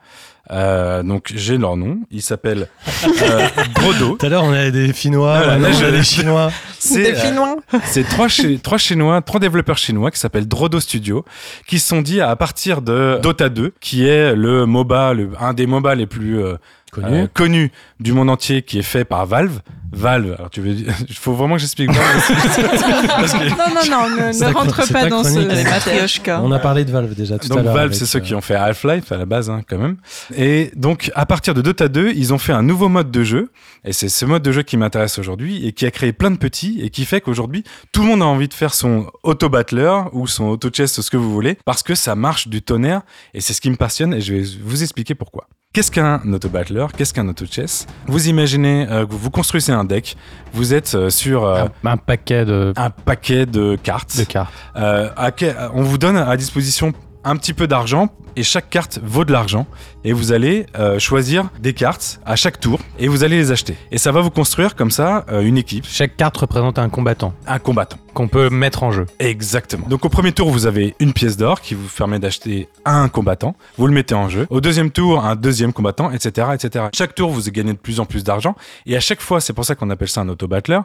Euh, 0.51 1.01
donc 1.01 1.31
j'ai 1.33 1.57
leur 1.57 1.75
nom, 1.75 1.99
ils 2.11 2.21
s'appellent 2.21 2.67
euh, 3.05 3.47
Brodo. 3.73 4.15
Tout 4.17 4.25
à 4.25 4.29
l'heure, 4.29 4.43
on 4.43 4.51
avait 4.53 4.71
des 4.71 4.93
Finnois, 4.93 5.37
Ah, 5.37 5.45
là, 5.47 5.57
là, 5.57 5.69
on 5.71 5.71
a 5.71 5.71
je- 5.71 5.85
des 5.91 6.03
Chinois. 6.03 6.51
C'est 6.79 7.01
Des 7.01 7.11
euh, 7.11 7.15
Finnois. 7.15 7.55
c'est 7.85 8.03
trois, 8.07 8.27
chi- 8.27 8.59
trois 8.59 8.77
chinois, 8.77 9.19
trois 9.23 9.39
développeurs 9.39 9.77
chinois 9.79 10.11
qui 10.11 10.19
s'appellent 10.19 10.47
Drodo 10.47 10.79
Studio, 10.79 11.25
qui 11.65 11.79
se 11.79 11.87
sont 11.87 12.01
dit 12.03 12.21
à 12.21 12.35
partir 12.35 12.83
de 12.83 13.17
Dota 13.23 13.49
2, 13.49 13.73
qui 13.79 14.05
est 14.05 14.35
le 14.35 14.67
MOBA, 14.67 15.13
le, 15.15 15.31
un 15.39 15.53
des 15.53 15.65
MOBA 15.65 15.95
les 15.95 16.05
plus 16.05 16.37
euh, 16.43 16.57
Connu. 16.91 17.07
euh, 17.23 17.27
connus 17.33 17.71
du 17.99 18.13
monde 18.13 18.29
entier, 18.29 18.61
qui 18.61 18.77
est 18.77 18.83
fait 18.83 19.03
par 19.03 19.25
Valve. 19.25 19.61
Valve, 19.95 20.35
alors 20.37 20.49
tu 20.49 20.61
veux, 20.61 20.69
il 20.71 21.15
faut 21.15 21.33
vraiment 21.33 21.55
que 21.55 21.61
j'explique. 21.61 21.91
Valve, 21.91 22.23
parce 23.07 23.33
que- 23.33 23.49
Non, 23.49 23.55
non, 23.73 24.09
non, 24.09 24.47
ne, 24.49 24.53
rentre 24.53 24.91
pas 24.91 25.07
dans 25.09 25.23
ce 25.23 25.39
matrioshka. 25.39 26.41
On 26.43 26.51
a 26.51 26.59
parlé 26.59 26.85
de 26.85 26.91
Valve 26.91 27.13
déjà 27.15 27.37
tout 27.39 27.51
à 27.51 27.55
Donc 27.55 27.63
l'heure. 27.65 27.73
Valve, 27.73 27.93
c'est 27.93 28.05
ceux 28.05 28.19
euh, 28.19 28.21
qui 28.21 28.35
ont 28.35 28.41
fait 28.41 28.55
Half-Life 28.55 29.11
à 29.11 29.17
la 29.17 29.25
base, 29.25 29.49
hein, 29.49 29.61
quand 29.67 29.77
même. 29.77 29.97
Et 30.35 30.71
donc, 30.75 31.11
à 31.15 31.25
partir 31.25 31.53
de 31.53 31.61
Dota 31.61 31.87
2, 31.87 32.11
ils 32.15 32.33
ont 32.33 32.37
fait 32.37 32.53
un 32.53 32.63
nouveau 32.63 32.89
mode 32.89 33.11
de 33.11 33.23
jeu. 33.23 33.51
Et 33.85 33.93
c'est 33.93 34.09
ce 34.09 34.25
mode 34.25 34.43
de 34.43 34.51
jeu 34.51 34.63
qui 34.63 34.77
m'intéresse 34.77 35.19
aujourd'hui 35.19 35.65
et 35.67 35.71
qui 35.71 35.85
a 35.85 35.91
créé 35.91 36.11
plein 36.11 36.31
de 36.31 36.37
petits 36.37 36.79
et 36.81 36.89
qui 36.89 37.05
fait 37.05 37.21
qu'aujourd'hui, 37.21 37.63
tout 37.91 38.01
le 38.01 38.07
monde 38.09 38.21
a 38.21 38.25
envie 38.25 38.47
de 38.47 38.53
faire 38.53 38.73
son 38.73 39.07
auto-battler 39.23 40.01
ou 40.11 40.27
son 40.27 40.45
auto-chess, 40.45 40.99
ce 41.01 41.09
que 41.09 41.17
vous 41.17 41.31
voulez, 41.31 41.57
parce 41.65 41.83
que 41.83 41.95
ça 41.95 42.15
marche 42.15 42.47
du 42.47 42.61
tonnerre. 42.61 43.01
Et 43.33 43.41
c'est 43.41 43.53
ce 43.53 43.61
qui 43.61 43.69
me 43.69 43.75
passionne 43.75 44.13
et 44.13 44.21
je 44.21 44.33
vais 44.33 44.43
vous 44.63 44.81
expliquer 44.83 45.15
pourquoi. 45.15 45.47
Qu'est-ce 45.73 45.91
qu'un 45.91 46.21
auto-battler? 46.31 46.85
Qu'est-ce 46.97 47.13
qu'un 47.13 47.27
auto-chess? 47.27 47.85
Vous 48.07 48.29
imaginez 48.29 48.87
euh, 48.89 49.05
que 49.05 49.13
vous 49.13 49.29
construisez 49.29 49.73
un 49.73 49.83
deck, 49.85 50.17
vous 50.53 50.73
êtes 50.73 50.95
euh, 50.95 51.09
sur 51.09 51.45
euh, 51.45 51.65
Un, 51.83 51.91
un 51.91 51.97
paquet 51.97 52.45
de, 52.45 52.73
un 52.75 52.89
paquet 52.89 53.45
de 53.45 53.77
cartes. 53.81 54.17
de 54.17 54.23
cartes. 54.23 54.53
Euh, 54.75 55.09
à 55.15 55.31
on 55.73 55.81
vous 55.81 55.97
donne 55.97 56.17
à 56.17 56.35
disposition 56.37 56.93
un 57.25 57.35
petit 57.35 57.53
peu 57.53 57.67
d'argent 57.67 58.09
et 58.35 58.43
chaque 58.43 58.69
carte 58.69 58.99
vaut 59.03 59.25
de 59.25 59.31
l'argent 59.31 59.65
et 60.03 60.13
vous 60.13 60.31
allez 60.31 60.65
euh, 60.77 60.99
choisir 60.99 61.49
des 61.59 61.73
cartes 61.73 62.19
à 62.25 62.35
chaque 62.35 62.59
tour 62.59 62.79
et 62.99 63.07
vous 63.07 63.23
allez 63.23 63.37
les 63.37 63.51
acheter 63.51 63.75
et 63.91 63.97
ça 63.97 64.11
va 64.11 64.21
vous 64.21 64.29
construire 64.29 64.75
comme 64.75 64.91
ça 64.91 65.25
euh, 65.29 65.41
une 65.41 65.57
équipe, 65.57 65.85
Chaque 65.87 66.15
carte 66.15 66.37
représente 66.37 66.77
un 66.79 66.89
combattant 66.89 67.33
un 67.47 67.59
combattant. 67.59 67.97
qu'on 68.13 68.27
peut 68.27 68.49
mettre 68.49 68.83
en 68.83 68.91
jeu. 68.91 69.05
Exactement. 69.19 69.87
Donc 69.87 70.05
au 70.05 70.09
premier 70.09 70.31
tour, 70.31 70.49
vous 70.49 70.65
avez 70.67 70.95
une 70.99 71.13
pièce 71.13 71.37
d'or 71.37 71.61
qui 71.61 71.73
vous 71.73 71.87
permet 71.87 72.19
d'acheter 72.19 72.69
un 72.85 73.09
combattant. 73.09 73.55
Vous 73.77 73.87
le 73.87 73.93
mettez 73.93 74.15
en 74.15 74.29
jeu. 74.29 74.47
Au 74.49 74.61
deuxième 74.61 74.89
tour, 74.89 75.23
un 75.25 75.35
deuxième 75.35 75.73
combattant, 75.73 76.11
etc., 76.11 76.47
etc. 76.53 76.85
Chaque 76.93 77.13
tour, 77.13 77.29
vous 77.29 77.41
gagnez 77.51 77.73
de 77.73 77.77
plus 77.77 77.99
en 77.99 78.05
plus 78.05 78.23
d'argent. 78.23 78.55
Et 78.85 78.95
à 78.95 78.99
chaque 79.01 79.21
fois, 79.21 79.41
c'est 79.41 79.53
pour 79.53 79.65
ça 79.65 79.75
qu'on 79.75 79.89
appelle 79.89 80.07
ça 80.07 80.21
un 80.21 80.29
auto-battler, 80.29 80.79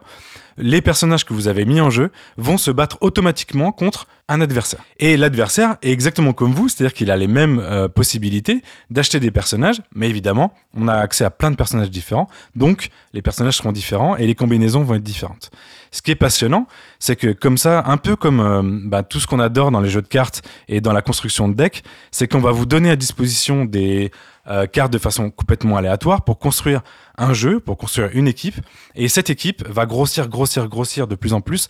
les 0.59 0.83
personnages 0.83 1.25
que 1.25 1.33
vous 1.33 1.49
avez 1.49 1.65
mis 1.65 1.81
en 1.81 1.91
jeu 1.91 2.11
vont 2.37 2.59
se 2.59 2.71
battre 2.71 2.99
automatiquement 3.01 3.73
contre 3.73 4.07
un 4.31 4.41
adversaire. 4.41 4.81
Et 5.01 5.17
l'adversaire 5.17 5.77
est 5.83 5.91
exactement 5.91 6.33
comme 6.33 6.53
vous, 6.53 6.69
c'est-à-dire 6.69 6.95
qu'il 6.95 7.11
a 7.11 7.17
les 7.17 7.27
mêmes 7.27 7.59
euh, 7.59 7.89
possibilités 7.89 8.63
d'acheter 8.89 9.19
des 9.19 9.33
personnages, 9.33 9.83
mais 9.93 10.09
évidemment, 10.09 10.55
on 10.75 10.87
a 10.87 10.95
accès 10.95 11.25
à 11.25 11.31
plein 11.31 11.51
de 11.51 11.57
personnages 11.57 11.91
différents, 11.91 12.29
donc 12.55 12.91
les 13.13 13.23
personnages 13.23 13.57
seront 13.57 13.73
différents 13.73 14.17
et 14.17 14.27
les 14.27 14.37
combinaisons 14.37 14.85
vont 14.85 14.95
être 14.95 15.03
différentes. 15.03 15.51
Ce 15.91 16.01
qui 16.01 16.13
est 16.13 16.17
passionnant, 16.17 16.69
c'est 17.01 17.17
que 17.17 17.33
comme 17.33 17.59
ça, 17.59 17.83
un 17.87 17.97
peu 17.97 18.15
comme 18.15 18.41
euh, 18.41 18.63
bah, 18.63 19.03
tout 19.03 19.19
ce 19.19 19.27
qu'on 19.27 19.41
adore 19.41 19.73
dans 19.73 19.81
les 19.81 19.91
jeux 19.91 20.03
de 20.03 20.07
cartes 20.07 20.43
et 20.69 20.81
dans 20.81 20.93
la 20.93 21.03
construction 21.03 21.49
de 21.49 21.55
decks, 21.55 21.83
c'est 22.13 22.29
qu'on 22.29 22.41
va 22.41 22.53
vous 22.53 22.67
donner 22.67 22.91
à 22.91 22.97
disposition 22.97 23.65
des 23.65 24.13
euh, 24.47 24.67
cartes 24.67 24.93
de 24.93 24.99
façon 24.99 25.31
complètement 25.31 25.77
aléatoire 25.77 26.23
pour 26.23 26.39
construire 26.39 26.83
un 27.19 27.33
jeu, 27.33 27.59
pour 27.59 27.77
construire 27.77 28.11
une 28.13 28.29
équipe, 28.29 28.55
et 28.95 29.09
cette 29.09 29.29
équipe 29.29 29.67
va 29.69 29.87
grossir, 29.87 30.29
grossir, 30.29 30.69
grossir 30.69 31.09
de 31.09 31.17
plus 31.17 31.33
en 31.33 31.41
plus 31.41 31.67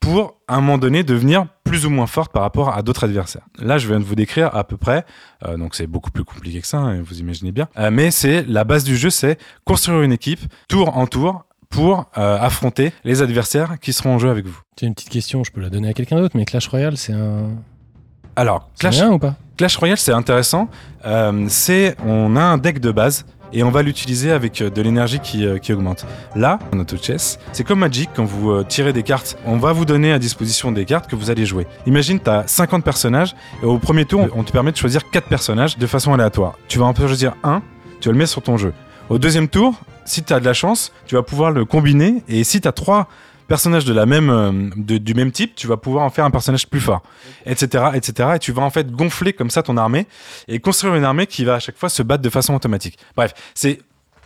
pour, 0.00 0.40
à 0.48 0.56
un 0.56 0.60
moment 0.60 0.78
donné, 0.78 1.04
devenir 1.04 1.46
plus 1.62 1.84
ou 1.84 1.90
moins 1.90 2.06
forte 2.06 2.32
par 2.32 2.42
rapport 2.42 2.74
à 2.74 2.82
d'autres 2.82 3.04
adversaires. 3.04 3.42
Là, 3.58 3.76
je 3.78 3.86
viens 3.86 4.00
de 4.00 4.04
vous 4.04 4.14
décrire 4.14 4.54
à 4.56 4.64
peu 4.64 4.76
près, 4.78 5.04
euh, 5.46 5.56
donc 5.58 5.74
c'est 5.74 5.86
beaucoup 5.86 6.10
plus 6.10 6.24
compliqué 6.24 6.60
que 6.60 6.66
ça, 6.66 6.78
hein, 6.78 7.02
vous 7.02 7.20
imaginez 7.20 7.52
bien, 7.52 7.68
Euh, 7.78 7.90
mais 7.92 8.10
c'est 8.10 8.42
la 8.44 8.64
base 8.64 8.82
du 8.82 8.96
jeu, 8.96 9.10
c'est 9.10 9.38
construire 9.64 10.00
une 10.02 10.12
équipe 10.12 10.40
tour 10.68 10.96
en 10.96 11.06
tour 11.06 11.44
pour 11.68 12.06
euh, 12.18 12.38
affronter 12.40 12.92
les 13.04 13.22
adversaires 13.22 13.78
qui 13.78 13.92
seront 13.92 14.14
en 14.14 14.18
jeu 14.18 14.30
avec 14.30 14.46
vous. 14.46 14.58
J'ai 14.80 14.86
une 14.86 14.94
petite 14.94 15.10
question, 15.10 15.44
je 15.44 15.52
peux 15.52 15.60
la 15.60 15.68
donner 15.68 15.88
à 15.88 15.92
quelqu'un 15.92 16.16
d'autre, 16.16 16.36
mais 16.36 16.44
Clash 16.44 16.66
Royale, 16.66 16.96
c'est 16.96 17.12
un. 17.12 17.50
Alors, 18.36 18.70
Clash, 18.78 18.96
bien 18.96 19.12
ou 19.12 19.18
pas? 19.18 19.36
Clash 19.56 19.76
Royale, 19.76 19.98
c'est 19.98 20.12
intéressant. 20.12 20.68
C'est, 21.48 21.96
on 22.04 22.34
a 22.36 22.40
un 22.40 22.58
deck 22.58 22.80
de 22.80 22.90
base 22.90 23.26
et 23.52 23.62
on 23.62 23.70
va 23.70 23.82
l'utiliser 23.82 24.32
avec 24.32 24.60
euh, 24.60 24.70
de 24.70 24.82
l'énergie 24.82 25.20
qui, 25.20 25.44
euh, 25.44 25.58
augmente. 25.70 26.06
Là, 26.34 26.58
en 26.72 26.78
auto 26.78 26.96
chess, 26.96 27.38
c'est 27.52 27.64
comme 27.64 27.80
Magic 27.80 28.10
quand 28.14 28.24
vous 28.24 28.50
euh, 28.50 28.64
tirez 28.68 28.92
des 28.92 29.02
cartes. 29.02 29.36
On 29.46 29.56
va 29.56 29.72
vous 29.72 29.84
donner 29.84 30.12
à 30.12 30.18
disposition 30.18 30.72
des 30.72 30.84
cartes 30.84 31.08
que 31.08 31.16
vous 31.16 31.30
allez 31.30 31.46
jouer. 31.46 31.66
Imagine, 31.86 32.20
tu 32.20 32.30
as 32.30 32.46
50 32.46 32.84
personnages 32.84 33.34
et 33.62 33.66
au 33.66 33.78
premier 33.78 34.04
tour, 34.04 34.28
on 34.34 34.42
te 34.42 34.52
permet 34.52 34.72
de 34.72 34.76
choisir 34.76 35.10
4 35.10 35.28
personnages 35.28 35.78
de 35.78 35.86
façon 35.86 36.12
aléatoire. 36.12 36.58
Tu 36.68 36.78
vas 36.78 36.86
en 36.86 36.94
choisir 36.94 37.34
un, 37.42 37.62
tu 38.00 38.08
vas 38.08 38.12
le 38.12 38.18
mettre 38.18 38.30
sur 38.30 38.42
ton 38.42 38.56
jeu. 38.56 38.72
Au 39.08 39.18
deuxième 39.18 39.48
tour, 39.48 39.74
si 40.04 40.22
tu 40.22 40.32
as 40.32 40.40
de 40.40 40.44
la 40.44 40.52
chance, 40.52 40.92
tu 41.06 41.14
vas 41.14 41.22
pouvoir 41.22 41.50
le 41.50 41.64
combiner 41.64 42.22
et 42.28 42.44
si 42.44 42.60
tu 42.60 42.68
as 42.68 42.72
3 42.72 43.08
personnages 43.50 43.84
de 43.84 43.92
la 43.92 44.06
même, 44.06 44.30
euh, 44.30 44.52
de- 44.76 44.98
du 44.98 45.12
même 45.12 45.32
type, 45.32 45.54
tu 45.56 45.66
vas 45.66 45.76
pouvoir 45.76 46.04
en 46.04 46.10
faire 46.10 46.24
un 46.24 46.30
personnage 46.30 46.66
plus 46.68 46.80
fort, 46.80 47.02
etc., 47.44 47.84
etc. 47.94 48.30
Et 48.36 48.38
tu 48.38 48.52
vas 48.52 48.62
en 48.62 48.70
fait 48.70 48.90
gonfler 48.92 49.32
comme 49.32 49.50
ça 49.50 49.62
ton 49.62 49.76
armée 49.76 50.06
et 50.48 50.60
construire 50.60 50.94
une 50.94 51.04
armée 51.04 51.26
qui 51.26 51.44
va 51.44 51.54
à 51.56 51.58
chaque 51.60 51.76
fois 51.76 51.88
se 51.88 52.02
battre 52.02 52.22
de 52.22 52.30
façon 52.30 52.54
automatique. 52.54 52.96
Bref, 53.16 53.32
c'est 53.54 53.80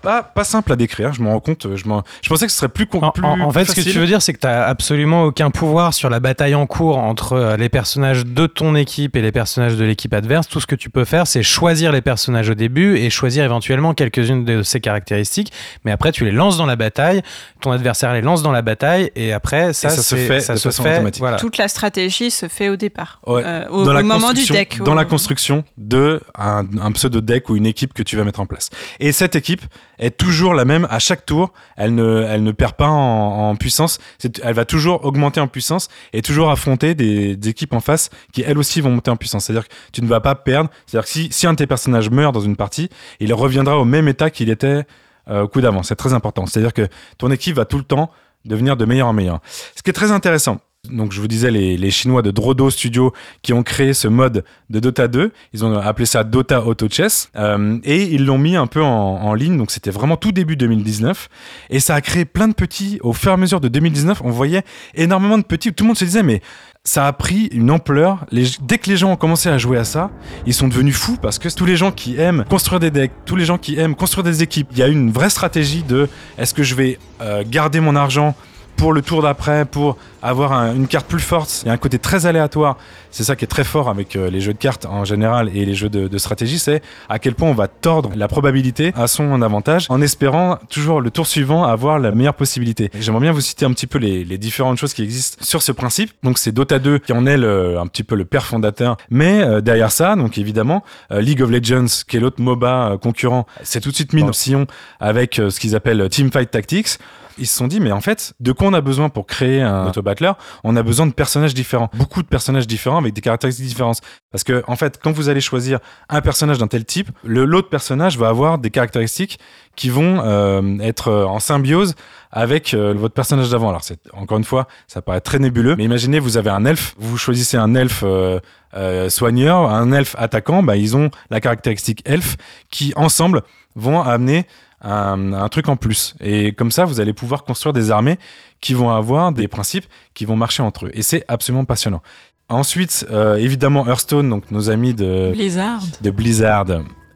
pas, 0.05 0.22
pas 0.22 0.44
simple 0.44 0.72
à 0.72 0.76
décrire, 0.76 1.12
je 1.12 1.22
m'en 1.22 1.30
rends 1.32 1.40
compte. 1.40 1.66
Je, 1.74 1.88
m'en- 1.88 2.02
je 2.22 2.28
pensais 2.28 2.46
que 2.46 2.52
ce 2.52 2.59
serait 2.59 2.68
plus, 2.68 2.86
con- 2.86 3.00
En, 3.02 3.50
fait, 3.50 3.64
ce 3.64 3.74
que 3.74 3.80
tu 3.80 3.98
veux 3.98 4.07
dire, 4.07 4.22
c'est 4.22 4.32
que 4.32 4.38
tu 4.38 4.46
n'as 4.46 4.64
absolument 4.66 5.24
aucun 5.24 5.50
pouvoir 5.50 5.92
sur 5.94 6.11
la 6.11 6.20
bataille 6.20 6.55
en 6.55 6.66
cours 6.66 6.98
entre 6.98 7.32
euh, 7.34 7.57
les 7.57 7.68
personnages 7.68 8.24
de 8.26 8.46
ton 8.46 8.74
équipe 8.76 9.16
et 9.16 9.22
les 9.22 9.32
personnages 9.32 9.76
de 9.76 9.84
l'équipe 9.84 10.12
adverse. 10.14 10.46
Tout 10.48 10.61
ce 10.61 10.66
que 10.66 10.74
tu 10.76 10.90
peux 10.90 11.05
faire, 11.05 11.26
c'est 11.26 11.42
choisir 11.42 11.90
les 11.92 12.00
personnages 12.02 12.50
au 12.50 12.55
début 12.55 12.96
et 12.96 13.11
choisir 13.11 13.44
éventuellement 13.44 13.94
quelques-unes 13.94 14.44
de 14.44 14.62
ces 14.62 14.80
caractéristiques. 14.80 15.52
Mais 15.84 15.90
après, 15.92 16.12
tu 16.12 16.24
les 16.24 16.30
lances 16.32 16.57
dans 16.57 16.66
la 16.66 16.76
bataille, 16.76 17.22
ton 17.61 17.72
adversaire 17.72 18.12
les 18.12 18.20
lance 18.22 18.42
dans 18.42 18.52
la 18.52 18.62
bataille 18.62 19.11
et 19.16 19.32
après, 19.32 19.72
ça, 19.72 19.90
ça 19.90 20.02
se 20.02 20.14
fait 20.16 20.40
ça 20.40 20.55
de 20.55 20.59
se 20.59 20.68
façon 20.68 20.82
fait, 20.82 20.94
automatique. 20.94 21.20
Voilà. 21.20 21.36
Toute 21.38 21.57
la 21.59 21.68
stratégie 21.68 22.30
se 22.30 22.48
fait 22.48 22.68
au 22.68 22.76
départ, 22.76 23.20
Ouais. 23.26 23.42
Euh, 23.44 23.66
au, 23.70 23.84
dans 23.84 23.92
la 23.92 24.00
au 24.00 24.02
moment 24.05 24.18
du 24.32 24.40
construction- 24.40 24.55
deck. 24.55 24.78
Dans 24.82 24.92
au- 24.92 24.94
la 24.94 25.05
construction 25.05 25.64
de 25.78 26.20
un, 26.38 26.64
un 26.80 26.92
pseudo 26.92 27.20
deck 27.20 27.48
ou 27.48 27.57
une 27.57 27.66
équipe 27.66 27.94
que 27.94 28.02
tu 28.02 28.16
vas 28.16 28.24
mettre 28.24 28.40
en 28.40 28.46
place. 28.46 28.70
Et 29.00 29.12
cette 29.12 29.36
équipe, 29.36 29.62
est 29.99 30.16
toujours 30.16 30.55
la 30.55 30.64
même 30.64 30.86
à 30.90 30.99
chaque 30.99 31.26
tour. 31.26 31.53
Elle 31.76 31.95
ne, 31.95 32.26
elle 32.28 32.42
ne 32.42 32.53
perd 32.53 32.74
pas 32.74 32.88
en, 32.88 33.57
puissance. 33.57 33.99
Elle 34.42 34.55
va 34.55 34.64
toujours 34.64 35.05
augmenter 35.05 35.40
en 35.40 35.49
puissance 35.49 35.88
et 36.12 36.22
toujours 36.22 36.51
affronter 36.51 36.95
des, 36.95 37.36
des 37.36 37.49
équipes 37.49 37.72
en 37.74 37.80
face 37.80 38.11
qui 38.32 38.42
elles 38.42 38.59
aussi 38.59 38.80
vont 38.80 38.90
monter 38.90 39.11
en 39.11 39.16
puissance. 39.16 39.45
C'est-à-dire 39.45 39.68
que 39.68 39.74
tu 39.92 40.03
ne 40.03 40.09
vas 40.09 40.20
pas 40.20 40.34
perdre. 40.34 40.70
C'est-à-dire 40.86 41.07
que 41.07 41.12
si, 41.12 41.28
si 41.30 41.47
un 41.47 41.53
de 41.53 41.59
tes 41.59 41.66
personnages 41.66 42.11
meurt 42.11 42.34
dans 42.34 42.40
une 42.40 42.57
partie, 42.57 42.88
il 43.20 43.32
reviendra 43.32 43.78
au 43.78 43.84
même 43.84 44.09
état 44.09 44.30
qu'il 44.30 44.51
était 44.51 44.84
euh, 45.28 45.42
au 45.42 45.49
coup 45.49 45.61
d'avant. 45.61 45.82
C'est 45.82 45.97
très 45.97 46.12
important. 46.12 46.47
C'est-à-dire 46.47 46.72
que 46.72 46.88
ton 47.18 47.30
équipe 47.30 47.57
va 47.57 47.64
tout 47.64 47.78
le 47.78 47.84
temps 47.84 48.11
devenir 48.45 48.76
de 48.76 48.84
meilleur 48.84 49.09
en 49.09 49.12
meilleur. 49.12 49.40
Ce 49.74 49.82
qui 49.82 49.90
est 49.90 49.95
très 49.95 50.12
intéressant. 50.12 50.61
Donc 50.91 51.12
je 51.12 51.20
vous 51.20 51.28
disais 51.28 51.51
les, 51.51 51.76
les 51.76 51.91
Chinois 51.91 52.22
de 52.22 52.30
Drodo 52.30 52.68
Studio 52.70 53.12
qui 53.43 53.53
ont 53.53 53.62
créé 53.62 53.95
ce 53.95 54.09
mode 54.09 54.45
de 54.70 54.80
Dota 54.80 55.09
2. 55.09 55.32
Ils 55.53 55.64
ont 55.64 55.76
appelé 55.78 56.07
ça 56.07 56.24
Dota 56.24 56.64
Auto 56.64 56.89
Chess 56.91 57.30
euh, 57.37 57.78
et 57.85 58.03
ils 58.03 58.26
l'ont 58.26 58.39
mis 58.39 58.57
un 58.57 58.66
peu 58.66 58.82
en, 58.82 58.89
en 58.89 59.35
ligne. 59.35 59.57
Donc 59.57 59.70
c'était 59.70 59.91
vraiment 59.91 60.16
tout 60.16 60.32
début 60.32 60.57
2019 60.57 61.28
et 61.70 61.80
ça 61.80 61.95
a 61.95 62.01
créé 62.01 62.24
plein 62.24 62.49
de 62.49 62.55
petits. 62.55 62.99
Au 63.03 63.12
fur 63.12 63.30
et 63.30 63.35
à 63.35 63.37
mesure 63.37 63.61
de 63.61 63.68
2019, 63.68 64.22
on 64.24 64.30
voyait 64.30 64.62
énormément 64.95 65.39
de 65.39 65.45
petits. 65.45 65.72
Tout 65.72 65.85
le 65.85 65.89
monde 65.89 65.97
se 65.97 66.05
disait 66.05 66.22
mais 66.22 66.43
ça 66.87 67.07
a 67.07 67.12
pris 67.14 67.47
une 67.47 67.70
ampleur. 67.70 68.26
Dès 68.30 68.76
que 68.76 68.91
les 68.91 68.99
gens 68.99 69.11
ont 69.12 69.16
commencé 69.16 69.49
à 69.49 69.57
jouer 69.57 69.78
à 69.78 69.85
ça, 69.85 70.11
ils 70.45 70.53
sont 70.53 70.68
devenus 70.68 70.95
fous 70.95 71.16
parce 71.20 71.39
que 71.39 71.49
tous 71.49 71.64
les 71.64 71.76
gens 71.76 71.93
qui 71.93 72.18
aiment 72.18 72.45
construire 72.49 72.78
des 72.78 72.91
decks, 72.91 73.12
tous 73.24 73.37
les 73.37 73.47
gens 73.47 73.57
qui 73.57 73.78
aiment 73.78 73.95
construire 73.95 74.24
des 74.24 74.43
équipes, 74.43 74.68
il 74.72 74.78
y 74.78 74.82
a 74.82 74.89
une 74.89 75.11
vraie 75.11 75.30
stratégie 75.30 75.82
de 75.82 76.09
est-ce 76.37 76.53
que 76.53 76.62
je 76.62 76.74
vais 76.74 76.99
euh, 77.22 77.43
garder 77.47 77.80
mon 77.80 77.97
argent 77.97 78.35
pour 78.76 78.92
le 78.92 79.02
tour 79.02 79.22
d'après, 79.22 79.64
pour 79.64 79.96
avoir 80.22 80.52
un- 80.52 80.74
une 80.74 80.86
carte 80.86 81.06
plus 81.06 81.20
forte. 81.20 81.62
Il 81.64 81.68
y 81.68 81.70
a 81.70 81.72
un 81.72 81.76
côté 81.78 81.98
très 81.98 82.26
aléatoire. 82.26 82.76
C'est 83.10 83.24
ça 83.24 83.36
qui 83.36 83.44
est 83.44 83.48
très 83.48 83.62
fort 83.64 83.88
avec 83.88 84.16
euh, 84.16 84.28
les 84.30 84.40
jeux 84.40 84.52
de 84.54 84.58
cartes 84.58 84.86
en 84.86 85.04
général 85.04 85.50
et 85.54 85.64
les 85.64 85.74
jeux 85.74 85.88
de, 85.88 86.08
de 86.08 86.18
stratégie, 86.18 86.58
c'est 86.58 86.82
à 87.08 87.18
quel 87.18 87.34
point 87.34 87.48
on 87.48 87.54
va 87.54 87.68
tordre 87.68 88.10
la 88.16 88.26
probabilité 88.26 88.92
à 88.96 89.06
son 89.06 89.40
avantage 89.42 89.86
en 89.90 90.00
espérant 90.00 90.58
toujours 90.70 91.00
le 91.00 91.10
tour 91.10 91.26
suivant 91.26 91.64
avoir 91.64 91.98
la 91.98 92.10
meilleure 92.10 92.34
possibilité. 92.34 92.90
J'aimerais 92.98 93.20
bien 93.22 93.32
vous 93.32 93.40
citer 93.40 93.64
un 93.66 93.72
petit 93.72 93.86
peu 93.86 93.98
les, 93.98 94.24
les 94.24 94.38
différentes 94.38 94.78
choses 94.78 94.94
qui 94.94 95.02
existent 95.02 95.44
sur 95.44 95.62
ce 95.62 95.70
principe. 95.72 96.10
Donc 96.22 96.38
c'est 96.38 96.52
Dota 96.52 96.78
2 96.78 96.98
qui 96.98 97.12
en 97.12 97.26
est 97.26 97.36
le- 97.36 97.78
un 97.78 97.86
petit 97.86 98.02
peu 98.02 98.16
le 98.16 98.24
père 98.24 98.44
fondateur, 98.46 98.96
mais 99.10 99.42
euh, 99.42 99.60
derrière 99.60 99.92
ça, 99.92 100.16
donc 100.16 100.38
évidemment, 100.38 100.82
euh, 101.12 101.20
League 101.20 101.42
of 101.42 101.50
Legends, 101.50 102.02
qui 102.08 102.16
est 102.16 102.20
l'autre 102.20 102.40
MOBA 102.40 102.96
concurrent, 103.00 103.46
c'est 103.62 103.80
tout 103.80 103.90
de 103.90 103.94
suite 103.94 104.12
mis 104.12 104.22
dans 104.22 104.28
le 104.28 104.32
sillon 104.32 104.66
avec 105.00 105.34
ce 105.36 105.60
qu'ils 105.60 105.76
appellent 105.76 106.08
Teamfight 106.08 106.50
Tactics. 106.50 106.98
Ils 107.39 107.47
se 107.47 107.57
sont 107.57 107.66
dit, 107.66 107.80
mais 107.80 107.91
en 107.93 108.01
fait, 108.01 108.35
de 108.41 108.53
quoi 108.53 108.68
on 108.68 108.72
a 108.74 108.80
besoin 108.80 109.09
pour 109.09 109.26
créer 109.26 109.61
un 109.62 109.89
auto-battler 109.89 110.32
On 110.62 110.76
a 110.76 110.82
besoin 110.82 111.07
de 111.07 111.12
personnages 111.12 111.55
différents. 111.55 111.91
Beaucoup 111.95 112.22
de 112.22 112.28
personnages 112.28 112.66
différents 112.66 112.99
avec 112.99 113.12
des 113.12 113.20
caractéristiques 113.20 113.66
différentes. 113.66 114.01
Parce 114.30 114.45
que, 114.45 114.62
en 114.68 114.76
fait, 114.76 115.01
quand 115.03 115.11
vous 115.12 115.28
allez 115.28 115.41
choisir 115.41 115.78
un 116.09 116.20
personnage 116.20 116.59
d'un 116.59 116.68
tel 116.68 116.85
type, 116.85 117.11
le- 117.24 117.45
l'autre 117.45 117.68
personnage 117.68 118.18
va 118.18 118.28
avoir 118.28 118.59
des 118.59 118.70
caractéristiques 118.70 119.39
qui 119.76 119.89
vont 119.91 120.20
euh, 120.24 120.78
être 120.81 121.09
euh, 121.09 121.24
en 121.24 121.40
symbiose 121.40 121.94
avec 122.31 122.74
euh, 122.74 122.94
votre 122.97 123.15
personnage 123.15 123.51
d'avant. 123.51 123.69
Alors, 123.70 123.82
c'est 123.85 123.98
encore 124.12 124.39
une 124.39 124.44
fois, 124.44 124.69
ça 124.86 125.02
paraît 125.02 125.20
très 125.20 125.39
nébuleux, 125.40 125.74
mais 125.77 125.85
imaginez, 125.85 126.20
vous 126.20 126.36
avez 126.36 126.51
un 126.51 126.65
elfe, 126.65 126.94
vous 126.98 127.16
choisissez 127.16 127.56
un 127.56 127.74
elfe 127.74 128.02
euh, 128.05 128.39
euh, 128.77 129.09
soigneur, 129.09 129.70
un 129.70 129.90
elfe 129.93 130.15
attaquant, 130.19 130.62
bah, 130.62 130.77
ils 130.77 130.97
ont 130.97 131.11
la 131.31 131.40
caractéristique 131.40 132.02
elfe 132.05 132.36
qui, 132.70 132.93
ensemble, 132.97 133.43
vont 133.77 134.01
amener 134.02 134.47
un, 134.85 135.32
un 135.32 135.48
truc 135.48 135.69
en 135.69 135.77
plus. 135.77 136.15
Et 136.20 136.52
comme 136.52 136.70
ça, 136.70 136.85
vous 136.85 137.01
allez 137.01 137.12
pouvoir 137.12 137.44
construire 137.44 137.73
des 137.73 137.90
armées 137.90 138.19
qui 138.61 138.74
vont 138.74 138.90
avoir 138.90 139.32
des 139.32 139.48
principes 139.48 139.86
qui 140.15 140.24
vont 140.24 140.36
marcher 140.36 140.62
entre 140.62 140.86
eux. 140.86 140.90
Et 140.94 141.02
c'est 141.02 141.24
absolument 141.28 141.65
passionnant. 141.65 142.02
Ensuite, 142.48 143.06
euh, 143.11 143.36
évidemment, 143.36 143.86
Hearthstone, 143.86 144.28
donc 144.28 144.51
nos 144.51 144.69
amis 144.69 144.93
de, 144.93 145.32
Blizzard. 145.32 145.81
de 146.02 146.11
Blizzard 146.11 146.66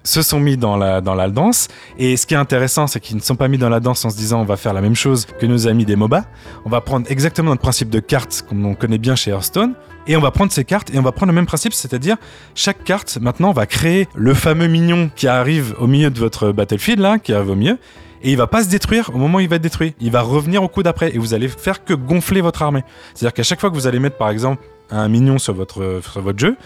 se 0.03 0.23
sont 0.23 0.41
mis 0.41 0.57
dans 0.57 0.77
la, 0.77 1.01
dans 1.03 1.15
la 1.15 1.29
danse. 1.29 1.69
Et 1.99 2.17
ce 2.17 2.27
qui 2.27 2.35
est 2.35 2.39
intéressant, 2.39 2.87
c'est 2.87 2.99
qu'ils 2.99 3.17
ne 3.17 3.21
sont 3.21 3.37
pas 3.37 3.49
mis 3.49 3.59
dans 3.59 3.69
la 3.69 3.81
danse 3.81 4.05
en 4.05 4.11
se 4.11 4.17
disant 4.17 4.41
on 4.41 4.45
va 4.45 4.57
faire 4.57 4.73
la 4.73 4.81
même 4.81 4.95
chose 4.95 5.27
que 5.27 5.45
nos 5.45 5.69
amis 5.69 5.85
des 5.85 5.97
MOBA. 5.97 6.25
On 6.65 6.71
va 6.71 6.81
prendre 6.81 7.07
exactement 7.11 7.51
notre 7.51 7.61
principe 7.61 7.91
de 7.91 8.01
carte 8.01 8.45
comme 8.49 8.65
on 8.65 8.75
connaît 8.75 8.99
bien 8.99 9.17
chez 9.17 9.31
Hearthstone. 9.31 9.75
Et 10.09 10.17
on 10.17 10.21
va 10.21 10.31
prendre 10.31 10.51
ces 10.51 10.65
cartes 10.65 10.93
et 10.93 10.99
on 10.99 11.03
va 11.03 11.13
prendre 11.13 11.31
le 11.31 11.35
même 11.35 11.47
principe, 11.47 11.75
c'est-à-dire 11.75 12.17
chaque 12.55 12.83
carte 12.83 13.19
maintenant 13.21 13.53
va 13.53 13.67
créer 13.67 14.09
le 14.15 14.33
fameux 14.33 14.67
mignon 14.67 15.11
qui 15.15 15.29
arrive 15.29 15.75
au 15.79 15.87
milieu 15.87 16.09
de 16.09 16.19
votre 16.19 16.51
battlefield 16.51 16.99
là, 16.99 17.19
qui 17.19 17.35
arrive 17.35 17.51
au 17.51 17.55
milieu. 17.55 17.79
Et 18.23 18.33
il 18.33 18.37
va 18.37 18.47
pas 18.47 18.65
se 18.65 18.71
détruire 18.71 19.11
au 19.15 19.19
moment 19.19 19.37
où 19.37 19.41
il 19.41 19.49
va 19.49 19.57
être 19.57 19.63
détruit. 19.63 19.95
Il 20.01 20.11
va 20.11 20.23
revenir 20.23 20.63
au 20.63 20.69
coup 20.69 20.83
d'après 20.83 21.15
et 21.15 21.19
vous 21.19 21.35
allez 21.35 21.47
faire 21.47 21.85
que 21.85 21.93
gonfler 21.93 22.41
votre 22.41 22.63
armée. 22.63 22.83
C'est-à-dire 23.15 23.35
qu'à 23.35 23.43
chaque 23.43 23.61
fois 23.61 23.69
que 23.71 23.75
vous 23.75 23.87
allez 23.87 24.01
mettre 24.01 24.17
par 24.17 24.31
exemple 24.31 24.65
un 24.91 25.09
mignon 25.09 25.39
sur 25.39 25.53
votre, 25.53 26.01
jeu, 26.37 26.57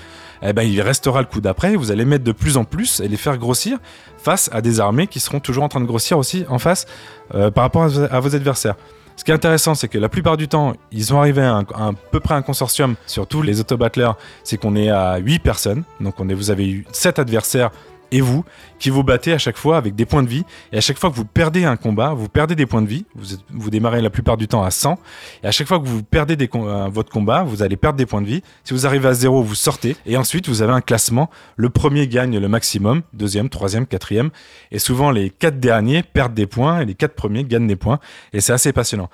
eh 0.42 0.52
ben, 0.52 0.62
il 0.62 0.80
restera 0.80 1.20
le 1.20 1.26
coup 1.26 1.40
d'après. 1.40 1.74
Vous 1.74 1.90
allez 1.90 2.04
mettre 2.04 2.24
de 2.24 2.32
plus 2.32 2.56
en 2.56 2.64
plus 2.64 3.00
et 3.00 3.08
les 3.08 3.16
faire 3.16 3.38
grossir 3.38 3.78
face 4.18 4.50
à 4.52 4.62
des 4.62 4.78
armées 4.78 5.08
qui 5.08 5.18
seront 5.18 5.40
toujours 5.40 5.64
en 5.64 5.68
train 5.68 5.80
de 5.80 5.86
grossir 5.86 6.16
aussi 6.16 6.44
en 6.48 6.60
face 6.60 6.86
euh, 7.34 7.50
par 7.50 7.64
rapport 7.64 7.82
à 7.82 8.20
vos 8.20 8.36
adversaires. 8.36 8.76
Ce 9.16 9.24
qui 9.24 9.30
est 9.30 9.34
intéressant, 9.34 9.74
c'est 9.74 9.88
que 9.88 9.98
la 9.98 10.08
plupart 10.08 10.36
du 10.36 10.48
temps, 10.48 10.74
ils 10.90 11.14
ont 11.14 11.18
arrivé 11.18 11.42
à, 11.42 11.56
un, 11.56 11.60
à 11.60 11.92
peu 12.10 12.20
près 12.20 12.34
un 12.34 12.42
consortium 12.42 12.96
sur 13.06 13.26
tous 13.26 13.42
les 13.42 13.60
auto-battlers. 13.60 14.12
C'est 14.44 14.56
qu'on 14.56 14.74
est 14.76 14.88
à 14.88 15.18
8 15.18 15.38
personnes. 15.40 15.84
Donc 16.00 16.18
on 16.18 16.28
est, 16.28 16.34
vous 16.34 16.50
avez 16.50 16.68
eu 16.68 16.86
7 16.92 17.18
adversaires 17.18 17.70
et 18.12 18.20
vous 18.20 18.44
qui 18.78 18.90
vous 18.90 19.02
battez 19.02 19.32
à 19.32 19.38
chaque 19.38 19.56
fois 19.56 19.76
avec 19.76 19.96
des 19.96 20.06
points 20.06 20.22
de 20.22 20.28
vie. 20.28 20.44
Et 20.72 20.78
à 20.78 20.80
chaque 20.80 20.98
fois 20.98 21.10
que 21.10 21.16
vous 21.16 21.24
perdez 21.24 21.64
un 21.64 21.76
combat, 21.76 22.12
vous 22.14 22.28
perdez 22.28 22.54
des 22.54 22.66
points 22.66 22.82
de 22.82 22.86
vie. 22.86 23.04
Vous, 23.16 23.36
vous 23.50 23.70
démarrez 23.70 24.00
la 24.00 24.10
plupart 24.10 24.36
du 24.36 24.46
temps 24.46 24.62
à 24.62 24.70
100. 24.70 24.98
Et 25.42 25.46
à 25.46 25.50
chaque 25.50 25.66
fois 25.66 25.80
que 25.80 25.86
vous 25.86 26.02
perdez 26.02 26.36
euh, 26.54 26.88
votre 26.88 27.10
combat, 27.10 27.42
vous 27.42 27.62
allez 27.62 27.76
perdre 27.76 27.96
des 27.96 28.06
points 28.06 28.20
de 28.20 28.26
vie. 28.26 28.42
Si 28.64 28.74
vous 28.74 28.86
arrivez 28.86 29.08
à 29.08 29.14
zéro, 29.14 29.42
vous 29.42 29.54
sortez. 29.54 29.96
Et 30.06 30.16
ensuite, 30.16 30.48
vous 30.48 30.62
avez 30.62 30.72
un 30.72 30.82
classement. 30.82 31.30
Le 31.56 31.70
premier 31.70 32.06
gagne 32.06 32.38
le 32.38 32.48
maximum, 32.48 33.02
deuxième, 33.14 33.48
troisième, 33.48 33.86
quatrième. 33.86 34.30
Et 34.70 34.78
souvent, 34.78 35.10
les 35.10 35.30
quatre 35.30 35.58
derniers 35.58 36.02
perdent 36.02 36.34
des 36.34 36.46
points 36.46 36.80
et 36.80 36.84
les 36.84 36.94
quatre 36.94 37.14
premiers 37.14 37.44
gagnent 37.44 37.66
des 37.66 37.76
points. 37.76 37.98
Et 38.32 38.40
c'est 38.40 38.52
assez 38.52 38.72
passionnant. 38.72 39.08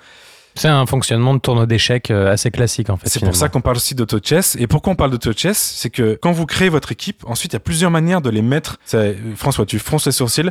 C'est 0.59 0.67
un 0.67 0.85
fonctionnement 0.85 1.33
de 1.33 1.39
tournoi 1.39 1.65
d'échecs 1.65 2.11
euh, 2.11 2.33
assez 2.33 2.51
classique 2.51 2.89
en 2.89 2.97
fait. 2.97 3.07
C'est 3.07 3.21
pour 3.23 3.33
ça 3.35 3.47
qu'on 3.47 3.61
parle 3.61 3.77
aussi 3.77 3.95
d'auto-chess. 3.95 4.57
Et 4.59 4.67
pourquoi 4.67 4.91
on 4.91 4.95
parle 4.97 5.11
d'auto-chess 5.11 5.57
C'est 5.57 5.89
que 5.89 6.19
quand 6.21 6.33
vous 6.33 6.45
créez 6.45 6.67
votre 6.67 6.91
équipe, 6.91 7.23
ensuite, 7.25 7.53
il 7.53 7.55
y 7.55 7.57
a 7.57 7.61
plusieurs 7.61 7.91
manières 7.91 8.21
de 8.21 8.29
les 8.29 8.41
mettre. 8.41 8.77
François, 9.37 9.65
tu 9.65 9.79
fronces 9.79 10.05
les 10.05 10.11
sourcils. 10.11 10.49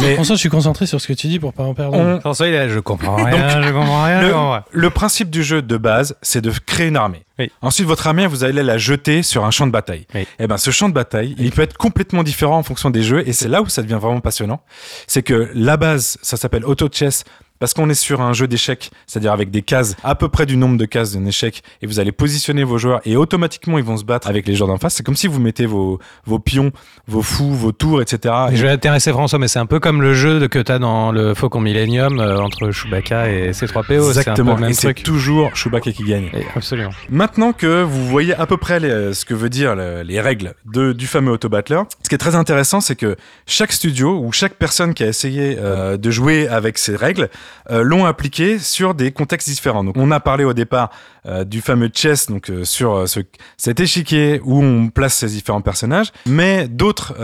Mais- 0.00 0.14
François, 0.14 0.34
je 0.34 0.40
suis 0.40 0.48
concentré 0.48 0.86
sur 0.86 1.00
ce 1.00 1.06
que 1.06 1.12
tu 1.12 1.28
dis 1.28 1.38
pour 1.38 1.52
pas 1.52 1.62
en 1.62 1.72
perdre. 1.72 1.96
On- 1.96 2.18
François, 2.18 2.48
il 2.48 2.54
est 2.54 2.66
là, 2.66 2.68
je 2.68 2.80
comprends 2.80 3.14
rien, 3.14 3.62
je 3.62 3.70
comprends 3.70 4.04
rien, 4.04 4.62
le- 4.72 4.90
principe 4.90 5.30
du 5.30 5.44
jeu 5.44 5.62
de 5.62 5.76
base, 5.76 6.16
c'est 6.20 6.40
de 6.40 6.50
créer 6.66 6.88
une 6.88 6.96
armée. 6.96 7.22
Oui. 7.38 7.50
Ensuite, 7.62 7.86
votre 7.86 8.06
armée, 8.06 8.26
vous 8.28 8.44
allez 8.44 8.62
la 8.62 8.78
jeter 8.78 9.22
sur 9.24 9.44
un 9.44 9.50
champ 9.50 9.66
de 9.66 9.72
bataille. 9.72 10.06
Oui. 10.14 10.26
Et 10.38 10.46
ben, 10.46 10.56
ce 10.56 10.70
champ 10.70 10.88
de 10.88 10.94
bataille, 10.94 11.34
il 11.38 11.50
peut 11.50 11.62
être 11.62 11.76
complètement 11.76 12.22
différent 12.22 12.58
en 12.58 12.62
fonction 12.62 12.90
des 12.90 13.02
jeux, 13.02 13.26
et 13.28 13.32
c'est 13.32 13.48
là 13.48 13.60
où 13.62 13.68
ça 13.68 13.82
devient 13.82 13.98
vraiment 14.00 14.20
passionnant. 14.20 14.60
C'est 15.08 15.22
que 15.22 15.50
la 15.54 15.76
base, 15.76 16.16
ça 16.22 16.36
s'appelle 16.36 16.64
auto 16.64 16.88
chess. 16.92 17.24
Parce 17.64 17.72
qu'on 17.72 17.88
est 17.88 17.94
sur 17.94 18.20
un 18.20 18.34
jeu 18.34 18.46
d'échecs, 18.46 18.90
c'est-à-dire 19.06 19.32
avec 19.32 19.50
des 19.50 19.62
cases, 19.62 19.96
à 20.04 20.14
peu 20.14 20.28
près 20.28 20.44
du 20.44 20.58
nombre 20.58 20.76
de 20.76 20.84
cases 20.84 21.16
d'un 21.16 21.24
échec, 21.24 21.62
et 21.80 21.86
vous 21.86 21.98
allez 21.98 22.12
positionner 22.12 22.62
vos 22.62 22.76
joueurs, 22.76 23.00
et 23.06 23.16
automatiquement 23.16 23.78
ils 23.78 23.84
vont 23.84 23.96
se 23.96 24.04
battre 24.04 24.28
avec 24.28 24.46
les 24.46 24.54
joueurs 24.54 24.68
d'en 24.68 24.76
face. 24.76 24.96
C'est 24.96 25.02
comme 25.02 25.16
si 25.16 25.28
vous 25.28 25.40
mettez 25.40 25.64
vos, 25.64 25.98
vos 26.26 26.38
pions, 26.38 26.72
vos 27.08 27.22
fous, 27.22 27.54
vos 27.54 27.72
tours, 27.72 28.02
etc. 28.02 28.34
Je 28.52 28.60
vais 28.66 28.68
intéresser 28.68 29.12
François, 29.12 29.38
mais 29.38 29.48
c'est 29.48 29.60
un 29.60 29.64
peu 29.64 29.80
comme 29.80 30.02
le 30.02 30.12
jeu 30.12 30.40
de- 30.40 30.46
que 30.46 30.58
tu 30.58 30.70
as 30.72 30.78
dans 30.78 31.10
le 31.10 31.32
Faucon 31.32 31.60
Millennium 31.60 32.20
euh, 32.20 32.36
entre 32.38 32.70
Chewbacca 32.70 33.30
et 33.30 33.52
C3PO. 33.52 33.52
C'est 33.54 33.70
un 33.70 33.82
peu 33.82 34.08
Exactement, 34.08 34.54
le 34.56 34.60
même 34.60 34.70
et 34.72 34.74
c'est 34.74 34.92
toujours 34.92 35.56
Chewbacca 35.56 35.90
qui 35.92 36.04
gagne. 36.04 36.26
Et- 36.34 36.44
Absolument. 36.54 36.90
Maintenant 37.08 37.54
que 37.54 37.82
vous 37.82 38.06
voyez 38.06 38.34
à 38.34 38.44
peu 38.44 38.58
près 38.58 38.78
les- 38.78 39.14
ce 39.14 39.24
que 39.24 39.32
veut 39.32 39.48
dire 39.48 39.74
le- 39.74 40.02
les 40.02 40.20
règles 40.20 40.52
de, 40.66 40.92
du 40.92 41.06
fameux 41.06 41.32
auto-battler, 41.32 41.80
ce 42.02 42.10
qui 42.10 42.14
est 42.14 42.18
très 42.18 42.34
intéressant, 42.34 42.82
c'est 42.82 42.96
que 42.96 43.16
chaque 43.46 43.72
studio 43.72 44.18
ou 44.22 44.32
chaque 44.32 44.56
personne 44.56 44.92
qui 44.92 45.02
a 45.02 45.06
essayé 45.08 45.56
euh, 45.58 45.96
de 45.96 46.10
jouer 46.10 46.46
avec 46.46 46.76
ces 46.76 46.94
règles 46.96 47.30
euh, 47.70 47.82
l'ont 47.82 48.04
appliqué 48.04 48.58
sur 48.58 48.94
des 48.94 49.12
contextes 49.12 49.48
différents. 49.48 49.84
Donc, 49.84 49.96
on 49.96 50.10
a 50.10 50.20
parlé 50.20 50.44
au 50.44 50.52
départ 50.52 50.90
euh, 51.26 51.44
du 51.44 51.60
fameux 51.60 51.90
chess, 51.92 52.26
donc 52.26 52.50
euh, 52.50 52.64
sur 52.64 53.08
ce, 53.08 53.20
cet 53.56 53.80
échiquier 53.80 54.40
où 54.44 54.62
on 54.62 54.88
place 54.88 55.14
ces 55.14 55.28
différents 55.28 55.60
personnages, 55.60 56.12
mais 56.26 56.68
d'autres 56.68 57.14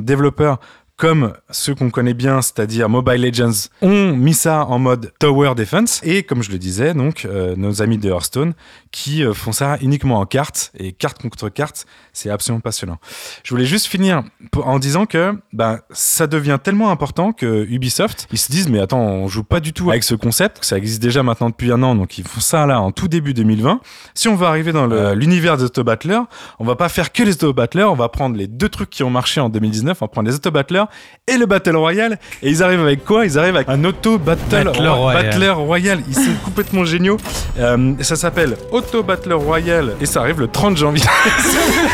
développeurs 0.00 0.58
comme 0.96 1.32
ceux 1.48 1.74
qu'on 1.74 1.88
connaît 1.88 2.12
bien, 2.12 2.42
c'est-à-dire 2.42 2.90
Mobile 2.90 3.22
Legends, 3.22 3.68
ont 3.80 4.14
mis 4.14 4.34
ça 4.34 4.66
en 4.66 4.78
mode 4.78 5.12
Tower 5.18 5.54
Defense. 5.56 6.00
Et 6.04 6.24
comme 6.24 6.42
je 6.42 6.50
le 6.50 6.58
disais, 6.58 6.92
donc 6.92 7.26
nos 7.56 7.80
amis 7.80 7.96
de 7.96 8.10
Hearthstone 8.10 8.52
qui 8.92 9.24
euh, 9.24 9.32
font 9.32 9.52
ça 9.52 9.76
uniquement 9.80 10.18
en 10.18 10.26
cartes 10.26 10.72
et 10.78 10.92
carte 10.92 11.22
contre 11.22 11.48
carte, 11.48 11.86
c'est 12.12 12.30
absolument 12.30 12.60
passionnant. 12.60 12.98
Je 13.44 13.50
voulais 13.50 13.64
juste 13.64 13.86
finir 13.86 14.22
en 14.56 14.78
disant 14.78 15.06
que 15.06 15.34
ben 15.52 15.80
ça 15.90 16.26
devient 16.26 16.58
tellement 16.62 16.90
important 16.90 17.32
que 17.32 17.64
Ubisoft 17.68 18.26
ils 18.32 18.38
se 18.38 18.50
disent 18.50 18.68
mais 18.68 18.80
attends 18.80 19.00
on 19.00 19.28
joue 19.28 19.44
pas 19.44 19.60
du 19.60 19.72
tout 19.72 19.90
avec 19.90 20.02
ce 20.02 20.14
concept, 20.14 20.64
ça 20.64 20.76
existe 20.76 21.00
déjà 21.00 21.22
maintenant 21.22 21.50
depuis 21.50 21.70
un 21.70 21.82
an 21.82 21.94
donc 21.94 22.18
ils 22.18 22.26
font 22.26 22.40
ça 22.40 22.66
là 22.66 22.80
en 22.80 22.90
tout 22.90 23.08
début 23.08 23.34
2020. 23.34 23.80
Si 24.14 24.28
on 24.28 24.34
veut 24.34 24.46
arriver 24.46 24.72
dans 24.72 24.86
l'univers 25.14 25.56
des 25.56 25.64
auto 25.64 25.84
battlers, 25.84 26.22
on 26.58 26.64
va 26.64 26.76
pas 26.76 26.88
faire 26.88 27.12
que 27.12 27.22
les 27.22 27.32
auto 27.34 27.52
battlers, 27.52 27.84
on 27.84 27.94
va 27.94 28.08
prendre 28.08 28.36
les 28.36 28.46
deux 28.46 28.68
trucs 28.68 28.90
qui 28.90 29.04
ont 29.04 29.10
marché 29.10 29.40
en 29.40 29.48
2019, 29.48 29.98
on 30.00 30.04
va 30.04 30.08
prendre 30.08 30.28
les 30.28 30.34
auto 30.34 30.50
battlers 30.50 30.84
et 31.26 31.36
le 31.36 31.46
battle 31.46 31.76
royale 31.76 32.18
et 32.42 32.50
ils 32.50 32.62
arrivent 32.62 32.80
avec 32.80 33.04
quoi? 33.04 33.24
Ils 33.24 33.38
arrivent 33.38 33.56
avec 33.56 33.68
un 33.68 33.84
auto 33.84 34.18
battle 34.18 34.40
Battler 34.50 34.88
royal. 34.88 35.24
battler 35.24 35.50
royal. 35.50 36.02
Ils 36.08 36.14
sont 36.14 36.34
complètement 36.44 36.84
géniaux. 36.84 37.16
Euh, 37.58 37.94
ça 38.00 38.16
s'appelle 38.16 38.56
Auto 38.80 39.02
Battler 39.02 39.34
Royal 39.34 39.94
et 40.00 40.06
ça 40.06 40.20
arrive 40.20 40.40
le 40.40 40.48
30 40.48 40.78
janvier. 40.78 41.04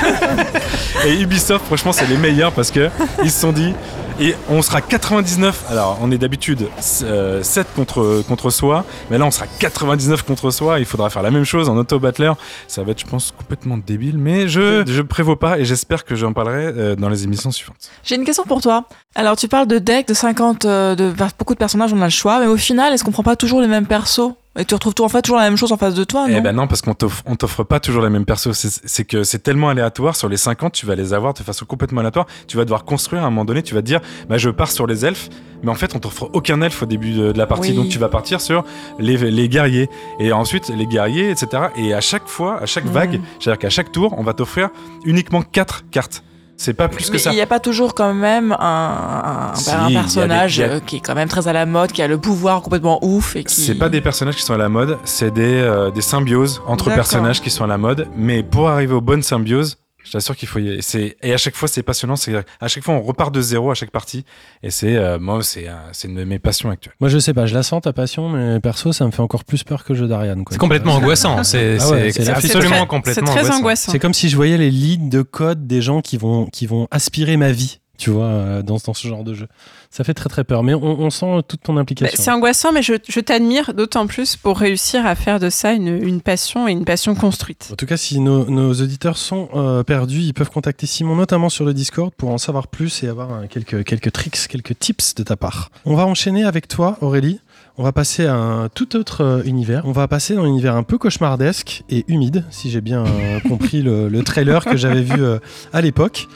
et 1.04 1.20
Ubisoft, 1.20 1.66
franchement, 1.66 1.90
c'est 1.90 2.06
les 2.06 2.16
meilleurs 2.16 2.52
parce 2.52 2.70
que 2.70 2.90
ils 3.24 3.30
se 3.32 3.40
sont 3.40 3.50
dit 3.50 3.74
Et 4.20 4.36
on 4.48 4.62
sera 4.62 4.80
99. 4.80 5.64
Alors, 5.68 5.98
on 6.00 6.12
est 6.12 6.18
d'habitude 6.18 6.68
euh, 7.02 7.42
7 7.42 7.66
contre, 7.74 8.22
contre 8.28 8.50
soi. 8.50 8.84
Mais 9.10 9.18
là, 9.18 9.26
on 9.26 9.32
sera 9.32 9.46
99 9.58 10.22
contre 10.22 10.52
soi. 10.52 10.78
Il 10.78 10.84
faudra 10.84 11.10
faire 11.10 11.24
la 11.24 11.32
même 11.32 11.42
chose 11.42 11.68
en 11.68 11.76
auto-battler. 11.76 12.30
Ça 12.68 12.84
va 12.84 12.92
être, 12.92 13.00
je 13.00 13.06
pense, 13.06 13.34
complètement 13.36 13.78
débile. 13.78 14.18
Mais 14.18 14.46
je, 14.46 14.84
je 14.86 15.02
prévois 15.02 15.40
pas 15.40 15.58
et 15.58 15.64
j'espère 15.64 16.04
que 16.04 16.14
j'en 16.14 16.32
parlerai 16.32 16.66
euh, 16.66 16.94
dans 16.94 17.08
les 17.08 17.24
émissions 17.24 17.50
suivantes. 17.50 17.90
J'ai 18.04 18.14
une 18.14 18.24
question 18.24 18.44
pour 18.44 18.60
toi. 18.60 18.84
Alors, 19.16 19.36
tu 19.36 19.48
parles 19.48 19.66
de 19.66 19.80
deck 19.80 20.06
de 20.06 20.14
50, 20.14 20.66
euh, 20.66 20.94
de 20.94 21.12
beaucoup 21.36 21.54
de 21.54 21.58
personnages, 21.58 21.92
on 21.92 22.00
a 22.00 22.04
le 22.04 22.10
choix. 22.10 22.38
Mais 22.38 22.46
au 22.46 22.56
final, 22.56 22.92
est-ce 22.92 23.02
qu'on 23.02 23.10
prend 23.10 23.24
pas 23.24 23.34
toujours 23.34 23.60
les 23.60 23.66
mêmes 23.66 23.86
persos? 23.86 24.34
Et 24.56 24.64
tu 24.64 24.74
retrouves 24.74 24.94
en 25.00 25.08
fait 25.08 25.22
toujours 25.22 25.38
la 25.38 25.44
même 25.44 25.56
chose 25.56 25.72
en 25.72 25.76
face 25.76 25.94
de 25.94 26.04
toi, 26.04 26.28
non 26.28 26.34
Eh 26.38 26.40
ben 26.40 26.52
non, 26.54 26.66
parce 26.66 26.82
qu'on 26.82 26.94
t'offre, 26.94 27.64
pas 27.64 27.80
toujours 27.80 28.02
les 28.02 28.10
mêmes 28.10 28.24
persos. 28.24 28.52
C'est, 28.52 29.04
que 29.04 29.22
c'est 29.24 29.40
tellement 29.40 29.68
aléatoire. 29.68 30.16
Sur 30.16 30.28
les 30.28 30.36
50, 30.36 30.72
tu 30.72 30.86
vas 30.86 30.94
les 30.94 31.12
avoir 31.14 31.34
de 31.34 31.42
façon 31.42 31.64
complètement 31.64 32.00
aléatoire. 32.00 32.26
Tu 32.46 32.56
vas 32.56 32.64
devoir 32.64 32.84
construire 32.84 33.22
à 33.22 33.26
un 33.26 33.30
moment 33.30 33.44
donné. 33.44 33.62
Tu 33.62 33.74
vas 33.74 33.82
te 33.82 33.86
dire, 33.86 34.00
bah 34.28 34.38
je 34.38 34.50
pars 34.50 34.70
sur 34.70 34.86
les 34.86 35.04
elfes, 35.04 35.28
mais 35.62 35.70
en 35.70 35.74
fait 35.74 35.94
on 35.94 35.98
t'offre 35.98 36.30
aucun 36.32 36.60
elfe 36.62 36.82
au 36.82 36.86
début 36.86 37.12
de, 37.12 37.32
de 37.32 37.38
la 37.38 37.46
partie. 37.46 37.70
Oui. 37.70 37.76
Donc 37.76 37.88
tu 37.88 37.98
vas 37.98 38.08
partir 38.08 38.40
sur 38.40 38.64
les, 38.98 39.16
les 39.16 39.48
guerriers 39.48 39.88
et 40.18 40.32
ensuite 40.32 40.68
les 40.68 40.86
guerriers, 40.86 41.30
etc. 41.30 41.64
Et 41.76 41.94
à 41.94 42.00
chaque 42.00 42.28
fois, 42.28 42.60
à 42.62 42.66
chaque 42.66 42.86
vague, 42.86 43.20
c'est-à-dire 43.40 43.58
qu'à 43.58 43.70
chaque 43.70 43.92
tour, 43.92 44.14
on 44.18 44.22
va 44.22 44.32
t'offrir 44.32 44.70
uniquement 45.04 45.42
quatre 45.42 45.84
cartes. 45.90 46.22
C'est 46.58 46.72
pas 46.74 46.88
plus 46.88 47.10
que 47.10 47.18
ça. 47.18 47.32
il 47.32 47.34
n'y 47.34 47.40
a 47.42 47.46
pas 47.46 47.60
toujours 47.60 47.94
quand 47.94 48.14
même 48.14 48.56
un, 48.58 49.52
Si, 49.54 49.70
personnage 49.92 50.56
des- 50.56 50.62
a- 50.64 50.80
qui 50.80 50.96
est 50.96 51.00
quand 51.00 51.14
même 51.14 51.28
très 51.28 51.48
à 51.48 51.52
la 51.52 51.66
mode, 51.66 51.92
qui 51.92 52.00
a 52.02 52.08
le 52.08 52.18
pouvoir 52.18 52.62
complètement 52.62 52.98
ouf 53.04 53.36
et 53.36 53.44
qui. 53.44 53.60
C'est 53.60 53.74
pas 53.74 53.88
des 53.90 54.00
personnages 54.00 54.36
qui 54.36 54.42
sont 54.42 54.54
à 54.54 54.58
la 54.58 54.68
mode, 54.68 54.98
c'est 55.04 55.32
des, 55.32 55.42
euh, 55.60 55.90
des 55.90 56.00
symbioses 56.00 56.62
entre 56.66 56.86
personnages 56.94 57.40
qui 57.42 57.50
sont 57.50 57.64
à 57.64 57.66
la 57.66 57.78
mode. 57.78 58.08
Mais 58.16 58.42
pour 58.42 58.68
arriver 58.70 58.94
aux 58.94 59.00
bonnes 59.02 59.22
symbioses, 59.22 59.76
je 60.06 60.12
t'assure 60.12 60.36
qu'il 60.36 60.48
faut 60.48 60.58
y 60.60 60.78
c'est 60.82 61.16
Et 61.22 61.32
à 61.32 61.36
chaque 61.36 61.56
fois, 61.56 61.66
c'est 61.68 61.82
passionnant. 61.82 62.16
C'est 62.16 62.32
à 62.60 62.68
chaque 62.68 62.84
fois, 62.84 62.94
on 62.94 63.02
repart 63.02 63.34
de 63.34 63.40
zéro 63.40 63.70
à 63.70 63.74
chaque 63.74 63.90
partie. 63.90 64.24
Et 64.62 64.70
c'est, 64.70 64.96
euh, 64.96 65.18
moi, 65.18 65.42
c'est, 65.42 65.66
un- 65.68 65.82
c'est 65.92 66.08
une 66.08 66.14
de 66.14 66.24
mes 66.24 66.38
passions 66.38 66.70
actuelles. 66.70 66.94
Moi, 67.00 67.08
je 67.10 67.18
sais 67.18 67.34
pas, 67.34 67.46
je 67.46 67.54
la 67.54 67.62
sens 67.62 67.82
ta 67.82 67.92
passion, 67.92 68.28
mais 68.28 68.60
perso, 68.60 68.92
ça 68.92 69.04
me 69.06 69.10
fait 69.10 69.20
encore 69.22 69.44
plus 69.44 69.64
peur 69.64 69.84
que 69.84 69.92
le 69.92 69.98
jeu 69.98 70.06
d'Ariane. 70.06 70.44
quoi. 70.44 70.52
C'est 70.54 70.58
complètement 70.58 70.94
angoissant. 70.94 71.42
C'est 71.44 71.78
Ah 71.80 71.90
ouais, 71.90 71.98
c'est- 71.98 72.12
c'est 72.12 72.22
c'est 72.24 72.30
la- 72.30 72.36
absolument 72.36 72.76
très- 72.76 72.86
complètement 72.86 73.26
C'est 73.26 73.32
très 73.32 73.40
angoissant. 73.40 73.58
angoissant. 73.58 73.92
C'est 73.92 73.98
comme 73.98 74.14
si 74.14 74.28
je 74.28 74.36
voyais 74.36 74.56
les 74.58 74.70
lignes 74.70 75.08
de 75.08 75.22
code 75.22 75.66
des 75.66 75.82
gens 75.82 76.00
qui 76.00 76.16
vont, 76.16 76.46
qui 76.46 76.66
vont 76.66 76.86
aspirer 76.90 77.36
ma 77.36 77.50
vie, 77.52 77.80
tu 77.98 78.10
vois, 78.10 78.24
euh, 78.26 78.62
dans, 78.62 78.76
dans 78.84 78.94
ce 78.94 79.06
genre 79.08 79.24
de 79.24 79.34
jeu. 79.34 79.48
Ça 79.90 80.04
fait 80.04 80.14
très 80.14 80.28
très 80.28 80.44
peur, 80.44 80.62
mais 80.62 80.74
on, 80.74 80.82
on 81.00 81.10
sent 81.10 81.40
toute 81.48 81.62
ton 81.62 81.74
Bah, 81.74 81.80
implication. 81.80 82.22
C'est 82.22 82.30
angoissant, 82.30 82.72
mais 82.72 82.82
je, 82.82 82.94
je 83.08 83.20
t'admire 83.20 83.72
d'autant 83.72 84.06
plus 84.06 84.36
pour 84.36 84.58
réussir 84.58 85.06
à 85.06 85.14
faire 85.14 85.40
de 85.40 85.48
ça 85.48 85.72
une, 85.72 85.88
une 85.88 86.20
passion 86.20 86.68
et 86.68 86.72
une 86.72 86.84
passion 86.84 87.14
construite. 87.14 87.68
En 87.72 87.76
tout 87.76 87.86
cas, 87.86 87.96
si 87.96 88.20
nos, 88.20 88.44
nos 88.50 88.72
auditeurs 88.74 89.16
sont 89.16 89.48
euh, 89.54 89.82
perdus, 89.82 90.20
ils 90.20 90.34
peuvent 90.34 90.50
contacter 90.50 90.86
Simon, 90.86 91.16
notamment 91.16 91.48
sur 91.48 91.64
le 91.64 91.72
Discord, 91.72 92.12
pour 92.14 92.30
en 92.30 92.38
savoir 92.38 92.66
plus 92.68 93.02
et 93.04 93.08
avoir 93.08 93.32
euh, 93.32 93.46
quelques, 93.48 93.84
quelques 93.84 94.12
tricks, 94.12 94.36
quelques 94.48 94.78
tips 94.78 95.14
de 95.14 95.22
ta 95.22 95.36
part. 95.36 95.70
On 95.84 95.94
va 95.94 96.06
enchaîner 96.06 96.44
avec 96.44 96.68
toi, 96.68 96.98
Aurélie. 97.00 97.40
On 97.78 97.82
va 97.82 97.92
passer 97.92 98.24
à 98.24 98.34
un 98.34 98.68
tout 98.70 98.96
autre 98.96 99.22
euh, 99.22 99.42
univers. 99.44 99.82
On 99.84 99.92
va 99.92 100.08
passer 100.08 100.34
dans 100.34 100.44
un 100.44 100.46
univers 100.46 100.76
un 100.76 100.82
peu 100.82 100.96
cauchemardesque 100.96 101.84
et 101.90 102.06
humide, 102.08 102.44
si 102.48 102.70
j'ai 102.70 102.80
bien 102.80 103.04
euh, 103.04 103.38
compris 103.40 103.82
le, 103.82 104.08
le 104.08 104.22
trailer 104.22 104.64
que 104.64 104.78
j'avais 104.78 105.02
vu 105.02 105.22
euh, 105.22 105.38
à 105.74 105.82
l'époque. 105.82 106.26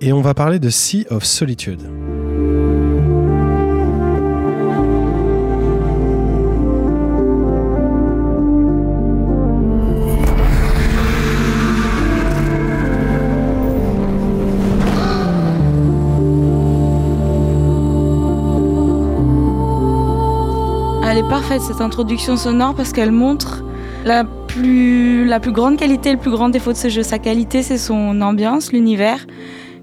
Et 0.00 0.12
on 0.12 0.22
va 0.22 0.34
parler 0.34 0.58
de 0.58 0.70
Sea 0.70 1.06
of 1.10 1.22
Solitude. 1.22 1.82
Est 21.28 21.30
parfaite 21.30 21.62
cette 21.62 21.80
introduction 21.80 22.36
sonore 22.36 22.74
parce 22.74 22.92
qu'elle 22.92 23.12
montre 23.12 23.62
la 24.04 24.24
plus, 24.24 25.26
la 25.26 25.40
plus 25.40 25.52
grande 25.52 25.76
qualité, 25.76 26.12
le 26.12 26.18
plus 26.18 26.30
grand 26.30 26.48
défaut 26.48 26.72
de 26.72 26.76
ce 26.76 26.88
jeu. 26.88 27.02
Sa 27.02 27.18
qualité, 27.18 27.62
c'est 27.62 27.76
son 27.76 28.20
ambiance, 28.20 28.72
l'univers, 28.72 29.26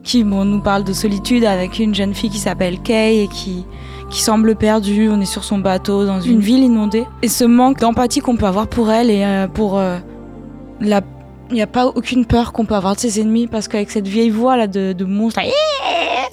qui 0.03 0.23
bon, 0.23 0.45
nous 0.45 0.61
parle 0.61 0.83
de 0.83 0.93
solitude 0.93 1.45
avec 1.45 1.79
une 1.79 1.93
jeune 1.93 2.13
fille 2.13 2.29
qui 2.29 2.39
s'appelle 2.39 2.79
Kay 2.79 3.23
et 3.23 3.27
qui, 3.27 3.65
qui 4.09 4.21
semble 4.21 4.55
perdue. 4.55 5.09
On 5.09 5.21
est 5.21 5.25
sur 5.25 5.43
son 5.43 5.59
bateau 5.59 6.05
dans 6.05 6.19
une 6.19 6.39
ville 6.39 6.63
inondée. 6.63 7.05
Et 7.21 7.27
ce 7.27 7.43
manque 7.43 7.79
d'empathie 7.79 8.21
qu'on 8.21 8.37
peut 8.37 8.47
avoir 8.47 8.67
pour 8.67 8.91
elle 8.91 9.09
et 9.09 9.23
euh, 9.23 9.47
pour 9.47 9.77
euh, 9.77 9.97
la. 10.79 11.01
Il 11.49 11.53
n'y 11.53 11.61
a 11.61 11.67
pas 11.67 11.85
aucune 11.85 12.25
peur 12.25 12.53
qu'on 12.53 12.65
peut 12.65 12.75
avoir 12.75 12.95
de 12.95 12.99
ses 12.99 13.21
ennemis 13.21 13.47
parce 13.47 13.67
qu'avec 13.67 13.91
cette 13.91 14.07
vieille 14.07 14.31
voix 14.31 14.57
là 14.57 14.67
de, 14.67 14.93
de 14.93 15.05
monstre, 15.05 15.39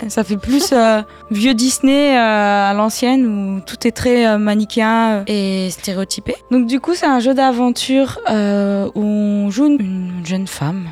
ça 0.08 0.24
fait 0.24 0.36
plus 0.38 0.70
euh, 0.72 1.02
vieux 1.30 1.54
Disney 1.54 2.16
euh, 2.16 2.70
à 2.70 2.72
l'ancienne 2.74 3.26
où 3.26 3.60
tout 3.60 3.86
est 3.86 3.92
très 3.92 4.26
euh, 4.26 4.38
manichéen 4.38 5.22
et 5.26 5.68
stéréotypé. 5.70 6.34
Donc 6.50 6.66
du 6.66 6.80
coup 6.80 6.94
c'est 6.94 7.06
un 7.06 7.20
jeu 7.20 7.34
d'aventure 7.34 8.18
où 8.28 9.00
on 9.00 9.50
joue 9.50 9.66
une, 9.66 9.80
une 10.18 10.26
jeune 10.26 10.46
femme, 10.46 10.88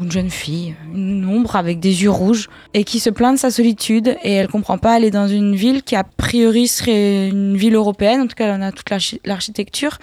une 0.00 0.12
jeune 0.12 0.30
fille, 0.30 0.74
une 0.94 1.26
ombre 1.26 1.56
avec 1.56 1.80
des 1.80 2.02
yeux 2.02 2.10
rouges 2.10 2.48
et 2.74 2.84
qui 2.84 3.00
se 3.00 3.10
plaint 3.10 3.34
de 3.34 3.38
sa 3.40 3.50
solitude 3.50 4.16
et 4.22 4.32
elle 4.34 4.48
comprend 4.48 4.76
pas. 4.78 4.98
Elle 4.98 5.04
est 5.04 5.10
dans 5.10 5.26
une 5.28 5.56
ville 5.56 5.82
qui 5.82 5.96
a 5.96 6.04
priori 6.04 6.68
serait 6.68 7.28
une 7.28 7.56
ville 7.56 7.74
européenne, 7.74 8.20
en 8.20 8.26
tout 8.26 8.36
cas 8.36 8.44
elle 8.44 8.60
en 8.60 8.62
a 8.62 8.72
toute 8.72 8.90
l'archi- 8.90 9.20
l'architecture 9.24 9.98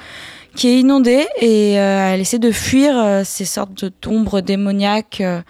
qui 0.56 0.68
est 0.68 0.80
inondée 0.80 1.26
et 1.40 1.80
euh, 1.80 2.14
elle 2.14 2.22
essaie 2.22 2.40
de 2.40 2.52
fuir 2.52 2.98
euh, 2.98 3.24
ces 3.24 3.46
sortes 3.46 3.86
d'ombres 4.02 4.42
démoniaques. 4.42 5.22
euh, 5.22 5.42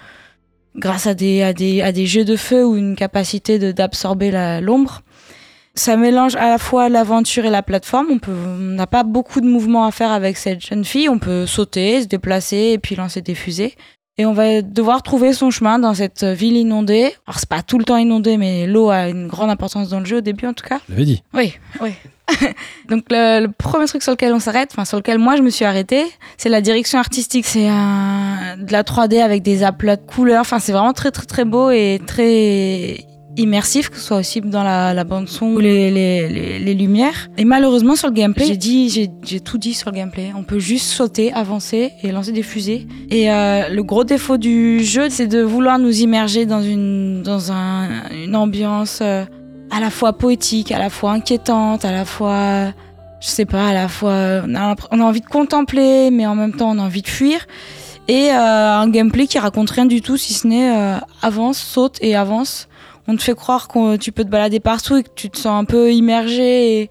grâce 0.75 1.07
à 1.07 1.13
des, 1.13 1.41
à 1.43 1.53
des, 1.53 1.81
à 1.81 1.91
des 1.91 2.05
jeux 2.05 2.25
de 2.25 2.35
feu 2.35 2.65
ou 2.65 2.75
une 2.75 2.95
capacité 2.95 3.59
d'absorber 3.73 4.31
l'ombre. 4.61 5.01
Ça 5.73 5.95
mélange 5.95 6.35
à 6.35 6.49
la 6.49 6.57
fois 6.57 6.89
l'aventure 6.89 7.45
et 7.45 7.49
la 7.49 7.63
plateforme. 7.63 8.07
On 8.11 8.31
on 8.31 8.57
n'a 8.57 8.87
pas 8.87 9.03
beaucoup 9.03 9.41
de 9.41 9.47
mouvements 9.47 9.85
à 9.85 9.91
faire 9.91 10.11
avec 10.11 10.37
cette 10.37 10.65
jeune 10.65 10.83
fille. 10.83 11.07
On 11.09 11.19
peut 11.19 11.45
sauter, 11.45 12.01
se 12.01 12.07
déplacer 12.07 12.71
et 12.73 12.77
puis 12.77 12.95
lancer 12.95 13.21
des 13.21 13.35
fusées. 13.35 13.75
Et 14.17 14.25
on 14.25 14.33
va 14.33 14.61
devoir 14.61 15.03
trouver 15.03 15.33
son 15.33 15.51
chemin 15.51 15.79
dans 15.79 15.93
cette 15.93 16.23
ville 16.23 16.57
inondée. 16.57 17.13
Alors 17.25 17.39
c'est 17.39 17.49
pas 17.49 17.63
tout 17.63 17.77
le 17.77 17.85
temps 17.85 17.97
inondé, 17.97 18.37
mais 18.37 18.67
l'eau 18.67 18.89
a 18.89 19.07
une 19.07 19.27
grande 19.27 19.49
importance 19.49 19.89
dans 19.89 19.99
le 19.99 20.05
jeu 20.05 20.17
au 20.17 20.21
début 20.21 20.47
en 20.47 20.53
tout 20.53 20.67
cas. 20.67 20.79
Je 20.87 20.93
l'avais 20.93 21.05
dit. 21.05 21.23
Oui, 21.33 21.53
oui. 21.81 21.91
Donc 22.89 23.05
le, 23.09 23.45
le 23.45 23.51
premier 23.51 23.85
truc 23.85 24.03
sur 24.03 24.11
lequel 24.11 24.33
on 24.33 24.39
s'arrête, 24.39 24.69
enfin 24.73 24.85
sur 24.85 24.97
lequel 24.97 25.17
moi 25.17 25.37
je 25.37 25.41
me 25.41 25.49
suis 25.49 25.65
arrêtée, 25.65 26.05
c'est 26.37 26.49
la 26.49 26.61
direction 26.61 26.99
artistique. 26.99 27.45
C'est 27.45 27.67
un, 27.67 28.57
de 28.57 28.71
la 28.71 28.83
3D 28.83 29.21
avec 29.21 29.43
des 29.43 29.63
aplats 29.63 29.95
de 29.95 30.05
couleurs. 30.05 30.41
Enfin 30.41 30.59
c'est 30.59 30.71
vraiment 30.71 30.93
très 30.93 31.11
très 31.11 31.25
très 31.25 31.45
beau 31.45 31.71
et 31.71 31.99
très 32.05 33.05
immersif, 33.37 33.89
que 33.89 33.97
ce 33.97 34.03
soit 34.03 34.17
aussi 34.17 34.41
dans 34.41 34.63
la, 34.63 34.93
la 34.93 35.03
bande 35.03 35.27
son 35.27 35.47
ou 35.47 35.59
les, 35.59 35.89
les, 35.91 36.29
les, 36.29 36.59
les 36.59 36.73
lumières. 36.73 37.29
Et 37.37 37.45
malheureusement 37.45 37.95
sur 37.95 38.07
le 38.07 38.13
gameplay, 38.13 38.45
j'ai 38.45 38.57
dit, 38.57 38.89
j'ai, 38.89 39.09
j'ai 39.23 39.39
tout 39.39 39.57
dit 39.57 39.73
sur 39.73 39.89
le 39.91 39.95
gameplay. 39.95 40.31
On 40.35 40.43
peut 40.43 40.59
juste 40.59 40.87
sauter, 40.87 41.31
avancer 41.33 41.91
et 42.03 42.11
lancer 42.11 42.31
des 42.31 42.43
fusées. 42.43 42.87
Et 43.09 43.31
euh, 43.31 43.69
le 43.69 43.83
gros 43.83 44.03
défaut 44.03 44.37
du 44.37 44.83
jeu, 44.83 45.09
c'est 45.09 45.27
de 45.27 45.41
vouloir 45.41 45.79
nous 45.79 46.01
immerger 46.01 46.45
dans 46.45 46.61
une 46.61 47.21
dans 47.23 47.51
un, 47.51 48.09
une 48.25 48.35
ambiance. 48.35 48.99
euh, 49.01 49.25
à 49.73 49.79
la 49.79 49.89
fois 49.89 50.11
poétique, 50.11 50.73
à 50.73 50.79
la 50.79 50.89
fois 50.89 51.11
inquiétante, 51.13 51.85
à 51.85 51.93
la 51.93 52.03
fois, 52.03 52.73
je 53.21 53.27
sais 53.27 53.45
pas, 53.45 53.69
à 53.69 53.73
la 53.73 53.87
fois, 53.87 54.41
on 54.45 54.53
a, 54.53 54.75
on 54.91 54.99
a 54.99 55.03
envie 55.03 55.21
de 55.21 55.27
contempler, 55.27 56.11
mais 56.11 56.25
en 56.25 56.35
même 56.35 56.51
temps 56.51 56.71
on 56.71 56.77
a 56.77 56.81
envie 56.83 57.01
de 57.01 57.07
fuir. 57.07 57.47
Et 58.09 58.31
euh, 58.31 58.35
un 58.35 58.89
gameplay 58.89 59.27
qui 59.27 59.39
raconte 59.39 59.69
rien 59.69 59.85
du 59.85 60.01
tout, 60.01 60.17
si 60.17 60.33
ce 60.33 60.45
n'est 60.45 60.75
euh, 60.75 60.97
avance, 61.21 61.57
saute 61.57 61.99
et 62.01 62.17
avance. 62.17 62.67
On 63.07 63.15
te 63.15 63.23
fait 63.23 63.35
croire 63.35 63.67
que 63.67 63.97
tu 63.97 64.11
peux 64.11 64.23
te 64.23 64.29
balader 64.29 64.59
partout 64.59 64.97
et 64.97 65.03
que 65.03 65.09
tu 65.15 65.29
te 65.29 65.37
sens 65.37 65.61
un 65.61 65.65
peu 65.65 65.91
immergé 65.91 66.81
et 66.81 66.89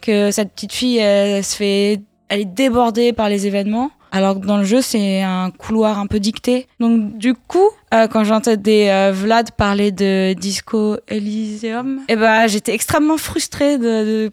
que 0.00 0.30
cette 0.30 0.52
petite 0.52 0.72
fille, 0.72 0.98
elle, 0.98 1.44
se 1.44 1.56
fait, 1.56 2.00
elle 2.28 2.40
est 2.40 2.44
débordée 2.44 3.12
par 3.12 3.28
les 3.28 3.46
événements. 3.46 3.90
Alors 4.10 4.40
que 4.40 4.46
dans 4.46 4.56
le 4.56 4.64
jeu, 4.64 4.80
c'est 4.80 5.22
un 5.22 5.50
couloir 5.50 5.98
un 5.98 6.06
peu 6.06 6.18
dicté. 6.18 6.66
Donc 6.80 7.18
du 7.18 7.34
coup, 7.34 7.68
euh, 7.92 8.06
quand 8.08 8.24
j'entendais 8.24 8.90
euh, 8.90 9.12
Vlad 9.12 9.50
parler 9.52 9.92
de 9.92 10.32
Disco 10.32 10.96
Elysium, 11.08 12.00
eh 12.08 12.16
ben 12.16 12.46
j'étais 12.46 12.72
extrêmement 12.72 13.18
frustrée 13.18 13.76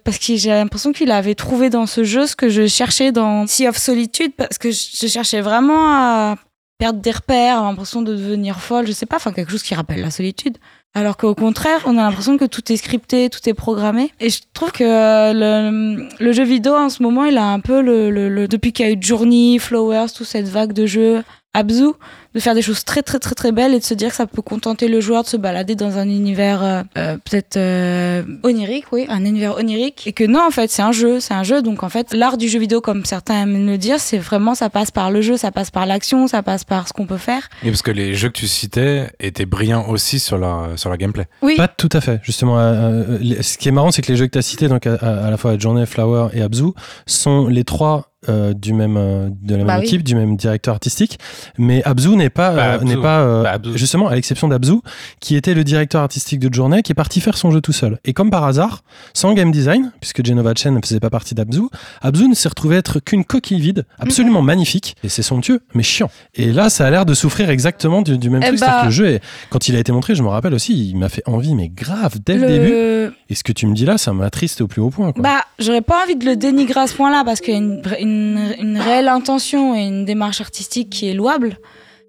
parce 0.03 0.17
que 0.17 0.35
j'ai 0.35 0.49
l'impression 0.49 0.93
qu'il 0.93 1.11
avait 1.11 1.35
trouvé 1.35 1.69
dans 1.69 1.85
ce 1.87 2.03
jeu 2.03 2.25
ce 2.25 2.35
que 2.35 2.49
je 2.49 2.67
cherchais 2.67 3.11
dans 3.11 3.47
Sea 3.47 3.67
of 3.67 3.77
Solitude 3.77 4.33
parce 4.37 4.57
que 4.57 4.71
je, 4.71 5.07
cherchais 5.07 5.41
vraiment 5.41 5.87
à 5.89 6.35
perdre 6.77 6.99
des 6.99 7.11
repères, 7.11 7.61
l'impression 7.61 8.01
de 8.01 8.15
devenir 8.15 8.59
folle, 8.59 8.87
je 8.87 8.91
sais 8.91 9.05
pas, 9.05 9.15
enfin 9.17 9.31
quelque 9.31 9.51
chose 9.51 9.63
qui 9.63 9.75
rappelle 9.75 10.01
la 10.01 10.11
solitude. 10.11 10.57
Alors 10.97 11.17
qu'au 11.17 11.35
contraire, 11.35 11.81
on 11.85 11.97
a 11.97 12.03
l'impression 12.03 12.37
que 12.37 12.45
tout 12.45 12.71
est 12.71 12.77
scripté, 12.77 13.29
tout 13.29 13.47
est 13.49 13.53
programmé. 13.53 14.11
Et 14.21 14.29
je 14.29 14.39
trouve 14.53 14.71
que 14.71 14.83
euh, 14.85 16.07
le, 16.19 16.31
jeu 16.31 16.43
vidéo 16.45 16.73
en 16.73 16.87
ce 16.89 17.03
moment, 17.03 17.25
il 17.25 17.37
a 17.37 17.45
un 17.45 17.59
peu 17.59 17.81
le, 17.81 18.09
le, 18.09 18.29
le- 18.29 18.47
depuis 18.47 18.71
qu'il 18.71 18.85
y 18.85 18.89
a 18.89 18.91
eu 18.93 18.97
Journey, 18.99 19.59
Flowers, 19.59 20.07
toute 20.15 20.25
cette 20.25 20.47
vague 20.47 20.71
de 20.71 20.85
jeux 20.85 21.23
Abzu, 21.53 21.89
de 22.35 22.39
faire 22.41 22.53
des 22.53 22.61
choses 22.61 22.83
très 22.83 23.01
très 23.01 23.17
très 23.17 23.33
très 23.33 23.51
belles 23.51 23.73
et 23.73 23.79
de 23.79 23.83
se 23.83 23.93
dire 23.93 24.09
que 24.09 24.15
ça 24.15 24.27
peut 24.27 24.41
contenter 24.41 24.87
le 24.89 24.99
joueur 24.99 25.23
de 25.23 25.27
se 25.27 25.37
balader 25.37 25.75
dans 25.75 25.97
un 25.97 26.07
univers 26.07 26.61
euh, 26.63 26.83
euh, 26.97 27.17
peut-être 27.23 27.57
euh, 27.57 28.23
onirique, 28.43 28.85
oui, 28.91 29.05
un 29.09 29.23
univers 29.25 29.55
onirique. 29.57 30.05
Et 30.05 30.13
que 30.13 30.25
non, 30.25 30.41
en 30.45 30.51
fait, 30.51 30.69
c'est 30.69 30.81
un 30.81 30.91
jeu, 30.91 31.19
c'est 31.19 31.33
un 31.33 31.43
jeu. 31.43 31.61
Donc 31.61 31.81
en 31.83 31.89
fait, 31.89 32.13
l'art 32.13 32.37
du 32.37 32.47
jeu 32.49 32.59
vidéo, 32.59 32.81
comme 32.81 33.05
certains 33.05 33.43
aiment 33.43 33.65
le 33.65 33.77
dire, 33.77 33.99
c'est 33.99 34.17
vraiment 34.17 34.53
ça 34.53 34.69
passe 34.69 34.91
par 34.91 35.11
le 35.11 35.21
jeu, 35.21 35.37
ça 35.37 35.51
passe 35.51 35.71
par 35.71 35.85
l'action, 35.85 36.27
ça 36.27 36.43
passe 36.43 36.63
par 36.65 36.87
ce 36.87 36.93
qu'on 36.93 37.05
peut 37.05 37.17
faire. 37.17 37.47
Et 37.63 37.69
parce 37.69 37.81
que 37.81 37.91
les 37.91 38.13
jeux 38.13 38.27
que 38.29 38.37
tu 38.37 38.47
citais 38.47 39.09
étaient 39.19 39.45
brillants 39.45 39.87
aussi 39.89 40.19
sur 40.19 40.37
leur, 40.37 40.77
sur 40.77 40.89
leur 40.89 40.97
gameplay. 40.97 41.25
Oui. 41.41 41.55
Pas 41.55 41.67
tout 41.69 41.89
à 41.93 42.01
fait. 42.01 42.19
Justement, 42.21 42.59
euh, 42.59 43.03
euh, 43.21 43.41
ce 43.41 43.57
qui 43.57 43.69
est 43.69 43.71
marrant, 43.71 43.91
c'est 43.91 44.01
que 44.01 44.11
les 44.11 44.17
jeux 44.17 44.25
que 44.27 44.31
tu 44.31 44.37
as 44.39 44.41
cités, 44.41 44.67
donc 44.67 44.85
à, 44.87 44.95
à- 44.95 45.27
à 45.27 45.31
la 45.31 45.37
fois 45.37 45.57
Journey, 45.57 45.85
Flower 45.85 46.27
et 46.33 46.41
Abzu, 46.41 46.65
sont 47.05 47.47
les 47.47 47.63
trois 47.63 48.11
euh, 48.27 48.53
du 48.55 48.73
même, 48.73 48.97
euh, 48.97 49.29
de 49.43 49.51
la 49.51 49.57
même 49.59 49.67
Bah 49.67 49.77
oui. 49.77 49.85
équipe, 49.85 50.01
du 50.03 50.15
même 50.15 50.35
directeur 50.35 50.73
artistique. 50.73 51.19
Mais 51.59 51.83
Abzu 51.83 52.15
n'est 52.25 52.29
pas, 52.29 52.51
Bah, 52.53 52.61
euh, 52.63 52.75
Abzu. 52.75 52.85
n'est 52.85 53.01
pas 53.01 53.19
euh, 53.21 53.43
Bah, 53.43 53.57
justement, 53.75 54.07
à 54.07 54.15
l'exception 54.15 54.47
d'Abzu, 54.47 54.73
qui 55.19 55.35
était 55.35 55.53
le 55.53 55.63
directeur 55.63 56.01
artistique 56.01 56.39
de 56.39 56.53
Journey, 56.53 56.81
qui 56.81 56.91
est 56.91 56.95
parti 56.95 57.21
faire 57.21 57.37
son 57.37 57.51
jeu 57.51 57.61
tout 57.61 57.71
seul. 57.73 57.99
Et 58.05 58.13
comme 58.13 58.29
par 58.29 58.43
hasard, 58.43 58.83
sans 59.13 59.33
game 59.33 59.51
design, 59.51 59.91
puisque 60.01 60.25
Genova 60.25 60.53
Chen 60.55 60.73
ne 60.75 60.79
faisait 60.81 60.99
pas 60.99 61.09
partie 61.09 61.35
d'Abzu, 61.35 61.61
Abzu 62.01 62.27
ne 62.27 62.33
s'est 62.35 62.49
retrouvé 62.49 62.75
être 62.77 62.99
qu'une 62.99 63.23
coquille 63.25 63.59
vide, 63.59 63.85
absolument 63.99 64.41
magnifique, 64.41 64.95
et 65.03 65.09
c'est 65.09 65.21
somptueux, 65.23 65.61
mais 65.73 65.83
chiant. 65.83 66.09
Et 66.33 66.51
là, 66.51 66.69
ça 66.69 66.85
a 66.85 66.89
l'air 66.89 67.05
de 67.05 67.13
souffrir 67.13 67.49
exactement 67.49 68.01
du, 68.01 68.17
du 68.17 68.29
même 68.29 68.41
Eh 68.43 68.47
truc. 68.47 68.59
bah- 68.59 68.79
que 68.81 68.85
le 68.85 68.91
jeu, 68.91 69.07
est- 69.07 69.21
quand 69.49 69.67
il 69.67 69.75
a 69.75 69.79
été 69.79 69.91
montré, 69.91 70.15
je 70.15 70.23
me 70.23 70.27
rappelle 70.29 70.53
aussi, 70.53 70.89
il 70.89 70.97
m'a 70.97 71.09
fait 71.09 71.23
envie, 71.27 71.55
mais 71.55 71.69
grave, 71.69 72.15
dès 72.25 72.35
le, 72.37 72.47
début. 72.47 73.15
Et 73.29 73.35
ce 73.35 73.43
que 73.43 73.51
tu 73.51 73.67
me 73.67 73.73
dis 73.75 73.85
là, 73.85 73.97
ça 73.97 74.13
m'attriste 74.13 74.61
au 74.61 74.67
plus 74.67 74.81
haut 74.81 74.89
point. 74.89 75.11
Quoi. 75.11 75.21
Bah, 75.21 75.41
j'aurais 75.59 75.81
pas 75.81 76.03
envie 76.03 76.15
de 76.15 76.25
le 76.25 76.35
dénigrer 76.35 76.79
à 76.81 76.87
ce 76.87 76.95
point-là 76.95 77.23
parce 77.25 77.39
qu'il 77.41 77.53
y 77.53 77.57
a 77.57 77.59
une, 77.59 78.39
une 78.59 78.77
réelle 78.79 79.07
intention 79.07 79.75
et 79.75 79.81
une 79.85 80.05
démarche 80.05 80.41
artistique 80.41 80.89
qui 80.89 81.09
est 81.09 81.13
louable. 81.13 81.57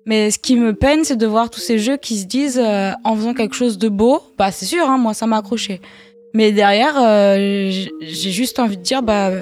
Mais 0.06 0.30
ce 0.30 0.38
qui 0.38 0.56
me 0.56 0.72
peine, 0.72 1.04
c'est 1.04 1.16
de 1.16 1.26
voir 1.26 1.50
tous 1.50 1.60
ces 1.60 1.78
jeux 1.78 1.96
qui 1.96 2.16
se 2.16 2.26
disent 2.26 2.62
euh, 2.62 2.92
en 3.02 3.16
faisant 3.16 3.34
quelque 3.34 3.56
chose 3.56 3.76
de 3.76 3.88
beau, 3.88 4.22
bah 4.38 4.52
c'est 4.52 4.64
sûr, 4.64 4.88
hein, 4.88 4.98
moi 4.98 5.14
ça 5.14 5.26
m'a 5.26 5.38
accroché. 5.38 5.80
Mais 6.32 6.52
derrière, 6.52 6.94
euh, 6.96 7.70
j'ai 8.00 8.30
juste 8.30 8.60
envie 8.60 8.76
de 8.76 8.82
dire, 8.82 9.02
bah 9.02 9.32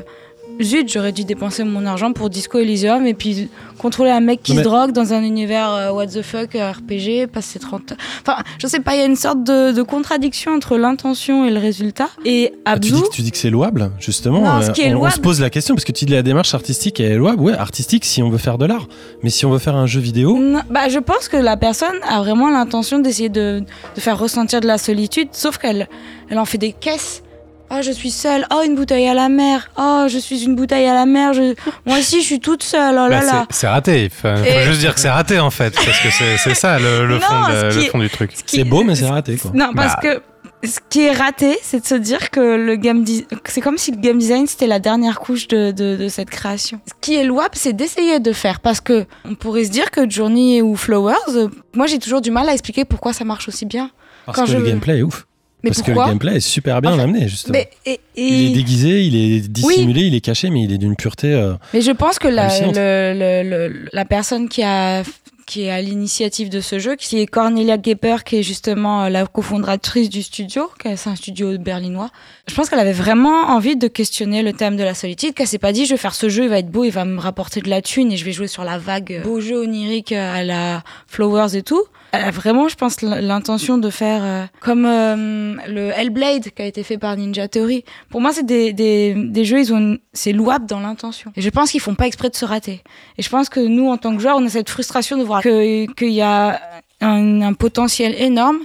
zut, 0.63 0.89
j'aurais 0.93 1.13
dû 1.13 1.25
dépenser 1.25 1.65
mon 1.65 1.85
argent 1.87 2.13
pour 2.13 2.31
Disco 2.31 2.59
Elysium 2.59 3.07
et 3.07 3.15
puis 3.15 3.49
contrôler 3.79 4.11
un 4.11 4.21
mec 4.21 4.43
qui 4.43 4.55
se 4.57 4.61
drogue 4.63 4.93
dans 4.93 5.13
un 5.13 5.23
univers 5.23 5.71
euh, 5.71 5.91
what 5.93 6.07
the 6.09 6.23
fuck 6.23 6.55
euh, 6.55 6.71
RPG, 6.73 7.27
passer 7.33 7.59
30. 7.59 7.95
Enfin, 8.23 8.43
je 8.59 8.67
sais 8.67 8.81
pas, 8.81 8.95
il 8.95 8.99
y 9.01 9.03
a 9.03 9.07
une 9.07 9.17
sorte 9.17 9.43
de, 9.45 9.73
de 9.73 9.83
contradiction 9.83 10.53
entre 10.53 10.77
l'intention 10.77 11.45
et 11.45 11.51
le 11.51 11.59
résultat. 11.59 12.09
Et 12.25 12.53
Ah, 12.65 12.79
tu, 12.79 12.89
Abzu. 12.91 12.93
dis, 12.95 13.03
que- 13.03 13.15
tu 13.15 13.23
dis 13.23 13.31
que 13.33 13.37
c'est 13.39 13.51
louable, 13.51 13.91
justement. 13.99 14.41
Non, 14.43 14.63
ce 14.63 14.71
euh, 14.71 14.73
qui 14.73 14.83
est 14.83 14.89
on, 14.95 14.99
on 14.99 15.01
louable- 15.01 15.15
se 15.15 15.21
pose 15.21 15.41
la 15.41 15.51
question, 15.51 15.75
parce 15.75 15.85
que 15.85 15.93
tu 15.93 16.05
dis 16.05 16.13
la 16.13 16.23
démarche 16.23 16.55
artistique 16.55 17.01
est 17.01 17.17
louable. 17.17 17.41
Ouais, 17.43 17.53
artistique 17.55 18.05
si 18.05 18.23
on 18.23 18.31
veut 18.31 18.39
faire 18.39 18.59
de 18.59 18.67
l'art. 18.67 18.87
Mais 19.23 19.31
si 19.31 19.45
on 19.47 19.51
veut 19.51 19.59
faire 19.59 19.75
un 19.77 19.87
jeu 19.87 20.01
vidéo, 20.01 20.39
Non, 20.39 20.61
bah, 20.71 20.89
je 20.89 20.99
pense 21.01 21.29
que 21.29 21.37
la 21.37 21.57
personne 21.57 21.97
a 22.09 22.21
vraiment 22.21 22.49
l'intention 22.51 23.01
d'essayer 23.01 23.29
de, 23.29 23.63
de 23.97 24.01
faire 24.01 24.19
ressentir 24.19 24.61
de 24.61 24.67
la 24.67 24.79
solitude, 24.79 25.29
sauf 25.33 25.59
qu'elle 25.59 25.89
elle 26.31 26.39
en 26.39 26.45
fait 26.45 26.59
des 26.59 26.73
caisses. 26.73 27.23
Oh, 27.71 27.77
je 27.83 27.91
suis 27.91 28.11
seule. 28.11 28.47
Oh, 28.55 28.63
une 28.65 28.75
bouteille 28.77 29.09
à 29.09 29.15
la 29.15 29.29
mer. 29.29 29.71
Oh, 29.79 30.05
je 30.09 30.19
suis 30.19 30.45
une 30.45 30.55
bouteille 30.55 30.87
à 30.87 30.95
la 30.95 31.07
mer. 31.07 31.33
Je... 31.33 31.55
Moi 31.87 31.99
aussi, 31.99 32.21
je 32.21 32.27
suis 32.27 32.41
toute 32.41 32.63
seule. 32.63 32.95
Oh 32.95 33.09
là 33.09 33.21
Bah, 33.21 33.27
là. 33.27 33.47
c'est- 33.51 33.67
raté. 33.67 34.05
Il 34.05 34.11
faut, 34.11 34.29
faut 34.37 34.61
juste 34.67 34.81
dire 34.81 34.95
que 34.95 35.01
c'est 35.01 35.11
raté 35.11 35.39
en 35.41 35.51
fait, 35.51 35.75
parce 35.75 35.99
que 36.01 36.09
c'est 36.11 36.55
ça 36.55 36.79
le, 36.79 37.07
le 37.07 37.15
Non, 37.19 37.21
fond, 37.21 37.49
de- 37.53 37.71
ce 37.71 37.75
qui 37.75 37.77
le 37.81 37.83
est- 37.85 37.89
fond 37.91 37.99
du 37.99 38.11
truc. 38.11 38.31
Ce 38.35 38.43
c'est 38.47 38.65
beau, 38.65 38.85
mais 38.85 38.95
c'est 38.95 39.07
raté. 39.09 39.37
Quoi. 39.37 39.51
Non, 39.55 39.71
parce 39.75 39.95
Bah. 39.95 40.01
que 40.03 40.23
ce 40.67 40.79
qui 40.89 41.03
est 41.07 41.13
raté, 41.13 41.59
c'est 41.63 41.81
de 41.81 41.87
se 41.87 41.95
dire 41.95 42.31
que 42.31 42.41
le 42.57 42.77
game 42.77 43.03
di- 43.03 43.27
c'est 43.47 43.61
comme 43.61 43.77
si 43.79 43.91
le 43.91 43.99
game 43.99 44.19
design 44.19 44.47
c'était 44.47 44.67
la 44.67 44.79
dernière 44.79 45.19
couche 45.21 45.49
de, 45.49 45.73
de, 45.73 45.97
de 45.97 46.09
cette 46.09 46.31
création. 46.31 46.81
Ce 46.87 46.93
qui 47.01 47.17
est 47.17 47.25
louable, 47.25 47.55
c'est 47.55 47.73
d'essayer 47.75 48.19
de 48.21 48.33
faire 48.33 48.61
parce 48.61 48.81
que 48.81 49.05
on 49.25 49.35
pourrait 49.35 49.65
se 49.65 49.71
dire 49.71 49.91
que 49.91 50.09
Journey 50.09 50.63
ou 50.63 50.77
Flowers, 50.77 51.15
euh, 51.31 51.49
moi 51.75 51.87
j'ai 51.87 51.99
toujours 51.99 52.21
du 52.21 52.31
mal 52.31 52.49
à 52.49 52.53
expliquer 52.53 52.85
pourquoi 52.85 53.13
ça 53.13 53.25
marche 53.25 53.49
aussi 53.49 53.67
bien. 53.67 53.91
Parce 54.27 54.39
Quand 54.39 54.45
que 54.45 54.53
je- 54.53 54.57
le 54.59 54.65
gameplay 54.65 54.99
est 54.99 55.03
ouf. 55.03 55.27
Mais 55.65 55.71
parce 55.71 55.83
que 55.83 55.91
le 55.91 55.97
gameplay 56.07 56.37
est 56.37 56.41
super 56.41 56.81
bien 56.81 56.99
amené, 56.99 57.27
justement. 57.29 57.53
Mais, 57.59 57.69
et- 57.87 58.01
et- 58.17 58.23
Il 58.29 58.51
est 58.51 58.55
déguisé, 58.55 59.03
il 59.03 59.17
est 59.17 59.49
dissimulé, 59.49 60.03
il 60.03 60.15
est 60.15 60.21
caché, 60.21 60.51
mais 60.51 60.63
il 60.63 60.73
est 60.73 60.79
d'une 60.79 60.95
pureté. 60.97 61.33
euh, 61.33 61.55
Mais 61.73 61.81
je 61.81 61.91
pense 61.91 62.19
que 62.19 62.29
la, 62.29 62.49
le- 62.73 63.49
le- 63.69 63.89
la 63.93 64.05
personne 64.05 64.49
qui 64.49 64.63
a 64.63 65.03
qui 65.47 65.65
est 65.65 65.71
à 65.71 65.83
l'initiative 65.83 66.49
de 66.49 66.61
ce 66.63 66.79
jeu, 66.79 66.97
qui 66.97 67.19
est 67.19 67.27
Cornelia 67.27 67.77
Gepper, 67.81 68.17
qui 68.25 68.37
est 68.37 68.43
justement 68.43 69.03
euh, 69.05 69.09
la 69.11 69.27
cofondatrice 69.27 70.09
du 70.09 70.23
studio, 70.23 70.71
c'est 70.97 71.11
un 71.11 71.17
studio 71.17 71.59
berlinois. 71.59 72.09
Je 72.49 72.55
pense 72.55 72.71
qu'elle 72.71 72.79
avait 72.79 72.95
vraiment 72.95 73.51
envie 73.51 73.77
de 73.77 73.87
questionner 73.87 74.43
le 74.43 74.55
thème 74.55 74.79
de 74.79 74.83
la 74.83 74.95
solitude, 74.95 75.35
qu'elle 75.35 75.47
s'est 75.47 75.59
pas 75.59 75.73
dit 75.73 75.85
je 75.85 75.91
vais 75.91 75.97
faire 75.99 76.15
ce 76.15 76.31
jeu, 76.31 76.45
il 76.45 76.49
va 76.49 76.61
être 76.61 76.71
beau, 76.71 76.85
il 76.85 76.93
va 76.93 77.05
me 77.05 77.21
rapporter 77.21 77.61
de 77.61 77.69
la 77.69 77.83
thune 77.83 78.11
et 78.11 78.17
je 78.17 78.25
vais 78.25 78.33
jouer 78.33 78.47
sur 78.49 78.65
la 78.65 78.79
vague 78.79 79.13
euh, 79.13 79.23
beau 79.23 79.39
jeu 79.43 79.59
onirique 79.63 80.13
à 80.13 80.43
la 80.45 80.83
Flowers 81.09 81.55
et 81.55 81.63
tout. 81.63 81.83
Elle 82.15 82.25
a 82.25 82.31
vraiment, 82.31 82.69
je 82.69 82.77
pense, 82.77 83.03
l'intention 83.03 83.77
de 83.77 83.91
faire 83.91 84.23
euh, 84.23 84.45
comme 84.61 84.85
euh, 84.87 85.57
le 85.67 85.91
Hellblade 85.91 86.51
qui 86.51 86.63
a 86.63 86.67
été 86.67 86.85
fait 86.85 86.97
par 86.97 87.17
Ninja 87.17 87.49
Theory. 87.49 87.85
Pour 88.09 88.21
moi, 88.21 88.33
c'est 88.33 88.47
des, 88.47 88.73
des, 88.73 89.45
jeux, 89.45 89.59
ils 89.59 89.73
ont, 89.73 89.79
une- 89.79 89.99
c'est 90.13 90.33
louable 90.33 90.67
dans 90.67 90.79
l'intention. 90.79 91.33
Et 91.35 91.41
je 91.41 91.51
pense 91.51 91.73
qu'ils 91.73 91.81
font 91.81 91.97
pas 91.97 92.07
exprès 92.07 92.31
de 92.31 92.37
se 92.37 92.45
rater. 92.45 92.83
Et 93.19 93.23
je 93.23 93.29
pense 93.29 93.49
que 93.49 93.59
nous, 93.59 93.89
en 93.89 93.97
tant 93.97 94.15
que 94.15 94.23
joueurs, 94.23 94.37
on 94.39 94.47
a 94.47 94.49
cette 94.49 94.71
frustration 94.71 95.19
de 95.19 95.25
voir 95.25 95.43
qu'il 95.43 95.89
y 96.13 96.23
a 96.23 96.61
un, 97.01 97.53
potentiel 97.55 98.15
énorme. 98.17 98.59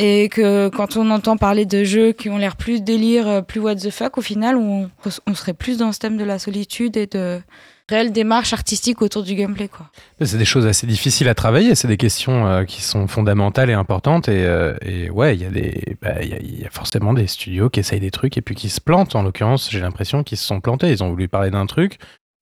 Et 0.00 0.28
que 0.28 0.68
quand 0.68 0.96
on 0.96 1.10
entend 1.10 1.36
parler 1.36 1.66
de 1.66 1.82
jeux 1.82 2.12
qui 2.12 2.30
ont 2.30 2.38
l'air 2.38 2.54
plus 2.54 2.82
délire, 2.82 3.26
euh, 3.26 3.42
plus 3.42 3.58
what 3.60 3.74
the 3.74 3.90
fuck, 3.90 4.16
au 4.16 4.20
final, 4.20 4.56
on 4.56 4.88
serait 5.34 5.54
plus 5.54 5.78
dans 5.78 5.90
ce 5.90 5.98
thème 5.98 6.16
de 6.16 6.22
la 6.22 6.38
solitude 6.38 6.96
et 6.96 7.08
de 7.08 7.40
réelle 7.88 8.12
démarche 8.12 8.52
artistique 8.52 9.02
autour 9.02 9.22
du 9.22 9.34
gameplay, 9.34 9.68
quoi. 9.68 9.86
C'est 10.20 10.38
des 10.38 10.44
choses 10.44 10.66
assez 10.66 10.86
difficiles 10.86 11.28
à 11.28 11.34
travailler, 11.34 11.74
c'est 11.74 11.88
des 11.88 11.96
questions 11.96 12.46
euh, 12.46 12.64
qui 12.64 12.82
sont 12.82 13.06
fondamentales 13.06 13.70
et 13.70 13.74
importantes. 13.74 14.28
Et, 14.28 14.44
euh, 14.44 14.74
ouais, 15.10 15.36
il 15.36 15.42
y, 15.42 15.46
a 15.46 15.50
bah, 16.02 16.22
y 16.22 16.64
a 16.64 16.70
forcément 16.70 17.12
des 17.14 17.26
studios 17.26 17.70
qui 17.70 17.80
essayent 17.80 18.00
des 18.00 18.10
trucs 18.10 18.36
et 18.36 18.42
puis 18.42 18.54
qui 18.54 18.68
se 18.68 18.80
plantent. 18.80 19.14
En 19.14 19.22
l'occurrence, 19.22 19.70
j'ai 19.70 19.80
l'impression 19.80 20.22
qu'ils 20.22 20.38
se 20.38 20.44
sont 20.44 20.60
plantés. 20.60 20.90
Ils 20.90 21.02
ont 21.02 21.10
voulu 21.10 21.28
parler 21.28 21.50
d'un 21.50 21.66
truc 21.66 21.98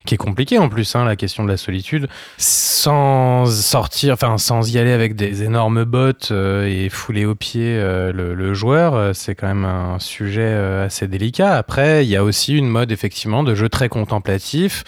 qui 0.06 0.14
est 0.14 0.18
compliqué 0.18 0.58
en 0.58 0.70
plus, 0.70 0.96
hein, 0.96 1.04
la 1.04 1.16
question 1.16 1.44
de 1.44 1.50
la 1.50 1.58
solitude, 1.58 2.08
sans 2.38 3.44
sortir, 3.44 4.14
enfin 4.14 4.38
sans 4.38 4.72
y 4.72 4.78
aller 4.78 4.92
avec 4.92 5.16
des 5.16 5.42
énormes 5.42 5.84
bottes 5.84 6.28
euh, 6.30 6.66
et 6.66 6.88
fouler 6.88 7.26
au 7.26 7.34
pied 7.34 7.76
euh, 7.76 8.12
le, 8.12 8.34
le 8.34 8.54
joueur, 8.54 8.94
euh, 8.94 9.12
c'est 9.12 9.34
quand 9.34 9.48
même 9.48 9.64
un 9.64 9.98
sujet 9.98 10.40
euh, 10.42 10.86
assez 10.86 11.06
délicat. 11.08 11.56
Après, 11.56 12.04
il 12.04 12.08
y 12.08 12.16
a 12.16 12.24
aussi 12.24 12.56
une 12.56 12.68
mode 12.68 12.90
effectivement 12.92 13.42
de 13.42 13.54
jeu 13.54 13.68
très 13.68 13.88
contemplatif 13.88 14.84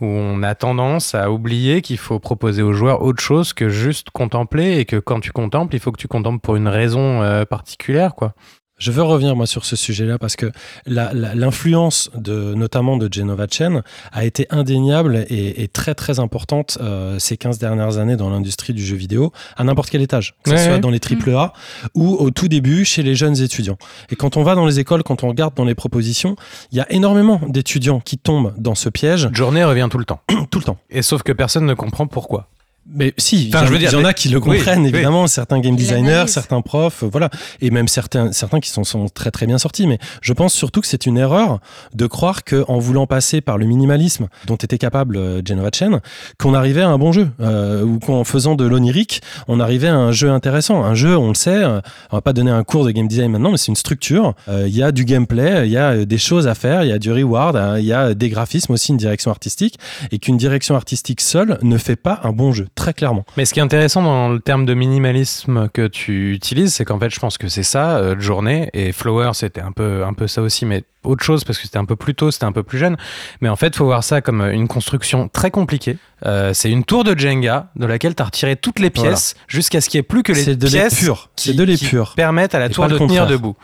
où 0.00 0.06
on 0.06 0.42
a 0.42 0.54
tendance 0.54 1.14
à 1.14 1.30
oublier 1.30 1.82
qu'il 1.82 1.98
faut 1.98 2.18
proposer 2.18 2.62
aux 2.62 2.72
joueurs 2.72 3.02
autre 3.02 3.22
chose 3.22 3.52
que 3.52 3.68
juste 3.68 4.10
contempler 4.10 4.78
et 4.78 4.84
que 4.84 4.96
quand 4.96 5.20
tu 5.20 5.32
contemples, 5.32 5.74
il 5.74 5.80
faut 5.80 5.92
que 5.92 6.00
tu 6.00 6.08
contemples 6.08 6.40
pour 6.40 6.56
une 6.56 6.68
raison 6.68 7.22
euh, 7.22 7.44
particulière, 7.44 8.14
quoi. 8.14 8.32
Je 8.80 8.90
veux 8.90 9.02
revenir 9.04 9.36
moi 9.36 9.46
sur 9.46 9.64
ce 9.64 9.76
sujet-là 9.76 10.18
parce 10.18 10.34
que 10.34 10.50
la- 10.86 11.12
la- 11.12 11.34
l'influence 11.36 12.10
de 12.16 12.54
notamment 12.54 12.96
de 12.96 13.08
Genova 13.12 13.46
Chen 13.48 13.82
a 14.10 14.24
été 14.24 14.46
indéniable 14.50 15.26
et, 15.28 15.62
et 15.62 15.68
très 15.68 15.94
très 15.94 16.18
importante 16.18 16.78
euh, 16.80 17.18
ces 17.18 17.36
15 17.36 17.58
dernières 17.58 17.98
années 17.98 18.16
dans 18.16 18.30
l'industrie 18.30 18.72
du 18.72 18.84
jeu 18.84 18.96
vidéo 18.96 19.32
à 19.56 19.64
n'importe 19.64 19.90
quel 19.90 20.02
étage, 20.02 20.34
que 20.42 20.50
ce 20.50 20.54
Ouais, 20.56 20.64
soit 20.64 20.72
ouais. 20.74 20.80
dans 20.80 20.90
les 20.90 20.98
triple 20.98 21.30
A 21.34 21.52
ou 21.94 22.08
au 22.14 22.30
tout 22.30 22.48
début 22.48 22.84
chez 22.84 23.02
les 23.02 23.14
jeunes 23.14 23.40
étudiants. 23.40 23.76
Et 24.10 24.16
quand 24.16 24.36
on 24.36 24.42
va 24.42 24.54
dans 24.54 24.64
les 24.66 24.80
écoles, 24.80 25.02
quand 25.02 25.22
on 25.24 25.28
regarde 25.28 25.54
dans 25.54 25.64
les 25.64 25.74
propositions, 25.74 26.34
il 26.72 26.78
y 26.78 26.80
a 26.80 26.90
énormément 26.90 27.40
d'étudiants 27.48 28.00
qui 28.00 28.16
tombent 28.18 28.54
dans 28.56 28.74
ce 28.74 28.88
piège 28.88 29.28
Journée 29.32 29.62
revient 29.62 29.88
tout 29.90 29.98
le 29.98 30.04
temps. 30.06 30.20
tout 30.50 30.58
le 30.58 30.64
temps. 30.64 30.78
Et 30.88 31.02
sauf 31.02 31.22
que 31.22 31.32
personne 31.32 31.66
ne 31.66 31.74
comprend 31.74 32.06
pourquoi. 32.06 32.48
Mais 32.92 33.14
si, 33.18 33.50
Enfin, 33.54 33.60
il 33.60 33.64
y, 33.64 33.66
je 33.66 33.70
veux 33.70 33.76
en- 33.76 33.78
dire, 33.78 33.90
il 33.92 33.98
y 33.98 34.02
en 34.02 34.04
a 34.04 34.12
qui 34.12 34.28
le 34.28 34.40
comprennent, 34.40 34.82
oui. 34.82 34.88
évidemment, 34.88 35.26
certains 35.26 35.60
game 35.60 35.76
designers, 35.76 36.24
certains 36.26 36.60
profs, 36.60 37.02
euh, 37.04 37.08
voilà, 37.10 37.30
et 37.60 37.70
même 37.70 37.88
certains, 37.88 38.32
certains 38.32 38.60
qui 38.60 38.70
sont, 38.70 38.84
sont 38.84 39.08
très 39.08 39.30
très 39.30 39.46
bien 39.46 39.58
sortis. 39.58 39.86
Mais 39.86 39.98
je 40.22 40.32
pense 40.32 40.52
surtout 40.54 40.80
que 40.80 40.86
c'est 40.86 41.06
une 41.06 41.16
erreur 41.18 41.60
de 41.94 42.06
croire 42.06 42.42
que 42.44 42.64
en 42.68 42.78
voulant 42.78 43.06
passer 43.06 43.40
par 43.40 43.58
le 43.58 43.66
minimalisme 43.66 44.28
dont 44.46 44.56
était 44.56 44.78
capable 44.78 45.16
euh, 45.16 45.40
Genova 45.46 45.70
Chen, 45.72 46.00
qu'on 46.38 46.54
arrivait 46.54 46.82
à 46.82 46.88
un 46.88 46.98
bon 46.98 47.12
jeu, 47.12 47.28
euh, 47.40 47.82
ou 47.84 47.98
qu'en 47.98 48.24
faisant 48.24 48.54
de 48.56 48.64
l'onirique, 48.64 49.20
on 49.48 49.60
arrivait 49.60 49.88
à 49.88 49.94
un 49.96 50.12
jeu 50.12 50.30
intéressant. 50.30 50.82
Un 50.84 50.94
jeu, 50.94 51.16
on 51.16 51.28
le 51.28 51.34
sait, 51.34 51.62
euh, 51.62 51.80
on 52.10 52.16
va 52.16 52.20
pas 52.22 52.32
donner 52.32 52.50
un 52.50 52.64
cours 52.64 52.84
de 52.84 52.90
game 52.90 53.06
design 53.08 53.30
maintenant, 53.30 53.50
mais 53.52 53.56
c'est 53.58 53.68
une 53.68 53.76
structure. 53.76 54.34
Euh, 54.48 54.66
Il 54.66 54.76
y 54.76 54.82
a 54.82 54.92
du 54.92 55.04
gameplay, 55.04 55.66
il 55.66 55.72
y 55.72 55.76
a 55.76 55.90
euh, 55.92 56.04
des 56.04 56.18
choses 56.18 56.46
à 56.48 56.54
faire, 56.54 56.82
il 56.84 56.88
y 56.88 56.92
a 56.92 56.98
du 56.98 57.12
reward, 57.12 57.56
hein, 57.56 57.78
il 57.78 57.84
y 57.84 57.92
a 57.92 58.14
des 58.14 58.28
graphismes 58.28 58.72
aussi, 58.72 58.90
une 58.92 58.98
direction 58.98 59.30
artistique, 59.30 59.78
et 60.10 60.18
qu'une 60.18 60.36
direction 60.36 60.74
artistique 60.74 61.20
seule 61.20 61.58
ne 61.62 61.76
fait 61.78 61.96
pas 61.96 62.20
un 62.24 62.32
bon 62.32 62.52
jeu, 62.52 62.66
très 62.80 62.94
clairement. 62.94 63.24
Mais 63.36 63.44
ce 63.44 63.52
qui 63.52 63.60
est 63.60 63.62
intéressant 63.62 64.02
dans 64.02 64.30
le 64.30 64.40
terme 64.40 64.64
de 64.64 64.72
minimalisme 64.72 65.68
que 65.68 65.86
tu 65.86 66.32
utilises, 66.32 66.74
c'est 66.74 66.86
qu'en 66.86 66.98
fait, 66.98 67.10
je 67.10 67.20
pense 67.20 67.36
que 67.36 67.48
c'est 67.48 67.62
ça, 67.62 67.98
euh, 67.98 68.18
Journée, 68.18 68.70
et 68.72 68.92
Flower, 68.92 69.32
c'était 69.34 69.60
un 69.60 69.72
peu, 69.72 70.04
un 70.04 70.14
peu 70.14 70.26
ça 70.26 70.40
aussi, 70.40 70.64
mais 70.64 70.84
autre 71.04 71.22
chose, 71.22 71.44
parce 71.44 71.58
que 71.58 71.64
c'était 71.64 71.78
un 71.78 71.84
peu 71.84 71.96
plus 71.96 72.14
tôt, 72.14 72.30
c'était 72.30 72.46
un 72.46 72.52
peu 72.52 72.62
plus 72.62 72.78
jeune. 72.78 72.96
Mais 73.42 73.50
en 73.50 73.56
fait, 73.56 73.68
il 73.68 73.76
faut 73.76 73.84
voir 73.84 74.02
ça 74.02 74.22
comme 74.22 74.40
une 74.42 74.66
construction 74.66 75.28
très 75.28 75.50
compliquée. 75.50 75.98
Euh, 76.24 76.54
c'est 76.54 76.70
une 76.70 76.84
tour 76.84 77.04
de 77.04 77.18
Jenga 77.18 77.70
de 77.76 77.86
laquelle 77.86 78.14
tu 78.14 78.22
as 78.22 78.26
retiré 78.26 78.56
toutes 78.56 78.78
les 78.78 78.90
pièces 78.90 79.34
jusqu'à 79.46 79.80
ce 79.80 79.90
qu'il 79.90 79.98
n'y 79.98 80.00
ait 80.00 80.08
plus 80.08 80.22
que 80.22 80.32
les 80.32 80.56
de 80.56 80.66
pièces 80.66 80.98
pur. 80.98 81.30
qui, 81.36 81.54
de 81.54 82.14
permettent 82.14 82.54
à 82.54 82.58
la 82.58 82.66
Et 82.66 82.70
tour 82.70 82.86
de 82.86 82.96
tenir 82.96 83.26
debout. 83.26 83.56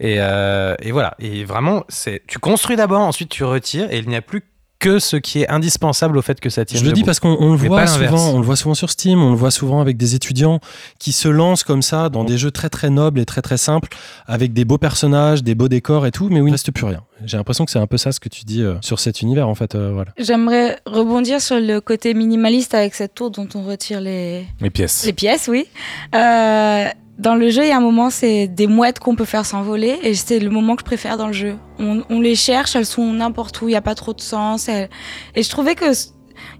Et, 0.00 0.16
euh, 0.18 0.74
et 0.80 0.90
voilà. 0.90 1.14
Et 1.20 1.44
vraiment, 1.44 1.84
c'est 1.88 2.22
tu 2.26 2.40
construis 2.40 2.74
d'abord, 2.74 3.00
ensuite 3.02 3.28
tu 3.28 3.44
retires, 3.44 3.92
et 3.92 3.98
il 3.98 4.08
n'y 4.08 4.16
a 4.16 4.22
plus 4.22 4.42
que 4.84 4.98
ce 4.98 5.16
qui 5.16 5.40
est 5.42 5.48
indispensable 5.48 6.18
au 6.18 6.22
fait 6.22 6.40
que 6.40 6.50
ça 6.50 6.64
tienne. 6.64 6.80
Je 6.80 6.86
le 6.86 6.92
dis 6.92 7.02
parce 7.04 7.18
qu'on 7.20 7.36
on 7.40 7.52
le 7.52 7.56
voit 7.58 7.86
souvent, 7.86 8.30
on 8.34 8.38
le 8.38 8.44
voit 8.44 8.56
souvent 8.56 8.74
sur 8.74 8.90
Steam, 8.90 9.22
on 9.22 9.30
le 9.30 9.36
voit 9.36 9.50
souvent 9.50 9.80
avec 9.80 9.96
des 9.96 10.14
étudiants 10.14 10.60
qui 10.98 11.12
se 11.12 11.28
lancent 11.28 11.64
comme 11.64 11.82
ça 11.82 12.08
dans 12.08 12.24
des 12.24 12.36
jeux 12.38 12.50
très 12.50 12.68
très 12.68 12.90
nobles 12.90 13.18
et 13.20 13.24
très 13.24 13.42
très 13.42 13.56
simples, 13.56 13.88
avec 14.26 14.52
des 14.52 14.64
beaux 14.64 14.78
personnages, 14.78 15.42
des 15.42 15.54
beaux 15.54 15.68
décors 15.68 16.06
et 16.06 16.10
tout, 16.10 16.28
mais 16.28 16.40
où 16.40 16.46
il 16.46 16.50
ne 16.50 16.54
reste 16.54 16.70
plus 16.72 16.84
rien. 16.84 17.00
J'ai 17.24 17.36
l'impression 17.36 17.64
que 17.64 17.70
c'est 17.70 17.78
un 17.78 17.86
peu 17.86 17.96
ça 17.96 18.12
ce 18.12 18.20
que 18.20 18.28
tu 18.28 18.44
dis 18.44 18.62
euh, 18.62 18.74
sur 18.82 18.98
cet 19.00 19.22
univers 19.22 19.48
en 19.48 19.54
fait. 19.54 19.74
euh, 19.74 19.92
voilà. 19.94 20.10
J'aimerais 20.18 20.78
rebondir 20.86 21.40
sur 21.40 21.58
le 21.58 21.80
côté 21.80 22.12
minimaliste 22.12 22.74
avec 22.74 22.94
cette 22.94 23.14
tour 23.14 23.30
dont 23.30 23.48
on 23.54 23.62
retire 23.62 24.00
les, 24.00 24.44
Les 24.60 24.70
pièces. 24.70 25.06
les 25.06 25.12
pièces, 25.12 25.48
oui. 25.48 25.66
Euh, 26.14 26.86
dans 27.18 27.36
le 27.36 27.48
jeu, 27.50 27.62
il 27.62 27.68
y 27.68 27.72
a 27.72 27.76
un 27.76 27.80
moment, 27.80 28.10
c'est 28.10 28.48
des 28.48 28.66
mouettes 28.66 28.98
qu'on 28.98 29.14
peut 29.14 29.24
faire 29.24 29.46
s'envoler, 29.46 29.98
et 30.02 30.14
c'est 30.14 30.40
le 30.40 30.50
moment 30.50 30.74
que 30.74 30.80
je 30.80 30.86
préfère 30.86 31.16
dans 31.16 31.28
le 31.28 31.32
jeu. 31.32 31.54
On, 31.78 32.02
on 32.10 32.20
les 32.20 32.34
cherche, 32.34 32.74
elles 32.74 32.86
sont 32.86 33.12
n'importe 33.12 33.60
où, 33.62 33.68
il 33.68 33.72
n'y 33.72 33.76
a 33.76 33.80
pas 33.82 33.94
trop 33.94 34.12
de 34.12 34.20
sens. 34.20 34.68
elles- 34.68 34.88
Et 35.34 35.42
je 35.42 35.48
trouvais 35.50 35.74
que 35.76 35.86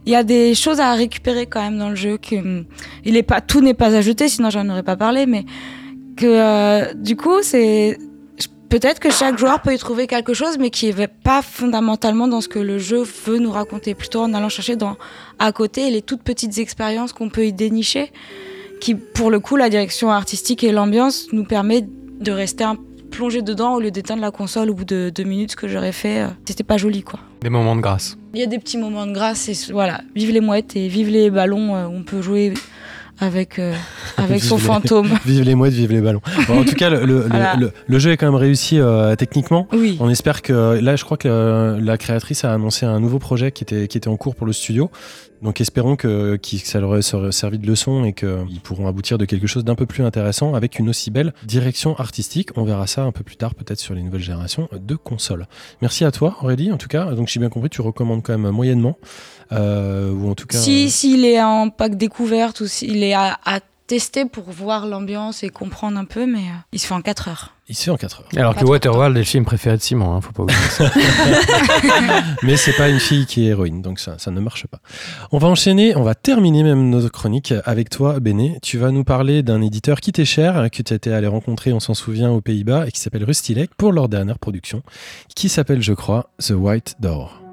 il 0.07 0.13
y 0.13 0.17
a 0.17 0.23
des 0.23 0.55
choses 0.55 0.79
à 0.81 0.93
récupérer 0.95 1.47
quand 1.47 1.61
même 1.61 1.79
dans 1.79 1.89
le 1.91 1.97
jeu, 1.97 2.19
que 2.19 2.37
hum, 2.37 2.65
il 3.05 3.17
est 3.17 3.23
pas 3.25 3.41
tout 3.41 3.61
n'est 3.61 3.75
pas 3.75 3.95
à 3.97 4.01
jeter, 4.01 4.29
sinon 4.29 4.49
j'en 4.51 4.69
aurais 4.69 4.83
pas 4.85 4.97
parlé, 4.97 5.27
mais 5.27 5.45
que 6.17 6.27
euh, 6.27 6.95
du 6.95 7.17
coup, 7.17 7.43
c'est 7.43 7.99
peut-être 8.69 9.01
que 9.01 9.11
chaque 9.11 9.37
joueur 9.39 9.61
peut 9.61 9.75
y 9.75 9.79
trouver 9.79 10.07
quelque 10.07 10.35
chose, 10.35 10.57
mais 10.59 10.71
qui 10.71 10.93
n'est 10.95 11.09
pas 11.09 11.43
fondamentalement 11.43 12.29
dans 12.29 12.41
ce 12.41 12.49
que 12.49 12.61
le 12.61 12.79
jeu 12.79 13.03
veut 13.27 13.39
nous 13.39 13.51
raconter, 13.51 13.95
plutôt 13.95 14.21
en 14.21 14.33
allant 14.35 14.49
chercher 14.49 14.77
dans 14.77 14.97
à 15.41 15.51
côté 15.51 15.91
les 15.91 16.03
toutes 16.03 16.23
petites 16.23 16.59
expériences 16.59 17.13
qu'on 17.13 17.29
peut 17.29 17.47
y 17.47 17.53
dénicher 17.53 18.13
qui, 18.85 18.95
pour 18.95 19.31
le 19.31 19.41
coup, 19.41 19.57
la 19.57 19.71
direction 19.71 20.11
artistique 20.11 20.63
et 20.63 20.71
l'ambiance 20.71 21.29
nous 21.33 21.45
permet 21.45 21.87
de 22.21 22.31
rester 22.33 22.65
un- 22.65 22.77
plongé 23.11 23.41
dedans 23.41 23.75
au 23.77 23.81
lieu 23.81 23.91
d'éteindre 23.91 24.21
la 24.21 24.31
console 24.31 24.69
au 24.71 24.75
bout 24.75 24.85
de 24.85 25.09
deux 25.15 25.23
minutes, 25.23 25.53
ce 25.53 25.57
que 25.57 25.69
j'aurais 25.69 25.93
fait. 25.93 26.21
euh, 26.21 26.27
C'était 26.47 26.65
pas 26.65 26.77
joli, 26.77 27.03
quoi. 27.03 27.19
Des 27.41 27.49
moments 27.49 27.77
de 27.77 27.81
grâce. 27.81 28.19
Il 28.35 28.41
y 28.41 28.43
a 28.43 28.47
des 28.47 28.59
petits 28.59 28.77
moments 28.77 29.07
de 29.07 29.13
grâce 29.13 29.49
et 29.49 29.73
voilà, 29.73 30.01
vive 30.15 30.33
les 30.33 30.41
mouettes 30.41 30.77
et 30.77 30.89
vive 30.89 31.09
les 31.09 31.31
ballons. 31.31 31.75
euh, 31.77 31.87
on 31.87 32.03
peut 32.03 32.21
jouer 32.21 32.53
avec, 33.21 33.59
euh, 33.59 33.73
avec 34.17 34.43
son 34.43 34.57
les- 34.57 34.63
fantôme. 34.63 35.09
Vive 35.25 35.45
les 35.45 35.55
mouettes, 35.55 35.73
vive 35.75 35.93
les 35.93 36.01
ballons. 36.01 36.21
Bon, 36.49 36.61
en 36.61 36.65
tout 36.65 36.75
cas, 36.75 36.91
le, 36.91 37.05
le- 37.05 37.21
Voilà. 37.29 37.57
le- 37.57 37.73
le 37.87 37.99
jeu 37.99 38.11
est 38.13 38.17
quand 38.17 38.27
même 38.27 38.35
réussi 38.35 38.79
euh, 38.79 39.15
techniquement. 39.17 39.67
Oui. 39.73 39.97
On 40.01 40.09
espère 40.11 40.43
que 40.43 40.79
là, 40.81 40.97
je 40.97 41.05
crois 41.05 41.17
que 41.17 41.29
euh, 41.29 41.81
la 41.81 41.97
créatrice 41.99 42.45
a 42.45 42.53
annoncé 42.53 42.87
un 42.87 43.01
nouveau 43.01 43.19
projet 43.19 43.53
qui 43.53 43.65
était, 43.65 43.89
qui 43.89 43.99
était 43.99 44.09
en 44.09 44.17
cours 44.17 44.35
pour 44.35 44.47
le 44.47 44.53
studio. 44.53 44.91
Donc 45.43 45.61
espérons 45.61 45.95
que, 45.97 46.37
que 46.37 46.57
ça 46.67 46.81
leur 46.81 47.03
sera 47.05 47.31
servi 47.31 47.59
de 47.59 47.67
leçon 47.67 48.05
et 48.05 48.15
qu'ils 48.15 48.61
pourront 48.63 48.89
aboutir 48.89 49.19
de 49.19 49.27
quelque 49.27 49.47
chose 49.47 49.63
d'un 49.63 49.75
peu 49.75 49.85
plus 49.85 50.03
intéressant 50.03 50.55
avec 50.55 50.79
une 50.79 50.89
aussi 50.89 51.11
belle 51.11 51.35
direction 51.45 51.95
artistique. 51.99 52.49
On 52.57 52.65
verra 52.65 52.87
ça 52.87 53.03
un 53.03 53.13
peu 53.13 53.23
plus 53.25 53.37
tard, 53.37 53.55
peut-être 53.55 53.79
sur 53.79 53.95
les 53.95 54.01
nouvelles 54.03 54.23
générations 54.23 54.71
de 54.73 54.95
consoles. 54.97 55.47
Merci 55.83 56.07
à 56.07 56.13
toi, 56.13 56.37
Aurélie, 56.41 56.73
en 56.73 56.79
tout 56.79 56.89
cas. 56.89 57.13
Donc 57.13 57.29
j'ai 57.29 57.41
bien 57.41 57.51
compris, 57.51 57.69
tu 57.69 57.83
recommandes 57.83 58.23
quand 58.23 58.39
même 58.39 58.51
moyennement. 58.53 58.97
Euh, 59.53 60.11
ou 60.11 60.31
en 60.31 60.35
tout 60.35 60.47
cas. 60.47 60.59
Si 60.59 60.91
s'il 60.91 61.25
est 61.25 61.43
en 61.43 61.71
pack 61.71 61.97
découverte 61.97 62.61
ou 62.61 62.67
s'il 62.67 63.03
est 63.03 63.15
à, 63.15 63.39
à 63.45 63.61
tester 63.87 64.25
pour 64.25 64.45
voir 64.45 64.87
l'ambiance 64.87 65.43
et 65.43 65.51
comprendre 65.51 65.99
un 65.99 66.05
peu, 66.05 66.27
mais 66.27 66.39
euh, 66.39 66.57
il 66.73 66.79
se 66.79 66.87
fait 66.87 66.95
en 66.95 67.03
4 67.03 67.29
heures. 67.29 67.55
Il 67.69 67.75
se 67.75 67.85
fait 67.85 67.91
en 67.91 67.97
4 67.97 68.21
heures. 68.21 68.29
Alors 68.37 68.55
que 68.55 68.65
Waterworld 68.65 69.17
est 69.17 69.21
le 69.21 69.25
film 69.25 69.45
préféré 69.45 69.77
de 69.77 69.83
Simon, 69.83 70.15
hein, 70.15 70.21
faut 70.21 70.33
pas 70.33 70.43
oublier 70.43 70.59
ça. 70.71 70.91
Mais 72.43 72.57
c'est 72.57 72.73
pas 72.73 72.89
une 72.89 73.01
fille 73.01 73.27
qui 73.27 73.47
est 73.47 73.51
héroïne, 73.51 73.83
donc 73.83 73.99
ça, 73.99 74.19
ça 74.19 74.31
ne 74.31 74.41
marche 74.41 74.67
pas. 74.67 74.81
On 75.33 75.39
va 75.39 75.49
enchaîner, 75.49 75.97
on 75.97 76.03
va 76.03 76.15
terminer 76.15 76.63
même 76.63 76.89
notre 76.89 77.11
chronique 77.11 77.53
avec 77.65 77.91
toi, 77.91 78.21
Béné. 78.21 78.59
Tu 78.63 78.79
vas 78.79 78.91
nous 78.91 79.05
parler 79.05 79.43
d'un 79.43 79.61
éditeur 79.61 80.01
qui 80.01 80.13
t'est 80.13 80.25
cher, 80.25 80.69
que 80.71 80.83
tu 80.83 80.95
étais 80.95 81.13
allé 81.13 81.27
rencontrer, 81.27 81.73
on 81.73 81.81
s'en 81.81 81.95
souvient, 81.95 82.31
aux 82.31 82.41
Pays-Bas, 82.41 82.87
et 82.87 82.91
qui 82.91 83.01
s'appelle 83.01 83.25
Rusty 83.25 83.55
Lake 83.55 83.75
pour 83.77 83.93
leur 83.93 84.09
dernière 84.09 84.39
production, 84.39 84.83
qui 85.35 85.49
s'appelle, 85.49 85.83
je 85.83 85.93
crois, 85.93 86.31
The 86.43 86.53
White 86.53 86.97
Door. 87.01 87.44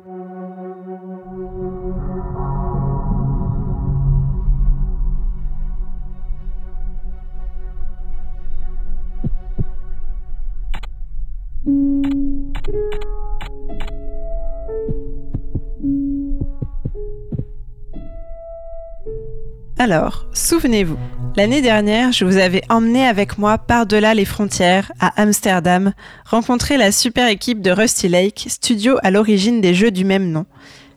Alors, 19.78 20.26
souvenez-vous, 20.34 20.98
l'année 21.36 21.62
dernière, 21.62 22.12
je 22.14 22.26
vous 22.26 22.38
avais 22.38 22.64
emmené 22.70 23.06
avec 23.06 23.38
moi 23.38 23.60
par-delà 23.60 24.16
les 24.16 24.26
frontières, 24.26 24.92
à 25.00 25.22
Amsterdam, 25.22 25.94
rencontrer 26.26 26.78
la 26.78 26.92
super 26.92 27.28
équipe 27.28 27.62
de 27.62 27.70
Rusty 27.70 28.08
Lake, 28.08 28.48
studio 28.50 28.98
à 29.04 29.12
l'origine 29.12 29.62
des 29.62 29.76
jeux 29.76 29.92
du 29.92 30.04
même 30.04 30.32
nom. 30.32 30.48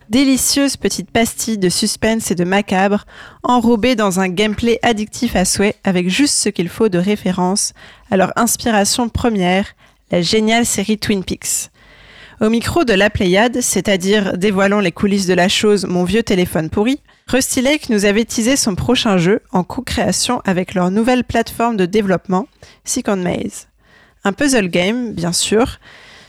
Délicieuse 0.09 0.79
petite 0.79 1.11
pastille 1.11 1.59
de 1.59 1.69
suspense 1.69 2.31
et 2.31 2.35
de 2.35 2.45
macabre, 2.45 3.05
enrobée 3.43 3.97
dans 3.97 4.19
un 4.19 4.31
gameplay 4.31 4.79
addictif 4.83 5.37
à 5.37 5.45
souhait 5.45 5.77
avec 5.85 6.09
juste 6.09 6.37
ce 6.37 6.49
qu'il 6.49 6.71
faut 6.71 6.89
de 6.89 6.99
référence 6.99 7.75
à 8.11 8.17
leur 8.17 8.33
inspiration 8.37 9.11
première, 9.11 9.67
la 10.15 10.23
géniale 10.23 10.65
série 10.65 10.97
Twin 10.97 11.25
Peaks. 11.25 11.71
Au 12.41 12.49
micro 12.49 12.85
de 12.85 12.93
la 12.93 13.11
Pléiade, 13.11 13.61
c'est-à-dire 13.61 14.39
dévoilant 14.39 14.79
les 14.79 14.93
coulisses 14.93 15.27
de 15.27 15.35
la 15.35 15.49
chose 15.49 15.87
Mon 15.87 16.05
vieux 16.05 16.23
téléphone 16.23 16.71
pourri, 16.71 17.01
Rusty 17.27 17.63
Lake 17.63 17.89
nous 17.89 18.05
avait 18.05 18.25
teasé 18.25 18.55
son 18.55 18.77
prochain 18.77 19.19
jeu 19.19 19.41
en 19.51 19.65
co-création 19.65 20.41
avec 20.45 20.75
leur 20.75 20.93
nouvelle 20.93 21.25
plateforme 21.25 21.77
de 21.77 21.85
développement, 21.85 22.47
Second 22.85 23.17
Maze. 23.17 23.67
Un 24.23 24.33
puzzle 24.33 24.69
game, 24.69 25.15
bien 25.15 25.33
sûr, 25.33 25.81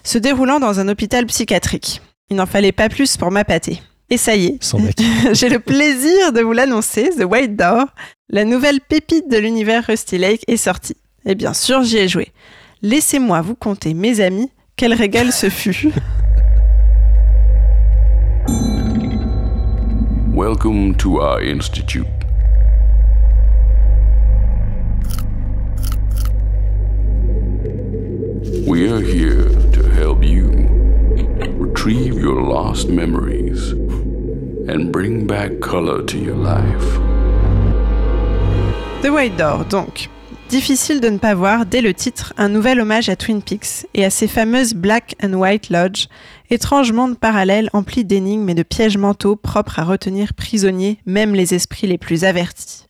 se 0.03 0.17
déroulant 0.17 0.59
dans 0.59 0.79
un 0.79 0.87
hôpital 0.87 1.27
psychiatrique. 1.27 2.01
Il 2.31 2.37
n'en 2.37 2.47
fallait 2.47 2.71
pas 2.71 2.89
plus 2.89 3.17
pour 3.17 3.29
m'appâter. 3.29 3.83
Et 4.09 4.17
ça 4.17 4.35
y 4.35 4.47
est, 4.47 4.59
j'ai 5.33 5.49
le 5.49 5.59
plaisir 5.59 6.33
de 6.33 6.41
vous 6.41 6.53
l'annoncer, 6.53 7.11
The 7.15 7.25
White 7.25 7.55
Door, 7.55 7.85
la 8.29 8.45
nouvelle 8.45 8.81
pépite 8.81 9.29
de 9.29 9.37
l'univers 9.37 9.85
Rusty 9.85 10.17
Lake 10.17 10.41
est 10.47 10.57
sortie. 10.57 10.97
Et 11.27 11.35
bien 11.35 11.53
sûr, 11.53 11.83
j'y 11.83 11.97
ai 11.97 12.07
joué. 12.07 12.31
Laissez-moi 12.81 13.41
vous 13.41 13.55
conter, 13.55 13.93
mes 13.93 14.19
amis, 14.19 14.51
quel 14.75 14.93
régal 14.93 15.31
ce 15.31 15.49
fut. 15.49 15.91
Welcome 20.33 20.95
to 20.95 21.21
our 21.21 21.41
institute. 21.41 22.05
We 28.67 28.89
are 28.91 28.99
here 28.99 29.49
to 29.71 29.89
help 29.93 30.23
you 30.23 30.49
retrieve 31.57 32.19
your 32.19 32.41
lost 32.41 32.89
memories 32.89 33.71
and 34.67 34.91
bring 34.91 35.25
back 35.25 35.61
color 35.61 36.03
to 36.03 36.17
your 36.17 36.35
life. 36.35 36.99
The 39.01 39.11
White 39.13 39.37
Door, 39.37 39.65
donc. 39.69 40.09
Difficile 40.49 41.01
de 41.01 41.09
ne 41.09 41.17
pas 41.17 41.33
voir, 41.33 41.65
dès 41.65 41.81
le 41.81 41.91
titre, 41.95 42.31
un 42.37 42.49
nouvel 42.49 42.79
hommage 42.79 43.09
à 43.09 43.15
Twin 43.15 43.41
Peaks 43.41 43.87
et 43.95 44.05
à 44.05 44.11
ces 44.11 44.27
fameuses 44.27 44.75
Black 44.75 45.15
and 45.23 45.33
White 45.33 45.69
Lodge, 45.71 46.05
étrange 46.51 46.91
monde 46.91 47.17
parallèle 47.17 47.71
empli 47.73 48.05
d'énigmes 48.05 48.47
et 48.49 48.53
de 48.53 48.61
pièges 48.61 48.97
mentaux 48.97 49.35
propres 49.35 49.79
à 49.79 49.83
retenir 49.83 50.35
prisonniers 50.35 50.99
même 51.07 51.33
les 51.33 51.55
esprits 51.55 51.87
les 51.87 51.97
plus 51.97 52.25
avertis. 52.25 52.85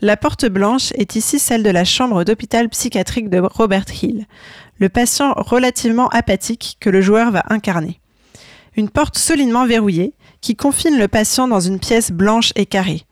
La 0.00 0.16
porte 0.16 0.46
blanche 0.46 0.90
est 0.96 1.14
ici 1.14 1.38
celle 1.38 1.62
de 1.62 1.70
la 1.70 1.84
chambre 1.84 2.24
d'hôpital 2.24 2.68
psychiatrique 2.68 3.30
de 3.30 3.38
Robert 3.38 3.86
Hill, 4.02 4.26
le 4.78 4.88
patient 4.88 5.34
relativement 5.36 6.08
apathique 6.08 6.78
que 6.80 6.90
le 6.90 7.00
joueur 7.00 7.30
va 7.30 7.44
incarner. 7.48 8.00
Une 8.76 8.90
porte 8.90 9.18
solidement 9.18 9.66
verrouillée 9.66 10.14
qui 10.40 10.56
confine 10.56 10.98
le 10.98 11.08
patient 11.08 11.46
dans 11.46 11.60
une 11.60 11.78
pièce 11.78 12.10
blanche 12.10 12.52
et 12.56 12.66
carrée, 12.66 13.02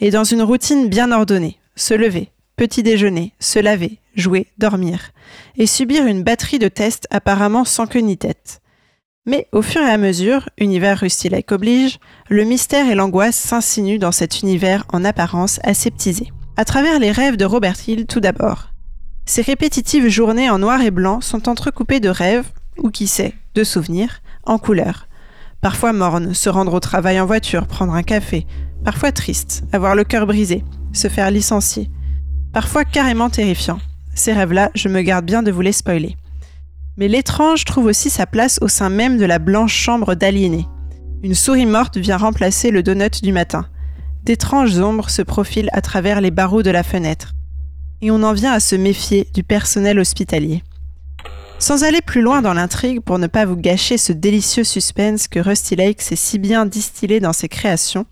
et 0.00 0.10
dans 0.10 0.24
une 0.24 0.42
routine 0.42 0.88
bien 0.88 1.12
ordonnée, 1.12 1.58
se 1.76 1.94
lever, 1.94 2.30
petit 2.58 2.82
déjeuner, 2.82 3.32
se 3.38 3.60
laver, 3.60 4.00
jouer, 4.16 4.48
dormir, 4.58 5.12
et 5.56 5.66
subir 5.66 6.04
une 6.06 6.24
batterie 6.24 6.58
de 6.58 6.68
tests 6.68 7.06
apparemment 7.10 7.64
sans 7.64 7.86
queue 7.86 8.00
ni 8.00 8.18
tête. 8.18 8.60
Mais 9.26 9.46
au 9.52 9.62
fur 9.62 9.80
et 9.80 9.90
à 9.90 9.96
mesure, 9.96 10.48
univers 10.58 10.98
Rusty 10.98 11.28
Lake 11.28 11.52
oblige, 11.52 12.00
le 12.28 12.44
mystère 12.44 12.90
et 12.90 12.94
l'angoisse 12.94 13.36
s'insinuent 13.36 13.98
dans 13.98 14.12
cet 14.12 14.40
univers 14.40 14.84
en 14.92 15.04
apparence 15.04 15.60
aseptisé. 15.62 16.32
À 16.56 16.64
travers 16.64 16.98
les 16.98 17.12
rêves 17.12 17.36
de 17.36 17.44
Robert 17.44 17.76
Hill 17.86 18.06
tout 18.06 18.20
d'abord. 18.20 18.70
Ces 19.24 19.42
répétitives 19.42 20.08
journées 20.08 20.50
en 20.50 20.58
noir 20.58 20.80
et 20.80 20.90
blanc 20.90 21.20
sont 21.20 21.48
entrecoupées 21.48 22.00
de 22.00 22.08
rêves, 22.08 22.50
ou 22.78 22.90
qui 22.90 23.06
sait, 23.06 23.34
de 23.54 23.62
souvenirs, 23.62 24.20
en 24.44 24.58
couleur. 24.58 25.06
Parfois 25.60 25.92
morne, 25.92 26.34
se 26.34 26.48
rendre 26.48 26.74
au 26.74 26.80
travail 26.80 27.20
en 27.20 27.26
voiture, 27.26 27.66
prendre 27.66 27.92
un 27.92 28.02
café. 28.02 28.46
Parfois 28.84 29.12
triste, 29.12 29.62
avoir 29.72 29.94
le 29.94 30.04
cœur 30.04 30.26
brisé, 30.26 30.64
se 30.92 31.08
faire 31.08 31.30
licencier. 31.30 31.90
Parfois 32.52 32.84
carrément 32.84 33.30
terrifiant. 33.30 33.78
Ces 34.14 34.32
rêves-là, 34.32 34.70
je 34.74 34.88
me 34.88 35.02
garde 35.02 35.24
bien 35.24 35.42
de 35.42 35.52
vous 35.52 35.60
les 35.60 35.72
spoiler. 35.72 36.16
Mais 36.96 37.08
l'étrange 37.08 37.64
trouve 37.64 37.86
aussi 37.86 38.10
sa 38.10 38.26
place 38.26 38.58
au 38.60 38.68
sein 38.68 38.90
même 38.90 39.18
de 39.18 39.24
la 39.24 39.38
blanche 39.38 39.74
chambre 39.74 40.14
d'aliénés. 40.14 40.66
Une 41.22 41.34
souris 41.34 41.66
morte 41.66 41.96
vient 41.96 42.16
remplacer 42.16 42.70
le 42.70 42.82
donut 42.82 43.22
du 43.22 43.32
matin. 43.32 43.66
D'étranges 44.24 44.78
ombres 44.78 45.10
se 45.10 45.22
profilent 45.22 45.70
à 45.72 45.80
travers 45.80 46.20
les 46.20 46.30
barreaux 46.30 46.62
de 46.62 46.70
la 46.70 46.82
fenêtre. 46.82 47.34
Et 48.00 48.10
on 48.10 48.22
en 48.22 48.32
vient 48.32 48.52
à 48.52 48.60
se 48.60 48.76
méfier 48.76 49.28
du 49.34 49.42
personnel 49.42 49.98
hospitalier. 49.98 50.62
Sans 51.58 51.82
aller 51.82 52.00
plus 52.00 52.20
loin 52.20 52.40
dans 52.40 52.54
l'intrigue 52.54 53.00
pour 53.00 53.18
ne 53.18 53.26
pas 53.26 53.44
vous 53.44 53.56
gâcher 53.56 53.98
ce 53.98 54.12
délicieux 54.12 54.62
suspense 54.62 55.26
que 55.26 55.40
Rusty 55.40 55.74
Lake 55.74 56.02
s'est 56.02 56.14
si 56.14 56.38
bien 56.38 56.66
distillé 56.66 57.18
dans 57.18 57.32
ses 57.32 57.48
créations, 57.48 58.06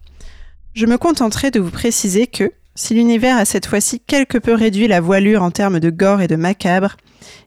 je 0.74 0.86
me 0.86 0.98
contenterai 0.98 1.50
de 1.52 1.60
vous 1.60 1.70
préciser 1.70 2.26
que, 2.26 2.52
si 2.76 2.94
l'univers 2.94 3.36
a 3.36 3.44
cette 3.44 3.66
fois-ci 3.66 4.00
quelque 4.00 4.38
peu 4.38 4.54
réduit 4.54 4.86
la 4.86 5.00
voilure 5.00 5.42
en 5.42 5.50
termes 5.50 5.80
de 5.80 5.90
gore 5.90 6.20
et 6.20 6.28
de 6.28 6.36
macabre, 6.36 6.96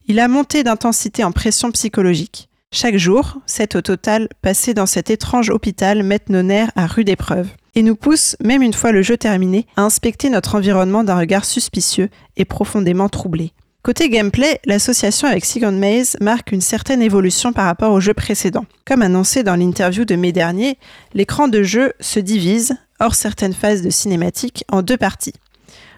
il 0.07 0.19
a 0.19 0.27
monté 0.27 0.64
d'intensité 0.64 1.23
en 1.23 1.31
pression 1.31 1.72
psychologique. 1.72 2.49
Chaque 2.72 2.97
jour, 2.97 3.38
sept 3.45 3.76
au 3.76 3.81
total, 3.81 4.27
passés 4.41 4.73
dans 4.73 4.85
cet 4.85 5.10
étrange 5.10 5.49
hôpital 5.49 6.03
mettent 6.03 6.30
nos 6.30 6.43
nerfs 6.43 6.72
à 6.76 6.85
rude 6.85 7.10
épreuve 7.10 7.47
et 7.76 7.84
nous 7.84 7.95
poussent, 7.95 8.35
même 8.43 8.61
une 8.61 8.73
fois 8.73 8.91
le 8.91 9.01
jeu 9.01 9.18
terminé, 9.18 9.65
à 9.77 9.84
inspecter 9.84 10.30
notre 10.30 10.56
environnement 10.56 11.03
d'un 11.03 11.18
regard 11.18 11.45
suspicieux 11.45 12.10
et 12.35 12.45
profondément 12.45 13.10
troublé. 13.10 13.53
Côté 13.81 14.10
gameplay, 14.10 14.60
l'association 14.65 15.27
avec 15.27 15.45
Second 15.45 15.72
Maze 15.72 16.18
marque 16.19 16.51
une 16.51 16.61
certaine 16.61 17.01
évolution 17.01 17.53
par 17.53 17.65
rapport 17.65 17.93
au 17.93 18.01
jeu 18.01 18.14
précédent. 18.14 18.65
Comme 18.85 19.01
annoncé 19.01 19.41
dans 19.41 19.56
l'interview 19.56 20.03
de 20.03 20.15
mai 20.15 20.31
dernier, 20.31 20.77
l'écran 21.14 21.47
de 21.47 21.64
jeu 21.64 21.93
se 22.01 22.19
divise, 22.19 22.76
hors 23.00 23.16
certaines 23.16 23.54
phases 23.54 23.82
de 23.82 23.90
cinématique, 23.90 24.64
en 24.70 24.82
deux 24.82 24.98
parties. 24.98 25.34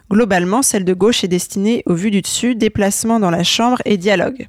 Globalement, 0.10 0.62
celle 0.62 0.86
de 0.86 0.94
gauche 0.94 1.24
est 1.24 1.30
destinée 1.30 1.84
aux 1.86 1.96
vues 1.96 2.12
du 2.12 2.22
dessus, 2.22 2.56
déplacement 2.56 3.20
dans 3.20 3.32
la 3.32 3.44
chambre 3.44 3.82
et 3.86 3.98
dialogue, 3.98 4.48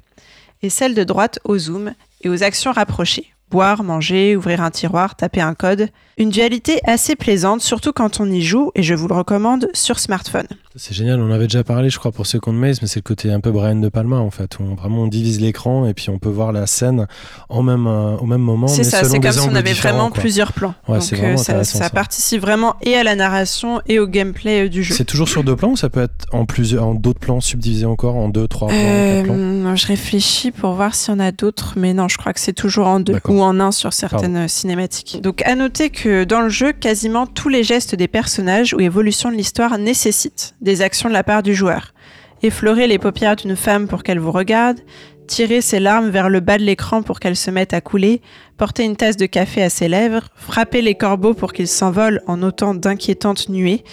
et 0.61 0.69
celle 0.69 0.95
de 0.95 1.03
droite 1.03 1.39
au 1.43 1.57
zoom 1.57 1.93
et 2.21 2.29
aux 2.29 2.43
actions 2.43 2.71
rapprochées 2.71 3.33
boire, 3.53 3.83
manger, 3.83 4.35
ouvrir 4.35 4.61
un 4.61 4.71
tiroir, 4.71 5.15
taper 5.15 5.41
un 5.41 5.53
code. 5.53 5.89
Une 6.17 6.29
dualité 6.29 6.79
assez 6.85 7.15
plaisante, 7.15 7.61
surtout 7.61 7.91
quand 7.91 8.19
on 8.19 8.29
y 8.29 8.41
joue, 8.41 8.71
et 8.75 8.83
je 8.83 8.93
vous 8.93 9.07
le 9.07 9.15
recommande 9.15 9.67
sur 9.73 9.99
smartphone. 9.99 10.47
C'est 10.75 10.93
génial, 10.93 11.19
on 11.21 11.31
avait 11.31 11.45
déjà 11.45 11.63
parlé, 11.63 11.89
je 11.89 11.99
crois, 11.99 12.11
pour 12.11 12.25
Second 12.25 12.51
Maze, 12.51 12.81
mais 12.81 12.87
c'est 12.87 12.99
le 12.99 13.03
côté 13.03 13.31
un 13.31 13.39
peu 13.39 13.51
Brian 13.51 13.75
De 13.75 13.89
Palma, 13.89 14.17
en 14.17 14.31
fait, 14.31 14.57
où 14.59 14.63
on, 14.63 14.75
vraiment 14.75 15.03
on 15.03 15.07
divise 15.07 15.39
l'écran 15.39 15.85
et 15.85 15.93
puis 15.93 16.09
on 16.09 16.17
peut 16.17 16.29
voir 16.29 16.51
la 16.51 16.65
scène 16.65 17.07
en 17.49 17.61
même, 17.61 17.85
euh, 17.85 18.17
au 18.17 18.25
même 18.25 18.41
moment. 18.41 18.67
C'est 18.67 18.83
ça, 18.83 19.03
c'est 19.03 19.19
comme 19.19 19.31
si 19.31 19.39
on 19.39 19.55
avait 19.55 19.73
vraiment 19.73 20.09
quoi. 20.09 20.21
plusieurs 20.21 20.53
plans. 20.53 20.73
Ouais, 20.87 20.99
Donc 20.99 21.13
euh, 21.13 21.17
vraiment 21.17 21.37
ça, 21.37 21.63
ça 21.63 21.77
ça. 21.79 21.89
participe 21.89 22.41
vraiment 22.41 22.75
et 22.81 22.95
à 22.95 23.03
la 23.03 23.15
narration 23.15 23.81
et 23.87 23.99
au 23.99 24.07
gameplay 24.07 24.65
euh, 24.65 24.69
du 24.69 24.83
jeu. 24.83 24.95
C'est 24.95 25.05
toujours 25.05 25.29
sur 25.29 25.43
deux 25.43 25.55
plans 25.55 25.71
ou 25.71 25.77
ça 25.77 25.89
peut 25.89 26.01
être 26.01 26.25
en 26.31 26.45
plusieurs, 26.45 26.87
en 26.87 26.95
d'autres 26.95 27.19
plans 27.19 27.39
subdivisés 27.39 27.85
encore, 27.85 28.15
en 28.15 28.29
deux, 28.29 28.47
trois 28.47 28.69
plans, 28.69 28.77
quatre 28.77 29.23
plans 29.25 29.35
Euh, 29.35 29.75
je 29.75 29.87
réfléchis 29.87 30.51
pour 30.51 30.73
voir 30.73 30.95
s'il 30.95 31.13
y 31.13 31.17
en 31.17 31.19
a 31.19 31.31
d'autres, 31.31 31.73
mais 31.77 31.93
non, 31.93 32.07
je 32.07 32.17
crois 32.17 32.33
que 32.33 32.39
c'est 32.39 32.53
toujours 32.53 32.87
en 32.87 32.99
deux 32.99 33.19
ou 33.27 33.41
en 33.41 33.59
un 33.59 33.71
sur 33.71 33.93
certaines 33.93 34.37
euh, 34.37 34.47
cinématiques. 34.47 35.21
Donc, 35.21 35.41
à 35.43 35.55
noter 35.55 35.89
que 35.89 36.02
dans 36.07 36.41
le 36.41 36.49
jeu, 36.49 36.71
quasiment 36.73 37.25
tous 37.25 37.49
les 37.49 37.63
gestes 37.63 37.95
des 37.95 38.07
personnages 38.07 38.73
ou 38.73 38.79
évolutions 38.79 39.31
de 39.31 39.35
l'histoire 39.35 39.77
nécessitent 39.77 40.55
des 40.61 40.81
actions 40.81 41.09
de 41.09 41.13
la 41.13 41.23
part 41.23 41.43
du 41.43 41.53
joueur. 41.53 41.93
Effleurer 42.41 42.87
les 42.87 42.99
paupières 42.99 43.35
d'une 43.35 43.55
femme 43.55 43.87
pour 43.87 44.03
qu'elle 44.03 44.19
vous 44.19 44.31
regarde, 44.31 44.79
tirer 45.27 45.61
ses 45.61 45.79
larmes 45.79 46.09
vers 46.09 46.29
le 46.29 46.41
bas 46.41 46.57
de 46.57 46.63
l'écran 46.63 47.03
pour 47.03 47.19
qu'elles 47.19 47.37
se 47.37 47.51
mettent 47.51 47.73
à 47.73 47.81
couler, 47.81 48.21
porter 48.57 48.83
une 48.83 48.97
tasse 48.97 49.17
de 49.17 49.25
café 49.25 49.63
à 49.63 49.69
ses 49.69 49.87
lèvres, 49.87 50.27
frapper 50.35 50.81
les 50.81 50.95
corbeaux 50.95 51.33
pour 51.33 51.53
qu'ils 51.53 51.67
s'envolent 51.67 52.21
en 52.27 52.43
autant 52.43 52.73
d'inquiétantes 52.73 53.47
nuées, 53.49 53.83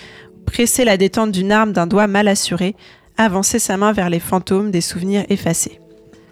presser 0.47 0.85
la 0.85 0.97
détente 0.97 1.31
d'une 1.31 1.53
arme 1.53 1.73
d'un 1.73 1.87
doigt 1.87 2.09
mal 2.09 2.27
assuré, 2.27 2.75
avancer 3.17 3.59
sa 3.59 3.77
main 3.77 3.93
vers 3.93 4.11
les 4.11 4.21
fantômes 4.21 4.71
des 4.71 4.81
souvenirs 4.81 5.25
effacés. 5.29 5.81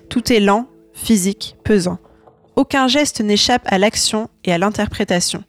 Tout 0.08 0.32
est 0.32 0.40
lent, 0.40 0.66
physique, 0.92 1.56
pesant. 1.62 1.98
Aucun 2.56 2.88
geste 2.88 3.20
n'échappe 3.20 3.62
à 3.66 3.78
l'action 3.78 4.28
et 4.44 4.52
à 4.52 4.58
l'interprétation. 4.58 5.44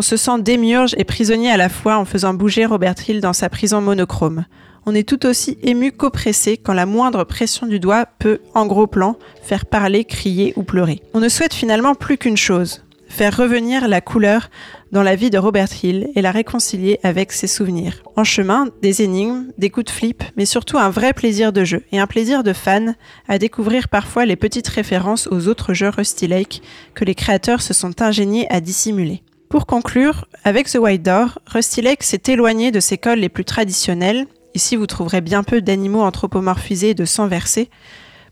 On 0.00 0.02
se 0.02 0.16
sent 0.16 0.40
démiurge 0.40 0.94
et 0.96 1.04
prisonnier 1.04 1.50
à 1.50 1.58
la 1.58 1.68
fois 1.68 1.98
en 1.98 2.06
faisant 2.06 2.32
bouger 2.32 2.64
Robert 2.64 2.94
Hill 3.06 3.20
dans 3.20 3.34
sa 3.34 3.50
prison 3.50 3.82
monochrome. 3.82 4.46
On 4.86 4.94
est 4.94 5.06
tout 5.06 5.26
aussi 5.26 5.58
ému 5.62 5.92
qu'oppressé 5.92 6.56
quand 6.56 6.72
la 6.72 6.86
moindre 6.86 7.24
pression 7.24 7.66
du 7.66 7.78
doigt 7.80 8.06
peut, 8.18 8.40
en 8.54 8.64
gros 8.64 8.86
plan, 8.86 9.16
faire 9.42 9.66
parler, 9.66 10.06
crier 10.06 10.54
ou 10.56 10.62
pleurer. 10.62 11.02
On 11.12 11.20
ne 11.20 11.28
souhaite 11.28 11.52
finalement 11.52 11.94
plus 11.94 12.16
qu'une 12.16 12.38
chose, 12.38 12.82
faire 13.08 13.36
revenir 13.36 13.88
la 13.88 14.00
couleur 14.00 14.48
dans 14.90 15.02
la 15.02 15.16
vie 15.16 15.28
de 15.28 15.36
Robert 15.36 15.68
Hill 15.82 16.08
et 16.14 16.22
la 16.22 16.30
réconcilier 16.30 16.98
avec 17.02 17.30
ses 17.30 17.46
souvenirs. 17.46 18.02
En 18.16 18.24
chemin, 18.24 18.68
des 18.80 19.02
énigmes, 19.02 19.48
des 19.58 19.68
coups 19.68 19.84
de 19.84 19.90
flip, 19.90 20.24
mais 20.34 20.46
surtout 20.46 20.78
un 20.78 20.88
vrai 20.88 21.12
plaisir 21.12 21.52
de 21.52 21.64
jeu 21.64 21.82
et 21.92 21.98
un 21.98 22.06
plaisir 22.06 22.42
de 22.42 22.54
fan 22.54 22.96
à 23.28 23.36
découvrir 23.36 23.90
parfois 23.90 24.24
les 24.24 24.36
petites 24.36 24.68
références 24.68 25.28
aux 25.30 25.46
autres 25.46 25.74
jeux 25.74 25.90
Rusty 25.90 26.26
Lake 26.26 26.62
que 26.94 27.04
les 27.04 27.14
créateurs 27.14 27.60
se 27.60 27.74
sont 27.74 28.00
ingéniés 28.00 28.46
à 28.48 28.62
dissimuler. 28.62 29.22
Pour 29.50 29.66
conclure, 29.66 30.26
avec 30.44 30.70
The 30.70 30.76
White 30.76 31.02
Door, 31.02 31.40
Rusty 31.44 31.82
Lake 31.82 32.04
s'est 32.04 32.22
éloigné 32.28 32.70
de 32.70 32.78
ses 32.78 32.98
codes 32.98 33.18
les 33.18 33.28
plus 33.28 33.44
traditionnels, 33.44 34.28
ici 34.54 34.76
vous 34.76 34.86
trouverez 34.86 35.20
bien 35.20 35.42
peu 35.42 35.60
d'animaux 35.60 36.02
anthropomorphisés 36.02 36.90
et 36.90 36.94
de 36.94 37.04
sang 37.04 37.26
versé, 37.26 37.68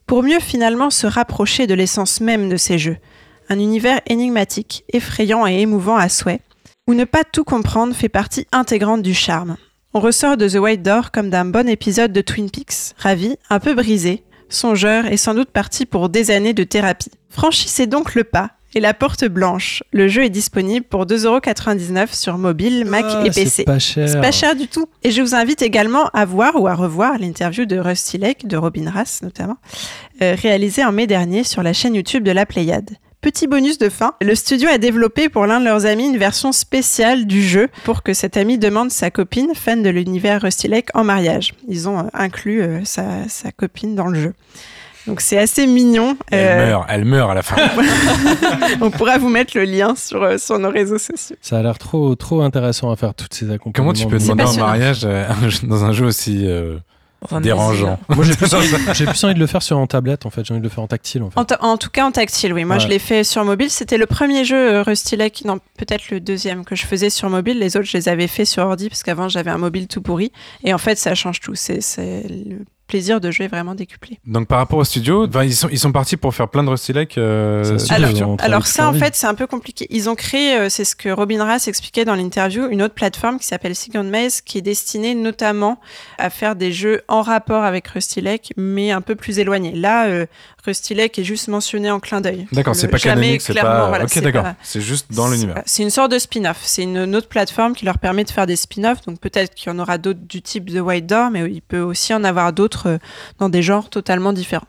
pour 0.06 0.22
mieux 0.22 0.38
finalement 0.38 0.90
se 0.90 1.08
rapprocher 1.08 1.66
de 1.66 1.74
l'essence 1.74 2.20
même 2.20 2.48
de 2.48 2.56
ces 2.56 2.78
jeux, 2.78 2.98
un 3.48 3.58
univers 3.58 4.00
énigmatique, 4.06 4.84
effrayant 4.92 5.44
et 5.44 5.58
émouvant 5.58 5.96
à 5.96 6.08
souhait, 6.08 6.40
où 6.86 6.94
ne 6.94 7.04
pas 7.04 7.24
tout 7.24 7.42
comprendre 7.42 7.96
fait 7.96 8.08
partie 8.08 8.46
intégrante 8.52 9.02
du 9.02 9.12
charme. 9.12 9.56
On 9.94 10.00
ressort 10.00 10.36
de 10.36 10.48
The 10.48 10.60
White 10.60 10.82
Door 10.82 11.10
comme 11.10 11.30
d'un 11.30 11.46
bon 11.46 11.68
épisode 11.68 12.12
de 12.12 12.20
Twin 12.20 12.48
Peaks, 12.48 12.94
ravi, 12.96 13.34
un 13.50 13.58
peu 13.58 13.74
brisé, 13.74 14.22
songeur 14.50 15.06
et 15.06 15.16
sans 15.16 15.34
doute 15.34 15.50
parti 15.50 15.84
pour 15.84 16.10
des 16.10 16.30
années 16.30 16.54
de 16.54 16.62
thérapie. 16.62 17.10
Franchissez 17.28 17.88
donc 17.88 18.14
le 18.14 18.22
pas 18.22 18.52
et 18.74 18.80
la 18.80 18.94
porte 18.94 19.24
blanche. 19.24 19.82
Le 19.92 20.08
jeu 20.08 20.24
est 20.24 20.30
disponible 20.30 20.84
pour 20.86 21.06
2,99€ 21.06 22.14
sur 22.14 22.38
mobile, 22.38 22.84
Mac 22.84 23.04
Ah, 23.08 23.22
et 23.24 23.32
c'est 23.32 23.44
PC. 23.44 23.64
pas 23.64 23.78
cher. 23.78 24.08
C'est 24.08 24.20
pas 24.20 24.32
cher 24.32 24.54
du 24.56 24.68
tout. 24.68 24.86
Et 25.02 25.10
je 25.10 25.22
vous 25.22 25.34
invite 25.34 25.62
également 25.62 26.06
à 26.12 26.24
voir 26.24 26.60
ou 26.60 26.66
à 26.66 26.74
revoir 26.74 27.18
l'interview 27.18 27.64
de 27.64 27.78
Rusty 27.78 28.18
Lake, 28.18 28.46
de 28.46 28.56
Robin 28.56 28.90
Rass 28.90 29.22
notamment, 29.22 29.56
euh, 30.22 30.34
réalisée 30.40 30.84
en 30.84 30.92
mai 30.92 31.06
dernier 31.06 31.44
sur 31.44 31.62
la 31.62 31.72
chaîne 31.72 31.94
YouTube 31.94 32.24
de 32.24 32.30
la 32.30 32.46
Pléiade. 32.46 32.90
Petit 33.20 33.48
bonus 33.48 33.78
de 33.78 33.88
fin, 33.88 34.14
le 34.22 34.36
studio 34.36 34.68
a 34.68 34.78
développé 34.78 35.28
pour 35.28 35.44
l'un 35.46 35.58
de 35.58 35.64
leurs 35.64 35.86
amis 35.86 36.06
une 36.06 36.18
version 36.18 36.52
spéciale 36.52 37.26
du 37.26 37.42
jeu 37.42 37.68
pour 37.82 38.04
que 38.04 38.14
cet 38.14 38.36
ami 38.36 38.58
demande 38.58 38.92
sa 38.92 39.10
copine, 39.10 39.56
fan 39.56 39.82
de 39.82 39.90
l'univers 39.90 40.40
Rusty 40.42 40.68
Lake, 40.68 40.90
en 40.94 41.02
mariage. 41.02 41.54
Ils 41.66 41.88
ont 41.88 41.98
euh, 41.98 42.02
inclus 42.14 42.62
euh, 42.62 42.84
sa, 42.84 43.28
sa 43.28 43.50
copine 43.50 43.96
dans 43.96 44.06
le 44.06 44.20
jeu. 44.20 44.34
Donc 45.08 45.20
c'est 45.20 45.38
assez 45.38 45.66
mignon. 45.66 46.16
Elle 46.30 46.38
Euh, 46.60 46.66
meurt, 46.70 46.86
elle 46.88 47.04
meurt 47.04 47.30
à 47.30 47.34
la 47.34 47.42
fin. 47.42 47.56
on 48.80 48.90
pourra 48.90 49.18
vous 49.18 49.28
mettre 49.28 49.56
le 49.56 49.64
lien 49.64 49.94
sur, 49.96 50.22
euh, 50.22 50.38
sur 50.38 50.58
nos 50.58 50.70
réseaux 50.70 50.98
sociaux. 50.98 51.36
Ça 51.40 51.58
a 51.58 51.62
l'air 51.62 51.78
trop, 51.78 52.14
trop 52.14 52.42
intéressant 52.42 52.90
à 52.90 52.96
faire 52.96 53.14
toutes 53.14 53.34
ces 53.34 53.50
accompagnements. 53.50 53.92
Comment 53.92 53.92
tu 53.92 54.06
peux 54.06 54.18
de- 54.18 54.22
demander 54.28 54.44
un 54.58 54.66
mariage 54.66 55.00
euh, 55.04 55.26
dans 55.64 55.84
un 55.84 55.92
jeu 55.92 56.06
aussi 56.06 56.46
euh, 56.46 56.76
Enfin, 57.20 57.40
dérangeant 57.40 57.98
Moi, 58.10 58.24
j'ai 58.24 58.36
plus, 58.36 58.54
envie- 58.54 58.68
j'ai 58.94 59.04
plus 59.04 59.24
envie 59.24 59.34
de 59.34 59.40
le 59.40 59.48
faire 59.48 59.60
sur 59.62 59.76
en 59.76 59.88
tablette, 59.88 60.24
en 60.24 60.30
fait. 60.30 60.44
J'ai 60.44 60.52
envie 60.54 60.60
de 60.60 60.66
le 60.66 60.70
faire 60.70 60.84
en 60.84 60.86
tactile, 60.86 61.24
en 61.24 61.30
fait. 61.30 61.40
En, 61.40 61.44
ta- 61.44 61.58
en 61.64 61.76
tout 61.76 61.90
cas 61.90 62.06
en 62.06 62.12
tactile, 62.12 62.52
oui. 62.52 62.64
Moi, 62.64 62.76
Ouais. 62.76 62.80
je 62.80 62.86
l'ai 62.86 63.00
fait 63.00 63.24
sur 63.24 63.44
mobile. 63.44 63.70
C'était 63.70 63.98
le 63.98 64.06
premier 64.06 64.44
jeu 64.44 64.56
euh, 64.74 64.82
Rusty 64.84 65.16
Lake, 65.16 65.42
non, 65.44 65.58
peut-être 65.78 66.10
le 66.10 66.20
deuxième 66.20 66.64
que 66.64 66.76
je 66.76 66.86
faisais 66.86 67.10
sur 67.10 67.28
mobile. 67.28 67.58
Les 67.58 67.76
autres, 67.76 67.86
je 67.86 67.96
les 67.96 68.08
avais 68.08 68.28
fait 68.28 68.44
sur 68.44 68.62
ordi 68.64 68.88
parce 68.88 69.02
qu'avant, 69.02 69.28
j'avais 69.28 69.50
un 69.50 69.58
mobile 69.58 69.88
tout 69.88 70.00
pourri. 70.00 70.30
Et 70.62 70.72
en 70.72 70.78
fait, 70.78 70.96
ça 70.96 71.16
change 71.16 71.40
tout. 71.40 71.56
C'est 71.56 71.80
c'est 71.80 72.22
le 72.28 72.58
plaisir 72.88 73.20
de 73.20 73.30
jouer 73.30 73.46
vraiment 73.46 73.76
décuplé. 73.76 74.18
Donc 74.26 74.48
par 74.48 74.58
rapport 74.58 74.78
au 74.78 74.84
studio, 74.84 75.26
ben, 75.28 75.44
ils, 75.44 75.54
sont, 75.54 75.68
ils 75.70 75.78
sont 75.78 75.92
partis 75.92 76.16
pour 76.16 76.34
faire 76.34 76.48
plein 76.48 76.64
de 76.64 76.70
Rusty 76.70 76.92
Lake. 76.92 77.16
euh, 77.18 77.78
ont- 78.24 78.36
Alors 78.40 78.60
toute 78.64 78.68
ça, 78.72 78.88
en 78.88 78.92
fait, 78.94 79.14
c'est 79.14 79.26
un 79.28 79.34
peu 79.34 79.46
compliqué. 79.46 79.86
Ils 79.90 80.08
ont 80.08 80.14
créé, 80.16 80.56
euh, 80.56 80.68
c'est 80.68 80.84
ce 80.84 80.96
que 80.96 81.08
Robin 81.10 81.44
Rass 81.44 81.68
expliquait 81.68 82.04
dans 82.04 82.14
l'interview, 82.16 82.66
une 82.68 82.82
autre 82.82 82.94
plateforme 82.94 83.38
qui 83.38 83.46
s'appelle 83.46 83.76
Second 83.76 84.02
Maze, 84.04 84.40
qui 84.40 84.58
est 84.58 84.62
destinée 84.62 85.14
notamment 85.14 85.78
à 86.18 86.30
faire 86.30 86.56
des 86.56 86.72
jeux 86.72 87.02
en 87.08 87.22
rapport 87.22 87.62
avec 87.62 87.86
Rusty 87.88 88.20
Lake, 88.20 88.52
mais 88.56 88.90
un 88.90 89.00
peu 89.02 89.14
plus 89.14 89.38
éloignés. 89.38 89.72
Là, 89.74 90.06
euh, 90.06 90.26
Rusty 90.64 90.94
Lake 90.94 91.18
est 91.18 91.24
juste 91.24 91.48
mentionné 91.48 91.90
en 91.90 92.00
clin 92.00 92.20
d'œil. 92.20 92.46
D'accord, 92.52 92.74
c'est 92.74 92.88
pas 92.88 92.98
canonique, 92.98 93.40
c'est 93.40 93.54
pas. 93.54 93.88
voilà, 93.88 94.04
ok, 94.04 94.10
c'est 94.12 94.20
d'accord. 94.20 94.44
C'est 94.62 94.80
juste 94.80 95.06
dans 95.12 95.28
l'univers. 95.28 95.62
C'est- 95.64 95.78
C'est 95.78 95.82
une 95.84 95.90
sorte 95.90 96.10
de 96.10 96.18
spin-off. 96.18 96.58
C'est 96.64 96.82
une, 96.82 96.96
une 96.96 97.14
autre 97.16 97.28
plateforme 97.28 97.74
qui 97.74 97.84
leur 97.84 97.98
permet 97.98 98.24
de 98.24 98.30
faire 98.30 98.46
des 98.46 98.56
spin-offs. 98.56 99.02
Donc 99.06 99.20
peut-être 99.20 99.54
qu'il 99.54 99.70
y 99.70 99.74
en 99.74 99.78
aura 99.78 99.96
d'autres 99.98 100.18
du 100.28 100.42
type 100.42 100.68
de 100.70 100.80
White 100.80 101.06
Door, 101.06 101.30
mais 101.30 101.50
il 101.50 101.62
peut 101.62 101.80
aussi 101.80 102.12
en 102.12 102.24
avoir 102.24 102.52
d'autres 102.52 102.77
euh, 102.86 102.98
dans 103.38 103.48
des 103.48 103.62
genres 103.62 103.90
totalement 103.90 104.32
différents. 104.32 104.66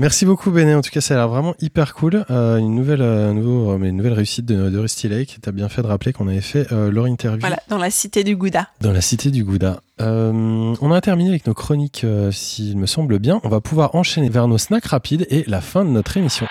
Merci 0.00 0.24
beaucoup, 0.24 0.50
Béné. 0.50 0.74
En 0.74 0.80
tout 0.80 0.88
cas, 0.88 1.02
ça 1.02 1.12
a 1.12 1.16
l'air 1.18 1.28
vraiment 1.28 1.54
hyper 1.60 1.92
cool. 1.92 2.24
Euh, 2.30 2.56
une, 2.56 2.74
nouvelle, 2.74 3.02
euh, 3.02 3.34
nouveau, 3.34 3.72
euh, 3.72 3.78
une 3.78 3.98
nouvelle 3.98 4.14
réussite 4.14 4.46
de, 4.46 4.70
de 4.70 4.78
Rusty 4.78 5.08
Lake. 5.08 5.36
T'as 5.42 5.52
bien 5.52 5.68
fait 5.68 5.82
de 5.82 5.88
rappeler 5.88 6.14
qu'on 6.14 6.26
avait 6.26 6.40
fait 6.40 6.66
leur 6.70 7.06
interview 7.06 7.40
Voilà, 7.40 7.58
dans 7.68 7.76
la 7.76 7.90
cité 7.90 8.24
du 8.24 8.34
Gouda. 8.34 8.68
dans 8.80 8.92
la 8.92 9.02
cité 9.02 9.30
du 9.30 9.44
Gouda. 9.44 9.82
On 9.98 10.90
a 10.90 11.00
terminé 11.02 11.28
avec 11.28 11.46
nos 11.46 11.52
chroniques, 11.52 12.06
s'il 12.32 12.78
me 12.78 12.86
semble 12.86 13.18
bien. 13.18 13.42
On 13.44 13.50
va 13.50 13.60
pouvoir 13.60 13.94
enchaîner 13.94 14.30
vers 14.30 14.48
nos 14.48 14.56
snacks 14.56 14.86
rapides 14.86 15.26
et 15.28 15.44
la 15.46 15.60
fin 15.60 15.84
de 15.84 15.90
notre 15.90 16.16
émission. 16.16 16.46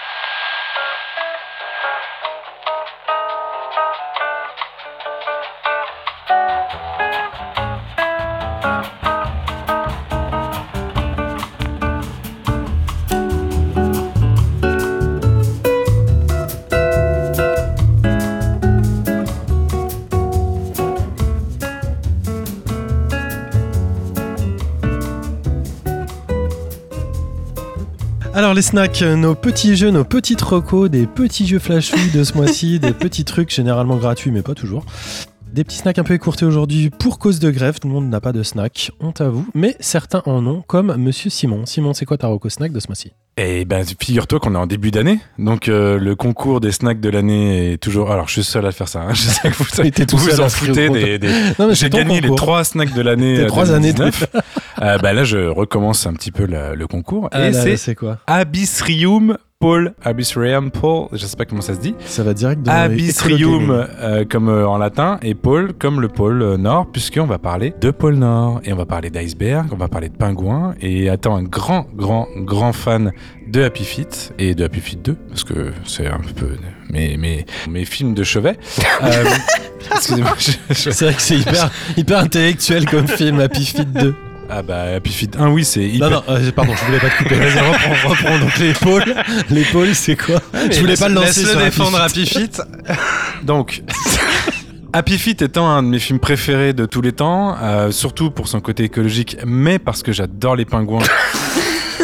Alors 28.40 28.54
les 28.54 28.62
snacks, 28.62 29.02
nos 29.02 29.36
petits 29.36 29.76
jeux, 29.76 29.90
nos 29.90 30.06
petites 30.06 30.42
recos, 30.42 30.90
des 30.90 31.08
petits 31.08 31.46
jeux 31.46 31.60
flash 31.60 31.92
de 32.14 32.24
ce 32.24 32.36
mois-ci, 32.36 32.80
des 32.80 32.94
petits 32.94 33.26
trucs 33.26 33.54
généralement 33.54 33.98
gratuits 33.98 34.32
mais 34.32 34.44
pas 34.44 34.56
toujours. 34.56 34.86
Des 35.52 35.66
petits 35.66 35.76
snacks 35.76 36.00
un 36.00 36.06
peu 36.06 36.14
écourtés 36.14 36.46
aujourd'hui 36.46 36.90
pour 36.90 37.20
cause 37.20 37.40
de 37.42 37.52
grève, 37.52 37.80
tout 37.82 37.90
le 37.90 37.94
monde 37.96 38.08
n'a 38.08 38.22
pas 38.22 38.32
de 38.32 38.42
snack, 38.42 38.92
honte 39.02 39.20
à 39.20 39.28
vous, 39.28 39.46
mais 39.54 39.76
certains 39.82 40.22
en 40.26 40.48
ont, 40.48 40.62
comme 40.66 40.96
Monsieur 40.96 41.30
Simon. 41.30 41.66
Simon, 41.66 41.94
c'est 41.94 42.06
quoi 42.06 42.18
ta 42.18 42.28
reco 42.28 42.48
snack 42.48 42.72
de 42.72 42.80
ce 42.80 42.88
mois-ci? 42.88 43.12
Et 43.36 43.66
ben, 43.66 43.84
figure-toi 44.00 44.40
qu'on 44.40 44.56
est 44.56 44.60
en 44.60 44.68
début 44.68 44.92
d'année, 44.92 45.20
donc 45.38 45.68
euh, 45.68 45.98
le 46.00 46.16
concours 46.16 46.62
des 46.62 46.72
snacks 46.72 47.02
de 47.02 47.10
l'année 47.10 47.74
est 47.74 47.78
toujours. 47.78 48.12
Alors, 48.12 48.28
je 48.28 48.34
suis 48.34 48.44
seul 48.44 48.66
à 48.66 48.72
faire 48.72 48.88
ça. 48.88 49.02
hein. 49.02 49.10
Je 49.14 49.22
sais 49.22 49.50
que 49.50 49.56
vous, 49.58 50.18
vous 50.18 50.30
seul 50.30 50.36
vous 50.36 50.42
en 50.42 50.50
foutez 50.50 50.90
des. 50.90 51.18
des- 51.20 51.34
J'ai 51.72 51.90
gagné 51.90 52.22
les 52.22 52.34
trois 52.36 52.64
snacks 52.64 52.94
de 52.94 53.02
l'année. 53.02 53.40
Euh, 53.40 53.48
trois 53.48 53.72
années 53.72 53.92
de 53.92 53.98
2019. 53.98 54.26
Euh, 54.82 54.98
bah 54.98 55.14
là, 55.14 55.24
je 55.24 55.38
recommence 55.48 56.06
un 56.08 56.14
petit 56.14 56.32
peu 56.32 56.46
la- 56.46 56.74
le 56.76 56.88
concours. 56.88 57.30
Ah 57.32 57.50
et 57.50 57.78
c'est 57.78 57.96
quoi 57.96 58.18
Abyssrium 58.28 59.38
Paul. 59.60 59.94
Abyssrium 60.04 60.72
Paul. 60.72 61.10
Je 61.12 61.26
sais 61.26 61.36
pas 61.36 61.44
comment 61.44 61.60
ça 61.62 61.76
se 61.76 61.82
dit. 61.82 61.94
Ça 62.06 62.24
va 62.24 62.34
direct 62.34 62.64
dans 62.64 62.72
Abyssrium 62.72 63.72
euh, 63.72 64.24
comme 64.24 64.48
euh, 64.48 64.66
en 64.66 64.78
latin 64.78 65.20
et 65.22 65.36
pôle 65.36 65.74
comme 65.74 66.00
le 66.00 66.08
pôle 66.08 66.42
euh, 66.42 66.56
Nord 66.56 66.88
puisqu'on 66.94 67.26
va 67.26 67.40
parler 67.40 67.74
de 67.82 67.92
pôle 67.92 68.16
Nord 68.16 68.62
et 68.64 68.72
on 68.72 68.78
va 68.78 68.86
parler 68.86 69.10
d'iceberg, 69.10 69.68
on 69.74 69.76
va 69.76 69.90
parler 69.90 70.08
de 70.08 70.16
pingouins 70.16 70.76
et 70.80 71.10
attends 71.10 71.36
un 71.36 71.44
grand 71.44 71.88
grand 71.94 72.28
grand 72.38 72.72
fan 72.72 73.12
de 73.48 73.62
Happy 73.64 73.84
Feet 73.84 74.34
et 74.40 74.56
de 74.56 74.64
Happy 74.64 74.80
Feet 74.80 75.02
2 75.04 75.16
parce 75.28 75.44
que 75.44 75.74
c'est 75.86 76.08
un 76.08 76.22
peu 76.38 76.52
mes, 76.90 77.18
mes, 77.18 77.46
mes 77.70 77.84
films 77.84 78.14
de 78.14 78.24
chevet. 78.24 78.58
Euh, 79.04 79.24
Excusez-moi. 79.92 80.34
je- 80.38 80.52
je- 80.74 80.90
C'est 80.92 81.06
vrai 81.06 81.14
que 81.14 81.22
c'est 81.22 81.38
hyper, 81.38 81.72
hyper 81.98 82.20
intellectuel 82.20 82.86
comme 82.86 83.08
film, 83.08 83.40
Happy 83.40 83.66
Feet 83.66 83.92
2. 83.94 84.14
Ah 84.52 84.64
bah 84.64 84.96
Happy 84.96 85.12
Feet 85.12 85.36
1 85.38 85.50
oui 85.50 85.64
c'est 85.64 85.84
hyper... 85.84 86.10
Non, 86.10 86.16
non, 86.18 86.24
euh, 86.30 86.52
pardon, 86.52 86.74
je 86.76 86.86
voulais 86.86 87.00
pas 87.00 87.10
te 87.10 87.18
couper. 87.18 87.36
Vas-y, 87.36 87.60
reprends, 87.60 88.10
reprends. 88.10 88.40
Donc 88.40 88.58
l'épaule, 88.58 89.16
l'épaule, 89.52 89.94
c'est 89.94 90.16
quoi 90.16 90.42
Je 90.72 90.80
voulais 90.80 90.96
pas 90.96 91.08
le 91.08 91.16
lancer 91.16 91.42
Laisse-le 91.42 91.52
sur 91.52 91.60
défendre 91.60 92.02
Happy 92.02 92.24
Happy 92.24 92.26
Feet. 92.26 92.62
Donc, 93.44 93.84
Happy 94.92 95.20
Feet 95.20 95.42
étant 95.44 95.70
un 95.70 95.84
de 95.84 95.88
mes 95.88 96.00
films 96.00 96.20
préférés 96.20 96.74
de 96.74 96.88
tous 96.88 97.02
les 97.02 97.12
temps, 97.12 97.56
euh, 97.62 97.92
surtout 97.92 98.32
pour 98.32 98.48
son 98.48 98.60
côté 98.60 98.86
écologique, 98.86 99.38
mais 99.46 99.78
parce 99.78 100.02
que 100.02 100.12
j'adore 100.12 100.56
les 100.56 100.66
pingouins. 100.66 101.04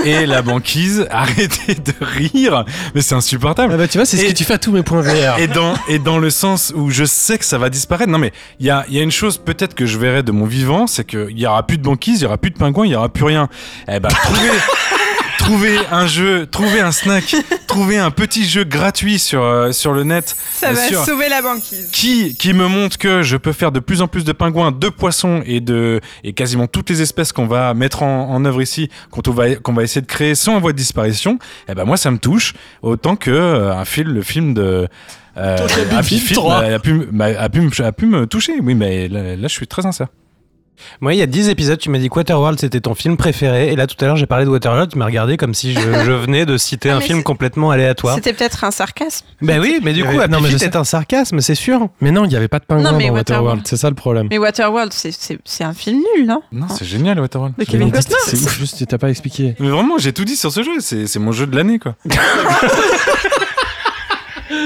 Et 0.06 0.26
la 0.26 0.41
banquise, 0.41 1.07
arrêtez 1.11 1.76
de 1.76 1.94
rire, 1.99 2.64
mais 2.94 3.02
c'est 3.02 3.15
insupportable. 3.15 3.73
Ah 3.73 3.77
bah 3.77 3.88
tu 3.88 3.98
vois, 3.98 4.06
c'est 4.06 4.18
ce 4.18 4.23
Et- 4.23 4.27
que 4.27 4.34
tu 4.34 4.44
fais 4.44 4.53
à 4.53 4.57
tous 4.57 4.72
mes 4.72 4.84
points 4.84 5.02
VR. 5.02 5.40
Et 5.40 5.48
dans, 5.48 5.73
et 5.88 5.99
dans 5.99 6.18
le 6.19 6.30
sens 6.30 6.72
où 6.76 6.90
je 6.91 7.03
sais 7.06 7.38
que 7.38 7.45
ça 7.45 7.57
va 7.57 7.69
disparaître. 7.69 8.10
Non, 8.11 8.19
mais 8.19 8.32
il 8.60 8.65
y 8.65 8.69
a, 8.69 8.86
y 8.90 8.99
a 8.99 9.02
une 9.02 9.11
chose 9.11 9.38
peut-être 9.38 9.73
que 9.76 9.86
je 9.86 9.98
verrai 9.98 10.23
de 10.23 10.32
mon 10.32 10.45
vivant, 10.45 10.88
c'est 10.88 11.06
qu'il 11.06 11.38
y 11.40 11.45
aura 11.48 11.65
plus 11.65 11.77
de 11.77 11.84
banquise, 11.84 12.19
il 12.22 12.23
y 12.23 12.27
aura 12.27 12.38
plus 12.38 12.52
de 12.52 12.57
pingouins, 12.57 12.86
il 12.86 12.91
y 12.91 12.95
aura 12.95 13.10
plus 13.10 13.26
rien. 13.26 13.49
Eh 13.88 13.99
ben, 13.99 14.10
trouvez, 14.10 14.49
trouvez 15.45 15.77
un 15.91 16.07
jeu, 16.07 16.45
trouvez 16.47 16.81
un 16.81 16.91
snack, 16.91 17.35
trouvez 17.67 17.97
un 17.97 18.11
petit 18.11 18.45
jeu 18.45 18.63
gratuit 18.63 19.19
sur, 19.19 19.41
euh, 19.43 19.72
sur 19.72 19.93
le 19.93 20.03
net. 20.03 20.35
Ça 20.53 20.69
euh, 20.69 20.73
va 20.73 20.88
sur- 20.88 21.05
sauver 21.05 21.30
la 21.30 21.41
banquise. 21.41 21.89
qui, 21.91 22.35
qui 22.35 22.53
me 22.53 22.67
montre 22.67 22.97
que 22.97 23.22
je 23.23 23.38
peux 23.38 23.53
faire 23.53 23.72
de 23.72 23.80
plus 23.80 24.01
en 24.01 24.07
plus 24.07 24.23
de 24.23 24.31
pingouins, 24.31 24.72
de 24.72 24.89
poissons 24.89 25.41
et 25.45 25.59
de 25.61 26.01
et 26.23 26.34
quasiment 26.34 26.67
toutes 26.67 26.89
les 26.89 27.01
espèces 27.01 27.31
qu'on 27.31 27.47
va 27.47 27.73
mettre 27.73 28.03
en, 28.03 28.30
en 28.31 28.43
œuvre 28.45 28.61
ici, 28.61 28.89
qu'on 29.11 29.22
va 29.31 29.55
qu'on 29.55 29.73
va 29.73 29.84
essayer 29.84 30.01
de 30.01 30.07
créer 30.07 30.35
sont 30.35 30.51
en 30.51 30.59
voie 30.59 30.72
de 30.73 30.77
disparition. 30.77 31.39
Et 31.69 31.76
ben 31.76 31.85
moi 31.85 31.97
ça 31.97 32.11
me 32.11 32.17
touche 32.17 32.53
autant 32.81 33.15
que 33.15 33.31
euh, 33.31 33.73
un 33.76 33.85
film, 33.85 34.11
le 34.13 34.22
film 34.23 34.53
de 34.53 34.88
euh, 35.38 35.67
Happy 35.91 36.19
Feet 36.19 36.34
trois. 36.35 36.61
m'a- 36.61 36.76
a, 36.76 36.80
pu, 36.80 36.91
a, 37.19 37.49
pu, 37.49 37.61
me- 37.61 37.81
a 37.85 37.91
pu 37.91 38.05
me 38.05 38.26
toucher. 38.26 38.53
Oui, 38.61 38.73
mais 38.73 39.07
là, 39.07 39.35
là, 39.35 39.47
je 39.47 39.53
suis 39.53 39.67
très 39.67 39.81
sincère. 39.81 40.07
Moi, 41.02 41.14
il 41.14 41.18
y 41.18 41.22
a 41.22 41.26
10 41.26 41.49
épisodes, 41.49 41.77
tu 41.80 41.89
m'as 41.89 41.97
dit 41.99 42.10
que 42.10 42.15
Waterworld 42.15 42.60
c'était 42.60 42.81
ton 42.81 42.95
film 42.95 43.18
préféré. 43.18 43.72
Et 43.72 43.76
là, 43.76 43.88
tout 43.88 43.95
à 44.03 44.06
l'heure, 44.07 44.15
j'ai 44.18 44.26
parlé 44.26 44.45
de 44.45 44.49
Waterworld, 44.49 44.91
tu 44.91 44.97
m'as 44.97 45.06
regardé 45.06 45.38
comme 45.38 45.53
si 45.53 45.73
je, 45.73 45.80
je 45.80 46.11
venais 46.11 46.45
de 46.45 46.57
citer 46.57 46.89
Ah, 46.89 46.97
un 46.97 46.99
film 47.02 47.23
complètement 47.23 47.72
aléatoire. 47.72 48.15
C'était 48.15 48.34
peut-être 48.34 48.64
un 48.64 48.72
sarcasme. 48.72 49.26
Ben 49.41 49.60
oui, 49.61 49.80
mais 49.84 49.93
du 49.93 50.03
coup, 50.03 50.10
avait- 50.10 50.19
Happy 50.23 50.31
non, 50.31 50.41
mais 50.41 50.52
est 50.52 50.76
un 50.76 50.84
sarcasme, 50.84 51.39
c'est 51.41 51.56
sûr. 51.56 51.88
Mais 52.02 52.11
non, 52.11 52.26
il 52.26 52.30
n'y 52.30 52.35
avait 52.35 52.47
pas 52.47 52.60
de 52.60 52.65
Non, 52.69 52.77
mais 52.77 52.84
dans 52.84 52.89
Waterworld. 52.91 53.15
Waterworld, 53.18 53.61
c'est 53.68 53.77
ça 53.77 53.89
le 53.89 53.95
problème. 53.95 54.27
Mais 54.30 54.38
Waterworld, 54.38 54.93
c'est- 54.93 55.64
un 55.64 55.73
film 55.73 56.02
nul, 56.18 56.27
non? 56.27 56.41
Non, 56.52 56.68
c'est 56.69 56.85
génial 56.85 57.19
Waterworld. 57.19 57.56
De 57.57 57.64
Kevin 57.64 57.91
Costner. 57.91 58.15
C'est 58.26 58.49
juste, 58.52 58.85
t'as 58.88 58.97
pas 58.97 59.10
expliqué. 59.10 59.56
Mais 59.60 59.69
vraiment, 59.69 59.97
j'ai 59.97 60.14
tout 60.14 60.26
dit 60.26 60.35
sur 60.35 60.52
ce 60.52 60.64
jeu. 60.64 60.80
C'est 60.80 61.19
mon 61.19 61.31
jeu 61.31 61.47
de 61.47 61.56
l'année, 61.56 61.80
quoi. 61.80 61.95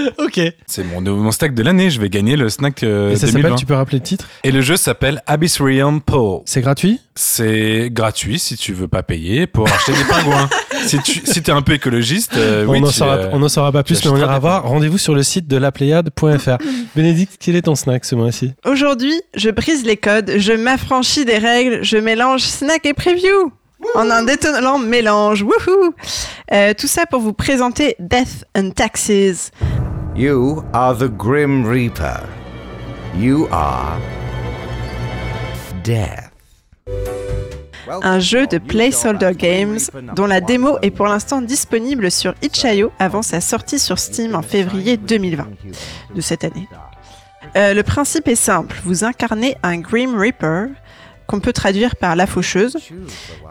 Ok. 0.18 0.38
Et 0.38 0.54
C'est 0.68 0.84
mon, 0.84 1.02
mon 1.02 1.32
snack 1.32 1.54
de 1.54 1.64
l'année. 1.64 1.90
Je 1.90 2.00
vais 2.00 2.10
gagner 2.10 2.36
le 2.36 2.50
snack 2.50 2.84
euh, 2.84 3.16
ça 3.16 3.28
2020. 3.28 3.42
s'appelle, 3.42 3.60
tu 3.60 3.66
peux 3.66 3.74
rappeler 3.74 3.98
le 4.00 4.04
titre 4.04 4.26
Et 4.44 4.52
le 4.52 4.62
jeu 4.62 4.78
s'appelle 4.78 5.22
Abyssrium 5.26 6.02
Pole. 6.02 6.42
C'est 6.46 6.62
gratuit 6.62 7.00
C'est 7.16 7.90
gratuit 7.92 8.40
si 8.40 8.58
tu 8.58 8.74
veux 8.74 8.88
pas 8.88 9.04
payer 9.04 9.48
pour 9.48 9.68
acheter 9.68 9.94
des 9.94 10.04
pingouins. 10.04 10.50
Si 10.86 10.98
tu 11.00 11.22
si 11.26 11.40
es 11.40 11.50
un 11.50 11.62
peu 11.62 11.74
écologiste, 11.74 12.38
euh, 12.38 12.66
On 12.66 12.72
oui, 12.72 12.80
n'en 12.80 12.88
saura, 12.90 13.16
euh, 13.18 13.48
saura 13.50 13.72
pas 13.74 13.84
plus, 13.84 14.02
mais 14.06 14.12
on 14.12 14.18
ira 14.18 14.40
voir. 14.40 14.64
Rendez-vous 14.64 14.98
sur 14.98 15.14
le 15.14 15.24
site 15.24 15.46
de 15.46 15.58
lapléiade.fr. 15.58 16.58
Bénédicte, 16.96 17.34
quel 17.38 17.58
est 17.58 17.64
ton 17.64 17.76
snack 17.76 18.06
ce 18.06 18.16
mois-ci? 18.16 18.54
Aujourd'hui, 18.66 19.14
je 19.36 19.50
brise 19.50 19.84
les 19.84 19.98
codes, 19.98 20.32
je 20.38 20.54
m'affranchis 20.54 21.26
des 21.26 21.38
règles, 21.38 21.84
je 21.84 21.98
mélange 21.98 22.44
snack 22.44 22.86
et 22.86 22.94
preview. 22.94 23.52
En 23.96 24.10
un 24.10 24.24
détonnant 24.24 24.80
mélange, 24.80 25.42
wouhou 25.44 25.94
Euh, 26.54 26.74
Tout 26.78 26.88
ça 26.88 27.06
pour 27.06 27.20
vous 27.20 27.34
présenter 27.34 27.96
Death 28.00 28.46
and 28.56 28.70
Taxes. 28.72 29.52
You 30.16 30.64
are 30.74 30.98
the 30.98 31.08
Grim 31.08 31.66
Reaper. 31.66 32.28
You 33.16 33.48
are 33.52 33.98
death. 35.84 36.30
un 38.04 38.20
jeu 38.20 38.46
de 38.48 38.58
Placeholder 38.58 39.32
Games 39.34 39.80
dont 40.16 40.28
la 40.28 40.42
démo 40.42 40.78
est 40.82 40.92
pour 40.92 41.08
l'instant 41.08 41.42
disponible 41.42 42.12
sur 42.12 42.34
itch.io 42.42 42.92
avant 43.00 43.22
sa 43.22 43.42
sortie 43.42 43.80
sur 43.80 43.98
Steam 44.00 44.36
en 44.36 44.42
février 44.42 44.98
2020 44.98 45.48
de 46.16 46.22
cette 46.22 46.44
année. 46.44 46.68
Euh, 47.56 47.74
le 47.74 47.84
principe 47.84 48.28
est 48.28 48.36
simple, 48.36 48.80
vous 48.84 49.04
incarnez 49.04 49.56
un 49.64 49.78
Grim 49.80 50.18
Reaper 50.20 50.68
qu'on 51.30 51.40
peut 51.40 51.54
traduire 51.54 51.96
par 51.96 52.16
la 52.16 52.26
faucheuse, 52.26 52.76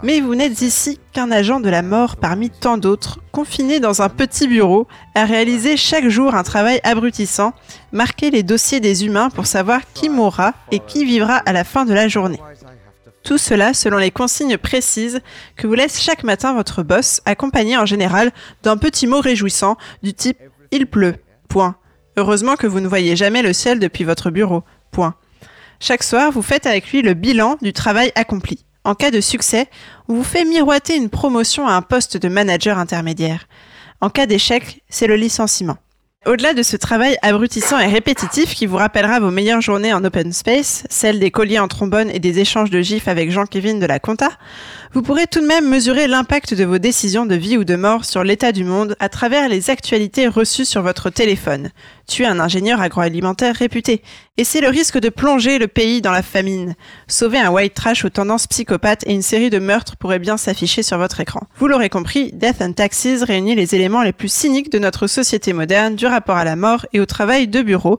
mais 0.02 0.20
vous 0.20 0.34
n'êtes 0.34 0.62
ici 0.62 0.98
qu'un 1.12 1.30
agent 1.30 1.60
de 1.60 1.68
la 1.68 1.82
mort 1.82 2.16
parmi 2.16 2.50
tant 2.50 2.76
d'autres, 2.76 3.20
confiné 3.30 3.78
dans 3.78 4.02
un 4.02 4.08
petit 4.08 4.48
bureau 4.48 4.88
à 5.14 5.24
réaliser 5.24 5.76
chaque 5.76 6.08
jour 6.08 6.34
un 6.34 6.42
travail 6.42 6.80
abrutissant, 6.82 7.52
marquer 7.92 8.32
les 8.32 8.42
dossiers 8.42 8.80
des 8.80 9.06
humains 9.06 9.30
pour 9.30 9.46
savoir 9.46 9.82
qui 9.94 10.08
mourra 10.08 10.54
et 10.72 10.80
qui 10.80 11.04
vivra 11.04 11.36
à 11.36 11.52
la 11.52 11.62
fin 11.62 11.84
de 11.84 11.94
la 11.94 12.08
journée. 12.08 12.40
Tout 13.22 13.38
cela 13.38 13.72
selon 13.74 13.98
les 13.98 14.10
consignes 14.10 14.58
précises 14.58 15.20
que 15.54 15.68
vous 15.68 15.74
laisse 15.74 16.00
chaque 16.00 16.24
matin 16.24 16.54
votre 16.54 16.82
boss, 16.82 17.20
accompagné 17.26 17.78
en 17.78 17.86
général 17.86 18.32
d'un 18.64 18.76
petit 18.76 19.06
mot 19.06 19.20
réjouissant 19.20 19.76
du 20.02 20.14
type 20.14 20.38
Il 20.72 20.88
pleut. 20.88 21.14
Point. 21.48 21.76
Heureusement 22.16 22.56
que 22.56 22.66
vous 22.66 22.80
ne 22.80 22.88
voyez 22.88 23.14
jamais 23.14 23.42
le 23.42 23.52
ciel 23.52 23.78
depuis 23.78 24.02
votre 24.02 24.30
bureau. 24.30 24.64
Point. 24.90 25.14
Chaque 25.80 26.02
soir, 26.02 26.32
vous 26.32 26.42
faites 26.42 26.66
avec 26.66 26.90
lui 26.90 27.02
le 27.02 27.14
bilan 27.14 27.56
du 27.62 27.72
travail 27.72 28.10
accompli. 28.16 28.64
En 28.82 28.94
cas 28.94 29.12
de 29.12 29.20
succès, 29.20 29.68
on 30.08 30.14
vous 30.14 30.24
fait 30.24 30.44
miroiter 30.44 30.96
une 30.96 31.08
promotion 31.08 31.68
à 31.68 31.74
un 31.74 31.82
poste 31.82 32.16
de 32.16 32.28
manager 32.28 32.78
intermédiaire. 32.78 33.46
En 34.00 34.10
cas 34.10 34.26
d'échec, 34.26 34.82
c'est 34.88 35.06
le 35.06 35.14
licenciement. 35.14 35.76
Au-delà 36.26 36.52
de 36.52 36.64
ce 36.64 36.76
travail 36.76 37.16
abrutissant 37.22 37.78
et 37.78 37.86
répétitif 37.86 38.54
qui 38.54 38.66
vous 38.66 38.76
rappellera 38.76 39.20
vos 39.20 39.30
meilleures 39.30 39.60
journées 39.60 39.94
en 39.94 40.04
open 40.04 40.32
space, 40.32 40.82
celles 40.90 41.20
des 41.20 41.30
colliers 41.30 41.60
en 41.60 41.68
trombone 41.68 42.10
et 42.10 42.18
des 42.18 42.40
échanges 42.40 42.70
de 42.70 42.80
gifs 42.80 43.06
avec 43.06 43.30
Jean-Kévin 43.30 43.78
de 43.78 43.86
la 43.86 44.00
Compta, 44.00 44.30
vous 44.94 45.02
pourrez 45.02 45.26
tout 45.26 45.40
de 45.40 45.46
même 45.46 45.68
mesurer 45.68 46.06
l'impact 46.06 46.54
de 46.54 46.64
vos 46.64 46.78
décisions 46.78 47.26
de 47.26 47.34
vie 47.34 47.58
ou 47.58 47.64
de 47.64 47.76
mort 47.76 48.06
sur 48.06 48.24
l'état 48.24 48.52
du 48.52 48.64
monde 48.64 48.96
à 49.00 49.10
travers 49.10 49.48
les 49.48 49.68
actualités 49.68 50.28
reçues 50.28 50.64
sur 50.64 50.82
votre 50.82 51.10
téléphone. 51.10 51.70
Tuer 52.06 52.26
un 52.26 52.40
ingénieur 52.40 52.80
agroalimentaire 52.80 53.54
réputé. 53.54 54.02
Et 54.38 54.44
c'est 54.44 54.62
le 54.62 54.68
risque 54.68 54.98
de 54.98 55.10
plonger 55.10 55.58
le 55.58 55.68
pays 55.68 56.00
dans 56.00 56.10
la 56.10 56.22
famine. 56.22 56.74
Sauver 57.06 57.38
un 57.38 57.50
white 57.50 57.74
trash 57.74 58.04
aux 58.06 58.08
tendances 58.08 58.46
psychopathes 58.46 59.04
et 59.06 59.12
une 59.12 59.22
série 59.22 59.50
de 59.50 59.58
meurtres 59.58 59.96
pourrait 59.96 60.18
bien 60.18 60.38
s'afficher 60.38 60.82
sur 60.82 60.96
votre 60.96 61.20
écran. 61.20 61.42
Vous 61.58 61.68
l'aurez 61.68 61.90
compris, 61.90 62.32
Death 62.32 62.62
and 62.62 62.72
Taxes 62.72 63.22
réunit 63.22 63.54
les 63.54 63.74
éléments 63.74 64.02
les 64.02 64.12
plus 64.12 64.32
cyniques 64.32 64.72
de 64.72 64.78
notre 64.78 65.06
société 65.06 65.52
moderne, 65.52 65.96
du 65.96 66.06
rapport 66.06 66.36
à 66.36 66.44
la 66.44 66.56
mort 66.56 66.86
et 66.94 67.00
au 67.00 67.06
travail 67.06 67.46
de 67.46 67.60
bureau, 67.60 67.98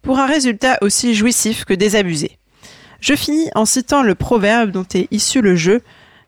pour 0.00 0.18
un 0.18 0.26
résultat 0.26 0.78
aussi 0.80 1.14
jouissif 1.14 1.66
que 1.66 1.74
désabusé. 1.74 2.38
Je 3.00 3.14
finis 3.14 3.50
en 3.54 3.64
citant 3.64 4.02
le 4.02 4.14
proverbe 4.14 4.70
dont 4.70 4.86
est 4.94 5.08
issu 5.10 5.40
le 5.40 5.56
jeu 5.56 5.82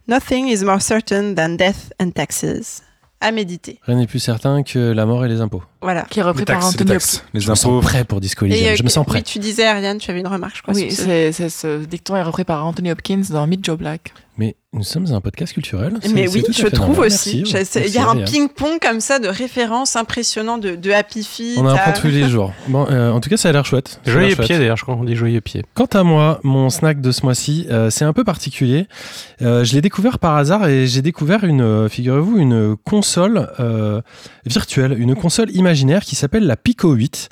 Nothing 0.08 0.48
is 0.48 0.64
more 0.64 0.80
certain 0.80 1.34
than 1.34 1.56
death 1.56 1.92
and 2.00 2.10
taxes. 2.10 2.82
À 3.20 3.30
méditer. 3.30 3.78
Rien 3.86 3.98
n'est 3.98 4.08
plus 4.08 4.18
certain 4.18 4.64
que 4.64 4.92
la 4.92 5.06
mort 5.06 5.24
et 5.24 5.28
les 5.28 5.40
impôts. 5.40 5.62
Voilà. 5.82 6.02
Qui 6.09 6.20
est 6.20 6.22
repris 6.22 6.40
Les 6.40 6.44
par 6.46 6.56
taxes, 6.60 6.66
les 6.66 6.74
Anthony 6.82 6.90
taxes, 6.90 7.14
Hopkins. 7.16 7.28
les 7.34 7.40
Je 7.40 7.50
me 7.50 7.54
sens 7.54 7.64
impôts. 7.66 7.80
prêt 7.80 8.04
pour 8.04 8.20
Disco 8.20 8.44
Elysium. 8.46 8.66
Et, 8.66 8.72
euh, 8.72 8.76
je 8.76 8.82
me 8.82 8.88
sens 8.88 9.04
Oui, 9.06 9.10
prêt. 9.12 9.22
tu 9.22 9.38
disais, 9.38 9.66
Ariane, 9.66 9.98
tu 9.98 10.10
avais 10.10 10.20
une 10.20 10.26
remarque, 10.28 10.56
je 10.56 10.62
crois. 10.62 10.74
Oui, 10.74 10.90
c'est, 10.90 11.32
ce 11.32 11.84
dicton 11.84 12.16
est 12.16 12.22
repris 12.22 12.44
par 12.44 12.64
Anthony 12.64 12.90
Hopkins 12.92 13.22
dans 13.30 13.46
Meet 13.46 13.64
Joe 13.64 13.76
Black. 13.78 14.12
Mais 14.38 14.56
nous 14.72 14.82
sommes 14.82 15.12
un 15.12 15.20
podcast 15.20 15.52
culturel. 15.52 15.92
Mais 16.14 16.26
oui, 16.26 16.42
je 16.50 16.66
trouve 16.68 16.88
normal. 16.96 17.06
aussi. 17.09 17.40
Il 17.42 17.88
y 17.92 17.98
a 17.98 18.09
un 18.09 18.16
ping-pong 18.24 18.78
comme 18.80 19.00
ça 19.00 19.18
de 19.18 19.28
références 19.28 19.94
impressionnants 19.94 20.56
de, 20.56 20.74
de 20.74 20.90
Happy 20.90 21.22
Feet. 21.22 21.59
On 21.59 21.66
en 21.66 21.68
apprend 21.68 21.90
à- 21.90 21.94
tous 21.94 22.06
les 22.06 22.26
jours. 22.30 22.50
Bon, 22.68 22.86
euh, 22.88 23.10
en 23.10 23.20
tout 23.20 23.28
cas, 23.28 23.36
ça 23.36 23.50
a 23.50 23.52
l'air 23.52 23.66
chouette. 23.66 24.00
Joyeux 24.06 24.34
pied 24.36 24.56
d'ailleurs, 24.56 24.78
je 24.78 24.84
crois 24.84 24.94
qu'on 24.96 25.04
dit 25.04 25.16
joyeux 25.16 25.42
pied. 25.42 25.62
Quant 25.74 25.84
à 25.92 26.02
moi, 26.02 26.40
mon 26.44 26.70
snack 26.70 27.02
de 27.02 27.12
ce 27.12 27.24
mois-ci, 27.26 27.66
euh, 27.70 27.90
c'est 27.90 28.06
un 28.06 28.14
peu 28.14 28.24
particulier. 28.24 28.86
Euh, 29.42 29.64
je 29.64 29.74
l'ai 29.74 29.82
découvert 29.82 30.18
par 30.18 30.34
hasard 30.36 30.66
et 30.66 30.86
j'ai 30.86 31.02
découvert 31.02 31.44
une, 31.44 31.60
euh, 31.60 31.88
figurez-vous, 31.90 32.38
une 32.38 32.74
console 32.84 33.50
euh, 33.60 34.00
virtuelle, 34.46 34.96
une 34.98 35.14
console 35.14 35.50
imaginaire 35.50 35.72
qui 36.05 36.16
s'appelle 36.16 36.47
la 36.47 36.57
Pico 36.57 36.93
8. 36.93 37.28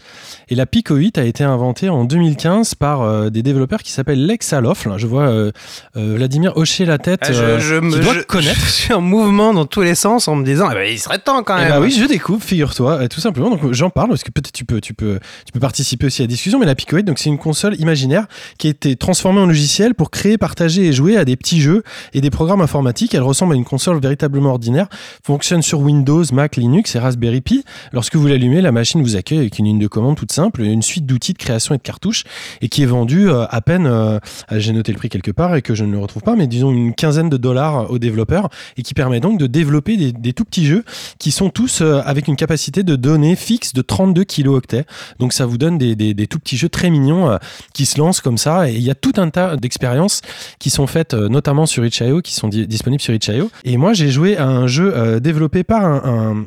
Et 0.52 0.56
la 0.56 0.66
Pico 0.66 0.96
8 0.96 1.16
a 1.18 1.24
été 1.24 1.44
inventée 1.44 1.88
en 1.88 2.04
2015 2.04 2.74
par 2.74 3.02
euh, 3.02 3.30
des 3.30 3.42
développeurs 3.44 3.82
qui 3.84 3.92
s'appellent 3.92 4.26
Lexaloft. 4.26 4.86
Là, 4.86 4.98
je 4.98 5.06
vois 5.06 5.28
euh, 5.28 5.52
euh, 5.96 6.14
Vladimir 6.16 6.56
hocher 6.56 6.84
la 6.84 6.98
tête. 6.98 7.20
Ah, 7.22 7.32
je, 7.32 7.58
je 7.60 7.76
qui 7.78 7.84
me 7.84 8.00
doit 8.02 8.14
je- 8.14 8.20
connaître. 8.22 8.58
je 8.60 8.70
suis 8.70 8.92
en 8.92 9.00
mouvement 9.00 9.54
dans 9.54 9.64
tous 9.64 9.82
les 9.82 9.94
sens 9.94 10.26
en 10.26 10.34
me 10.34 10.44
disant 10.44 10.68
eh 10.72 10.74
ben, 10.74 10.88
il 10.90 10.98
serait 10.98 11.20
temps 11.20 11.44
quand 11.44 11.56
Eh 11.56 11.60
même. 11.60 11.68
bah 11.70 11.80
oui, 11.80 11.92
je 11.96 12.04
découvre, 12.04 12.42
figure-toi, 12.42 13.06
tout 13.08 13.20
simplement. 13.20 13.48
Donc 13.50 13.72
j'en 13.72 13.90
parle 13.90 14.08
parce 14.08 14.24
que 14.24 14.32
peut-être 14.32 14.50
tu 14.50 14.64
peux, 14.64 14.80
tu 14.80 14.92
peux, 14.92 15.20
tu 15.46 15.52
peux 15.52 15.60
participer 15.60 16.06
aussi 16.06 16.22
à 16.22 16.24
la 16.24 16.28
discussion. 16.28 16.58
Mais 16.58 16.66
la 16.66 16.74
Pico 16.74 16.96
8, 16.96 17.04
donc 17.04 17.20
c'est 17.20 17.28
une 17.30 17.38
console 17.38 17.76
imaginaire 17.80 18.26
qui 18.58 18.66
a 18.66 18.70
été 18.70 18.96
transformée 18.96 19.40
en 19.40 19.46
logiciel 19.46 19.94
pour 19.94 20.10
créer, 20.10 20.36
partager 20.36 20.84
et 20.84 20.92
jouer 20.92 21.16
à 21.16 21.24
des 21.24 21.36
petits 21.36 21.60
jeux 21.60 21.84
et 22.12 22.20
des 22.20 22.30
programmes 22.30 22.60
informatiques. 22.60 23.14
Elle 23.14 23.22
ressemble 23.22 23.52
à 23.52 23.56
une 23.56 23.64
console 23.64 24.00
véritablement 24.00 24.50
ordinaire. 24.50 24.88
Fonctionne 25.24 25.62
sur 25.62 25.78
Windows, 25.78 26.24
Mac, 26.32 26.56
Linux 26.56 26.96
et 26.96 26.98
Raspberry 26.98 27.40
Pi. 27.40 27.64
Lorsque 27.92 28.16
vous 28.16 28.26
l'allumez, 28.26 28.60
la 28.60 28.72
machine 28.72 29.00
vous 29.00 29.14
accueille 29.14 29.38
avec 29.38 29.56
une 29.60 29.66
ligne 29.66 29.78
de 29.78 29.86
commande 29.86 30.16
toute 30.16 30.32
simple, 30.32 30.39
une 30.58 30.82
suite 30.82 31.06
d'outils 31.06 31.32
de 31.32 31.38
création 31.38 31.74
et 31.74 31.78
de 31.78 31.82
cartouches 31.82 32.24
et 32.60 32.68
qui 32.68 32.82
est 32.82 32.86
vendue 32.86 33.28
euh, 33.28 33.44
à 33.50 33.60
peine. 33.60 33.86
euh, 33.86 34.18
J'ai 34.52 34.72
noté 34.72 34.92
le 34.92 34.98
prix 34.98 35.08
quelque 35.08 35.30
part 35.30 35.54
et 35.56 35.62
que 35.62 35.74
je 35.74 35.84
ne 35.84 35.92
le 35.92 35.98
retrouve 35.98 36.22
pas, 36.22 36.36
mais 36.36 36.46
disons 36.46 36.70
une 36.72 36.94
quinzaine 36.94 37.28
de 37.28 37.36
dollars 37.36 37.90
aux 37.90 37.98
développeurs 37.98 38.48
et 38.76 38.82
qui 38.82 38.94
permet 38.94 39.20
donc 39.20 39.38
de 39.38 39.46
développer 39.46 39.96
des, 39.96 40.32
tout 40.32 40.44
petits 40.44 40.66
jeux 40.66 40.84
qui 41.18 41.30
sont 41.30 41.50
tous 41.50 41.80
euh, 41.82 42.00
avec 42.04 42.28
une 42.28 42.36
capacité 42.36 42.82
de 42.82 42.96
données 42.96 43.36
fixe 43.36 43.72
de 43.72 43.82
32 43.82 44.24
kilooctets. 44.24 44.84
Donc 45.18 45.32
ça 45.32 45.46
vous 45.46 45.58
donne 45.58 45.78
des, 45.78 45.94
des- 45.96 46.14
tout 46.26 46.38
petits 46.38 46.56
jeux 46.56 46.68
très 46.68 46.90
mignons 46.90 47.30
euh, 47.30 47.36
qui 47.74 47.86
se 47.86 47.98
lancent 47.98 48.20
comme 48.20 48.38
ça. 48.38 48.68
Et 48.70 48.74
il 48.74 48.82
y 48.82 48.90
a 48.90 48.94
tout 48.94 49.12
un 49.16 49.28
tas 49.30 49.56
d'expériences 49.56 50.20
qui 50.58 50.70
sont 50.70 50.86
faites 50.86 51.14
euh, 51.14 51.28
notamment 51.28 51.66
sur 51.66 51.84
itch.io, 51.84 52.20
qui 52.22 52.34
sont 52.34 52.48
di- 52.48 52.66
disponibles 52.66 53.02
sur 53.02 53.12
itch.io. 53.14 53.50
Et 53.64 53.76
moi 53.76 53.92
j'ai 53.92 54.10
joué 54.10 54.36
à 54.36 54.46
un 54.46 54.66
jeu 54.66 54.92
euh, 54.96 55.20
développé 55.20 55.64
par 55.64 55.84
un, 55.84 56.44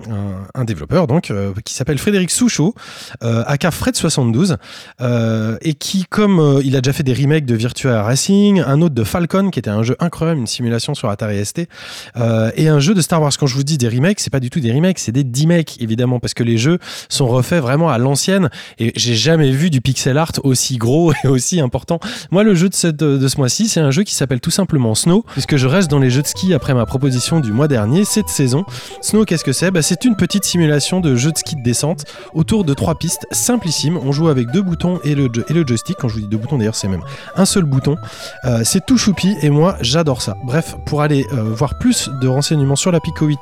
un- 0.55 0.63
développeur 0.63 1.07
donc 1.07 1.29
euh, 1.29 1.51
qui 1.65 1.73
s'appelle 1.73 1.97
Frédéric 1.97 2.31
Souchot, 2.31 2.73
euh, 3.23 3.43
aka 3.47 3.69
Fred72, 3.83 4.55
euh, 5.01 5.57
et 5.61 5.73
qui 5.73 6.05
comme 6.09 6.39
euh, 6.39 6.61
il 6.63 6.75
a 6.75 6.81
déjà 6.81 6.93
fait 6.93 7.03
des 7.03 7.13
remakes 7.13 7.45
de 7.45 7.55
Virtua 7.55 8.03
Racing, 8.03 8.61
un 8.65 8.81
autre 8.81 8.95
de 8.95 9.03
Falcon 9.03 9.49
qui 9.49 9.59
était 9.59 9.69
un 9.69 9.83
jeu 9.83 9.95
incroyable, 9.99 10.39
une 10.39 10.47
simulation 10.47 10.93
sur 10.93 11.09
Atari 11.09 11.43
ST, 11.45 11.67
euh, 12.17 12.51
et 12.55 12.67
un 12.69 12.79
jeu 12.79 12.93
de 12.93 13.01
Star 13.01 13.21
Wars. 13.21 13.31
Quand 13.37 13.47
je 13.47 13.55
vous 13.55 13.63
dis 13.63 13.77
des 13.77 13.89
remakes, 13.89 14.19
c'est 14.19 14.29
pas 14.31 14.39
du 14.39 14.49
tout 14.49 14.59
des 14.59 14.71
remakes, 14.71 14.99
c'est 14.99 15.11
des 15.11 15.23
D-makes 15.23 15.77
évidemment, 15.81 16.19
parce 16.19 16.33
que 16.33 16.43
les 16.43 16.57
jeux 16.57 16.79
sont 17.09 17.27
refaits 17.27 17.61
vraiment 17.61 17.89
à 17.89 17.97
l'ancienne. 17.97 18.49
Et 18.79 18.93
j'ai 18.95 19.15
jamais 19.15 19.51
vu 19.51 19.69
du 19.69 19.81
pixel 19.81 20.17
art 20.17 20.31
aussi 20.43 20.77
gros 20.77 21.11
et 21.23 21.27
aussi 21.27 21.59
important. 21.59 21.99
Moi, 22.31 22.43
le 22.43 22.55
jeu 22.55 22.69
de, 22.69 22.73
cette- 22.75 22.95
de 22.97 23.27
ce 23.27 23.37
mois-ci, 23.37 23.67
c'est 23.67 23.79
un 23.81 23.91
jeu 23.91 24.03
qui 24.03 24.15
s'appelle 24.15 24.39
tout 24.39 24.51
simplement 24.51 24.95
Snow, 24.95 25.25
puisque 25.33 25.57
je 25.57 25.67
reste 25.67 25.89
dans 25.89 25.99
les 25.99 26.09
jeux 26.09 26.21
de 26.21 26.27
ski 26.27 26.53
après 26.53 26.73
ma 26.73 26.85
proposition 26.85 27.39
du 27.39 27.51
mois 27.51 27.67
dernier, 27.67 28.05
cette 28.05 28.29
saison. 28.29 28.63
Snow, 29.01 29.25
qu'est-ce 29.25 29.43
que 29.43 29.51
c'est? 29.51 29.71
Bah, 29.71 29.81
C'est 29.81 30.05
une 30.05 30.15
petite 30.15 30.45
simulation 30.45 30.99
de 30.99 31.15
jeu 31.15 31.31
de 31.31 31.37
ski 31.37 31.55
de 31.55 31.63
descente 31.63 32.05
autour 32.33 32.63
de 32.63 32.73
trois 32.73 32.95
pistes 32.95 33.25
On 34.03 34.11
joue 34.11 34.27
avec 34.27 34.49
deux 34.51 34.61
boutons 34.61 34.99
et 35.03 35.15
le, 35.15 35.27
jo- 35.31 35.43
et 35.47 35.53
le 35.53 35.65
joystick. 35.65 35.97
Quand 35.99 36.07
je 36.07 36.15
vous 36.15 36.19
dis 36.21 36.27
deux 36.27 36.37
boutons, 36.37 36.57
d'ailleurs, 36.57 36.75
c'est 36.75 36.87
même 36.87 37.03
un 37.35 37.45
seul 37.45 37.63
bouton. 37.63 37.95
Euh, 38.45 38.61
c'est 38.63 38.85
tout 38.85 38.97
choupi 38.97 39.35
et 39.41 39.49
moi 39.49 39.77
j'adore 39.81 40.21
ça. 40.21 40.35
Bref, 40.45 40.75
pour 40.85 41.01
aller 41.01 41.25
euh, 41.33 41.41
voir 41.43 41.77
plus 41.79 42.09
de 42.21 42.27
renseignements 42.27 42.75
sur 42.75 42.91
la 42.91 42.99
Pico 42.99 43.25
8, 43.25 43.39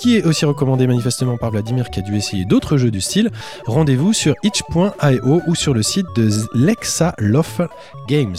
qui 0.00 0.16
est 0.16 0.24
aussi 0.24 0.44
recommandé 0.44 0.86
manifestement 0.86 1.36
par 1.36 1.50
Vladimir 1.50 1.88
qui 1.90 2.00
a 2.00 2.02
dû 2.02 2.16
essayer 2.16 2.44
d'autres 2.44 2.76
jeux 2.76 2.90
du 2.90 3.00
style, 3.00 3.30
rendez-vous 3.66 4.12
sur 4.12 4.34
itch.io 4.42 5.40
ou 5.46 5.54
sur 5.54 5.72
le 5.74 5.82
site 5.82 6.06
de 6.16 6.28
Lexa 6.54 7.14
Love 7.18 7.68
Games. 8.08 8.36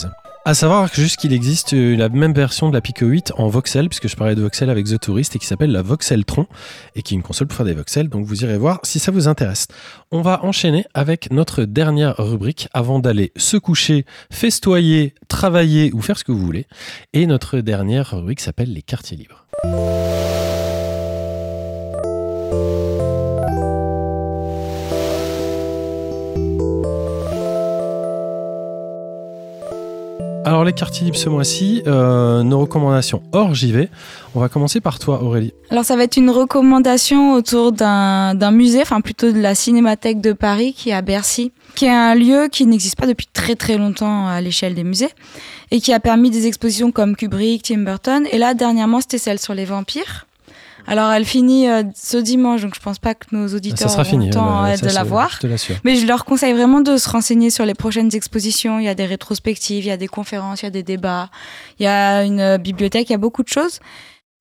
À 0.48 0.53
savoir 0.53 0.88
juste 0.94 1.18
qu'il 1.18 1.34
existe 1.34 1.74
euh, 1.74 1.98
la 1.98 2.07
même 2.07 2.32
version 2.32 2.69
de 2.69 2.74
la 2.74 2.80
Pico 2.80 3.06
8 3.06 3.34
en 3.36 3.49
voxel, 3.49 3.90
puisque 3.90 4.07
je 4.07 4.15
parlais 4.15 4.34
de 4.34 4.41
voxel 4.41 4.69
avec 4.69 4.86
The 4.86 4.98
Tourist, 4.98 5.36
et 5.36 5.40
qui 5.40 5.45
s'appelle 5.45 5.74
la 5.74 5.82
Voxeltron, 5.82 6.48
et 6.95 7.02
qui 7.02 7.14
est 7.14 7.18
une 7.18 7.22
console 7.22 7.48
pour 7.48 7.57
faire 7.57 7.65
des 7.65 7.74
voxels, 7.74 8.07
donc 8.07 8.26
vous 8.26 8.45
irez 8.45 8.57
voir 8.57 8.80
si 8.84 8.98
ça 8.99 9.11
vous 9.11 9.28
intéresse. 9.28 9.68
On 10.10 10.22
va 10.22 10.45
enchaîner 10.45 10.86
avec 10.94 11.32
notre 11.32 11.65
dernière 11.65 12.15
rubrique 12.18 12.69
avant 12.72 12.99
d'aller 12.99 13.34
se 13.36 13.57
coucher, 13.57 14.06
festoyer, 14.32 15.15
travailler 15.28 15.91
ou 15.91 16.02
faire 16.02 16.18
ce 16.18 16.24
que 16.24 16.32
vous 16.32 16.40
voulez. 16.40 16.65
Et 17.11 17.28
notre 17.28 17.60
dernière 17.60 18.11
rubrique 18.11 18.40
s'appelle 18.40 18.72
les 18.72 18.84
quartiers 18.84 19.18
libres. 19.18 19.45
Alors 30.48 30.64
les 30.64 30.72
quartiers 30.72 31.03
libres 31.03 31.18
ce 31.18 31.28
mois-ci, 31.28 31.84
euh, 31.88 32.41
nos 32.41 32.60
recommandations 32.60 33.22
hors 33.34 33.53
JV. 33.53 33.90
On 34.34 34.40
va 34.40 34.48
commencer 34.48 34.80
par 34.80 34.98
toi 34.98 35.22
Aurélie. 35.22 35.53
Alors 35.72 35.84
ça 35.84 35.98
va 35.98 36.06
être 36.06 36.15
une 36.15 36.30
recommandation 36.30 37.34
autour 37.34 37.74
d'un 37.74 38.52
musée, 38.52 38.82
enfin 38.82 39.02
plutôt 39.02 39.34
de 39.34 39.41
la 39.41 39.56
Cinémathèque 39.56 40.22
de 40.22 40.32
Paris 40.32 40.72
qui 40.72 40.91
est 40.91 40.94
à 40.94 41.02
Bercy, 41.02 41.52
qui 41.76 41.84
est 41.84 41.90
un 41.90 42.15
lieu 42.15 42.48
qui 42.49 42.65
n'existe 42.65 42.95
pas 42.95 43.07
depuis 43.07 43.28
très 43.34 43.56
très 43.56 43.78
longtemps 43.78 44.26
à 44.26 44.40
l'échelle 44.40 44.74
des 44.74 44.86
musées 44.86 45.10
et 45.72 45.82
qui 45.82 45.91
a 45.91 45.99
permis 45.99 46.30
des 46.30 46.48
expositions 46.48 46.94
comme 46.94 47.18
Kubrick, 47.18 47.64
Tim 47.64 47.80
Burton 47.80 48.26
et 48.32 48.38
là 48.38 48.53
dernièrement 48.53 49.02
c'était 49.02 49.18
celle 49.18 49.40
sur 49.40 49.53
les 49.53 49.65
vampires. 49.65 50.27
Alors 50.88 51.11
elle 51.11 51.26
finit 51.26 51.69
euh, 51.69 51.84
ce 51.95 52.18
dimanche 52.18 52.61
donc 52.61 52.73
je 52.76 52.80
pense 52.80 52.97
pas 52.97 53.14
que 53.14 53.26
nos 53.34 53.47
auditeurs 53.53 53.89
ça 53.89 54.01
auront 54.01 54.18
le 54.27 54.34
temps 54.34 54.64
euh, 54.65 54.76
de 54.77 54.85
la 54.95 55.03
voir. 55.09 55.30
Je. 55.31 55.38
Mais 55.84 55.95
je 55.97 56.07
leur 56.07 56.23
conseille 56.26 56.53
vraiment 56.53 56.80
de 56.81 56.95
se 56.97 57.09
renseigner 57.09 57.49
sur 57.49 57.65
les 57.65 57.73
prochaines 57.73 58.09
expositions. 58.15 58.80
Il 58.80 58.85
y 58.85 58.89
a 58.89 58.95
des 58.95 59.05
rétrospectives, 59.05 59.84
il 59.84 59.88
y 59.89 59.91
a 59.91 59.97
des 59.97 60.07
conférences, 60.07 60.61
il 60.61 60.65
y 60.65 60.68
a 60.68 60.72
des 60.72 60.84
débats, 60.84 61.30
il 61.80 61.84
y 61.84 61.88
a 61.88 62.23
une 62.23 62.39
euh, 62.39 62.57
bibliothèque, 62.57 63.09
il 63.09 63.11
y 63.11 63.15
a 63.15 63.19
beaucoup 63.19 63.43
de 63.43 63.49
choses. 63.49 63.80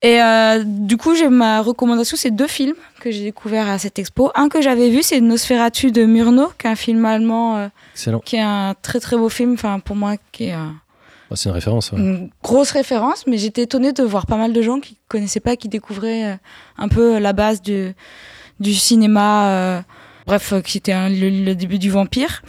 Et 0.02 0.20
euh, 0.22 0.62
du 0.64 0.98
coup, 0.98 1.14
j'ai 1.14 1.28
ma 1.30 1.62
recommandation, 1.62 2.16
c'est 2.18 2.30
deux 2.30 2.46
films 2.46 2.74
que 3.00 3.10
j'ai 3.10 3.22
découverts 3.24 3.68
à 3.68 3.78
cette 3.78 3.98
expo. 3.98 4.30
Un 4.34 4.48
que 4.50 4.60
j'avais 4.60 4.90
vu, 4.90 5.02
c'est 5.02 5.20
Nosferatu 5.22 5.90
de 5.90 6.04
Murnau, 6.04 6.50
qui 6.58 6.66
est 6.66 6.70
un 6.70 6.76
film 6.76 7.04
allemand, 7.06 7.56
euh, 7.56 7.68
qui 8.24 8.36
est 8.36 8.40
un 8.42 8.74
très 8.82 9.00
très 9.00 9.16
beau 9.16 9.30
film, 9.30 9.54
enfin 9.54 9.80
pour 9.80 9.96
moi, 9.96 10.16
qui 10.32 10.44
est 10.44 10.52
un- 10.52 10.74
Oh, 11.30 11.34
c'est 11.36 11.48
une 11.48 11.54
référence. 11.54 11.92
ouais. 11.92 11.98
une 11.98 12.30
grosse 12.42 12.70
référence. 12.70 13.24
Mais 13.26 13.38
j'étais 13.38 13.62
étonnée 13.62 13.92
de 13.92 14.02
voir 14.02 14.26
pas 14.26 14.36
mal 14.36 14.52
de 14.52 14.62
gens 14.62 14.78
qui 14.80 14.96
connaissaient 15.08 15.40
pas, 15.40 15.56
qui 15.56 15.68
découvraient 15.68 16.24
euh, 16.32 16.36
un 16.78 16.88
peu 16.88 17.18
la 17.18 17.32
base 17.32 17.60
du, 17.62 17.94
du 18.60 18.74
cinéma. 18.74 19.48
euh, 19.50 19.80
bref, 20.26 20.52
euh, 20.52 20.60
qui 20.60 20.78
était 20.78 20.92
un- 20.92 21.08
le, 21.08 21.28
le 21.44 21.54
début 21.54 21.78
du 21.78 21.90
vampire. 21.90 22.42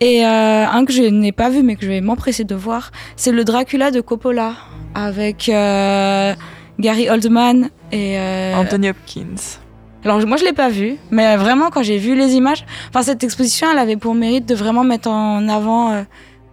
Et 0.00 0.24
euh, 0.24 0.66
un 0.66 0.84
que 0.84 0.92
je 0.92 1.02
n'ai 1.02 1.32
pas 1.32 1.48
vu, 1.50 1.62
mais 1.62 1.76
que 1.76 1.82
je 1.82 1.88
vais 1.88 2.00
m'empresser 2.00 2.44
de 2.44 2.54
voir, 2.54 2.90
c'est 3.16 3.32
le 3.32 3.44
Dracula 3.44 3.90
de 3.90 4.00
Coppola, 4.00 4.54
avec 4.94 5.48
euh, 5.48 6.34
Gary 6.78 7.08
Oldman 7.08 7.70
et 7.92 8.18
euh, 8.18 8.54
Anthony 8.56 8.90
Hopkins. 8.90 9.60
alors 10.04 10.26
moi 10.26 10.36
je 10.36 10.44
l'ai 10.44 10.52
pas 10.52 10.68
vu, 10.68 10.96
mais 11.10 11.36
vraiment 11.36 11.70
quand 11.70 11.82
j'ai 11.82 11.98
vu 11.98 12.16
les 12.16 12.32
images, 12.34 12.64
enfin 12.88 13.02
cette 13.02 13.22
exposition 13.22 13.68
elle 13.70 13.78
avait 13.78 13.96
pour 13.96 14.14
mérite 14.14 14.44
de 14.46 14.54
vraiment 14.56 14.82
mettre 14.84 15.08
en 15.08 15.48
avant 15.48 15.92
euh, 15.92 16.02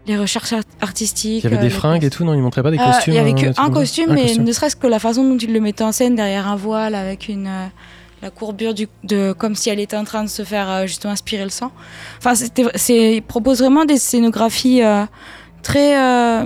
les 0.08 0.18
recherches 0.18 0.54
art- 0.54 0.64
artistiques. 0.82 1.44
Il 1.44 1.50
y 1.50 1.54
avait 1.54 1.58
euh, 1.58 1.62
des 1.62 1.70
fringues 1.70 2.04
et 2.04 2.10
tout, 2.10 2.24
non 2.24 2.34
Ils 2.34 2.42
montraient 2.42 2.64
pas 2.64 2.72
des 2.72 2.80
euh, 2.80 2.86
costumes 2.86 3.14
Il 3.14 3.18
y 3.18 3.20
avait 3.20 3.34
des 3.34 3.42
que 3.42 3.46
trucs 3.54 3.60
un 3.60 3.64
comme 3.66 3.74
ça 3.76 3.80
costume, 3.82 4.14
mais 4.14 4.34
ne 4.36 4.52
serait-ce 4.52 4.76
que 4.76 4.88
la 4.88 5.00
façon 5.00 5.24
dont 5.24 5.38
il 5.38 5.54
le 5.54 5.60
mettait 5.60 5.84
en 5.84 5.92
scène 5.92 6.16
derrière 6.16 6.48
un 6.48 6.56
voile 6.56 6.96
avec 6.96 7.28
une 7.30 7.48
euh, 7.48 7.66
la 8.22 8.30
courbure 8.32 8.74
du 8.74 8.88
de 9.04 9.32
comme 9.32 9.56
si 9.56 9.70
elle 9.70 9.80
était 9.80 9.96
en 9.96 10.04
train 10.04 10.24
de 10.24 10.30
se 10.30 10.44
faire 10.44 10.70
euh, 10.70 10.88
justement 10.88 11.14
aspirer 11.14 11.44
le 11.44 11.50
sang. 11.50 11.72
Enfin, 12.18 12.36
c'était 12.36 12.66
c'est 12.76 13.16
il 13.18 13.22
propose 13.22 13.60
vraiment 13.60 13.86
des 13.86 13.98
scénographies 13.98 14.84
euh, 14.84 15.06
très 15.64 15.98
euh, 15.98 16.44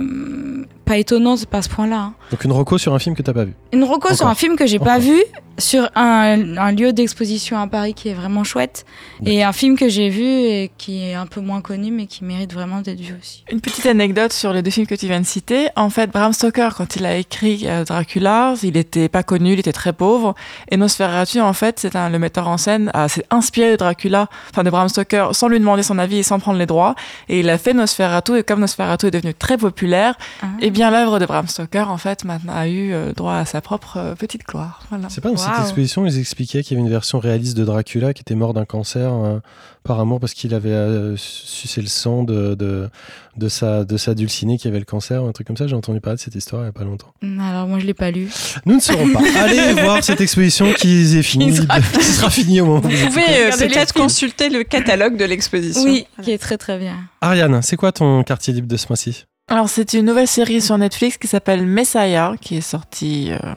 pas 0.84 0.96
étonnantes 0.98 1.46
pas 1.46 1.58
à 1.58 1.62
ce 1.62 1.68
point-là. 1.68 1.96
hein. 1.96 2.14
Donc 2.30 2.44
une 2.44 2.52
reco 2.52 2.78
sur 2.78 2.94
un 2.94 2.98
film 2.98 3.14
que 3.16 3.22
t'as 3.22 3.32
pas 3.32 3.44
vu? 3.44 3.54
Une 3.72 3.84
reco 3.84 4.14
sur 4.14 4.26
un 4.26 4.34
film 4.34 4.56
que 4.56 4.66
j'ai 4.66 4.78
pas 4.78 4.98
vu, 4.98 5.20
sur 5.58 5.88
un, 5.94 6.56
un 6.58 6.72
lieu 6.72 6.92
d'exposition 6.92 7.58
à 7.58 7.66
Paris 7.66 7.94
qui 7.94 8.08
est 8.08 8.14
vraiment 8.14 8.44
chouette, 8.44 8.84
et 9.24 9.42
un 9.44 9.52
film 9.52 9.76
que 9.78 9.88
j'ai 9.88 10.08
vu 10.08 10.24
et 10.24 10.70
qui 10.78 11.02
est 11.04 11.14
un 11.14 11.26
peu 11.26 11.40
moins 11.40 11.60
connu 11.60 11.90
mais 11.90 12.06
qui 12.06 12.24
mérite 12.24 12.52
vraiment 12.52 12.80
d'être 12.80 13.00
vu 13.00 13.14
aussi. 13.20 13.44
Une 13.50 13.60
petite 13.60 13.86
anecdote 13.86 14.32
sur 14.32 14.52
les 14.52 14.62
deux 14.62 14.70
films 14.70 14.86
que 14.86 14.94
tu 14.94 15.06
viens 15.06 15.20
de 15.20 15.26
citer. 15.26 15.68
En 15.76 15.90
fait, 15.90 16.10
Bram 16.10 16.32
Stoker, 16.32 16.70
quand 16.76 16.96
il 16.96 17.06
a 17.06 17.16
écrit 17.16 17.62
euh, 17.66 17.84
Dracula, 17.84 18.54
il 18.62 18.76
était 18.76 19.08
pas 19.08 19.22
connu, 19.22 19.52
il 19.52 19.58
était 19.60 19.72
très 19.72 19.92
pauvre. 19.92 20.34
Et 20.70 20.76
Nosferatu, 20.76 21.40
en 21.40 21.52
fait, 21.52 21.78
c'est 21.78 21.94
le 21.94 22.18
metteur 22.18 22.48
en 22.48 22.56
scène, 22.58 22.90
s'est 23.08 23.24
inspiré 23.30 23.70
de 23.72 23.76
Dracula, 23.76 24.28
enfin 24.50 24.64
de 24.64 24.70
Bram 24.70 24.88
Stoker, 24.88 25.28
sans 25.34 25.48
lui 25.48 25.58
demander 25.60 25.82
son 25.82 25.98
avis 25.98 26.18
et 26.18 26.22
sans 26.22 26.38
prendre 26.40 26.58
les 26.58 26.66
droits. 26.66 26.94
Et 27.28 27.40
il 27.40 27.48
a 27.50 27.58
fait 27.58 27.72
Nosferatu, 27.74 28.36
et 28.38 28.42
comme 28.42 28.60
Nosferatu 28.60 29.06
est 29.06 29.10
devenu 29.12 29.34
très 29.34 29.56
populaire, 29.56 30.14
Ah. 30.42 30.46
eh 30.60 30.70
bien 30.74 30.90
l'œuvre 30.90 31.18
de 31.18 31.24
Bram 31.26 31.46
Stoker, 31.48 31.88
en 31.90 31.96
fait, 31.96 32.24
maintenant 32.24 32.52
a 32.54 32.68
eu 32.68 32.92
euh, 32.92 33.12
droit 33.12 33.34
à 33.36 33.44
sa 33.46 33.62
propre 33.62 33.96
euh, 33.96 34.14
petite 34.14 34.44
gloire. 34.46 34.82
Voilà. 34.90 35.08
C'est 35.08 35.22
pas 35.22 35.30
dans 35.30 35.36
cette 35.38 35.58
exposition, 35.60 36.04
ils 36.04 36.18
expliquaient 36.18 36.62
qu'il 36.62 36.76
y 36.76 36.80
avait 36.80 36.86
une 36.86 36.92
version 36.92 37.18
réaliste 37.18 37.56
de 37.56 37.64
Dracula 37.64 38.12
qui 38.12 38.20
était 38.20 38.34
mort 38.34 38.52
d'un 38.52 38.66
cancer 38.66 39.10
euh, 39.14 39.38
par 39.84 40.00
amour 40.00 40.18
parce 40.20 40.34
qu'il 40.34 40.52
avait 40.54 40.70
euh, 40.70 41.14
sucé 41.16 41.80
le 41.80 41.86
sang 41.86 42.24
de, 42.24 42.54
de, 42.54 42.88
de, 43.36 43.48
sa, 43.48 43.84
de 43.84 43.96
sa 43.96 44.14
dulcinée 44.14 44.58
qui 44.58 44.66
avait 44.68 44.78
le 44.78 44.84
cancer, 44.84 45.22
ou 45.22 45.26
un 45.28 45.32
truc 45.32 45.46
comme 45.46 45.56
ça. 45.56 45.66
J'ai 45.66 45.76
entendu 45.76 46.00
parler 46.00 46.16
de 46.16 46.20
cette 46.22 46.34
histoire 46.34 46.62
il 46.62 46.66
y 46.66 46.68
a 46.68 46.72
pas 46.72 46.84
longtemps. 46.84 47.12
Alors 47.40 47.66
moi 47.68 47.78
je 47.78 47.86
l'ai 47.86 47.94
pas 47.94 48.10
lu. 48.10 48.28
Nous 48.66 48.74
ne 48.76 48.80
saurons 48.80 49.10
pas. 49.12 49.20
Allez 49.38 49.72
voir 49.74 50.02
cette 50.02 50.20
exposition 50.20 50.72
qui 50.72 51.16
est 51.16 51.22
finie, 51.22 51.46
Qui 51.50 51.56
sera 51.56 51.80
qui 51.80 52.02
sera 52.04 52.30
finie 52.30 52.60
au 52.62 52.66
moment 52.66 52.78
où 52.78 52.88
vous 52.90 52.96
Vous 52.96 53.06
pouvez 53.08 53.46
euh, 53.46 53.50
peut-être 53.56 53.92
consulter 53.94 54.48
le 54.48 54.64
catalogue 54.64 55.16
de 55.16 55.24
l'exposition. 55.24 55.82
Oui, 55.84 56.06
Voilà. 56.16 56.24
qui 56.24 56.30
est 56.32 56.38
très 56.38 56.56
très 56.58 56.78
bien. 56.78 56.96
Ariane, 57.20 57.60
c'est 57.62 57.76
quoi 57.76 57.92
ton 57.92 58.22
quartier 58.24 58.52
libre 58.54 58.68
de 58.68 58.76
ce 58.76 58.86
mois-ci? 58.88 59.26
Alors, 59.48 59.68
c'est 59.68 59.92
une 59.92 60.06
nouvelle 60.06 60.26
série 60.26 60.62
sur 60.62 60.78
Netflix 60.78 61.18
qui 61.18 61.26
s'appelle 61.26 61.66
Messiah, 61.66 62.32
qui 62.40 62.56
est 62.56 62.60
sortie, 62.62 63.30
euh, 63.30 63.54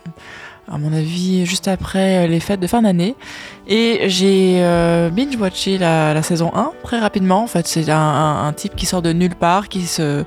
à 0.69 0.77
mon 0.77 0.91
avis, 0.94 1.45
juste 1.45 1.68
après 1.68 2.26
euh, 2.26 2.27
les 2.27 2.39
fêtes 2.39 2.60
de 2.60 2.68
fin 2.68 2.81
d'année. 2.81 3.15
Et 3.68 4.10
j'ai 4.10 4.57
euh, 4.61 5.10
binge-watché 5.10 5.77
la, 5.77 6.22
saison 6.22 6.52
1 6.53 6.72
très 6.84 6.99
rapidement. 6.99 7.44
En 7.44 7.48
fait, 7.48 7.68
c'est 7.68 7.89
un, 7.89 8.53
type 8.56 8.76
qui 8.76 8.85
sort 8.85 9.02
de 9.02 9.14
nulle 9.14 9.35
part, 9.35 9.69
qui 9.69 9.85
se 9.85 10.23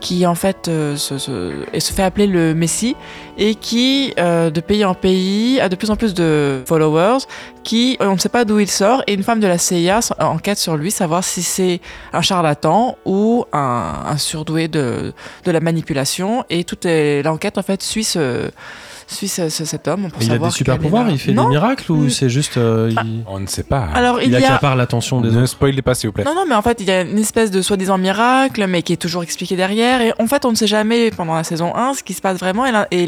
qui 0.00 0.26
en 0.26 0.34
fait 0.34 0.68
euh, 0.68 0.96
se, 0.96 1.16
se- 1.16 1.64
se 1.78 1.92
fait 1.92 2.02
appeler 2.02 2.26
le 2.26 2.54
Messie 2.54 2.94
et 3.38 3.54
qui 3.54 4.12
de 4.16 4.60
pays 4.60 4.84
en 4.84 4.92
pays 4.94 5.58
a 5.60 5.68
de 5.70 5.76
plus 5.76 5.90
en 5.90 5.96
plus 5.96 6.12
de 6.12 6.62
followers 6.66 7.20
qui 7.62 7.96
on 8.00 8.12
ne 8.14 8.18
sait 8.18 8.28
pas 8.28 8.44
d'où 8.44 8.58
il 8.58 8.70
sort 8.70 9.02
et 9.06 9.14
une 9.14 9.22
femme 9.22 9.40
de 9.40 9.46
la 9.46 9.56
CIA 9.56 10.00
enquête 10.18 10.58
sur 10.58 10.76
lui 10.76 10.90
savoir 10.90 11.24
si 11.24 11.42
c'est 11.42 11.80
un 12.12 12.20
charlatan 12.20 12.98
ou 13.06 13.46
un, 13.54 13.94
un 14.06 14.18
surdoué 14.18 14.68
de, 14.68 15.14
de 15.44 15.50
la 15.50 15.60
manipulation 15.60 16.44
et 16.50 16.64
toute 16.64 16.84
l'enquête 16.84 17.56
en 17.56 17.62
fait 17.62 17.82
suit 17.82 18.04
ce 18.04 18.50
suit 19.06 19.28
ce- 19.28 19.48
ce- 19.48 19.64
cet 19.64 19.88
homme 19.88 20.10
pour 20.10 20.22
Il 20.22 20.32
a 20.32 20.38
des 20.38 20.50
super 20.50 20.78
pouvoirs, 20.78 21.08
il 21.10 21.18
fait 21.18 21.32
non 21.32 21.44
des 21.44 21.50
miracles 21.50 21.90
ou 21.92 21.96
Mm. 22.04 22.10
c'est 22.10 22.28
juste. 22.28 22.56
euh, 22.56 22.90
il, 23.04 23.22
On 23.26 23.38
ne 23.40 23.46
sait 23.46 23.62
pas. 23.62 23.88
alors 23.94 24.20
il, 24.20 24.26
il 24.28 24.32
y 24.32 24.36
a 24.36 24.38
accapare 24.48 24.76
l'attention 24.76 25.20
des 25.20 25.30
ne 25.30 25.46
spoilez 25.46 25.82
pas, 25.82 25.94
s'il 25.94 26.08
vous 26.08 26.12
plaît. 26.12 26.24
Non, 26.24 26.34
non, 26.34 26.44
mais 26.48 26.54
en 26.54 26.62
fait, 26.62 26.80
il 26.80 26.86
y 26.86 26.90
a 26.90 27.02
une 27.02 27.18
espèce 27.18 27.50
de 27.50 27.62
soi-disant 27.62 27.98
miracle, 27.98 28.66
mais 28.66 28.82
qui 28.82 28.92
est 28.92 28.96
toujours 28.96 29.22
expliqué 29.22 29.56
derrière. 29.56 30.00
Et 30.00 30.12
en 30.18 30.26
fait, 30.26 30.44
on 30.44 30.50
ne 30.50 30.56
sait 30.56 30.66
jamais 30.66 31.10
pendant 31.10 31.34
la 31.34 31.44
saison 31.44 31.74
1 31.74 31.94
ce 31.94 32.02
qui 32.02 32.12
se 32.14 32.20
passe 32.20 32.38
vraiment. 32.38 32.64
Et 32.90 33.06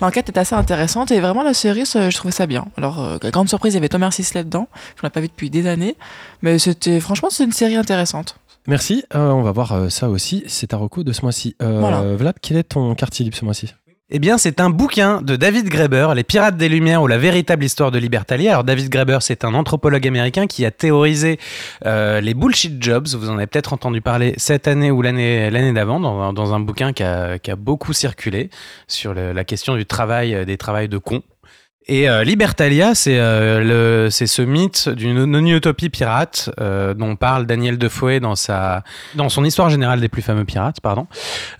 l'enquête 0.00 0.28
est 0.28 0.38
assez 0.38 0.54
intéressante. 0.54 1.10
Et 1.10 1.20
vraiment, 1.20 1.42
la 1.42 1.54
série, 1.54 1.84
je 1.84 2.14
trouvais 2.16 2.32
ça 2.32 2.46
bien. 2.46 2.66
Alors, 2.76 3.02
euh, 3.02 3.18
grande 3.30 3.48
surprise, 3.48 3.74
il 3.74 3.76
y 3.76 3.78
avait 3.78 3.88
Thomas 3.88 4.10
Sisley 4.10 4.44
dedans. 4.44 4.68
Je 4.96 5.00
ne 5.02 5.06
l'ai 5.08 5.10
pas 5.10 5.20
vu 5.20 5.28
depuis 5.28 5.50
des 5.50 5.66
années. 5.66 5.96
Mais 6.42 6.58
c'était, 6.58 7.00
franchement, 7.00 7.28
c'est 7.30 7.44
une 7.44 7.52
série 7.52 7.76
intéressante. 7.76 8.36
Merci, 8.66 9.04
euh, 9.14 9.30
on 9.30 9.42
va 9.42 9.52
voir 9.52 9.72
euh, 9.72 9.88
ça 9.90 10.08
aussi. 10.08 10.42
C'est 10.46 10.68
ta 10.68 10.78
reco 10.78 11.04
de 11.04 11.12
ce 11.12 11.22
mois-ci. 11.22 11.54
Euh, 11.62 11.80
Voilà. 11.80 12.00
Vlad, 12.16 12.34
quel 12.40 12.56
est 12.56 12.62
ton 12.64 12.94
quartier 12.94 13.24
libre 13.24 13.36
ce 13.36 13.44
mois-ci? 13.44 13.74
Eh 14.10 14.18
bien, 14.18 14.36
c'est 14.36 14.60
un 14.60 14.68
bouquin 14.68 15.22
de 15.22 15.34
David 15.34 15.70
Graeber, 15.70 16.08
Les 16.14 16.24
Pirates 16.24 16.58
des 16.58 16.68
Lumières 16.68 17.00
ou 17.00 17.06
la 17.06 17.16
véritable 17.16 17.64
histoire 17.64 17.90
de 17.90 17.98
Libertalia. 17.98 18.50
Alors, 18.50 18.62
David 18.62 18.90
Graeber, 18.90 19.16
c'est 19.22 19.46
un 19.46 19.54
anthropologue 19.54 20.06
américain 20.06 20.46
qui 20.46 20.66
a 20.66 20.70
théorisé 20.70 21.40
euh, 21.86 22.20
les 22.20 22.34
bullshit 22.34 22.82
jobs. 22.82 23.08
Vous 23.08 23.30
en 23.30 23.38
avez 23.38 23.46
peut-être 23.46 23.72
entendu 23.72 24.02
parler 24.02 24.34
cette 24.36 24.68
année 24.68 24.90
ou 24.90 25.00
l'année 25.00 25.72
d'avant 25.72 26.00
dans, 26.00 26.54
un 26.54 26.60
bouquin 26.60 26.92
qui 26.92 27.02
a, 27.02 27.56
beaucoup 27.56 27.94
circulé 27.94 28.50
sur 28.88 29.14
la 29.14 29.44
question 29.44 29.74
du 29.74 29.86
travail, 29.86 30.34
euh, 30.34 30.44
des 30.44 30.58
travails 30.58 30.90
de 30.90 30.98
cons. 30.98 31.22
Et 31.86 32.08
euh, 32.08 32.24
Libertalia, 32.24 32.94
c'est 32.94 33.18
euh, 33.18 33.60
le- 34.04 34.10
c'est 34.10 34.26
ce 34.26 34.40
mythe 34.40 34.88
d'une 34.88 35.24
non-utopie 35.26 35.90
pirate 35.90 36.48
euh, 36.60 36.94
dont 36.94 37.14
parle 37.16 37.44
Daniel 37.46 37.76
Defoe 37.76 38.20
dans, 38.20 38.36
sa, 38.36 38.82
dans 39.16 39.28
son 39.28 39.44
histoire 39.44 39.68
générale 39.68 40.00
des 40.00 40.08
plus 40.08 40.22
fameux 40.22 40.44
pirates, 40.46 40.80
pardon, 40.80 41.06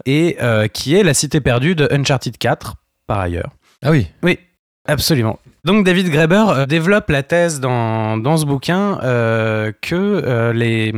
et 0.07 0.39
euh, 0.41 0.67
qui 0.67 0.95
est 0.95 1.03
la 1.03 1.13
cité 1.13 1.41
perdue 1.43 1.75
de 1.75 1.87
Uncharted 1.91 2.39
4, 2.39 2.75
par 3.07 3.21
ailleurs. 3.21 3.51
Ah 3.83 3.91
oui, 3.91 4.07
Oui, 4.23 4.39
absolument. 4.86 5.39
Donc 5.65 5.86
David 5.86 6.11
Graeber 6.11 6.44
euh, 6.51 6.66
développe 6.66 7.09
la 7.09 7.23
thèse 7.23 7.59
dans, 7.59 8.19
dans 8.19 8.36
ce 8.36 8.44
bouquin 8.44 8.98
euh, 9.02 9.73
que, 9.81 9.94
euh, 9.94 10.52
les, 10.52 10.93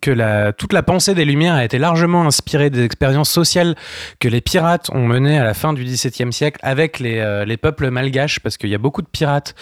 que 0.00 0.10
la, 0.10 0.54
toute 0.54 0.72
la 0.72 0.82
pensée 0.82 1.14
des 1.14 1.26
Lumières 1.26 1.52
a 1.52 1.62
été 1.66 1.76
largement 1.78 2.24
inspirée 2.26 2.70
des 2.70 2.82
expériences 2.82 3.28
sociales 3.28 3.74
que 4.20 4.28
les 4.28 4.40
pirates 4.40 4.88
ont 4.94 5.06
menées 5.06 5.38
à 5.38 5.44
la 5.44 5.52
fin 5.52 5.74
du 5.74 5.84
XVIIe 5.84 6.32
siècle 6.32 6.58
avec 6.62 6.98
les, 6.98 7.18
euh, 7.18 7.44
les 7.44 7.58
peuples 7.58 7.90
malgaches, 7.90 8.40
parce 8.40 8.56
qu'il 8.56 8.70
y 8.70 8.74
a 8.74 8.78
beaucoup 8.78 9.02
de 9.02 9.06
pirates 9.06 9.54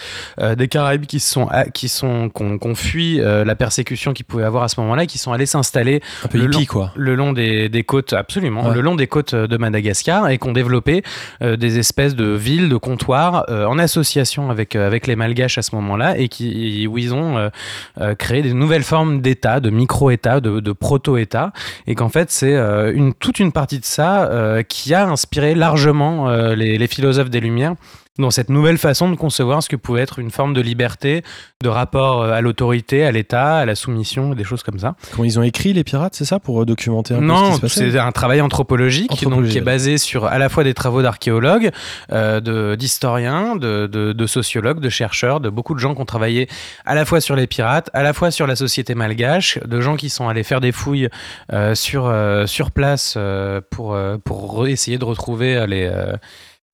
des 0.57 0.67
Caraïbes 0.69 1.05
qui 1.05 1.19
sont 1.19 1.49
qui 1.73 1.89
sont 1.89 2.29
qu'on 2.29 2.57
qu'on 2.57 2.75
fui 2.75 3.19
euh, 3.19 3.43
la 3.43 3.55
persécution 3.55 4.13
qu'ils 4.13 4.25
pouvaient 4.25 4.45
avoir 4.45 4.63
à 4.63 4.69
ce 4.69 4.79
moment-là, 4.79 5.03
et 5.03 5.07
qui 5.07 5.17
sont 5.17 5.33
allés 5.33 5.45
s'installer 5.45 6.01
Le 6.31 6.45
hippie 6.45 6.59
long- 6.59 6.65
quoi. 6.65 6.91
le 6.95 7.15
long 7.15 7.33
des, 7.33 7.67
des 7.67 7.83
côtes, 7.83 8.13
absolument, 8.13 8.67
Ouais. 8.69 8.73
le 8.75 8.79
long 8.81 8.95
des 8.95 9.07
côtes 9.07 9.35
de 9.35 9.57
Madagascar 9.57 10.29
et 10.29 10.37
qui 10.37 10.47
ont 10.47 10.53
développé 10.53 11.03
des 11.41 11.77
espèces 11.77 12.15
de 12.15 12.25
villes, 12.27 12.69
de 12.69 12.77
comptoirs 12.77 13.43
en 13.65 13.79
association 13.79 14.49
avec, 14.49 14.75
euh, 14.75 14.87
avec 14.87 15.07
les 15.07 15.15
Malgaches 15.15 15.57
à 15.57 15.61
ce 15.61 15.75
moment-là 15.75 16.17
et 16.17 16.27
qui, 16.27 16.87
où 16.87 16.97
ils 16.97 17.13
ont 17.13 17.37
euh, 17.37 17.49
euh, 17.99 18.15
créé 18.15 18.41
des 18.41 18.53
nouvelles 18.53 18.83
formes 18.83 19.21
d'États, 19.21 19.59
de 19.59 19.69
micro-États, 19.69 20.39
de, 20.39 20.71
proto-États. 20.71 21.51
Et 21.87 21.95
qu'en 21.95 22.09
fait 22.09 22.31
c'est 22.31 22.55
euh, 22.55 23.11
toute 23.19 23.39
une 23.39 23.51
partie 23.51 23.79
de 23.79 23.85
ça 23.85 24.29
euh, 24.29 24.63
qui 24.63 24.93
a 24.93 25.07
inspiré 25.07 25.55
largement 25.55 26.29
euh, 26.29 26.55
les 26.55 26.87
philosophes 26.87 27.29
des 27.29 27.39
Lumières 27.39 27.75
dans 28.17 28.31
cette 28.31 28.49
nouvelle 28.49 28.77
façon 28.77 29.09
de 29.09 29.15
concevoir 29.15 29.61
ce 29.61 29.69
que 29.69 29.75
pouvait 29.75 30.01
être 30.01 30.19
une 30.19 30.31
forme 30.31 30.53
de 30.53 30.61
liberté, 30.61 31.23
de 31.61 31.69
rapport 31.69 32.21
euh, 32.21 32.31
à 32.31 32.41
l'autorité, 32.41 33.05
à 33.05 33.11
l'État, 33.11 33.57
à 33.57 33.65
la 33.65 33.75
soumission, 33.75 34.33
des 34.33 34.43
choses 34.43 34.63
comme 34.63 34.79
ça. 34.79 34.95
Comment 35.11 35.25
ils 35.25 35.39
ont 35.39 35.43
écrit 35.43 35.73
les 35.73 35.83
pirates, 35.83 36.15
c'est 36.15 36.25
ça 36.25 36.39
pour 36.39 36.61
euh, 36.61 36.65
documenter 36.65 37.13
un 37.13 37.19
peu 37.19 37.23
ce 37.23 37.27
Non, 37.27 37.49
qui 37.49 37.55
se 37.55 37.61
passait 37.61 37.91
c'est 37.91 37.99
un 37.99 38.11
travail 38.11 38.41
anthropologique, 38.41 39.23
donc, 39.23 39.47
qui 39.47 39.57
est 39.57 39.61
basé 39.61 39.97
sur 39.97 40.25
à 40.25 40.37
la 40.37 40.49
fois 40.49 40.63
des 40.63 40.73
travaux 40.73 41.01
d'archéologues, 41.01 41.71
euh, 42.11 42.75
d'historiens, 42.75 43.55
de, 43.55 43.87
de, 43.87 44.13
de 44.13 44.27
sociologues, 44.27 44.79
de 44.79 44.89
chercheurs, 44.89 45.39
de 45.39 45.49
beaucoup 45.49 45.73
de 45.73 45.79
gens 45.79 45.95
qui 45.95 46.01
ont 46.01 46.05
travaillé 46.05 46.47
à 46.85 46.95
la 46.95 47.05
fois 47.05 47.21
sur 47.21 47.35
les 47.35 47.47
pirates, 47.47 47.89
à 47.93 48.03
la 48.03 48.13
fois 48.13 48.31
sur 48.31 48.47
la 48.47 48.55
société 48.55 48.95
malgache, 48.95 49.59
de 49.65 49.81
gens 49.81 49.95
qui 49.95 50.09
sont 50.09 50.27
allés 50.27 50.43
faire 50.43 50.61
des 50.61 50.71
fouilles 50.71 51.09
euh, 51.53 51.75
sur, 51.75 52.05
euh, 52.07 52.45
sur 52.45 52.71
place 52.71 53.17
pour, 53.71 53.97
essayer 54.67 54.97
de 54.97 55.05
retrouver 55.05 55.65
les... 55.67 55.91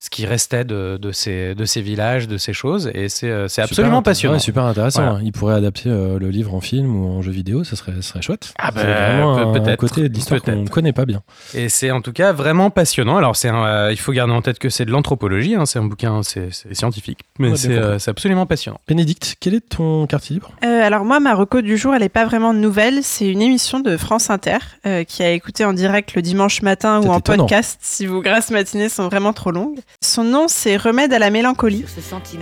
ce 0.03 0.09
qui 0.09 0.25
restait 0.25 0.63
de, 0.65 0.97
de, 0.99 1.11
ces, 1.11 1.53
de 1.53 1.63
ces 1.63 1.79
villages, 1.81 2.27
de 2.27 2.37
ces 2.39 2.53
choses, 2.53 2.89
et 2.95 3.07
c'est 3.07 3.29
euh, 3.29 3.45
absolument 3.59 4.01
passionnant. 4.01 4.33
ouais, 4.33 4.39
super 4.39 4.63
intéressant. 4.63 5.03
Voilà. 5.03 5.19
Ils 5.23 5.31
pourraient 5.31 5.53
adapter 5.53 5.89
euh, 5.89 6.17
le 6.17 6.29
livre 6.31 6.55
en 6.55 6.59
film 6.59 6.95
ou 6.95 7.07
en 7.07 7.21
jeu 7.21 7.31
vidéo, 7.31 7.63
ça 7.63 7.75
serait, 7.75 7.91
ça 7.97 8.01
serait 8.01 8.21
chouette. 8.23 8.51
Ah 8.57 8.71
bah, 8.71 8.81
vraiment 8.83 9.35
peut- 9.35 9.59
un, 9.59 9.63
peut-être, 9.63 9.79
côté 9.79 10.09
de 10.09 10.13
l'histoire 10.13 10.41
qu'on 10.41 10.51
ne 10.53 10.55
peut-être. 10.61 10.69
connaît 10.71 10.91
pas 10.91 11.05
bien. 11.05 11.21
Et 11.53 11.69
c'est 11.69 11.91
en 11.91 12.01
tout 12.01 12.13
cas 12.13 12.31
vraiment 12.33 12.71
passionnant. 12.71 13.15
Alors, 13.17 13.35
c'est 13.35 13.49
un, 13.49 13.63
euh, 13.63 13.91
il 13.91 13.97
faut 13.99 14.11
garder 14.11 14.33
en 14.33 14.41
tête 14.41 14.57
que 14.57 14.69
c'est 14.69 14.85
de 14.85 14.91
l'anthropologie, 14.91 15.53
hein, 15.53 15.67
c'est 15.67 15.77
un 15.77 15.83
bouquin, 15.85 16.23
c'est 16.23 16.49
scientifique, 16.73 17.19
mais 17.37 17.51
Ouais, 17.51 17.55
c'est 17.55 17.77
euh, 17.77 17.97
absolument 18.07 18.47
passionnant. 18.47 18.79
Bénédicte, 18.87 19.35
quel 19.39 19.53
est 19.53 19.69
ton 19.69 20.07
quartier 20.07 20.33
libre? 20.33 20.51
Euh, 20.65 20.81
alors 20.83 21.05
moi, 21.05 21.19
ma 21.19 21.35
reco 21.35 21.61
du 21.61 21.77
jour, 21.77 21.93
elle 21.93 22.01
n'est 22.01 22.09
pas 22.09 22.25
vraiment 22.25 22.55
nouvelle. 22.55 23.03
C'est 23.03 23.27
une 23.29 23.43
émission 23.43 23.79
de 23.79 23.95
France 23.97 24.31
Inter 24.31 24.57
euh, 24.87 25.03
qui 25.03 25.21
a 25.21 25.29
écouté 25.29 25.63
en 25.63 25.73
direct 25.73 26.15
le 26.15 26.23
dimanche 26.23 26.63
matin 26.63 27.01
ou 27.01 27.07
en 27.09 27.19
étonnant. 27.19 27.43
podcast 27.45 27.77
si 27.83 28.07
vos 28.07 28.21
grasses 28.21 28.49
matinées 28.49 28.89
sont 28.89 29.07
vraiment 29.07 29.31
trop 29.33 29.51
longues. 29.51 29.77
Son 30.03 30.23
nom, 30.23 30.47
c'est 30.47 30.77
Remède 30.77 31.13
à 31.13 31.19
la 31.19 31.29
mélancolie. 31.29 31.85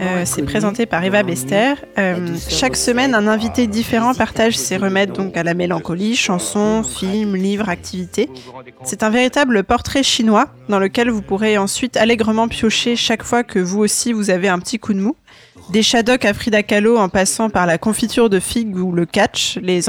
Euh, 0.01 0.23
c'est 0.25 0.43
présenté 0.43 0.85
par 0.85 1.03
Eva 1.03 1.23
Bester. 1.23 1.73
Euh, 1.97 2.37
chaque 2.47 2.75
semaine, 2.75 3.13
un 3.13 3.27
invité 3.27 3.67
différent 3.67 4.13
partage 4.13 4.57
ses 4.57 4.77
remèdes 4.77 5.11
donc 5.13 5.35
à 5.35 5.43
la 5.43 5.53
mélancolie, 5.53 6.15
chansons, 6.15 6.83
films, 6.83 7.35
livres, 7.35 7.67
activités. 7.67 8.29
C'est 8.83 9.03
un 9.03 9.09
véritable 9.09 9.63
portrait 9.63 10.03
chinois 10.03 10.47
dans 10.69 10.79
lequel 10.79 11.09
vous 11.09 11.21
pourrez 11.21 11.57
ensuite 11.57 11.97
allègrement 11.97 12.47
piocher 12.47 12.95
chaque 12.95 13.23
fois 13.23 13.43
que 13.43 13.59
vous 13.59 13.79
aussi 13.79 14.13
vous 14.13 14.29
avez 14.29 14.47
un 14.47 14.59
petit 14.59 14.79
coup 14.79 14.93
de 14.93 14.99
mou. 14.99 15.15
Des 15.71 15.83
Shadok 15.83 16.25
à 16.25 16.33
Frida 16.33 16.63
Kahlo 16.63 16.97
en 16.97 17.09
passant 17.09 17.49
par 17.49 17.65
la 17.65 17.77
confiture 17.77 18.29
de 18.29 18.39
figue 18.39 18.77
ou 18.77 18.91
le 18.91 19.05
catch, 19.05 19.57
les 19.61 19.81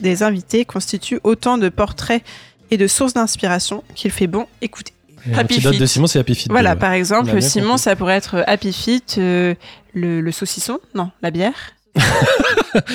des 0.00 0.22
invités 0.22 0.64
constituent 0.64 1.20
autant 1.22 1.58
de 1.58 1.68
portraits 1.68 2.22
et 2.70 2.76
de 2.76 2.86
sources 2.86 3.12
d'inspiration 3.12 3.84
qu'il 3.94 4.10
fait 4.10 4.26
bon 4.26 4.46
écouter. 4.62 4.93
Happy 5.32 5.60
Feet. 5.60 5.78
de 5.78 5.86
Simon, 5.86 6.06
c'est 6.06 6.18
Happy 6.18 6.34
Feet. 6.34 6.50
Voilà, 6.50 6.74
de- 6.74 6.80
par 6.80 6.92
exemple, 6.92 7.40
Simon, 7.40 7.66
compris. 7.70 7.78
ça 7.82 7.96
pourrait 7.96 8.16
être 8.16 8.42
Happy 8.46 8.72
Feet, 8.72 9.16
euh, 9.18 9.54
le, 9.94 10.20
le 10.20 10.32
saucisson, 10.32 10.78
non, 10.94 11.10
la 11.22 11.30
bière. 11.30 11.54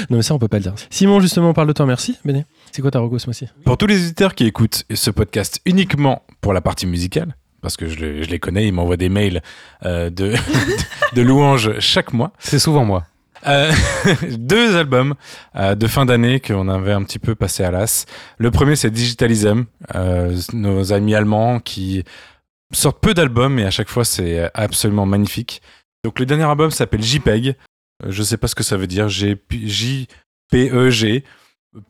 Non, 0.10 0.18
mais 0.18 0.22
ça, 0.24 0.34
on 0.34 0.40
peut 0.40 0.48
pas 0.50 0.58
le 0.58 0.64
dire. 0.64 0.74
Simon, 0.90 1.20
justement, 1.22 1.50
on 1.50 1.54
parle 1.54 1.68
de 1.70 1.74
toi, 1.74 1.86
merci. 1.86 2.18
Béné, 2.26 2.46
c'est 2.72 2.82
quoi 2.82 2.92
ta 2.92 3.00
reco 3.00 3.18
ce 3.18 3.28
mois-ci 3.28 3.48
Pour 3.64 3.78
tous 3.78 3.88
les 3.88 3.98
auditeurs 4.04 4.36
qui 4.36 4.46
écoutent 4.46 4.84
ce 4.94 5.10
podcast 5.10 5.62
uniquement 5.66 6.24
pour 6.42 6.52
la 6.54 6.60
partie 6.62 6.86
musicale, 6.86 7.36
parce 7.62 7.78
que 7.78 7.88
je, 7.88 7.98
le- 8.00 8.24
je 8.24 8.30
les 8.30 8.40
connais, 8.40 8.68
ils 8.68 8.74
m'envoient 8.74 8.98
des 8.98 9.08
mails 9.10 9.42
euh, 9.86 10.10
de, 10.10 10.34
de 11.16 11.22
louanges 11.22 11.80
chaque 11.80 12.12
mois. 12.14 12.34
C'est 12.40 12.60
souvent 12.60 12.84
moi. 12.84 13.06
Euh, 13.48 13.72
deux 14.38 14.76
albums 14.76 15.16
euh, 15.56 15.76
de 15.76 15.88
fin 15.88 16.06
d'année 16.06 16.40
qu'on 16.40 16.70
avait 16.70 16.92
un 16.92 17.04
petit 17.04 17.20
peu 17.20 17.36
passé 17.36 17.64
à 17.64 17.72
l'as. 17.72 18.06
Le 18.38 18.52
premier, 18.52 18.76
c'est 18.76 18.92
Digitalism, 18.92 19.66
euh, 19.96 20.38
nos 20.54 20.94
amis 20.94 21.16
allemands 21.16 21.60
qui 21.60 22.04
sortent 22.74 23.02
peu 23.02 23.14
d'albums 23.14 23.58
et 23.60 23.66
à 23.66 23.72
chaque 23.72 23.90
fois, 23.90 24.06
c'est 24.06 24.50
absolument 24.54 25.06
magnifique. 25.06 25.62
Donc, 26.04 26.20
le 26.20 26.26
dernier 26.26 26.44
album 26.44 26.72
s'appelle 26.72 27.02
JPEG. 27.02 27.56
Je 28.08 28.24
sais 28.24 28.38
pas 28.38 28.48
ce 28.48 28.56
que 28.56 28.64
ça 28.64 28.78
veut 28.78 28.88
dire. 28.88 29.10
J-P-E-G. 29.10 30.08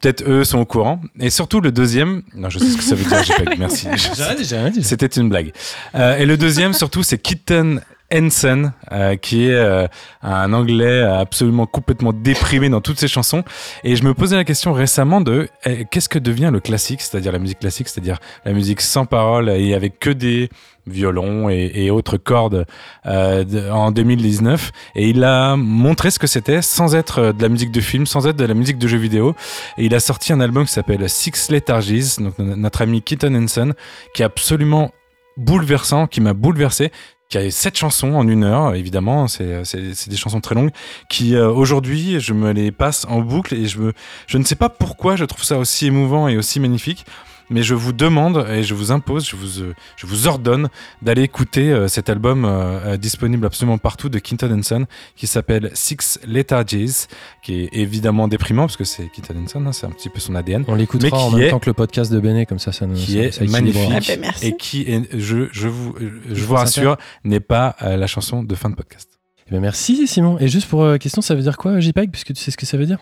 Peut-être 0.01 0.27
eux 0.27 0.43
sont 0.43 0.59
au 0.59 0.65
courant. 0.65 0.99
Et 1.19 1.29
surtout 1.29 1.61
le 1.61 1.71
deuxième, 1.71 2.23
non, 2.33 2.49
je 2.49 2.59
sais 2.59 2.65
ce 2.65 2.77
que 2.77 2.83
ça 2.83 2.95
veut 2.95 3.05
dire, 3.05 3.45
pas 3.45 3.55
merci. 3.57 3.87
J'ai 3.95 4.23
rien 4.23 4.35
dit, 4.35 4.43
j'ai 4.43 4.57
rien 4.57 4.69
dit. 4.71 4.83
C'était 4.83 5.07
une 5.07 5.29
blague. 5.29 5.53
Et 5.93 6.25
le 6.25 6.37
deuxième, 6.37 6.73
surtout, 6.73 7.03
c'est 7.03 7.17
Kitten 7.17 7.81
Henson, 8.13 8.71
euh, 8.91 9.15
qui 9.15 9.45
est 9.47 9.53
euh, 9.53 9.87
un 10.21 10.53
anglais 10.53 11.01
absolument 11.01 11.65
complètement 11.65 12.13
déprimé 12.13 12.69
dans 12.69 12.81
toutes 12.81 12.99
ses 12.99 13.07
chansons. 13.07 13.43
Et 13.83 13.95
je 13.95 14.03
me 14.03 14.13
posais 14.13 14.35
la 14.35 14.43
question 14.43 14.73
récemment 14.73 15.21
de 15.21 15.47
eh, 15.65 15.85
qu'est-ce 15.85 16.09
que 16.09 16.19
devient 16.19 16.49
le 16.51 16.59
classique, 16.59 17.01
c'est-à-dire 17.01 17.31
la 17.31 17.39
musique 17.39 17.59
classique, 17.59 17.87
c'est-à-dire 17.87 18.19
la 18.45 18.53
musique 18.53 18.81
sans 18.81 19.05
parole 19.05 19.49
et 19.49 19.73
avec 19.73 19.99
que 19.99 20.09
des 20.09 20.49
violons 20.87 21.49
et, 21.49 21.91
autres 21.91 22.17
cordes 22.17 22.65
euh, 23.05 23.43
de- 23.43 23.69
en 23.69 23.91
2019. 23.91 24.71
Et 24.95 25.09
il 25.09 25.23
a 25.23 25.55
montré 25.55 26.09
ce 26.09 26.17
que 26.17 26.25
c'était 26.27 26.61
sans 26.63 26.95
être 26.95 27.31
de 27.31 27.41
la 27.43 27.49
musique 27.49 27.71
de 27.71 27.81
film, 27.81 28.07
sans 28.07 28.25
être 28.27 28.37
de 28.37 28.45
la 28.45 28.55
musique 28.55 28.79
de 28.79 28.87
jeux 28.87 28.97
vidéo. 28.97 29.35
Et 29.77 29.85
il 29.85 29.93
a 29.93 29.99
sorti 29.99 30.33
un 30.33 30.39
album 30.39 30.65
qui 30.65 30.71
s'appelle 30.73 31.07
Six 31.07 31.49
Lethargies, 31.51 32.15
donc 32.19 32.39
notre 32.39 32.81
ami 32.81 33.01
Kitten 33.03 33.35
Henson, 33.35 33.73
qui 34.15 34.23
est 34.23 34.25
absolument 34.25 34.91
bouleversant, 35.37 36.07
qui 36.07 36.21
m'a 36.21 36.33
bouleversé 36.33 36.91
qui 37.29 37.37
a 37.37 37.51
sept 37.51 37.77
chansons 37.77 38.13
en 38.15 38.27
une 38.27 38.43
heure, 38.43 38.73
évidemment, 38.73 39.27
c'est 39.27 39.63
des 40.07 40.17
chansons 40.17 40.41
très 40.41 40.55
longues, 40.55 40.71
qui 41.09 41.35
euh, 41.35 41.47
aujourd'hui, 41.49 42.19
je 42.19 42.33
me 42.33 42.51
les 42.51 42.71
passe 42.71 43.05
en 43.07 43.21
boucle 43.21 43.53
et 43.53 43.67
je, 43.67 43.91
je 44.25 44.37
ne 44.39 44.43
sais 44.43 44.55
pas 44.55 44.69
pourquoi 44.69 45.15
je 45.15 45.25
trouve 45.25 45.43
ça 45.43 45.59
aussi 45.59 45.85
émouvant 45.85 46.27
et 46.27 46.37
aussi 46.37 46.59
magnifique, 46.59 47.05
mais 47.49 47.63
je 47.63 47.73
vous 47.75 47.93
demande 47.93 48.45
et 48.49 48.63
je 48.63 48.73
vous 48.73 48.91
impose, 48.91 49.27
je 49.27 49.35
vous, 49.35 49.61
euh, 49.61 49.73
je 49.95 50.05
vous 50.07 50.27
ordonne 50.27 50.69
d'aller 51.01 51.23
écouter 51.23 51.71
euh, 51.71 51.87
cet 51.87 52.09
album 52.09 52.45
euh, 52.45 52.97
disponible 52.97 53.45
absolument 53.45 53.77
partout 53.77 54.09
de 54.09 54.19
Quinton 54.19 54.51
Henson, 54.59 54.85
qui 55.15 55.27
s'appelle 55.27 55.71
Six 55.73 56.19
Lethargies, 56.27 57.07
qui 57.43 57.61
est 57.61 57.69
évidemment 57.73 58.27
déprimant, 58.27 58.63
parce 58.63 58.77
que 58.77 58.83
c'est 58.83 59.09
Quinton 59.09 59.35
Henson, 59.43 59.65
hein, 59.65 59.71
c'est 59.71 59.85
un 59.85 59.91
petit 59.91 60.09
peu 60.09 60.19
son 60.19 60.35
ADN, 60.35 60.63
On 60.67 60.75
l'écoutera 60.75 61.17
en 61.17 61.31
même 61.31 61.41
est- 61.41 61.49
temps 61.49 61.59
que 61.59 61.69
le 61.69 61.73
podcast 61.73 62.11
de 62.11 62.19
Béné, 62.19 62.45
comme 62.45 62.59
ça, 62.59 62.71
ça 62.71 62.85
nous 62.85 62.95
qui 62.95 63.13
ça- 63.13 63.19
est 63.19 63.31
ça 63.31 63.45
magnifique 63.45 63.81
Ah 63.91 63.99
ben, 64.07 64.19
merci. 64.21 64.47
et 64.47 64.57
qui, 64.57 64.81
est, 64.81 65.09
je, 65.17 65.47
je 65.51 65.67
vous, 65.67 65.95
je 66.29 66.35
faut 66.41 66.47
vous 66.47 66.53
rassure, 66.55 66.97
n'est 67.23 67.39
pas 67.39 67.75
euh, 67.81 67.97
la 67.97 68.07
chanson 68.07 68.43
de 68.43 68.55
fin 68.55 68.69
de 68.69 68.75
podcast. 68.75 69.09
Eh 69.47 69.51
ben, 69.51 69.59
merci 69.61 70.05
Simon. 70.07 70.37
Et 70.39 70.47
juste 70.47 70.67
pour 70.69 70.83
euh, 70.83 70.97
question, 70.97 71.21
ça 71.21 71.33
veut 71.35 71.41
dire 71.41 71.57
quoi 71.57 71.79
JPEG 71.79 72.11
Puisque 72.11 72.33
tu 72.33 72.41
sais 72.41 72.51
ce 72.51 72.57
que 72.57 72.65
ça 72.67 72.77
veut 72.77 72.85
dire? 72.85 72.99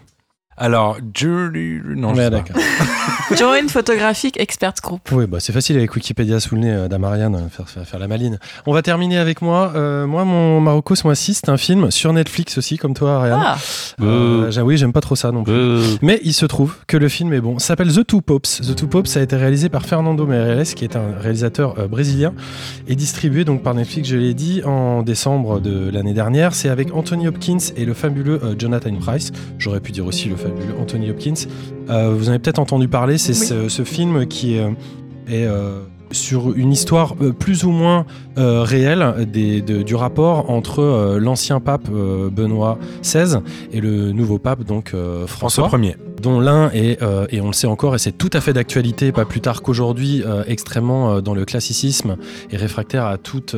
Alors, 0.57 0.97
Julie, 1.15 1.79
non, 1.95 2.13
je 2.15 2.17
Ouais, 2.19 2.23
sais 2.25 2.29
pas. 2.31 2.37
d'accord. 2.37 2.55
Join 3.37 3.67
Photographic 3.69 4.39
Experts 4.39 4.73
Group. 4.81 5.01
Oui, 5.11 5.25
bah, 5.27 5.37
c'est 5.39 5.53
facile 5.53 5.77
avec 5.77 5.93
Wikipédia 5.95 6.39
sous 6.39 6.55
le 6.55 6.61
nez 6.61 6.71
euh, 6.71 6.87
d'Amariane, 6.87 7.35
euh, 7.35 7.49
faire, 7.49 7.69
faire, 7.69 7.85
faire 7.85 7.99
la 7.99 8.07
maline. 8.07 8.39
On 8.65 8.73
va 8.73 8.81
terminer 8.81 9.17
avec 9.19 9.41
moi. 9.41 9.73
Euh, 9.75 10.07
moi, 10.07 10.23
mon 10.25 10.59
Marocco, 10.61 10.95
moi 11.03 11.13
6, 11.13 11.41
c'est 11.43 11.49
un 11.49 11.57
film 11.57 11.91
sur 11.91 12.11
Netflix 12.13 12.57
aussi, 12.57 12.77
comme 12.77 12.93
toi, 12.95 13.17
Ariane. 13.17 13.39
Ah, 13.43 13.57
Euh, 14.01 14.49
j'avoue, 14.49 14.75
j'aime 14.75 14.93
pas 14.93 15.01
trop 15.01 15.15
ça 15.15 15.31
non 15.31 15.43
plus. 15.43 15.79
Mais 16.01 16.19
il 16.23 16.33
se 16.33 16.45
trouve 16.47 16.73
que 16.87 16.97
le 16.97 17.09
film 17.09 17.33
est 17.33 17.41
bon. 17.41 17.59
S'appelle 17.59 17.93
The 17.93 18.05
Two 18.07 18.21
Popes. 18.21 18.47
The 18.61 18.75
Two 18.75 18.87
Popes 18.87 19.09
a 19.15 19.21
été 19.21 19.35
réalisé 19.35 19.69
par 19.69 19.85
Fernando 19.85 20.25
Meirelles, 20.25 20.65
qui 20.65 20.85
est 20.85 20.95
un 20.95 21.11
réalisateur 21.19 21.75
euh, 21.77 21.87
brésilien, 21.87 22.33
et 22.87 22.95
distribué 22.95 23.43
donc 23.45 23.61
par 23.61 23.75
Netflix, 23.75 24.09
je 24.09 24.15
l'ai 24.17 24.33
dit, 24.33 24.63
en 24.65 25.03
décembre 25.03 25.59
de 25.59 25.91
l'année 25.91 26.13
dernière. 26.13 26.55
C'est 26.55 26.69
avec 26.69 26.95
Anthony 26.95 27.27
Hopkins 27.27 27.57
et 27.75 27.85
le 27.85 27.93
fabuleux 27.93 28.39
euh, 28.43 28.55
Jonathan 28.57 28.95
Price. 28.95 29.31
J'aurais 29.59 29.81
pu 29.81 29.91
dire 29.91 30.05
aussi 30.05 30.29
le 30.29 30.35
fabuleux 30.35 30.46
Anthony 30.81 31.09
Hopkins. 31.11 31.33
Euh, 31.89 32.13
vous 32.17 32.25
en 32.27 32.29
avez 32.29 32.39
peut-être 32.39 32.59
entendu 32.59 32.87
parler. 32.87 33.17
C'est 33.17 33.33
ce, 33.33 33.69
ce 33.69 33.83
film 33.83 34.25
qui 34.27 34.57
euh, 34.57 34.69
est 35.27 35.45
euh, 35.45 35.79
sur 36.11 36.53
une 36.55 36.71
histoire 36.71 37.15
euh, 37.21 37.33
plus 37.33 37.63
ou 37.65 37.71
moins 37.71 38.05
euh, 38.37 38.63
réelle 38.63 39.27
des- 39.31 39.61
de- 39.61 39.81
du 39.83 39.93
rapport 39.95 40.49
entre 40.49 40.79
euh, 40.81 41.19
l'ancien 41.19 41.59
pape 41.59 41.89
euh, 41.93 42.29
Benoît 42.29 42.77
XVI 43.01 43.39
et 43.73 43.81
le 43.81 44.11
nouveau 44.13 44.39
pape 44.39 44.63
donc 44.63 44.91
euh, 44.93 45.27
François 45.27 45.69
Ier. 45.83 45.95
Dont 46.21 46.39
l'un 46.39 46.69
est, 46.71 47.01
euh, 47.01 47.25
et 47.29 47.41
on 47.41 47.47
le 47.47 47.53
sait 47.53 47.67
encore, 47.67 47.95
et 47.95 47.99
c'est 47.99 48.17
tout 48.17 48.29
à 48.33 48.41
fait 48.41 48.53
d'actualité, 48.53 49.11
pas 49.11 49.25
plus 49.25 49.41
tard 49.41 49.61
qu'aujourd'hui, 49.61 50.23
euh, 50.25 50.43
extrêmement 50.47 51.11
euh, 51.11 51.21
dans 51.21 51.33
le 51.33 51.45
classicisme 51.45 52.17
et 52.51 52.57
réfractaire 52.57 53.05
à, 53.05 53.17
toute, 53.17 53.55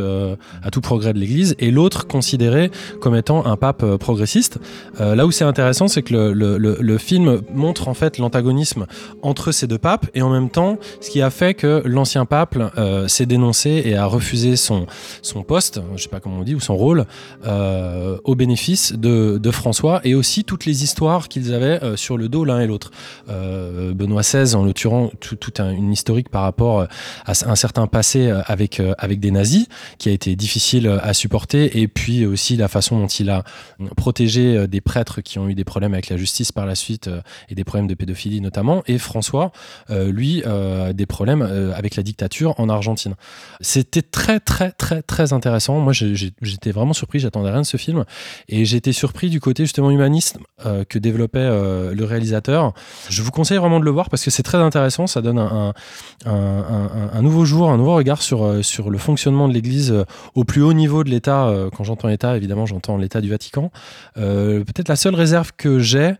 à 0.63 0.71
tout 0.71 0.81
progrès 0.81 1.13
de 1.13 1.19
l'Église, 1.19 1.55
et 1.59 1.71
l'autre 1.71 2.07
considéré 2.07 2.71
comme 3.01 3.15
étant 3.15 3.45
un 3.45 3.55
pape 3.55 3.85
progressiste. 3.97 4.59
Là 4.99 5.25
où 5.25 5.31
c'est 5.31 5.45
intéressant, 5.45 5.87
c'est 5.87 6.01
que 6.01 6.13
le, 6.13 6.33
le- 6.33 6.77
le- 6.79 6.97
film 6.97 7.41
montre 7.53 7.87
en 7.87 7.93
fait 7.93 8.17
l'antagonisme 8.17 8.85
entre 9.21 9.51
ces 9.51 9.67
deux 9.67 9.77
papes, 9.77 10.07
et 10.13 10.21
en 10.21 10.29
même 10.29 10.49
temps, 10.49 10.77
ce 11.01 11.09
qui 11.09 11.21
a 11.21 11.29
fait 11.29 11.53
que 11.53 11.81
l'ancien 11.85 12.25
pape 12.25 12.57
s'est 13.07 13.25
dénoncé 13.25 13.81
et 13.85 13.95
a 13.95 14.05
refusé 14.05 14.55
son, 14.55 14.85
son 15.21 15.43
poste, 15.43 15.81
je 15.95 16.03
sais 16.03 16.09
pas 16.09 16.19
comment 16.19 16.39
on 16.39 16.43
dit, 16.43 16.55
ou 16.55 16.59
son 16.59 16.75
rôle, 16.75 17.05
au 18.23 18.35
bénéfice 18.35 18.93
de, 18.93 19.37
de 19.37 19.51
François, 19.51 20.01
et 20.03 20.15
aussi 20.15 20.43
toutes 20.43 20.65
les 20.65 20.83
histoires 20.83 21.27
qu'ils 21.29 21.53
avaient 21.53 21.79
sur 21.95 22.17
le 22.17 22.27
dos 22.29 22.45
l'un 22.49 22.59
et 22.59 22.67
l'autre. 22.67 22.91
Euh, 23.29 23.93
Benoît 23.93 24.21
XVI, 24.21 24.55
en 24.55 24.63
l'occurrence, 24.65 25.11
tout, 25.19 25.53
un- 25.59 25.71
une 25.71 25.91
historique 25.91 26.29
par 26.29 26.41
rapport 26.43 26.81
euh, 26.81 26.85
à 27.25 27.31
un 27.49 27.55
certain 27.55 27.87
passé 27.87 28.27
euh, 28.27 28.41
avec, 28.47 28.81
avec 28.97 29.19
des 29.19 29.31
nazis, 29.31 29.67
qui 29.97 30.09
a 30.09 30.11
été 30.11 30.35
difficile 30.35 30.87
à 31.01 31.13
supporter, 31.13 31.79
et 31.79 31.87
puis 31.87 32.25
aussi 32.25 32.57
la 32.57 32.67
façon 32.67 32.99
dont 32.99 33.07
il 33.07 33.29
a 33.29 33.43
protégé 33.95 34.67
des 34.67 34.81
prêtres 34.81 35.21
qui 35.21 35.39
ont 35.39 35.47
eu 35.47 35.53
des 35.53 35.63
problèmes 35.63 35.93
avec 35.93 36.09
la 36.09 36.17
justice 36.17 36.51
par 36.51 36.65
la 36.65 36.75
suite, 36.75 37.09
et 37.49 37.55
des 37.55 37.63
problèmes 37.63 37.87
de 37.87 37.93
pédophilie 37.93 38.41
notamment, 38.41 38.83
et 38.87 38.97
François, 38.97 39.51
lui, 39.89 40.43
des 40.93 41.05
problèmes 41.05 41.41
avec 41.75 41.95
la 41.95 42.03
dictature 42.03 42.59
en 42.59 42.69
Argentine. 42.69 43.15
C'était 43.61 44.01
très 44.01 44.39
très 44.39 44.71
très 44.71 45.01
très 45.01 45.33
intéressant. 45.33 45.79
Moi 45.79 45.93
j'étais 45.93 46.71
vraiment 46.71 46.93
surpris, 46.93 47.19
j'attendais 47.19 47.51
rien 47.51 47.61
de 47.61 47.65
ce 47.65 47.77
film 47.77 48.05
et 48.47 48.61
été 48.61 48.91
surpris 48.93 49.29
du 49.29 49.39
côté 49.39 49.63
justement 49.63 49.91
humaniste 49.91 50.37
que 50.89 50.99
développait 50.99 51.49
le 51.49 52.03
réalisateur. 52.03 52.38
Je 53.09 53.21
vous 53.21 53.31
conseille 53.31 53.57
vraiment 53.57 53.79
de 53.79 53.85
le 53.85 53.91
voir 53.91 54.09
parce 54.09 54.23
que 54.23 54.31
c'est 54.31 54.43
très 54.43 54.57
intéressant, 54.57 55.07
ça 55.07 55.21
donne 55.21 55.39
un, 55.39 57.21
nouveau 57.21 57.45
jour, 57.45 57.69
un 57.69 57.77
nouveau 57.77 57.95
regard 57.95 58.21
sur, 58.21 58.43
euh, 58.43 58.61
le 58.89 58.97
fonctionnement 58.97 59.47
de 59.47 59.53
l'Église 59.53 59.91
euh, 59.91 60.05
au 60.35 60.43
plus 60.43 60.61
haut 60.61 60.73
niveau 60.73 61.03
de 61.03 61.09
l'État. 61.09 61.47
Euh, 61.47 61.69
Quand 61.75 61.83
j'entends 61.83 62.07
l'État, 62.07 62.35
évidemment 62.35 62.65
j'entends 62.65 62.97
l'État 62.97 63.21
du 63.21 63.29
Vatican. 63.29 63.71
Peut-être 64.15 64.89
la 64.89 64.95
seule 64.95 65.15
réserve 65.15 65.51
que 65.57 65.79
j'ai, 65.79 66.13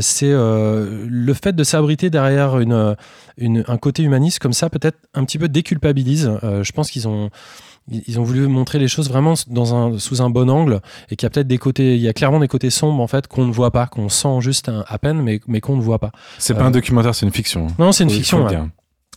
c'est 0.00 0.32
le 0.32 1.34
fait 1.34 1.52
de 1.54 1.64
s'abriter 1.64 2.10
derrière 2.10 2.56
un 2.56 3.76
côté 3.78 4.02
humaniste 4.02 4.38
comme 4.38 4.52
ça, 4.52 4.68
peut-être 4.68 4.98
un 5.14 5.24
petit 5.24 5.38
peu 5.38 5.48
déculpabilise. 5.48 6.30
Je 6.42 6.72
pense 6.72 6.90
qu'ils 6.90 7.08
ont 7.08 7.30
ils 7.88 8.20
ont 8.20 8.22
voulu 8.22 8.46
montrer 8.46 8.78
les 8.78 8.88
choses 8.88 9.08
vraiment 9.08 9.34
dans 9.48 9.74
un, 9.74 9.98
sous 9.98 10.22
un 10.22 10.30
bon 10.30 10.48
angle 10.50 10.80
et 11.10 11.16
qu'il 11.16 11.24
y 11.24 11.28
a 11.28 11.30
peut-être 11.30 11.48
des 11.48 11.58
côtés, 11.58 11.96
il 11.96 12.00
y 12.02 12.08
a 12.08 12.12
clairement 12.12 12.38
des 12.40 12.48
côtés 12.48 12.70
sombres 12.70 13.02
en 13.02 13.06
fait 13.08 13.26
qu'on 13.26 13.46
ne 13.46 13.52
voit 13.52 13.70
pas, 13.72 13.86
qu'on 13.86 14.08
sent 14.08 14.40
juste 14.40 14.68
un- 14.68 14.84
à 14.86 14.98
peine, 14.98 15.20
mais, 15.22 15.40
mais 15.48 15.60
qu'on 15.60 15.76
ne 15.76 15.82
voit 15.82 15.98
pas. 15.98 16.12
C'est 16.38 16.54
Euh, 16.54 16.58
pas 16.58 16.64
un 16.66 16.70
documentaire, 16.70 17.14
c'est 17.14 17.26
une 17.26 17.32
fiction. 17.32 17.66
Non, 17.78 17.92
c'est 17.92 18.04
une 18.04 18.10
fiction. 18.10 18.44
ouais. 18.46 18.56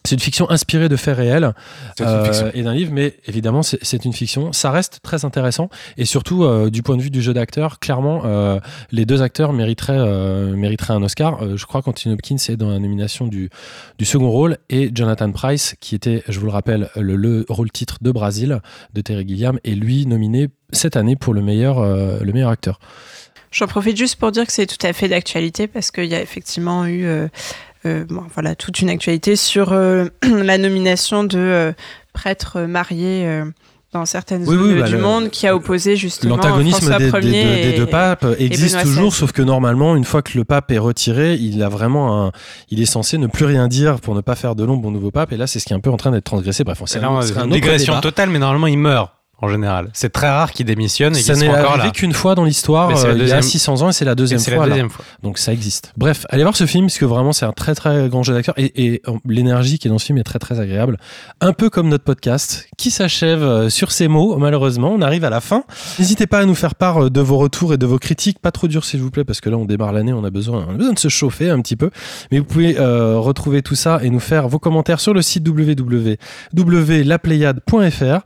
C'est 0.06 0.16
une 0.16 0.20
fiction 0.22 0.50
inspirée 0.50 0.90
de 0.90 0.98
faits 0.98 1.16
réels 1.16 1.54
euh, 2.02 2.26
fiction. 2.26 2.52
et 2.54 2.62
d'un 2.64 2.74
livre, 2.74 2.92
mais 2.94 3.16
évidemment, 3.26 3.64
c'est- 3.64 4.04
une 4.04 4.12
fiction. 4.12 4.52
Ça 4.52 4.70
reste 4.70 5.00
très 5.02 5.24
intéressant 5.24 5.70
et 5.98 6.04
surtout 6.04 6.44
euh, 6.44 6.70
du 6.70 6.84
point 6.84 6.98
de 6.98 7.02
vue 7.02 7.10
du 7.10 7.22
jeu 7.22 7.34
d'acteur, 7.34 7.80
clairement, 7.80 8.24
euh, 8.26 8.60
les 8.92 9.06
deux 9.06 9.22
acteurs 9.22 9.54
mériteraient, 9.54 9.96
euh, 9.98 10.56
mériteraient 10.58 10.94
un 10.94 11.04
Oscar. 11.04 11.42
Euh, 11.42 11.56
je 11.56 11.66
crois 11.66 11.82
qu'Anthony 11.82 12.14
Hopkins 12.14 12.36
est 12.50 12.58
dans 12.58 12.70
la 12.70 12.80
nomination 12.80 13.28
du, 13.28 13.50
du 13.98 14.04
second 14.04 14.30
rôle 14.30 14.58
et 14.70 14.92
Jonathan 14.94 15.32
Price, 15.32 15.76
qui 15.80 15.96
était, 15.96 16.22
je 16.28 16.38
vous 16.38 16.48
le 16.48 16.52
rappelle, 16.52 16.90
le, 16.98 17.16
le 17.16 17.46
rôle 17.48 17.72
titre 17.72 18.00
de 18.02 18.12
Brasil 18.12 18.60
de 18.94 19.00
Terry 19.02 19.26
Gilliam, 19.26 19.58
est 19.64 19.72
lui 19.76 20.06
nominé 20.06 20.50
cette 20.74 20.98
année 20.98 21.16
pour 21.16 21.34
le 21.34 21.42
meilleur, 21.42 21.80
euh, 21.80 22.20
le 22.22 22.34
meilleur 22.34 22.50
acteur. 22.50 22.80
J'en 23.52 23.68
profite 23.68 23.96
juste 23.96 24.16
pour 24.18 24.32
dire 24.32 24.46
que 24.48 24.52
c'est 24.52 24.66
tout 24.66 24.86
à 24.86 24.92
fait 24.94 25.08
d'actualité 25.08 25.68
parce 25.68 25.92
qu'il 25.92 26.06
y 26.06 26.16
a 26.16 26.22
effectivement 26.22 26.86
eu 26.88 27.06
bon, 27.86 28.24
voilà, 28.34 28.56
toute 28.56 28.80
une 28.82 28.90
actualité 28.90 29.36
sur 29.36 29.72
euh, 29.74 30.06
la 30.24 30.58
nomination 30.58 31.24
de 31.24 31.38
euh, 31.38 31.72
prêtres 32.14 32.62
mariés 32.62 33.26
euh, 33.26 33.46
dans 33.94 34.06
certaines 34.06 34.42
Oui, 34.48 34.56
oui, 34.56 34.70
zones 34.72 34.80
bah, 34.80 34.88
du 34.88 34.94
le- 34.96 35.02
monde 35.02 35.30
qui 35.30 35.46
a 35.46 35.56
opposé 35.56 35.96
justement 35.96 36.36
L'antagonisme 36.36 36.98
des, 36.98 37.06
des 37.06 37.12
deux, 37.12 37.22
des 37.22 37.70
et- 37.74 37.78
deux 37.78 37.86
papes 37.86 38.26
existe 38.40 38.82
toujours, 38.82 39.14
sauf 39.14 39.32
que 39.32 39.42
normalement, 39.44 39.96
une 39.96 40.04
fois 40.04 40.22
que 40.24 40.36
le 40.36 40.44
pape 40.46 40.72
est 40.72 40.80
retiré, 40.80 41.36
il 41.36 41.62
a 41.62 41.70
vraiment 41.70 42.26
un, 42.26 42.32
il 42.70 42.82
est 42.82 42.86
censé 42.88 43.20
ne 43.20 43.28
plus 43.28 43.46
rien 43.46 43.68
dire 43.68 44.00
pour 44.00 44.16
ne 44.16 44.22
pas 44.22 44.36
faire 44.36 44.56
de 44.56 44.64
l'ombre 44.64 44.88
au 44.88 44.92
nouveau 44.92 45.12
pape. 45.12 45.32
Et 45.32 45.38
là, 45.38 45.46
c'est 45.46 45.60
ce 45.60 45.66
qui 45.66 45.74
est 45.74 45.76
un 45.76 45.80
peu 45.80 45.92
en 45.92 45.98
train 45.98 46.10
d'être 46.12 46.24
transgressé. 46.24 46.64
Bref, 46.64 46.80
C'est 46.86 46.94
c'est 46.94 47.00
là, 47.02 47.10
une 47.46 47.52
débat. 47.52 48.00
totale, 48.02 48.30
mais 48.32 48.40
normalement, 48.40 48.66
il 48.68 48.78
meurt 48.80 49.12
en 49.42 49.48
général. 49.50 49.90
C'est 49.94 50.12
très 50.12 50.30
rare 50.30 50.52
qu'il 50.52 50.66
démissionne 50.66 51.16
et 51.16 51.22
Ça 51.22 51.36
n'est 51.36 51.92
qu'une 51.92 52.14
fois 52.14 52.36
dans 52.36 52.46
l'histoire, 52.46 52.90
euh, 52.90 52.94
il 52.94 53.04
y 53.04 53.08
a 53.10 53.14
deuxième- 53.16 53.42
600 53.42 53.82
ans, 53.82 53.90
et 53.90 53.94
c'est 53.94 54.06
la 54.06 54.16
deuxième 54.16 54.40
fois. 54.40 54.66
la 54.66 54.68
deuxième 54.68 54.90
fois. 54.90 55.04
Donc 55.22 55.38
ça 55.38 55.52
existe. 55.52 55.92
Bref, 55.98 56.26
allez 56.30 56.44
voir 56.44 56.56
ce 56.56 56.66
film, 56.66 56.86
parce 56.86 56.98
que 56.98 57.04
vraiment, 57.06 57.34
c'est 57.34 57.46
un 57.46 57.52
très 57.52 57.76
très 57.76 58.08
grand 58.10 58.24
jeu 58.24 58.34
d'acteur. 58.34 58.56
Et, 58.58 58.86
et, 58.86 59.02
l'énergie 59.28 59.80
qui 59.80 59.88
est 59.88 59.92
dans 59.92 59.98
ce 59.98 60.06
film 60.06 60.18
est 60.18 60.24
très 60.24 60.40
très 60.40 60.60
agréable. 60.62 60.98
Un 61.42 61.52
peu 61.54 61.70
comme 61.70 61.90
notre 61.90 62.04
podcast, 62.06 62.68
qui 62.78 62.90
s'achève 62.92 63.44
euh, 63.44 63.70
sur 63.70 63.92
ces 63.92 64.08
mots, 64.08 64.38
malheureusement. 64.38 64.92
On 64.94 65.02
arrive 65.02 65.26
à 65.26 65.30
la 65.30 65.42
fin. 65.42 65.64
N'hésitez 66.00 66.28
pas 66.28 66.40
à 66.40 66.46
nous 66.46 66.56
faire 66.56 66.76
part 66.76 67.06
euh, 67.06 67.10
de 67.10 67.22
vos 67.22 67.38
retours 67.38 67.74
et 67.74 67.78
de 67.78 67.86
vos 67.86 68.00
critiques. 68.00 68.40
Pas 68.40 68.52
trop 68.52 68.68
dur, 68.68 68.86
s'il 68.86 69.02
vous 69.02 69.12
plaît, 69.12 69.26
parce 69.26 69.42
que 69.42 69.50
là, 69.50 69.58
on 69.58 69.66
démarre 69.66 69.92
l'année, 69.92 70.14
on 70.14 70.24
a 70.24 70.30
besoin, 70.30 70.66
on 70.70 70.76
a 70.76 70.78
besoin 70.78 70.94
de 70.94 71.00
se 71.00 71.10
chauffer 71.10 71.50
un 71.50 71.60
petit 71.62 71.76
peu. 71.76 71.90
Mais 72.32 72.40
vous 72.40 72.46
pouvez 72.46 72.78
euh, 72.80 73.18
retrouver 73.20 73.62
tout 73.62 73.76
ça 73.76 74.00
et 74.04 74.10
nous 74.10 74.20
faire 74.22 74.48
vos 74.48 74.60
commentaires 74.60 75.02
sur 75.02 75.14
le 75.14 75.22
site 75.22 75.46
www.lapléiade.fr. 75.48 78.20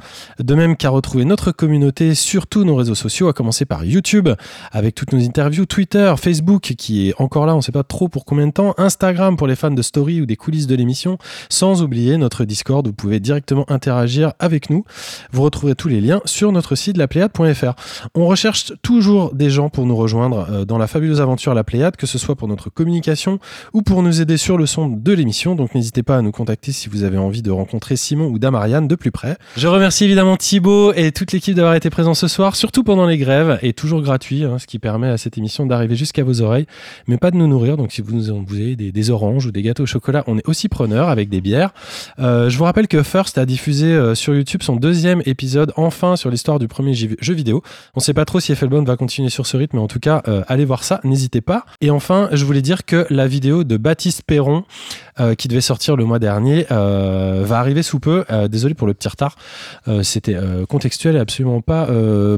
De 0.44 0.56
même 0.56 0.76
qu'à 0.78 0.90
retrouver 1.08 1.24
notre 1.24 1.54
communauté 1.54 2.16
sur 2.16 2.48
tous 2.48 2.66
nos 2.66 2.76
réseaux 2.76 2.94
sociaux, 2.94 3.30
à 3.30 3.34
commencer 3.34 3.64
par 3.64 3.86
YouTube, 3.86 4.28
avec 4.74 4.94
toutes 4.94 5.14
nos 5.14 5.24
interviews, 5.24 5.66
Twitter, 5.66 6.14
Facebook, 6.18 6.74
qui 6.78 7.08
est 7.08 7.14
encore 7.18 7.46
là, 7.46 7.54
on 7.54 7.58
ne 7.58 7.62
sait 7.62 7.72
pas 7.72 7.84
trop 7.84 8.10
pour 8.10 8.26
combien 8.26 8.46
de 8.46 8.52
temps, 8.52 8.76
Instagram 8.78 9.38
pour 9.38 9.48
les 9.48 9.56
fans 9.56 9.72
de 9.72 9.82
story 9.82 10.20
ou 10.20 10.26
des 10.26 10.36
coulisses 10.36 10.68
de 10.68 10.76
l'émission, 10.76 11.18
sans 11.50 11.82
oublier 11.82 12.18
notre 12.18 12.44
Discord, 12.44 12.86
où 12.86 12.90
vous 12.90 12.94
pouvez 12.94 13.22
directement 13.22 13.64
interagir 13.72 14.34
avec 14.40 14.70
nous. 14.70 14.84
Vous 15.32 15.44
retrouverez 15.44 15.76
tous 15.76 15.88
les 15.88 16.02
liens 16.02 16.20
sur 16.26 16.52
notre 16.52 16.76
site 16.76 16.98
lapléade.fr. 16.98 18.10
On 18.14 18.28
recherche 18.28 18.74
toujours 18.82 19.34
des 19.34 19.50
gens 19.50 19.70
pour 19.70 19.86
nous 19.86 19.96
rejoindre 19.96 20.46
euh, 20.52 20.66
dans 20.66 20.78
la 20.78 20.88
fabuleuse 20.88 21.22
aventure 21.22 21.54
La 21.54 21.64
Pléiade, 21.64 21.96
que 21.96 22.06
ce 22.06 22.18
soit 22.18 22.36
pour 22.36 22.50
notre 22.50 22.70
communication 22.70 23.40
ou 23.72 23.82
pour 23.82 24.04
nous 24.04 24.20
aider 24.20 24.36
sur 24.36 24.58
le 24.58 24.66
son 24.66 24.90
de 24.90 25.14
l'émission. 25.14 25.56
Donc 25.56 25.74
n'hésitez 25.74 26.04
pas 26.04 26.18
à 26.18 26.22
nous 26.22 26.34
contacter 26.34 26.74
si 26.74 26.90
vous 26.90 27.04
avez 27.04 27.18
envie 27.18 27.42
de 27.42 27.52
rencontrer 27.52 27.96
Simon 27.96 28.26
ou 28.28 28.40
Damariane 28.40 28.90
de 28.90 28.96
plus 28.96 29.12
près. 29.12 29.38
Je 29.56 29.70
remercie 29.70 30.04
évidemment 30.04 30.36
Thibaut 30.36 30.87
et 30.96 31.12
toute 31.12 31.32
l'équipe 31.32 31.56
d'avoir 31.56 31.76
été 31.76 31.90
présents 31.90 32.14
ce 32.14 32.28
soir, 32.28 32.56
surtout 32.56 32.84
pendant 32.84 33.06
les 33.06 33.18
grèves, 33.18 33.60
et 33.62 33.74
toujours 33.74 34.02
gratuit, 34.02 34.44
hein, 34.44 34.58
ce 34.60 34.68
qui 34.68 34.80
permet 34.80 35.08
à 35.08 35.18
cette 35.18 35.38
émission 35.38 35.66
d'arriver 35.66 35.96
jusqu'à 35.96 36.24
vos 36.24 36.42
oreilles, 36.42 36.66
mais 37.08 37.18
pas 37.18 37.32
de 37.32 37.38
nous 37.38 37.48
nourrir. 37.48 37.78
Donc 37.78 37.92
si 37.92 38.02
vous, 38.02 38.14
nous, 38.14 38.30
avez 38.30 38.76
des, 38.76 39.10
oranges 39.10 39.46
ou 39.46 39.52
des 39.52 39.62
gâteaux 39.62 39.84
au 39.84 39.88
chocolat, 39.88 40.24
on 40.28 40.38
est 40.38 40.48
aussi 40.48 40.70
preneur 40.70 41.10
avec 41.10 41.30
des 41.30 41.42
bières. 41.42 41.74
Euh, 42.20 42.50
je 42.50 42.58
vous 42.58 42.64
rappelle 42.64 42.88
que 42.88 43.04
First 43.04 43.38
a 43.38 43.46
diffusé 43.46 43.88
euh, 43.88 44.16
sur 44.16 44.36
YouTube 44.36 44.64
son 44.64 44.76
deuxième 44.76 45.22
épisode, 45.26 45.74
enfin 45.76 46.16
sur 46.16 46.30
l'histoire 46.30 46.60
du 46.60 46.68
premier 46.68 46.94
jeu 46.94 47.34
vidéo. 47.34 47.64
On 47.96 48.00
sait 48.00 48.14
pas 48.14 48.26
trop 48.26 48.40
si 48.40 48.52
Effelbone 48.52 48.86
va 48.86 48.98
continuer 48.98 49.30
sur 49.30 49.46
ce 49.46 49.58
rythme, 49.58 49.78
mais 49.78 49.84
en 49.84 49.88
tout 49.88 50.00
cas, 50.00 50.22
euh, 50.28 50.44
allez 50.48 50.66
voir 50.66 50.84
ça, 50.84 51.00
n'hésitez 51.04 51.42
pas. 51.42 51.66
Et 51.82 51.90
enfin, 51.90 52.30
je 52.32 52.46
voulais 52.46 52.62
dire 52.62 52.86
que 52.86 53.06
la 53.10 53.28
vidéo 53.28 53.64
de 53.64 53.78
Baptiste 53.78 54.24
Perron, 54.26 54.64
euh, 55.20 55.36
qui 55.36 55.48
devait 55.48 55.62
sortir 55.62 55.96
le 55.96 56.06
mois 56.06 56.20
dernier, 56.20 56.68
euh, 56.72 57.44
va 57.46 57.60
arriver 57.60 57.84
sous 57.84 58.00
peu. 58.00 58.26
Euh, 58.32 58.48
désolé 58.48 58.74
pour 58.74 58.88
le 58.88 58.94
petit 58.94 59.08
retard. 59.08 59.36
C'était 60.04 60.36
contextuel 60.68 61.16
et 61.16 61.20
absolument 61.20 61.62
pas 61.62 61.88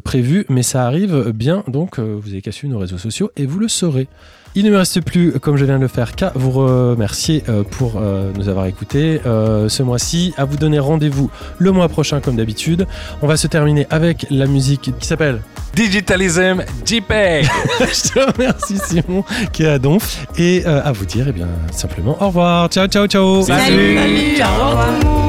prévu, 0.03 0.45
mais 0.49 0.63
ça 0.63 0.85
arrive 0.85 1.31
bien. 1.31 1.63
Donc, 1.67 1.99
vous 1.99 2.29
avez 2.29 2.51
suivre 2.51 2.73
nos 2.73 2.79
réseaux 2.79 2.97
sociaux 2.97 3.31
et 3.35 3.45
vous 3.45 3.59
le 3.59 3.67
saurez. 3.67 4.07
Il 4.55 4.65
ne 4.65 4.71
me 4.71 4.77
reste 4.77 5.01
plus, 5.01 5.33
comme 5.39 5.57
je 5.57 5.65
viens 5.65 5.77
de 5.77 5.81
le 5.81 5.87
faire, 5.87 6.15
qu'à 6.15 6.31
vous 6.35 6.51
remercier 6.51 7.43
euh, 7.49 7.63
pour 7.63 7.93
euh, 7.97 8.31
nous 8.35 8.49
avoir 8.49 8.65
écoutés 8.65 9.21
euh, 9.25 9.69
ce 9.69 9.83
mois-ci, 9.83 10.33
à 10.37 10.45
vous 10.45 10.57
donner 10.57 10.79
rendez-vous 10.79 11.29
le 11.59 11.71
mois 11.71 11.87
prochain 11.87 12.19
comme 12.19 12.35
d'habitude. 12.35 12.87
On 13.21 13.27
va 13.27 13.37
se 13.37 13.47
terminer 13.47 13.85
avec 13.89 14.25
la 14.31 14.47
musique 14.47 14.91
qui 14.99 15.07
s'appelle 15.07 15.41
Digitalism 15.75 16.63
JPEG. 16.85 17.45
Je 17.79 18.09
te 18.09 18.19
remercie 18.19 18.77
Simon 18.77 19.23
qui 19.53 19.63
est 19.63 19.69
à 19.69 19.79
Donf 19.79 20.25
et 20.37 20.65
à 20.65 20.91
vous 20.91 21.05
dire 21.05 21.27
eh 21.29 21.31
bien 21.31 21.47
simplement 21.71 22.17
au 22.21 22.27
revoir. 22.27 22.69
Ciao 22.69 22.87
ciao 22.87 23.05
ciao. 23.07 23.43
Salut, 23.43 23.97
Salut, 23.97 24.41
au 24.41 24.69
revoir. 24.69 25.28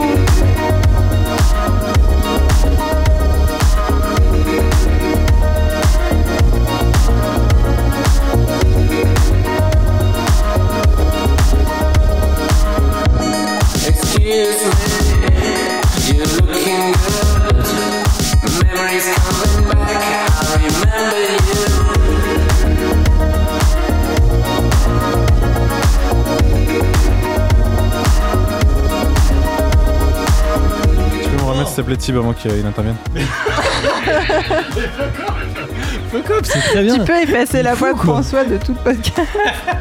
Plaît 31.82 31.96
Thib 31.96 32.16
avant 32.16 32.32
qu'il 32.32 32.50
intervienne 32.66 32.96
c'est 36.42 36.60
très 36.60 36.82
bien. 36.82 36.94
Tu 36.98 37.04
peux 37.04 37.22
effacer 37.22 37.62
la 37.62 37.74
voix 37.74 37.92
de. 37.92 37.98
François 37.98 38.44
de 38.44 38.56
tout 38.56 38.74
le 38.74 38.82
podcast. 38.92 39.28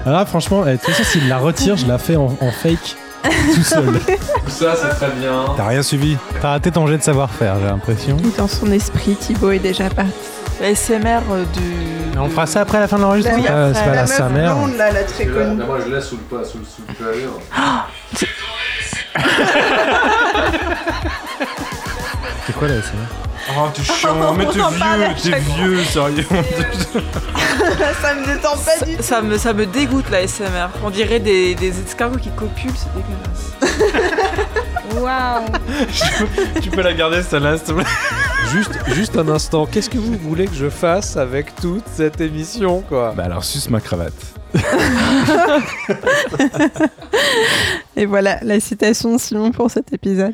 Alors 0.06 0.20
là, 0.20 0.26
franchement, 0.26 0.64
eh, 0.68 0.74
de 0.74 0.78
toute 0.78 0.90
façon, 0.90 1.04
s'il 1.04 1.28
la 1.28 1.38
retire, 1.38 1.76
je 1.76 1.88
la 1.88 1.98
fais 1.98 2.16
en, 2.16 2.36
en 2.40 2.52
fake 2.52 2.96
tout 3.56 3.64
seul. 3.64 4.00
Ça, 4.48 4.76
c'est 4.76 4.90
très 4.96 5.10
bien. 5.12 5.46
T'as 5.58 5.68
rien 5.68 5.82
suivi 5.82 6.18
T'as 6.42 6.52
raté 6.52 6.72
ton 6.72 6.88
jet 6.88 6.98
de 6.98 7.04
savoir-faire, 7.04 7.56
j'ai 7.60 7.66
l'impression. 7.68 8.18
Dans 8.38 8.48
son 8.48 8.72
esprit, 8.72 9.16
Thibaut 9.16 9.52
est 9.52 9.60
déjà 9.60 9.90
parti. 9.90 10.12
La 10.62 10.76
SMR 10.76 11.22
euh, 11.32 11.46
du. 11.54 12.20
On 12.20 12.30
fera 12.30 12.46
ça 12.46 12.62
après 12.62 12.80
la 12.80 12.88
fin 12.88 12.98
de 12.98 13.04
l'enregistrement 13.04 13.44
Euh, 13.50 13.72
c'est 13.74 13.86
pas 13.86 13.96
la, 13.96 14.08
sa 14.08 14.28
mère. 14.28 14.56
là, 14.78 14.92
la 14.92 15.04
très 15.04 15.26
connue. 15.26 15.64
moi, 15.64 15.80
je 15.86 15.92
laisse 15.94 16.06
sous 16.06 16.18
le, 16.32 16.44
sous, 16.44 16.58
sous 16.66 16.82
le 17.00 18.20
C'est 22.50 22.56
quoi 22.58 22.68
là 22.68 22.82
ça 22.82 22.94
Oh 23.56 23.68
t'es 23.72 23.84
chiant, 23.84 24.34
mais 24.38 24.48
t'es 24.48 24.54
vieux, 24.54 25.14
t'es 25.22 25.40
vieux, 25.40 25.84
sérieux. 25.84 26.26
ça 28.02 28.16
me 28.16 28.26
détend 28.26 28.58
pas 28.58 28.84
du 28.84 28.98
tout. 28.98 29.04
Ça 29.04 29.22
me, 29.22 29.38
ça 29.38 29.54
me 29.54 29.68
dégoûte 29.68 30.10
la 30.10 30.28
SMR. 30.28 30.70
On 30.84 30.90
dirait 30.90 31.20
des, 31.20 31.54
des 31.54 31.80
escargots 31.80 32.18
qui 32.18 32.32
copulent, 32.32 32.72
c'est 32.76 32.92
dégueulasse. 32.96 33.54
Waouh 35.00 35.46
tu 36.60 36.72
peux 36.72 36.82
la 36.82 36.94
garder 36.94 37.22
celle-là 37.22 37.58
s'il 37.58 37.68
te 37.68 37.74
plaît 37.74 37.84
Juste, 38.52 38.80
juste 38.88 39.16
un 39.16 39.30
instant, 39.30 39.68
qu'est-ce 39.68 39.92
que 39.92 40.00
vous 40.00 40.18
voulez 40.18 40.48
que 40.48 40.56
je 40.56 40.72
fasse 40.72 41.18
avec 41.18 41.56
toute 41.56 41.86
cette 41.94 42.20
émission, 42.20 42.82
quoi? 42.82 43.14
Bah 43.16 43.26
alors 43.26 43.44
suce 43.44 43.70
ma 43.70 43.80
cravate. 43.80 44.14
Et 47.96 48.08
voilà 48.08 48.40
la 48.42 48.60
citation 48.60 49.20
Simon 49.20 49.52
pour 49.52 49.70
cet 49.70 49.94
épisode. 49.94 50.34